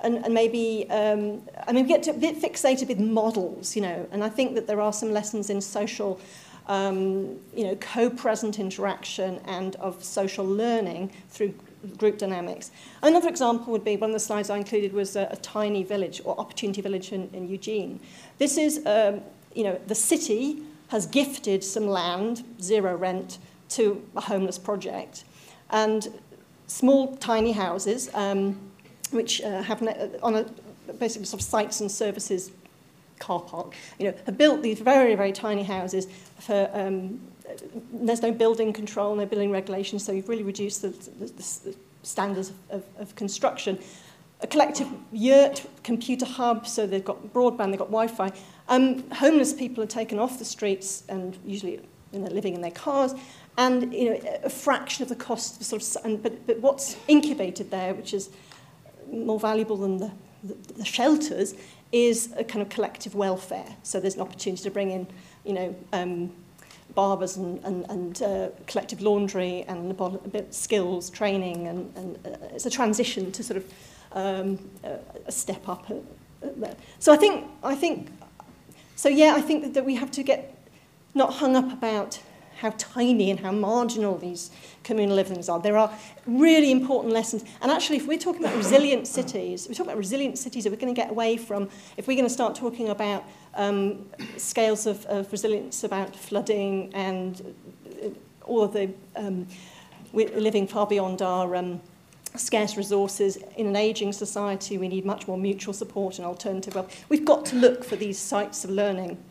and, 0.02 0.24
and 0.24 0.34
maybe, 0.34 0.86
um, 0.90 1.42
I 1.68 1.72
mean, 1.72 1.84
we 1.84 1.88
get 1.88 2.08
a 2.08 2.12
bit 2.12 2.40
fixated 2.40 2.88
with 2.88 2.98
models, 2.98 3.76
you 3.76 3.82
know, 3.82 4.08
and 4.10 4.24
I 4.24 4.28
think 4.28 4.54
that 4.54 4.66
there 4.66 4.80
are 4.80 4.92
some 4.92 5.12
lessons 5.12 5.50
in 5.50 5.60
social 5.60 6.18
um, 6.66 7.38
you 7.54 7.64
know, 7.64 7.76
co-present 7.76 8.58
interaction 8.58 9.40
and 9.46 9.76
of 9.76 10.02
social 10.02 10.44
learning 10.46 11.10
through 11.28 11.54
group 11.98 12.18
dynamics. 12.18 12.70
Another 13.02 13.28
example 13.28 13.72
would 13.72 13.84
be, 13.84 13.96
one 13.96 14.10
of 14.10 14.14
the 14.14 14.20
slides 14.20 14.50
I 14.50 14.56
included 14.56 14.92
was 14.92 15.16
a, 15.16 15.28
a 15.30 15.36
tiny 15.36 15.82
village 15.82 16.22
or 16.24 16.38
opportunity 16.40 16.80
village 16.80 17.12
in, 17.12 17.28
in 17.32 17.48
Eugene. 17.48 18.00
This 18.38 18.56
is, 18.56 18.84
um, 18.86 19.20
you 19.54 19.64
know, 19.64 19.78
the 19.86 19.94
city 19.94 20.62
has 20.88 21.06
gifted 21.06 21.62
some 21.62 21.86
land, 21.86 22.44
zero 22.60 22.96
rent, 22.96 23.38
to 23.70 24.02
a 24.16 24.20
homeless 24.20 24.58
project. 24.58 25.24
And 25.70 26.08
small, 26.66 27.16
tiny 27.16 27.52
houses, 27.52 28.10
um, 28.14 28.58
which 29.10 29.42
uh, 29.42 29.62
have 29.62 29.82
on 30.22 30.34
a 30.36 30.46
basically 30.98 31.26
sort 31.26 31.42
of 31.42 31.46
sites 31.46 31.80
and 31.80 31.90
services 31.90 32.50
car 33.18 33.40
park, 33.40 33.74
you 33.98 34.10
know, 34.10 34.14
have 34.26 34.38
built 34.38 34.62
these 34.62 34.80
very, 34.80 35.14
very 35.14 35.32
tiny 35.32 35.62
houses 35.62 36.06
for, 36.38 36.70
um, 36.72 37.20
there's 37.92 38.22
no 38.22 38.32
building 38.32 38.72
control, 38.72 39.14
no 39.14 39.26
building 39.26 39.50
regulations, 39.50 40.04
so 40.04 40.12
you've 40.12 40.28
really 40.28 40.42
reduced 40.42 40.82
the, 40.82 40.88
the, 40.88 41.26
the 41.64 41.76
standards 42.02 42.50
of, 42.50 42.56
of, 42.70 42.84
of 42.98 43.16
construction. 43.16 43.78
A 44.40 44.46
collective 44.46 44.88
yurt, 45.12 45.64
computer 45.82 46.26
hub, 46.26 46.66
so 46.66 46.86
they've 46.86 47.04
got 47.04 47.32
broadband, 47.32 47.70
they've 47.70 47.78
got 47.78 47.90
Wi-Fi. 47.90 48.32
Um, 48.68 49.08
homeless 49.10 49.52
people 49.52 49.82
are 49.82 49.88
taken 49.88 50.18
off 50.18 50.38
the 50.38 50.44
streets 50.44 51.04
and 51.08 51.38
usually 51.46 51.80
you 52.12 52.20
know, 52.20 52.26
living 52.28 52.54
in 52.54 52.60
their 52.60 52.70
cars, 52.70 53.14
and 53.56 53.92
you 53.92 54.10
know, 54.10 54.38
a 54.42 54.50
fraction 54.50 55.02
of 55.02 55.08
the 55.08 55.16
cost. 55.16 55.60
Of 55.60 55.66
sort 55.66 55.82
of, 55.82 56.04
and, 56.04 56.22
but, 56.22 56.46
but 56.46 56.60
what's 56.60 56.96
incubated 57.08 57.70
there, 57.70 57.94
which 57.94 58.12
is 58.12 58.30
more 59.10 59.38
valuable 59.38 59.76
than 59.76 59.98
the, 59.98 60.12
the, 60.42 60.54
the 60.74 60.84
shelters, 60.84 61.54
is 61.94 62.34
a 62.36 62.42
kind 62.42 62.60
of 62.60 62.68
collective 62.68 63.14
welfare. 63.14 63.76
So 63.84 64.00
there's 64.00 64.16
an 64.16 64.20
opportunity 64.20 64.64
to 64.64 64.70
bring 64.70 64.90
in, 64.90 65.06
you 65.44 65.52
know, 65.52 65.76
um, 65.92 66.32
barbers 66.92 67.36
and, 67.36 67.64
and, 67.64 67.88
and 67.88 68.22
uh, 68.22 68.48
collective 68.66 69.00
laundry 69.00 69.64
and 69.68 69.92
a 69.92 70.28
bit 70.28 70.52
skills 70.52 71.08
training 71.08 71.68
and, 71.68 71.96
and 71.96 72.26
uh, 72.26 72.36
it's 72.52 72.66
a 72.66 72.70
transition 72.70 73.30
to 73.30 73.44
sort 73.44 73.58
of 73.58 73.72
um, 74.10 74.58
a, 74.82 74.98
a 75.26 75.32
step 75.32 75.68
up. 75.68 75.88
At, 75.88 76.58
at. 76.58 76.78
So 76.98 77.12
I 77.12 77.16
think, 77.16 77.46
I 77.62 77.76
think, 77.76 78.10
so 78.96 79.08
yeah, 79.08 79.34
I 79.36 79.40
think 79.40 79.62
that, 79.62 79.74
that 79.74 79.84
we 79.84 79.94
have 79.94 80.10
to 80.12 80.24
get 80.24 80.52
not 81.14 81.34
hung 81.34 81.54
up 81.54 81.72
about 81.72 82.20
how 82.56 82.72
tiny 82.78 83.30
and 83.30 83.40
how 83.40 83.52
marginal 83.52 84.16
these 84.18 84.50
communal 84.82 85.16
livings 85.16 85.48
are. 85.48 85.60
There 85.60 85.76
are 85.76 85.92
really 86.26 86.70
important 86.70 87.12
lessons. 87.12 87.44
And 87.60 87.70
actually, 87.70 87.96
if 87.96 88.06
we're 88.06 88.18
talking 88.18 88.44
about 88.44 88.56
resilient 88.56 89.06
cities, 89.06 89.66
we're 89.68 89.74
talking 89.74 89.90
about 89.90 89.98
resilient 89.98 90.38
cities, 90.38 90.66
are 90.66 90.70
we're 90.70 90.76
going 90.76 90.94
to 90.94 91.00
get 91.00 91.10
away 91.10 91.36
from, 91.36 91.68
if 91.96 92.06
we're 92.06 92.16
going 92.16 92.28
to 92.28 92.32
start 92.32 92.54
talking 92.54 92.88
about 92.88 93.24
um, 93.54 94.06
scales 94.36 94.86
of, 94.86 95.04
of 95.06 95.30
resilience 95.32 95.84
about 95.84 96.14
flooding 96.14 96.92
and 96.94 97.54
uh, 98.02 98.08
all 98.44 98.62
of 98.62 98.72
the, 98.72 98.90
um, 99.16 99.46
we're 100.12 100.28
living 100.38 100.66
far 100.66 100.86
beyond 100.86 101.22
our 101.22 101.56
um, 101.56 101.80
scarce 102.36 102.76
resources. 102.76 103.38
In 103.56 103.66
an 103.66 103.76
ageing 103.76 104.12
society, 104.12 104.78
we 104.78 104.88
need 104.88 105.04
much 105.04 105.26
more 105.26 105.38
mutual 105.38 105.72
support 105.72 106.18
and 106.18 106.26
alternative 106.26 106.74
wealth. 106.74 107.04
We've 107.08 107.24
got 107.24 107.44
to 107.46 107.56
look 107.56 107.84
for 107.84 107.96
these 107.96 108.18
sites 108.18 108.64
of 108.64 108.70
learning 108.70 109.22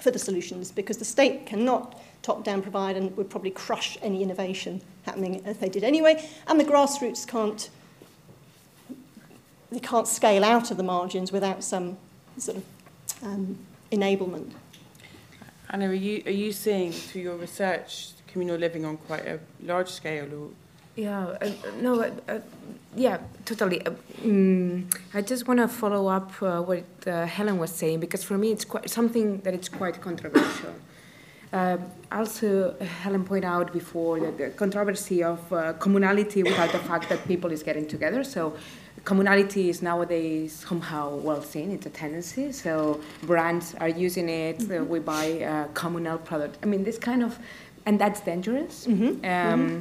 for 0.00 0.10
the 0.10 0.18
solutions 0.18 0.72
because 0.72 0.96
the 0.96 1.04
state 1.04 1.46
cannot 1.46 2.00
top-down 2.22 2.62
provide 2.62 2.96
and 2.96 3.16
would 3.16 3.28
probably 3.28 3.50
crush 3.50 3.98
any 4.02 4.22
innovation 4.22 4.80
happening 5.04 5.42
as 5.44 5.58
they 5.58 5.68
did 5.68 5.84
anyway. 5.84 6.28
And 6.46 6.58
the 6.58 6.64
grassroots 6.64 7.26
can't, 7.26 7.68
they 9.70 9.80
can't 9.80 10.06
scale 10.06 10.44
out 10.44 10.70
of 10.70 10.76
the 10.76 10.82
margins 10.82 11.32
without 11.32 11.64
some 11.64 11.98
sort 12.38 12.58
of 12.58 12.64
um, 13.22 13.58
enablement. 13.90 14.52
Anna, 15.70 15.88
are 15.88 15.94
you, 15.94 16.22
are 16.26 16.30
you 16.30 16.52
seeing 16.52 16.92
through 16.92 17.22
your 17.22 17.36
research 17.36 18.10
communal 18.26 18.56
living 18.56 18.84
on 18.84 18.96
quite 18.96 19.26
a 19.26 19.38
large 19.62 19.88
scale 19.88 20.32
or 20.34 20.50
yeah, 20.94 21.24
uh, 21.40 21.50
no, 21.80 22.02
uh, 22.02 22.10
uh, 22.28 22.40
yeah, 22.94 23.18
totally. 23.46 23.84
Uh, 23.86 23.92
mm, 24.22 24.94
I 25.14 25.22
just 25.22 25.48
want 25.48 25.60
to 25.60 25.68
follow 25.68 26.06
up 26.08 26.30
uh, 26.42 26.60
what 26.60 26.84
uh, 27.06 27.24
Helen 27.24 27.56
was 27.58 27.70
saying 27.70 28.00
because 28.00 28.22
for 28.22 28.36
me 28.36 28.52
it's 28.52 28.66
quite 28.66 28.90
something 28.90 29.40
that 29.40 29.54
it's 29.54 29.70
quite 29.70 29.98
controversial. 30.02 30.74
Uh, 31.52 31.76
also, 32.10 32.74
Helen 33.02 33.24
pointed 33.24 33.44
out 33.44 33.72
before 33.72 34.18
that 34.20 34.38
the 34.38 34.50
controversy 34.50 35.22
of 35.22 35.40
uh, 35.52 35.74
communality 35.74 36.42
without 36.42 36.72
the 36.72 36.78
fact 36.78 37.08
that 37.10 37.26
people 37.28 37.52
is 37.52 37.62
getting 37.62 37.86
together. 37.86 38.24
So, 38.24 38.56
communality 39.04 39.68
is 39.68 39.82
nowadays 39.82 40.64
somehow 40.66 41.16
well 41.16 41.42
seen. 41.42 41.70
It's 41.72 41.86
a 41.86 41.90
tendency. 41.90 42.52
So, 42.52 43.00
brands 43.22 43.74
are 43.80 43.88
using 43.88 44.28
it. 44.30 44.58
Mm-hmm. 44.58 44.88
We 44.88 44.98
buy 45.00 45.42
uh, 45.42 45.68
communal 45.74 46.18
product. 46.18 46.58
I 46.62 46.66
mean, 46.66 46.84
this 46.84 46.98
kind 46.98 47.22
of, 47.22 47.38
and 47.84 48.00
that's 48.00 48.20
dangerous. 48.20 48.86
Mm-hmm. 48.86 49.04
Um, 49.04 49.20
mm-hmm. 49.22 49.80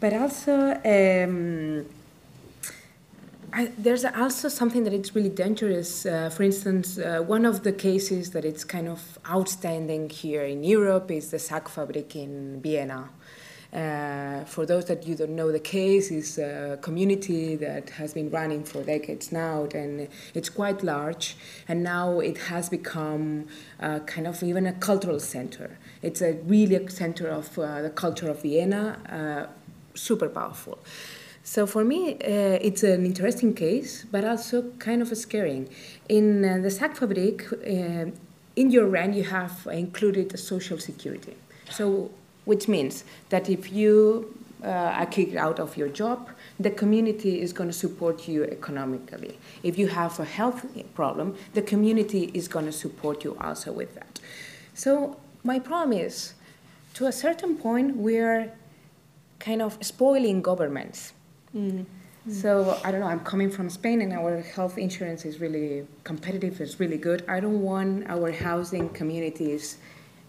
But 0.00 0.12
also. 0.14 0.80
Um, 0.84 1.86
I, 3.54 3.70
there's 3.76 4.06
also 4.06 4.48
something 4.48 4.84
that 4.84 4.94
it's 4.94 5.14
really 5.14 5.28
dangerous. 5.28 6.06
Uh, 6.06 6.30
for 6.30 6.42
instance, 6.42 6.96
uh, 6.96 7.20
one 7.20 7.44
of 7.44 7.64
the 7.64 7.72
cases 7.72 8.30
that 8.30 8.46
it's 8.46 8.64
kind 8.64 8.88
of 8.88 9.18
outstanding 9.28 10.08
here 10.08 10.42
in 10.42 10.64
Europe 10.64 11.10
is 11.10 11.30
the 11.30 11.36
Sargfabrik 11.36 12.16
in 12.16 12.62
Vienna. 12.62 13.10
Uh, 13.70 14.44
for 14.44 14.64
those 14.64 14.86
that 14.86 15.06
you 15.06 15.14
don't 15.14 15.36
know, 15.36 15.52
the 15.52 15.60
case 15.60 16.10
is 16.10 16.38
a 16.38 16.78
community 16.80 17.56
that 17.56 17.90
has 17.90 18.14
been 18.14 18.30
running 18.30 18.64
for 18.64 18.82
decades 18.82 19.32
now, 19.32 19.66
and 19.74 20.08
it's 20.34 20.48
quite 20.48 20.82
large. 20.82 21.36
And 21.68 21.82
now 21.82 22.20
it 22.20 22.38
has 22.38 22.70
become 22.70 23.48
uh, 23.80 24.00
kind 24.00 24.26
of 24.26 24.42
even 24.42 24.66
a 24.66 24.72
cultural 24.72 25.20
center. 25.20 25.78
It's 26.00 26.22
a 26.22 26.32
really 26.44 26.76
a 26.76 26.90
center 26.90 27.28
of 27.28 27.58
uh, 27.58 27.82
the 27.82 27.90
culture 27.90 28.30
of 28.30 28.40
Vienna, 28.42 28.98
uh, 29.08 29.52
super 29.94 30.28
powerful. 30.28 30.78
So 31.44 31.66
for 31.66 31.84
me, 31.84 32.14
uh, 32.14 32.58
it's 32.60 32.82
an 32.82 33.04
interesting 33.04 33.54
case, 33.54 34.06
but 34.10 34.24
also 34.24 34.70
kind 34.78 35.02
of 35.02 35.16
scaring. 35.16 35.68
In 36.08 36.44
uh, 36.44 36.58
the 36.58 36.68
Sargfabrik, 36.68 37.52
uh, 37.52 38.10
in 38.54 38.70
your 38.70 38.86
rent, 38.86 39.14
you 39.14 39.24
have 39.24 39.66
included 39.72 40.38
social 40.38 40.78
security. 40.78 41.36
So 41.70 42.10
which 42.44 42.68
means 42.68 43.04
that 43.30 43.48
if 43.48 43.72
you 43.72 44.36
uh, 44.64 44.68
are 44.68 45.06
kicked 45.06 45.36
out 45.36 45.58
of 45.58 45.76
your 45.76 45.88
job, 45.88 46.28
the 46.58 46.70
community 46.70 47.40
is 47.40 47.52
going 47.52 47.68
to 47.68 47.76
support 47.76 48.28
you 48.28 48.44
economically. 48.44 49.38
If 49.62 49.78
you 49.78 49.88
have 49.88 50.18
a 50.20 50.24
health 50.24 50.64
problem, 50.94 51.36
the 51.54 51.62
community 51.62 52.30
is 52.34 52.48
going 52.48 52.66
to 52.66 52.72
support 52.72 53.24
you 53.24 53.36
also 53.40 53.72
with 53.72 53.94
that. 53.94 54.20
So 54.74 55.16
my 55.42 55.58
problem 55.58 55.92
is, 55.98 56.34
to 56.94 57.06
a 57.06 57.12
certain 57.12 57.56
point, 57.56 57.96
we're 57.96 58.52
kind 59.38 59.62
of 59.62 59.78
spoiling 59.80 60.42
governments. 60.42 61.12
Mm. 61.54 61.86
So 62.30 62.78
I 62.84 62.92
don't 62.92 63.00
know. 63.00 63.08
I'm 63.08 63.20
coming 63.20 63.50
from 63.50 63.68
Spain, 63.68 64.00
and 64.00 64.12
our 64.12 64.40
health 64.40 64.78
insurance 64.78 65.24
is 65.24 65.40
really 65.40 65.86
competitive. 66.04 66.60
It's 66.60 66.78
really 66.78 66.98
good. 66.98 67.24
I 67.28 67.40
don't 67.40 67.62
want 67.62 68.08
our 68.08 68.30
housing 68.30 68.88
communities 68.90 69.78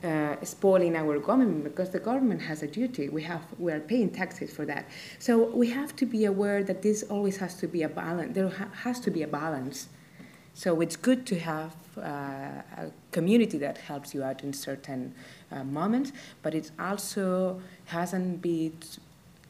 uh, 0.03 0.35
spoiling 0.43 0.95
our 0.95 1.17
government 1.19 1.63
because 1.63 1.89
the 1.91 1.99
government 1.99 2.41
has 2.41 2.61
a 2.61 2.67
duty. 2.67 3.09
We 3.09 3.23
have 3.23 3.41
we 3.57 3.71
are 3.71 3.79
paying 3.79 4.09
taxes 4.09 4.51
for 4.51 4.65
that. 4.65 4.89
So 5.19 5.45
we 5.55 5.69
have 5.69 5.95
to 5.97 6.05
be 6.05 6.25
aware 6.25 6.63
that 6.63 6.81
this 6.81 7.03
always 7.03 7.37
has 7.37 7.55
to 7.57 7.67
be 7.67 7.83
a 7.83 7.89
balance. 7.89 8.35
There 8.35 8.49
ha- 8.49 8.69
has 8.73 8.99
to 9.01 9.11
be 9.11 9.23
a 9.23 9.27
balance. 9.27 9.87
So 10.55 10.81
it's 10.81 10.95
good 10.95 11.25
to 11.27 11.39
have 11.39 11.75
uh, 11.97 12.01
a 12.01 12.91
community 13.11 13.57
that 13.59 13.77
helps 13.77 14.13
you 14.13 14.23
out 14.23 14.43
in 14.43 14.53
certain 14.53 15.15
uh, 15.51 15.63
moments, 15.63 16.11
but 16.43 16.53
it 16.53 16.69
also 16.77 17.61
hasn't 17.85 18.41
be 18.41 18.73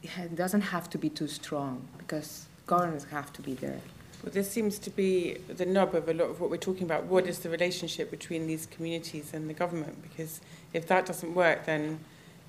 it 0.04 0.36
doesn't 0.36 0.60
have 0.60 0.90
to 0.90 0.98
be 0.98 1.08
too 1.08 1.28
strong 1.28 1.86
because 1.98 2.46
governments 2.66 3.06
have 3.10 3.32
to 3.34 3.42
be 3.42 3.54
there. 3.54 3.80
Well, 4.22 4.32
this 4.32 4.50
seems 4.50 4.78
to 4.80 4.90
be 4.90 5.34
the 5.48 5.66
nub 5.66 5.94
of 5.94 6.08
a 6.08 6.14
lot 6.14 6.30
of 6.30 6.40
what 6.40 6.50
we're 6.50 6.56
talking 6.56 6.84
about. 6.84 7.04
What 7.04 7.26
is 7.26 7.40
the 7.40 7.50
relationship 7.50 8.10
between 8.10 8.46
these 8.46 8.66
communities 8.66 9.34
and 9.34 9.50
the 9.50 9.54
government? 9.54 10.02
Because 10.02 10.40
if 10.72 10.88
that 10.88 11.06
doesn't 11.06 11.34
work, 11.34 11.66
then 11.66 12.00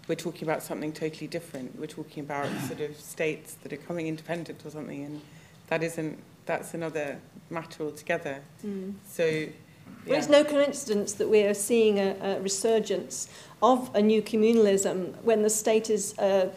we're 0.08 0.16
talking 0.16 0.44
about 0.48 0.64
something 0.64 0.94
totally 0.94 1.28
different. 1.28 1.78
We're 1.78 1.88
talking 1.88 2.24
about 2.24 2.48
sort 2.68 2.82
of 2.82 2.98
states 2.98 3.56
that 3.64 3.74
are 3.74 3.78
coming 3.78 4.08
independent 4.08 4.66
or 4.66 4.70
something, 4.70 5.04
and 5.04 5.22
that 5.68 5.84
isn't. 5.84 6.18
That's 6.46 6.76
another 6.76 7.20
matter 7.50 7.84
altogether. 7.84 8.42
Mm. 8.66 8.94
So. 9.08 9.26
Yeah. 9.26 10.12
Well, 10.12 10.20
it's 10.20 10.30
no 10.30 10.44
coincidence 10.44 11.14
that 11.14 11.30
we 11.30 11.44
are 11.44 11.54
seeing 11.54 12.00
a, 12.00 12.16
a 12.22 12.40
resurgence 12.40 13.28
of 13.62 13.94
a 13.96 14.02
new 14.02 14.22
communalism 14.22 15.16
when 15.24 15.42
the 15.42 15.50
state 15.50 15.90
is 15.90 16.18
uh, 16.20 16.50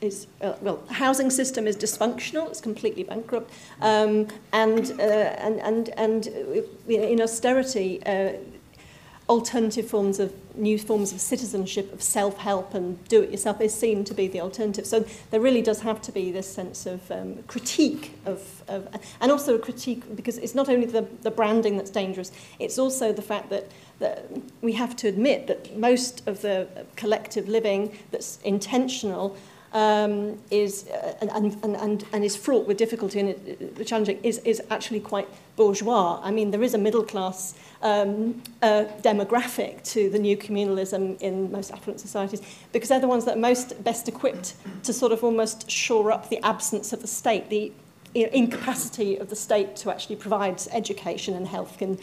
is 0.00 0.26
uh, 0.40 0.54
well, 0.60 0.82
housing 0.90 1.30
system 1.30 1.66
is 1.66 1.76
dysfunctional; 1.76 2.48
it's 2.48 2.60
completely 2.60 3.02
bankrupt, 3.02 3.50
um, 3.80 4.28
and, 4.52 4.92
uh, 5.00 5.02
and 5.02 5.60
and 5.60 5.88
and 5.90 6.28
uh, 6.28 6.92
in 6.92 7.20
austerity, 7.20 8.04
uh, 8.06 8.32
alternative 9.28 9.86
forms 9.86 10.18
of 10.18 10.32
new 10.56 10.78
forms 10.78 11.12
of 11.12 11.20
citizenship, 11.20 11.92
of 11.92 12.02
self-help 12.02 12.74
and 12.74 13.06
do-it-yourself 13.08 13.60
is 13.60 13.74
seen 13.74 14.02
to 14.02 14.14
be 14.14 14.26
the 14.26 14.40
alternative. 14.40 14.86
So 14.86 15.04
there 15.30 15.40
really 15.40 15.60
does 15.62 15.80
have 15.80 16.00
to 16.02 16.12
be 16.12 16.32
this 16.32 16.50
sense 16.50 16.86
of 16.86 17.10
um, 17.10 17.42
critique 17.46 18.18
of, 18.24 18.62
of, 18.68 18.88
and 19.20 19.30
also 19.30 19.54
a 19.54 19.58
critique 19.58 20.16
because 20.16 20.38
it's 20.38 20.54
not 20.54 20.68
only 20.68 20.86
the, 20.86 21.06
the 21.22 21.30
branding 21.30 21.76
that's 21.76 21.90
dangerous; 21.90 22.32
it's 22.58 22.78
also 22.78 23.12
the 23.12 23.22
fact 23.22 23.50
that 23.50 23.66
that 23.98 24.30
we 24.62 24.74
have 24.74 24.94
to 24.94 25.08
admit 25.08 25.48
that 25.48 25.76
most 25.76 26.22
of 26.28 26.40
the 26.42 26.68
collective 26.94 27.48
living 27.48 27.98
that's 28.12 28.38
intentional 28.44 29.36
um, 29.78 30.38
is 30.50 30.88
uh, 30.88 31.14
and, 31.20 31.56
and, 31.62 31.76
and, 31.76 32.04
and 32.12 32.24
is 32.24 32.36
fraught 32.36 32.66
with 32.66 32.76
difficulty 32.76 33.20
and 33.20 33.28
it, 33.28 33.74
uh, 33.80 33.84
challenging 33.84 34.18
is, 34.22 34.38
is 34.38 34.60
actually 34.70 35.00
quite 35.00 35.28
bourgeois. 35.56 36.20
I 36.22 36.30
mean, 36.32 36.50
there 36.50 36.64
is 36.64 36.74
a 36.74 36.78
middle 36.78 37.04
class 37.04 37.54
um, 37.82 38.42
uh, 38.60 38.84
demographic 39.02 39.84
to 39.92 40.10
the 40.10 40.18
new 40.18 40.36
communalism 40.36 41.20
in 41.20 41.52
most 41.52 41.70
affluent 41.70 42.00
societies 42.00 42.42
because 42.72 42.88
they're 42.88 43.06
the 43.08 43.14
ones 43.16 43.24
that 43.26 43.36
are 43.36 43.40
most 43.40 43.82
best 43.84 44.08
equipped 44.08 44.54
to 44.82 44.92
sort 44.92 45.12
of 45.12 45.22
almost 45.22 45.70
shore 45.70 46.10
up 46.10 46.28
the 46.28 46.40
absence 46.44 46.92
of 46.92 47.00
the 47.00 47.08
state, 47.08 47.48
the 47.48 47.72
incapacity 48.14 49.16
of 49.16 49.28
the 49.28 49.36
state 49.36 49.76
to 49.76 49.90
actually 49.90 50.16
provide 50.16 50.60
education 50.72 51.34
and 51.34 51.46
health 51.46 51.78
can 51.78 51.98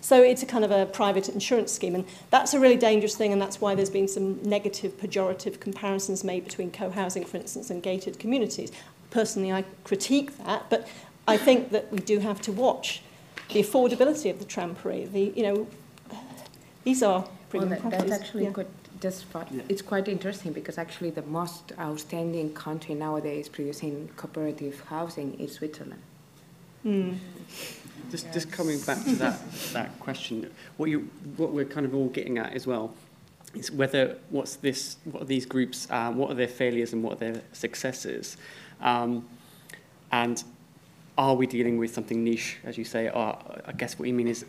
so 0.00 0.22
it's 0.22 0.42
a 0.42 0.46
kind 0.46 0.64
of 0.64 0.70
a 0.70 0.86
private 0.86 1.28
insurance 1.28 1.72
scheme 1.72 1.94
and 1.94 2.04
that's 2.30 2.52
a 2.54 2.60
really 2.60 2.76
dangerous 2.76 3.16
thing 3.16 3.32
and 3.32 3.40
that's 3.40 3.60
why 3.60 3.74
there's 3.74 3.90
been 3.90 4.06
some 4.06 4.40
negative 4.42 4.92
pejorative 4.98 5.60
comparisons 5.60 6.24
made 6.24 6.44
between 6.44 6.70
co-housing 6.70 7.24
for 7.24 7.38
instance 7.38 7.70
and 7.70 7.82
gated 7.82 8.18
communities. 8.18 8.70
Personally 9.10 9.52
I 9.52 9.64
critique 9.82 10.36
that 10.44 10.68
but 10.68 10.86
I 11.26 11.36
think 11.36 11.70
that 11.70 11.90
we 11.90 11.98
do 11.98 12.18
have 12.18 12.40
to 12.42 12.52
watch 12.52 13.02
the 13.52 13.62
affordability 13.62 14.30
of 14.30 14.38
the 14.38 14.44
trampery 14.44 15.10
the 15.10 15.32
you 15.34 15.42
know 15.42 15.66
these 16.84 17.02
are 17.02 17.26
well, 17.52 17.66
that, 17.66 17.90
that's 17.90 18.10
actually 18.10 18.44
yeah. 18.44 18.50
good 18.50 18.66
just 19.04 19.26
thought 19.26 19.48
yeah. 19.52 19.60
it's 19.68 19.82
quite 19.82 20.08
interesting 20.08 20.50
because 20.50 20.78
actually 20.78 21.10
the 21.10 21.26
most 21.40 21.72
outstanding 21.78 22.48
country 22.54 22.94
nowadays 22.94 23.50
producing 23.50 24.08
cooperative 24.16 24.80
housing 24.88 25.38
is 25.38 25.52
Switzerland. 25.58 26.02
Mm. 26.86 27.18
Just, 28.10 28.24
yes. 28.24 28.34
just 28.34 28.50
coming 28.50 28.80
back 28.80 29.04
to 29.04 29.14
that, 29.16 29.38
that 29.74 29.90
question, 30.00 30.50
what, 30.78 30.88
you, 30.88 31.00
what 31.36 31.52
we're 31.52 31.66
kind 31.76 31.84
of 31.84 31.94
all 31.94 32.08
getting 32.08 32.38
at 32.38 32.54
as 32.54 32.66
well 32.66 32.94
is 33.54 33.70
whether 33.70 34.16
what's 34.30 34.56
this, 34.56 34.96
what 35.04 35.24
are 35.24 35.26
these 35.26 35.44
groups, 35.44 35.86
um, 35.90 36.16
what 36.16 36.30
are 36.30 36.38
their 36.42 36.48
failures 36.48 36.94
and 36.94 37.02
what 37.02 37.12
are 37.14 37.22
their 37.26 37.42
successes, 37.52 38.38
um, 38.80 39.22
and 40.12 40.44
are 41.18 41.34
we 41.34 41.46
dealing 41.46 41.76
with 41.76 41.92
something 41.92 42.24
niche, 42.24 42.56
as 42.64 42.78
you 42.78 42.84
say? 42.84 43.08
Or 43.08 43.36
I 43.66 43.72
guess 43.72 43.98
what 43.98 44.08
you 44.08 44.14
mean 44.14 44.28
is, 44.28 44.46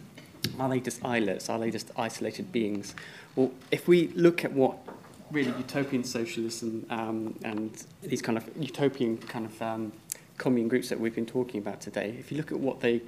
are 0.59 0.69
they 0.69 0.79
just 0.79 1.03
islets? 1.03 1.49
Are 1.49 1.59
they 1.59 1.71
just 1.71 1.91
isolated 1.97 2.51
beings? 2.51 2.95
Well, 3.35 3.51
if 3.69 3.87
we 3.87 4.07
look 4.09 4.45
at 4.45 4.53
what 4.53 4.77
really 5.29 5.51
utopian 5.57 6.05
socialism 6.05 6.85
um, 6.89 7.37
and 7.43 7.85
these 8.01 8.21
kind 8.21 8.37
of 8.37 8.49
utopian 8.57 9.17
kind 9.17 9.45
of 9.45 9.61
um, 9.61 9.91
commune 10.37 10.69
groups 10.69 10.87
that 10.89 10.99
we've 10.99 11.15
been 11.15 11.25
talking 11.25 11.59
about 11.59 11.81
today, 11.81 12.15
if 12.17 12.31
you 12.31 12.37
look 12.37 12.53
at 12.53 12.59
what 12.59 12.79
they 12.79 13.01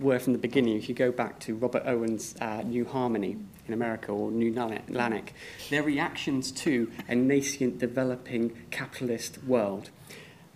were 0.00 0.18
from 0.18 0.32
the 0.32 0.38
beginning, 0.38 0.78
if 0.78 0.88
you 0.88 0.94
go 0.94 1.12
back 1.12 1.38
to 1.40 1.54
Robert 1.54 1.82
Owen's 1.84 2.34
uh, 2.40 2.62
New 2.62 2.86
Harmony 2.86 3.36
in 3.66 3.74
America 3.74 4.12
or 4.12 4.30
New 4.30 4.52
Lanark, 4.52 5.32
their 5.68 5.82
reactions 5.82 6.50
to 6.52 6.90
a 7.08 7.14
nascent, 7.14 7.78
developing 7.78 8.56
capitalist 8.70 9.44
world. 9.44 9.90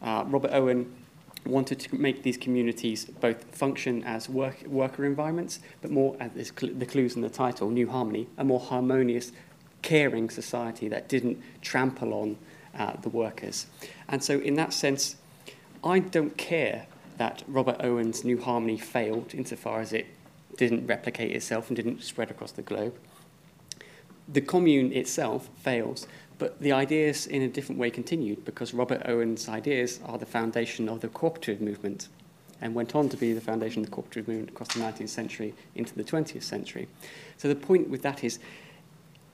Uh, 0.01 0.25
Robert 0.27 0.51
Owen 0.53 0.95
wanted 1.47 1.81
to 1.81 1.95
make 1.95 2.23
these 2.23 2.37
communities 2.37 3.05
both 3.05 3.45
function 3.55 4.05
as 4.05 4.29
work, 4.29 4.63
worker 4.67 5.05
environments, 5.05 5.61
but 5.81 5.91
more, 5.91 6.17
as 6.21 6.53
cl- 6.59 6.75
the 6.75 6.87
clues 6.87 7.17
in 7.17 7.23
the 7.23 7.31
title, 7.31 7.71
New 7.71 7.89
Harmony, 7.89 8.29
a 8.39 8.45
more 8.45 8.61
harmonious, 8.61 9.33
caring 9.83 10.29
society 10.29 10.89
that 10.89 11.09
didn't 11.09 11.41
trample 11.63 12.13
on 12.13 12.37
uh, 12.79 12.93
the 13.01 13.09
workers. 13.09 13.67
And 14.09 14.23
so, 14.23 14.39
in 14.39 14.55
that 14.55 14.73
sense, 14.73 15.17
I 15.83 15.99
don't 15.99 16.37
care 16.37 16.87
that 17.17 17.43
Robert 17.47 17.77
Owen's 17.81 18.25
New 18.25 18.41
Harmony 18.41 18.79
failed 18.79 19.35
insofar 19.35 19.81
as 19.81 19.93
it 19.93 20.07
didn't 20.57 20.87
replicate 20.87 21.35
itself 21.35 21.69
and 21.69 21.77
didn't 21.77 22.03
spread 22.03 22.31
across 22.31 22.53
the 22.53 22.63
globe. 22.63 22.95
The 24.29 24.41
commune 24.41 24.93
itself 24.93 25.49
fails, 25.57 26.07
but 26.41 26.59
the 26.61 26.73
ideas 26.73 27.27
in 27.27 27.43
a 27.43 27.49
different 27.49 27.79
way 27.79 27.91
continued 27.91 28.45
because 28.47 28.73
Robert 28.75 29.03
Owen's 29.05 29.49
ideas 29.49 30.01
are 30.07 30.19
the 30.19 30.27
foundation 30.27 30.89
of 30.89 31.03
the 31.03 31.09
cooperative 31.09 31.61
movement 31.61 32.09
and 32.63 32.75
went 32.75 32.95
on 32.95 33.11
to 33.11 33.17
be 33.17 33.33
the 33.35 33.41
foundation 33.41 33.83
of 33.83 33.91
the 33.91 33.95
cooperative 33.95 34.27
movement 34.27 34.51
across 34.51 34.69
the 34.75 34.81
19th 34.81 35.11
century 35.11 35.55
into 35.75 35.95
the 35.95 36.03
20th 36.03 36.43
century. 36.43 36.89
So 37.37 37.47
the 37.47 37.55
point 37.55 37.91
with 37.91 38.01
that 38.03 38.25
is 38.25 38.39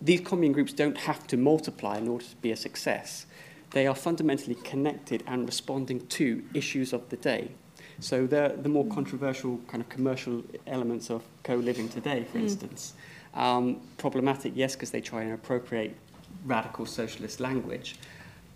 these 0.01 0.21
commune 0.21 0.53
groups 0.53 0.73
don't 0.73 0.99
have 0.99 1.27
to 1.29 1.37
multiply 1.37 1.97
in 1.97 2.09
order 2.09 2.25
to 2.25 2.37
be 2.37 2.51
a 2.51 2.57
success. 2.57 3.27
They 3.71 3.87
are 3.87 3.95
fundamentally 3.95 4.57
connected 4.57 5.23
and 5.29 5.47
responding 5.47 6.07
to 6.09 6.43
issues 6.55 6.93
of 6.93 7.09
the 7.09 7.17
day. 7.17 7.53
So 8.01 8.27
the, 8.27 8.57
the 8.61 8.69
more 8.69 8.87
controversial 8.87 9.59
kind 9.69 9.81
of 9.81 9.89
commercial 9.89 10.45
elements 10.67 11.09
of 11.09 11.23
co-living 11.45 11.89
today, 11.89 12.25
for 12.31 12.39
mm. 12.39 12.43
instance, 12.43 12.95
um, 13.37 13.81
problematic, 13.99 14.53
yes, 14.57 14.75
because 14.75 14.91
they 14.91 15.01
try 15.01 15.23
and 15.23 15.33
appropriate 15.33 15.97
radical 16.45 16.87
socialist 16.87 17.41
language, 17.41 17.97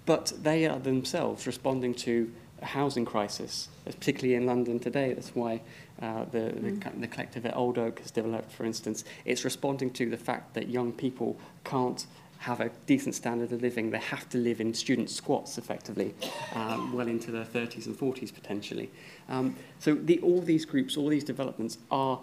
but 0.06 0.32
they 0.42 0.66
are 0.66 0.78
themselves 0.78 1.46
responding 1.46 1.94
to 1.94 2.32
a 2.62 2.66
housing 2.66 3.04
crisis, 3.04 3.68
particularly 3.84 4.34
in 4.34 4.46
London 4.46 4.78
today. 4.78 5.14
That's 5.14 5.34
why 5.34 5.62
uh, 6.02 6.24
the, 6.26 6.38
mm. 6.38 6.82
the, 6.82 7.00
the 7.00 7.06
collective 7.06 7.46
at 7.46 7.56
Old 7.56 7.78
Oak 7.78 8.00
has 8.00 8.10
developed, 8.10 8.52
for 8.52 8.64
instance. 8.64 9.04
It's 9.24 9.44
responding 9.44 9.90
to 9.92 10.10
the 10.10 10.16
fact 10.16 10.54
that 10.54 10.68
young 10.68 10.92
people 10.92 11.38
can't 11.64 12.06
have 12.40 12.60
a 12.60 12.70
decent 12.86 13.14
standard 13.14 13.52
of 13.52 13.60
living. 13.60 13.90
They 13.90 13.98
have 13.98 14.26
to 14.30 14.38
live 14.38 14.62
in 14.62 14.72
student 14.72 15.10
squats, 15.10 15.58
effectively, 15.58 16.14
um, 16.54 16.92
well 16.94 17.06
into 17.06 17.30
their 17.30 17.44
30s 17.44 17.84
and 17.84 17.98
40s, 17.98 18.32
potentially. 18.32 18.90
Um, 19.28 19.56
so 19.78 19.94
the, 19.94 20.18
all 20.20 20.40
these 20.40 20.64
groups, 20.64 20.96
all 20.96 21.08
these 21.08 21.24
developments 21.24 21.76
are 21.90 22.18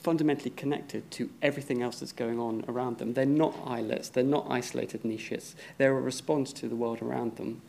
fundamentally 0.00 0.50
connected 0.50 1.10
to 1.10 1.30
everything 1.42 1.82
else 1.82 2.00
that's 2.00 2.12
going 2.12 2.38
on 2.38 2.64
around 2.68 2.98
them. 2.98 3.14
They're 3.14 3.26
not 3.26 3.54
islets, 3.66 4.08
they're 4.08 4.24
not 4.24 4.46
isolated 4.48 5.04
niches, 5.04 5.54
they're 5.78 5.96
a 5.96 6.00
response 6.00 6.52
to 6.54 6.68
the 6.68 6.76
world 6.76 7.02
around 7.02 7.36
them. 7.36 7.60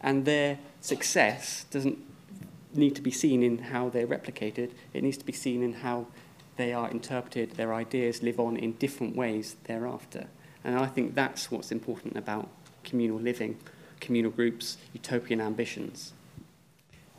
And 0.00 0.24
their 0.24 0.58
success 0.80 1.64
doesn't 1.70 1.98
need 2.72 2.94
to 2.94 3.02
be 3.02 3.10
seen 3.10 3.42
in 3.42 3.58
how 3.58 3.88
they're 3.88 4.06
replicated, 4.06 4.70
it 4.94 5.02
needs 5.02 5.16
to 5.18 5.24
be 5.24 5.32
seen 5.32 5.62
in 5.62 5.74
how 5.74 6.06
they 6.56 6.72
are 6.72 6.88
interpreted, 6.90 7.52
their 7.52 7.74
ideas 7.74 8.22
live 8.22 8.38
on 8.38 8.56
in 8.56 8.72
different 8.72 9.16
ways 9.16 9.56
thereafter. 9.64 10.26
And 10.62 10.78
I 10.78 10.86
think 10.86 11.14
that's 11.14 11.50
what's 11.50 11.72
important 11.72 12.16
about 12.16 12.48
communal 12.84 13.18
living, 13.18 13.58
communal 13.98 14.30
groups, 14.30 14.76
utopian 14.92 15.40
ambitions. 15.40 16.12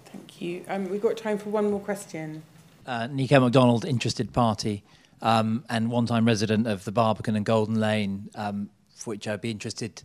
Thank 0.06 0.42
you. 0.42 0.64
Um, 0.68 0.90
we've 0.90 1.02
got 1.02 1.18
time 1.18 1.38
for 1.38 1.50
one 1.50 1.72
more 1.72 1.80
question. 1.80 2.44
Uh, 2.86 3.08
Nico 3.08 3.40
MacDonald, 3.40 3.86
Interested 3.86 4.34
Party, 4.34 4.84
um, 5.22 5.64
and 5.70 5.92
one-time 5.92 6.26
resident 6.26 6.66
of 6.66 6.84
the 6.84 6.92
Barbican 6.92 7.36
and 7.36 7.46
Golden 7.46 7.80
Lane, 7.80 8.30
um, 8.34 8.72
for 8.96 9.12
which 9.12 9.28
I'd 9.28 9.42
be 9.42 9.52
interested 9.52 10.02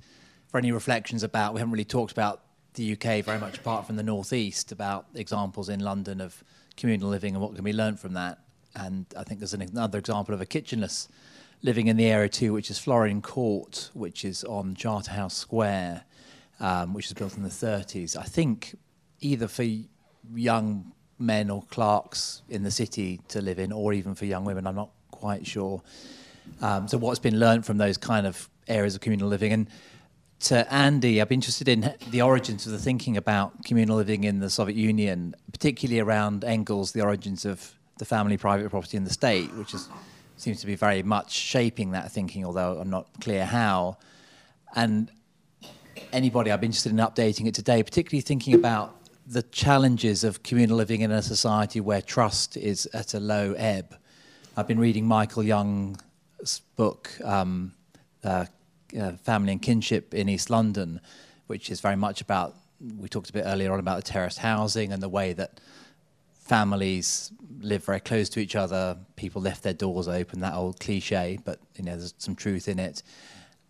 for 0.48 0.58
any 0.58 0.72
reflections 0.72 1.22
about. 1.22 1.54
We 1.54 1.60
haven't 1.60 1.72
really 1.72 1.86
talked 1.86 2.12
about 2.12 2.42
the 2.74 2.92
UK 2.92 3.24
very 3.24 3.38
much 3.38 3.56
apart 3.56 3.86
from 3.86 3.96
the 3.96 4.02
Northeast, 4.02 4.72
about 4.72 5.06
examples 5.14 5.70
in 5.70 5.80
London 5.80 6.20
of 6.20 6.44
communal 6.76 7.08
living 7.08 7.34
and 7.34 7.42
what 7.42 7.54
can 7.54 7.64
be 7.64 7.72
learned 7.72 7.98
from 7.98 8.12
that. 8.12 8.40
And 8.74 9.06
I 9.16 9.24
think 9.24 9.40
there's 9.40 9.54
an, 9.54 9.62
another 9.62 9.98
example 9.98 10.34
of 10.34 10.42
a 10.42 10.46
kitchenless 10.46 11.08
living 11.62 11.86
in 11.86 11.96
the 11.96 12.04
area 12.04 12.28
too, 12.28 12.52
which 12.52 12.70
is 12.70 12.78
Florin 12.78 13.22
Court, 13.22 13.90
which 13.94 14.22
is 14.22 14.44
on 14.44 14.74
Charterhouse 14.74 15.34
Square, 15.34 16.04
um, 16.60 16.92
which 16.92 17.06
was 17.06 17.14
built 17.14 17.38
in 17.38 17.42
the 17.42 17.48
30s. 17.48 18.18
I 18.18 18.24
think 18.24 18.76
either 19.20 19.48
for 19.48 19.64
young 20.34 20.92
men 21.18 21.50
or 21.50 21.62
clerks 21.70 22.42
in 22.48 22.62
the 22.62 22.70
city 22.70 23.20
to 23.28 23.40
live 23.40 23.58
in, 23.58 23.72
or 23.72 23.92
even 23.92 24.14
for 24.14 24.24
young 24.24 24.44
women, 24.44 24.66
I'm 24.66 24.74
not 24.74 24.90
quite 25.10 25.46
sure. 25.46 25.82
Um, 26.60 26.88
so 26.88 26.98
what's 26.98 27.18
been 27.18 27.38
learned 27.38 27.66
from 27.66 27.78
those 27.78 27.96
kind 27.96 28.26
of 28.26 28.48
areas 28.68 28.94
of 28.94 29.00
communal 29.00 29.28
living? 29.28 29.52
And 29.52 29.68
to 30.40 30.72
Andy, 30.72 31.20
I'd 31.20 31.28
be 31.28 31.34
interested 31.34 31.68
in 31.68 31.94
the 32.10 32.22
origins 32.22 32.66
of 32.66 32.72
the 32.72 32.78
thinking 32.78 33.16
about 33.16 33.64
communal 33.64 33.96
living 33.96 34.24
in 34.24 34.40
the 34.40 34.50
Soviet 34.50 34.76
Union, 34.76 35.34
particularly 35.52 36.00
around 36.00 36.44
Engels, 36.44 36.92
the 36.92 37.00
origins 37.00 37.44
of 37.44 37.74
the 37.98 38.04
family, 38.04 38.36
private 38.36 38.68
property, 38.70 38.96
and 38.96 39.06
the 39.06 39.12
state, 39.12 39.52
which 39.54 39.72
is 39.72 39.88
seems 40.38 40.60
to 40.60 40.66
be 40.66 40.74
very 40.74 41.02
much 41.02 41.32
shaping 41.32 41.92
that 41.92 42.12
thinking, 42.12 42.44
although 42.44 42.78
I'm 42.78 42.90
not 42.90 43.08
clear 43.20 43.46
how. 43.46 43.96
And 44.74 45.10
anybody, 46.12 46.50
I'd 46.50 46.60
be 46.60 46.66
interested 46.66 46.92
in 46.92 46.98
updating 46.98 47.46
it 47.46 47.54
today, 47.54 47.82
particularly 47.82 48.20
thinking 48.20 48.54
about 48.54 48.94
the 49.26 49.42
challenges 49.42 50.22
of 50.22 50.42
communal 50.42 50.76
living 50.76 51.00
in 51.00 51.10
a 51.10 51.20
society 51.20 51.80
where 51.80 52.00
trust 52.00 52.56
is 52.56 52.86
at 52.94 53.12
a 53.12 53.20
low 53.20 53.54
ebb. 53.54 53.96
I've 54.56 54.68
been 54.68 54.78
reading 54.78 55.04
Michael 55.04 55.42
Young's 55.42 56.60
book, 56.76 57.10
um, 57.24 57.72
uh, 58.22 58.46
uh, 58.98 59.12
Family 59.12 59.52
and 59.52 59.60
Kinship 59.60 60.14
in 60.14 60.28
East 60.28 60.48
London, 60.48 61.00
which 61.48 61.70
is 61.70 61.80
very 61.80 61.96
much 61.96 62.20
about, 62.20 62.54
we 62.98 63.08
talked 63.08 63.28
a 63.28 63.32
bit 63.32 63.44
earlier 63.46 63.72
on 63.72 63.80
about 63.80 63.96
the 63.96 64.02
terraced 64.02 64.38
housing 64.38 64.92
and 64.92 65.02
the 65.02 65.08
way 65.08 65.32
that 65.32 65.60
families 66.38 67.32
live 67.60 67.84
very 67.84 67.98
close 67.98 68.28
to 68.28 68.40
each 68.40 68.54
other. 68.54 68.96
People 69.16 69.42
left 69.42 69.64
their 69.64 69.74
doors 69.74 70.06
open, 70.06 70.40
that 70.40 70.54
old 70.54 70.78
cliche, 70.78 71.38
but 71.44 71.58
you 71.74 71.84
know, 71.84 71.96
there's 71.96 72.14
some 72.18 72.36
truth 72.36 72.68
in 72.68 72.78
it. 72.78 73.02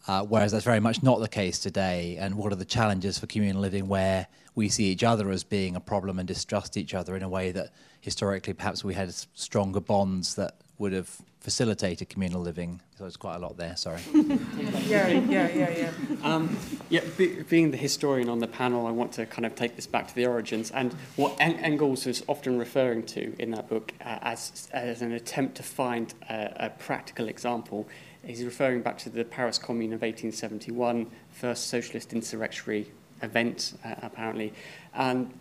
Uh, 0.07 0.23
whereas 0.23 0.53
that's 0.53 0.65
very 0.65 0.81
much 0.81 1.03
not 1.03 1.19
the 1.19 1.29
case 1.29 1.59
today. 1.59 2.17
And 2.21 2.37
what 2.37 2.53
are 2.53 2.57
the 2.57 2.65
challenges 2.67 3.19
for 3.19 3.27
communal 3.27 3.63
living 3.63 3.89
where 3.89 4.27
we 4.57 4.69
see 4.69 4.85
each 4.85 5.05
other 5.05 5.31
as 5.31 5.45
being 5.45 5.77
a 5.77 5.81
problem 5.81 6.19
and 6.19 6.27
distrust 6.27 6.77
each 6.77 6.95
other 6.95 7.15
in 7.15 7.23
a 7.23 7.29
way 7.29 7.53
that 7.53 7.71
historically 8.01 8.55
perhaps 8.55 8.83
we 8.83 8.95
had 8.95 9.15
stronger 9.35 9.81
bonds 9.81 10.35
that 10.35 10.57
would 10.79 10.93
have 10.93 11.11
facilitated 11.41 12.09
communal 12.09 12.41
living. 12.41 12.81
So 12.99 13.05
it's 13.05 13.17
quite 13.17 13.37
a 13.37 13.39
lot 13.39 13.57
there, 13.57 13.77
sorry. 13.77 14.01
yeah, 14.15 15.09
yeah, 15.09 15.49
yeah, 15.49 15.71
yeah. 15.71 15.93
Um, 16.25 16.57
yeah, 16.89 17.03
be, 17.17 17.43
being 17.43 17.71
the 17.71 17.77
historian 17.77 18.29
on 18.29 18.41
the 18.41 18.49
panel, 18.49 18.87
I 18.87 18.91
want 18.91 19.13
to 19.13 19.27
kind 19.27 19.47
of 19.47 19.55
take 19.55 19.77
this 19.77 19.87
back 19.87 20.09
to 20.09 20.15
the 20.15 20.27
origins. 20.27 20.71
And 20.71 20.93
what 21.15 21.37
en- 21.39 21.57
Engels 21.61 22.07
is 22.07 22.25
often 22.27 22.59
referring 22.59 23.05
to 23.05 23.35
in 23.39 23.53
that 23.53 23.69
book 23.69 23.93
uh, 24.01 24.19
as, 24.23 24.69
as 24.73 25.03
an 25.03 25.13
attempt 25.13 25.57
to 25.59 25.63
find 25.63 26.15
a, 26.29 26.67
a 26.67 26.71
practical 26.71 27.29
example 27.29 27.87
He's 28.27 28.45
referring 28.45 28.83
back 28.83 28.99
to 28.99 29.09
the 29.09 29.25
Paris 29.25 29.57
Commune 29.57 29.93
of 29.93 30.03
1871, 30.03 31.07
first 31.31 31.69
socialist 31.69 32.13
insurrectionary 32.13 32.91
event, 33.23 33.75
uh, 33.85 33.95
apparently. 34.03 34.53
And, 34.95 35.33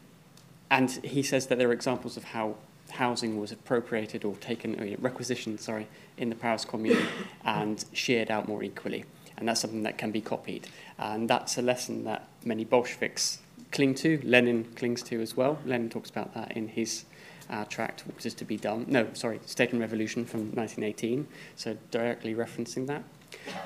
and 0.69 0.89
he 0.91 1.23
says 1.23 1.47
that 1.47 1.57
there 1.57 1.69
are 1.69 1.73
examples 1.73 2.17
of 2.17 2.25
how 2.25 2.55
housing 2.91 3.39
was 3.39 3.51
appropriated 3.51 4.23
or 4.23 4.35
taken, 4.35 4.79
or 4.79 4.95
requisitioned, 4.99 5.59
sorry, 5.59 5.87
in 6.17 6.29
the 6.29 6.35
Paris 6.35 6.65
Commune 6.65 7.07
and 7.45 7.83
shared 7.93 8.31
out 8.31 8.47
more 8.47 8.63
equally. 8.63 9.05
And 9.37 9.47
that's 9.47 9.59
something 9.59 9.83
that 9.83 9.97
can 9.97 10.11
be 10.11 10.21
copied. 10.21 10.67
And 10.97 11.29
that's 11.29 11.57
a 11.57 11.61
lesson 11.61 12.05
that 12.05 12.27
many 12.45 12.63
Bolsheviks 12.63 13.39
cling 13.71 13.95
to. 13.95 14.21
Lenin 14.23 14.63
clings 14.75 15.03
to 15.03 15.21
as 15.21 15.35
well. 15.35 15.59
Lenin 15.65 15.89
talks 15.89 16.09
about 16.09 16.33
that 16.33 16.53
in 16.53 16.69
his 16.69 17.03
uh, 17.49 17.65
tract, 17.65 18.03
which 18.07 18.25
is 18.25 18.33
to 18.35 18.45
be 18.45 18.57
done. 18.57 18.85
No, 18.87 19.07
sorry, 19.13 19.39
State 19.45 19.71
and 19.71 19.81
Revolution 19.81 20.25
from 20.25 20.51
1918, 20.51 21.27
so 21.55 21.77
directly 21.91 22.33
referencing 22.33 22.87
that. 22.87 23.03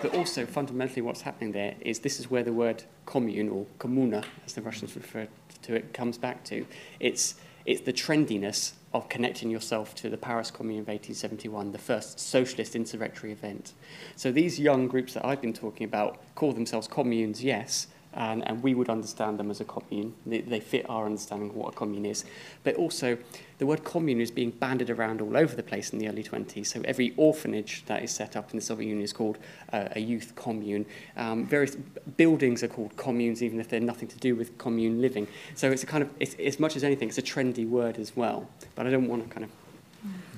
But 0.01 0.15
also, 0.15 0.45
fundamentally, 0.45 1.01
what's 1.01 1.21
happening 1.21 1.51
there 1.51 1.75
is 1.81 1.99
this 1.99 2.19
is 2.19 2.29
where 2.29 2.43
the 2.43 2.53
word 2.53 2.83
commune, 3.05 3.49
or 3.49 3.65
kommuna, 3.79 4.23
as 4.45 4.53
the 4.53 4.61
Russians 4.61 4.95
refer 4.95 5.27
to 5.63 5.75
it, 5.75 5.93
comes 5.93 6.17
back 6.17 6.43
to. 6.45 6.65
It's, 6.99 7.35
it's 7.65 7.81
the 7.81 7.93
trendiness 7.93 8.73
of 8.93 9.07
connecting 9.09 9.51
yourself 9.51 9.93
to 9.95 10.09
the 10.09 10.17
Paris 10.17 10.49
Commune 10.49 10.79
of 10.79 10.87
1871, 10.87 11.71
the 11.71 11.77
first 11.77 12.19
socialist 12.19 12.75
insurrectionary 12.75 13.33
event. 13.33 13.73
So 14.15 14.31
these 14.31 14.59
young 14.59 14.87
groups 14.87 15.13
that 15.13 15.25
I've 15.25 15.41
been 15.41 15.53
talking 15.53 15.85
about 15.85 16.19
call 16.35 16.53
themselves 16.53 16.87
communes, 16.87 17.43
yes, 17.43 17.87
and, 18.13 18.47
and 18.47 18.63
we 18.63 18.73
would 18.73 18.89
understand 18.89 19.39
them 19.39 19.51
as 19.51 19.61
a 19.61 19.65
commune. 19.65 20.13
They, 20.25 20.41
they 20.41 20.59
fit 20.59 20.89
our 20.89 21.05
understanding 21.05 21.49
of 21.49 21.55
what 21.55 21.73
a 21.73 21.77
commune 21.77 22.05
is. 22.05 22.25
But 22.63 22.75
also, 22.75 23.17
the 23.59 23.65
word 23.65 23.83
commune 23.83 24.19
is 24.19 24.31
being 24.31 24.49
banded 24.49 24.89
around 24.89 25.21
all 25.21 25.37
over 25.37 25.55
the 25.55 25.63
place 25.63 25.91
in 25.91 25.99
the 25.99 26.07
early 26.07 26.23
20s. 26.23 26.67
So 26.67 26.81
every 26.85 27.13
orphanage 27.17 27.83
that 27.85 28.03
is 28.03 28.11
set 28.11 28.35
up 28.35 28.51
in 28.51 28.57
the 28.57 28.65
Soviet 28.65 28.87
Union 28.87 29.03
is 29.03 29.13
called 29.13 29.37
uh, 29.71 29.89
a 29.91 29.99
youth 29.99 30.33
commune. 30.35 30.85
Um, 31.17 31.45
various 31.45 31.75
buildings 32.17 32.63
are 32.63 32.67
called 32.67 32.95
communes, 32.97 33.43
even 33.43 33.59
if 33.59 33.69
they're 33.69 33.79
nothing 33.79 34.07
to 34.07 34.17
do 34.17 34.35
with 34.35 34.57
commune 34.57 35.01
living. 35.01 35.27
So 35.55 35.71
it's 35.71 35.83
a 35.83 35.87
kind 35.87 36.03
of, 36.03 36.09
it's, 36.19 36.35
as 36.35 36.59
much 36.59 36.75
as 36.75 36.83
anything, 36.83 37.09
it's 37.09 37.17
a 37.19 37.23
trendy 37.23 37.67
word 37.67 37.99
as 37.99 38.15
well. 38.15 38.49
But 38.75 38.87
I 38.87 38.89
don't 38.89 39.07
want 39.07 39.27
to 39.27 39.29
kind 39.29 39.45
of 39.45 39.51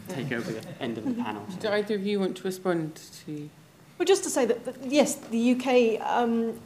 take 0.09 0.31
over 0.31 0.51
the 0.51 0.65
end 0.81 0.97
of 0.97 1.05
the 1.05 1.23
panel. 1.23 1.45
Do 1.59 1.69
either 1.69 1.95
of 1.95 2.05
you 2.05 2.19
want 2.19 2.35
to 2.37 2.43
respond 2.43 2.99
to? 3.25 3.49
Well, 3.97 4.05
just 4.05 4.23
to 4.23 4.29
say 4.29 4.45
that, 4.45 4.65
that 4.65 4.75
yes, 4.83 5.15
the 5.15 5.51
UK 5.51 6.01
um, 6.01 6.59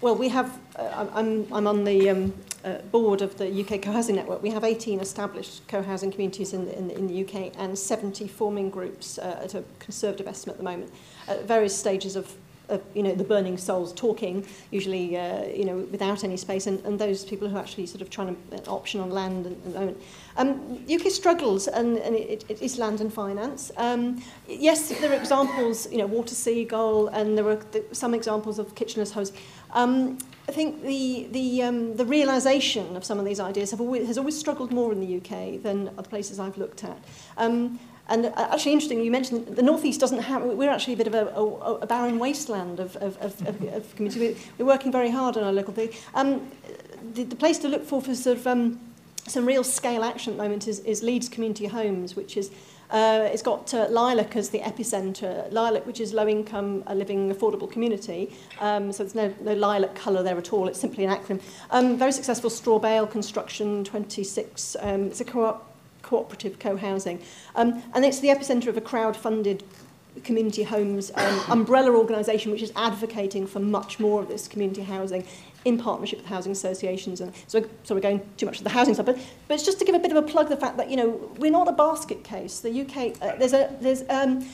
Well, 0.00 0.16
we 0.16 0.30
have, 0.30 0.58
uh, 0.76 1.08
I'm, 1.12 1.46
I'm 1.52 1.66
on 1.66 1.84
the 1.84 2.08
um, 2.08 2.32
uh, 2.64 2.78
board 2.90 3.20
of 3.20 3.36
the 3.36 3.46
UK 3.60 3.82
Co-Housing 3.82 4.16
Network. 4.16 4.42
We 4.42 4.48
have 4.48 4.64
18 4.64 4.98
established 4.98 5.68
co-housing 5.68 6.10
communities 6.10 6.54
in 6.54 6.64
the, 6.64 6.78
in 6.78 6.88
the, 6.88 6.96
in 6.96 7.06
the 7.06 7.22
UK 7.22 7.52
and 7.58 7.78
70 7.78 8.26
forming 8.28 8.70
groups 8.70 9.18
uh, 9.18 9.40
at 9.44 9.54
a 9.54 9.62
conservative 9.78 10.26
estimate 10.26 10.54
at 10.54 10.56
the 10.56 10.64
moment, 10.64 10.90
at 11.28 11.44
various 11.44 11.76
stages 11.76 12.16
of 12.16 12.34
of 12.70 12.82
you 12.94 13.02
know 13.02 13.14
the 13.14 13.24
burning 13.24 13.58
souls 13.58 13.92
talking 13.92 14.46
usually 14.70 15.16
uh, 15.16 15.44
you 15.46 15.64
know 15.64 15.78
without 15.90 16.24
any 16.24 16.36
space 16.36 16.66
and, 16.66 16.84
and 16.84 16.98
those 16.98 17.24
people 17.24 17.48
who 17.48 17.56
are 17.56 17.60
actually 17.60 17.86
sort 17.86 18.00
of 18.00 18.10
trying 18.10 18.34
to 18.34 18.56
an 18.56 18.62
option 18.66 19.00
on 19.00 19.10
land 19.10 19.46
and, 19.46 19.64
and 19.64 19.76
own 19.76 19.96
um, 20.36 20.84
UK 20.90 21.10
struggles 21.10 21.68
and, 21.68 21.98
and 21.98 22.14
it, 22.14 22.44
it 22.48 22.62
is 22.62 22.78
land 22.78 23.00
and 23.00 23.12
finance. 23.12 23.70
Um, 23.76 24.22
yes 24.48 24.88
there 25.00 25.10
are 25.10 25.16
examples 25.16 25.90
you 25.90 25.98
know 25.98 26.06
water 26.06 26.34
seagull 26.34 27.08
and 27.08 27.36
there 27.36 27.48
are 27.48 27.60
some 27.92 28.14
examples 28.14 28.58
of 28.58 28.74
kitchenless 28.74 29.12
homes. 29.12 29.32
Um, 29.72 30.18
I 30.48 30.52
think 30.52 30.82
the, 30.82 31.28
the, 31.30 31.62
um, 31.62 31.96
the 31.96 32.04
realisation 32.04 32.96
of 32.96 33.04
some 33.04 33.20
of 33.20 33.24
these 33.24 33.38
ideas 33.38 33.70
have 33.70 33.80
always, 33.80 34.08
has 34.08 34.18
always 34.18 34.36
struggled 34.36 34.72
more 34.72 34.92
in 34.92 34.98
the 34.98 35.18
UK 35.18 35.62
than 35.62 35.90
other 35.96 36.08
places 36.08 36.40
I've 36.40 36.58
looked 36.58 36.82
at. 36.82 36.98
Um, 37.36 37.78
and 38.10 38.26
uh, 38.26 38.32
actually 38.36 38.72
interesting, 38.72 39.00
you 39.00 39.10
mentioned 39.10 39.46
the 39.46 39.62
Northeast 39.62 40.00
doesn't 40.00 40.18
have, 40.18 40.42
we're 40.42 40.70
actually 40.70 40.94
a 40.94 40.96
bit 40.96 41.06
of 41.06 41.14
a, 41.14 41.26
a, 41.28 41.74
a 41.76 41.86
barren 41.86 42.18
wasteland 42.18 42.80
of, 42.80 42.96
of, 42.96 43.16
of, 43.18 43.46
of, 43.46 43.62
of 43.74 43.96
community. 43.96 44.36
We're 44.58 44.66
working 44.66 44.92
very 44.92 45.10
hard 45.10 45.36
on 45.36 45.44
our 45.44 45.52
local 45.52 45.72
thing. 45.72 45.90
Um, 46.14 46.50
the, 47.14 47.24
the 47.24 47.36
place 47.36 47.58
to 47.58 47.68
look 47.68 47.84
for 47.84 48.02
for 48.02 48.14
sort 48.14 48.36
of 48.38 48.46
um, 48.46 48.80
some 49.26 49.46
real 49.46 49.64
scale 49.64 50.04
action 50.04 50.32
at 50.32 50.36
the 50.36 50.42
moment 50.42 50.68
is, 50.68 50.80
is 50.80 51.02
Leeds 51.02 51.28
Community 51.28 51.66
Homes, 51.66 52.16
which 52.16 52.36
is 52.36 52.50
Uh, 52.90 53.28
it's 53.32 53.42
got 53.42 53.72
uh, 53.72 53.86
Lilac 53.88 54.34
as 54.36 54.50
the 54.50 54.58
epicenter. 54.60 55.50
Lilac, 55.52 55.86
which 55.86 56.00
is 56.00 56.12
low-income 56.12 56.82
uh, 56.86 56.94
living 56.94 57.32
affordable 57.32 57.70
community. 57.70 58.34
Um, 58.60 58.92
so 58.92 59.04
there's 59.04 59.14
no, 59.14 59.32
no 59.40 59.54
lilac 59.54 59.94
colour 59.94 60.22
there 60.22 60.36
at 60.36 60.52
all. 60.52 60.66
It's 60.66 60.80
simply 60.80 61.04
an 61.04 61.14
acronym. 61.14 61.40
Um, 61.70 61.96
very 61.96 62.12
successful 62.12 62.50
straw 62.50 62.78
bale 62.78 63.06
construction, 63.06 63.84
26. 63.84 64.76
Um, 64.80 65.04
it's 65.04 65.20
a 65.20 65.24
co 65.24 65.60
cooperative 66.10 66.58
co-housing. 66.58 67.22
Um, 67.54 67.84
and 67.94 68.04
it's 68.04 68.18
the 68.18 68.28
epicenter 68.28 68.66
of 68.66 68.76
a 68.76 68.80
crowd-funded 68.80 69.62
community 70.24 70.64
homes 70.64 71.12
um, 71.14 71.40
umbrella 71.48 71.92
organisation 71.92 72.50
which 72.50 72.62
is 72.62 72.72
advocating 72.74 73.46
for 73.46 73.60
much 73.60 74.00
more 74.00 74.20
of 74.20 74.26
this 74.26 74.48
community 74.48 74.82
housing 74.82 75.24
in 75.64 75.78
partnership 75.78 76.18
with 76.18 76.26
housing 76.26 76.50
associations. 76.50 77.20
And 77.20 77.32
so, 77.46 77.64
so 77.84 77.94
we're 77.94 78.00
going 78.00 78.20
too 78.36 78.46
much 78.46 78.58
to 78.58 78.64
the 78.64 78.70
housing 78.70 78.94
side, 78.94 79.06
but, 79.06 79.18
but 79.46 79.54
it's 79.54 79.64
just 79.64 79.78
to 79.78 79.84
give 79.84 79.94
a 79.94 80.00
bit 80.00 80.10
of 80.10 80.16
a 80.16 80.26
plug 80.26 80.48
the 80.48 80.56
fact 80.56 80.76
that, 80.78 80.90
you 80.90 80.96
know, 80.96 81.30
we're 81.38 81.52
not 81.52 81.68
a 81.68 81.72
basket 81.72 82.24
case. 82.24 82.58
The 82.58 82.80
UK, 82.80 83.22
uh, 83.22 83.36
there's 83.36 83.52
a, 83.52 83.72
there's, 83.80 84.02
um, 84.08 84.44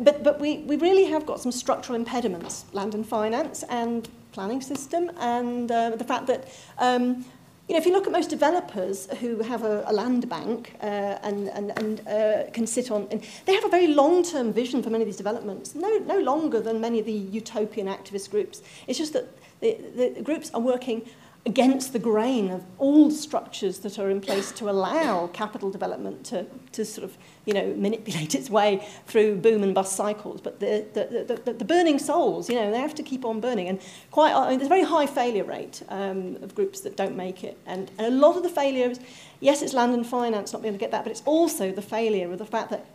but, 0.00 0.22
but 0.22 0.40
we, 0.40 0.58
we 0.58 0.76
really 0.76 1.04
have 1.04 1.26
got 1.26 1.38
some 1.40 1.52
structural 1.52 1.96
impediments, 1.96 2.64
land 2.72 2.94
and 2.94 3.06
finance 3.06 3.62
and 3.64 4.08
planning 4.32 4.62
system, 4.62 5.10
and 5.18 5.70
uh, 5.70 5.90
the 5.90 6.04
fact 6.04 6.26
that 6.28 6.48
um, 6.78 7.24
you 7.68 7.72
know, 7.74 7.78
if 7.78 7.86
you 7.86 7.92
look 7.92 8.06
at 8.06 8.12
most 8.12 8.28
developers 8.28 9.08
who 9.20 9.42
have 9.42 9.64
a, 9.64 9.84
a 9.86 9.92
land 9.92 10.28
bank 10.28 10.74
uh, 10.82 11.18
and, 11.22 11.48
and, 11.48 11.78
and 11.78 12.06
uh, 12.06 12.50
can 12.52 12.66
sit 12.66 12.90
on, 12.90 13.08
and 13.10 13.24
they 13.46 13.54
have 13.54 13.64
a 13.64 13.70
very 13.70 13.86
long-term 13.86 14.52
vision 14.52 14.82
for 14.82 14.90
many 14.90 15.02
of 15.02 15.06
these 15.06 15.16
developments, 15.16 15.74
no, 15.74 15.96
no 15.98 16.18
longer 16.18 16.60
than 16.60 16.80
many 16.80 17.00
of 17.00 17.06
the 17.06 17.12
utopian 17.12 17.86
activist 17.86 18.30
groups. 18.30 18.62
It's 18.86 18.98
just 18.98 19.14
that 19.14 19.26
the, 19.60 19.78
the 19.96 20.22
groups 20.22 20.50
are 20.52 20.60
working 20.60 21.08
against 21.46 21.92
the 21.92 21.98
grain 21.98 22.50
of 22.50 22.64
all 22.78 23.10
structures 23.10 23.78
that 23.80 23.98
are 23.98 24.10
in 24.10 24.20
place 24.20 24.52
to 24.52 24.68
allow 24.68 25.26
capital 25.28 25.70
development 25.70 26.24
to, 26.24 26.46
to 26.72 26.84
sort 26.84 27.04
of, 27.04 27.16
you 27.44 27.52
know, 27.52 27.74
manipulate 27.76 28.34
its 28.34 28.50
way 28.50 28.86
through 29.06 29.36
boom 29.36 29.62
and 29.62 29.74
bust 29.74 29.96
cycles. 29.96 30.40
But 30.40 30.60
the, 30.60 30.84
the, 30.92 31.36
the, 31.44 31.52
the 31.52 31.64
burning 31.64 31.98
souls, 31.98 32.48
you 32.48 32.56
know, 32.56 32.70
they 32.70 32.78
have 32.78 32.94
to 32.94 33.02
keep 33.02 33.24
on 33.24 33.40
burning. 33.40 33.68
And 33.68 33.80
quite, 34.10 34.32
I 34.34 34.50
mean, 34.50 34.58
there's 34.58 34.66
a 34.66 34.68
very 34.68 34.84
high 34.84 35.06
failure 35.06 35.44
rate 35.44 35.82
um, 35.88 36.36
of 36.42 36.54
groups 36.54 36.80
that 36.80 36.96
don't 36.96 37.16
make 37.16 37.44
it. 37.44 37.58
And, 37.66 37.90
and 37.98 38.06
a 38.06 38.16
lot 38.16 38.36
of 38.36 38.42
the 38.42 38.48
failures, 38.48 38.98
yes, 39.40 39.62
it's 39.62 39.74
land 39.74 39.94
and 39.94 40.06
finance 40.06 40.52
not 40.52 40.62
being 40.62 40.72
able 40.72 40.78
to 40.78 40.84
get 40.84 40.90
that, 40.92 41.04
but 41.04 41.10
it's 41.10 41.22
also 41.24 41.70
the 41.70 41.82
failure 41.82 42.32
of 42.32 42.38
the 42.38 42.46
fact 42.46 42.70
that 42.70 42.86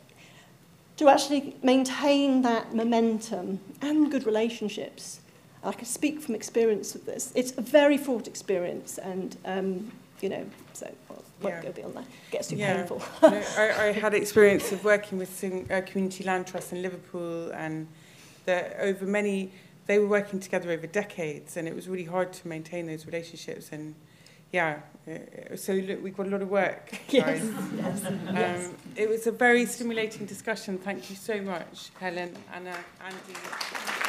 to 0.98 1.08
actually 1.08 1.56
maintain 1.64 2.42
that 2.42 2.74
momentum 2.74 3.60
and 3.82 4.12
good 4.12 4.26
relationships 4.26 5.22
I 5.64 5.74
can 5.74 5.86
speak 5.86 6.22
from 6.22 6.36
experience 6.36 6.96
of 6.96 7.06
this. 7.06 7.32
It's 7.36 7.58
a 7.58 7.62
very 7.62 7.98
fraught 7.98 8.28
experience, 8.28 8.98
and 8.98 9.36
um, 9.46 9.92
you 10.22 10.30
know, 10.30 10.46
so 10.74 10.92
well, 11.10 11.24
won't 11.42 11.56
yeah. 11.56 11.62
go 11.62 11.72
beyond 11.72 11.96
that. 11.96 12.04
It 12.04 12.32
gets 12.32 12.48
too 12.48 12.56
yeah. 12.56 12.78
painful. 12.78 13.02
no, 13.22 13.44
I, 13.58 13.88
I 13.88 13.92
had 13.92 14.14
experience 14.14 14.72
of 14.72 14.84
working 14.84 15.18
with 15.18 15.34
some, 15.38 15.66
uh, 15.70 15.82
community 15.82 16.24
land 16.24 16.48
trusts 16.48 16.72
in 16.72 16.82
Liverpool, 16.82 17.52
and 17.52 17.88
that 18.46 18.78
over 18.80 19.06
many, 19.06 19.52
they 19.86 20.00
were 20.00 20.08
working 20.08 20.40
together 20.40 20.72
over 20.72 20.88
decades, 20.88 21.58
and 21.58 21.68
it 21.68 21.76
was 21.76 21.88
really 21.88 22.06
hard 22.06 22.34
to 22.34 22.48
maintain 22.48 22.88
those 22.88 23.06
relationships. 23.06 23.70
And 23.72 23.96
yeah, 24.52 24.80
uh, 25.08 25.56
so 25.56 25.74
look, 25.74 26.04
we've 26.04 26.16
got 26.16 26.28
a 26.28 26.30
lot 26.30 26.42
of 26.42 26.50
work. 26.50 27.00
Yes, 27.10 27.44
yes, 27.76 28.06
um, 28.06 28.20
yes. 28.34 28.70
It 28.96 29.10
was 29.10 29.28
a 29.28 29.32
very 29.32 29.66
stimulating 29.66 30.26
discussion. 30.26 30.78
Thank 30.78 31.10
you 31.10 31.16
so 31.16 31.42
much, 31.42 31.90
Helen, 32.00 32.36
Anna, 32.54 32.76
Andy. 33.04 34.09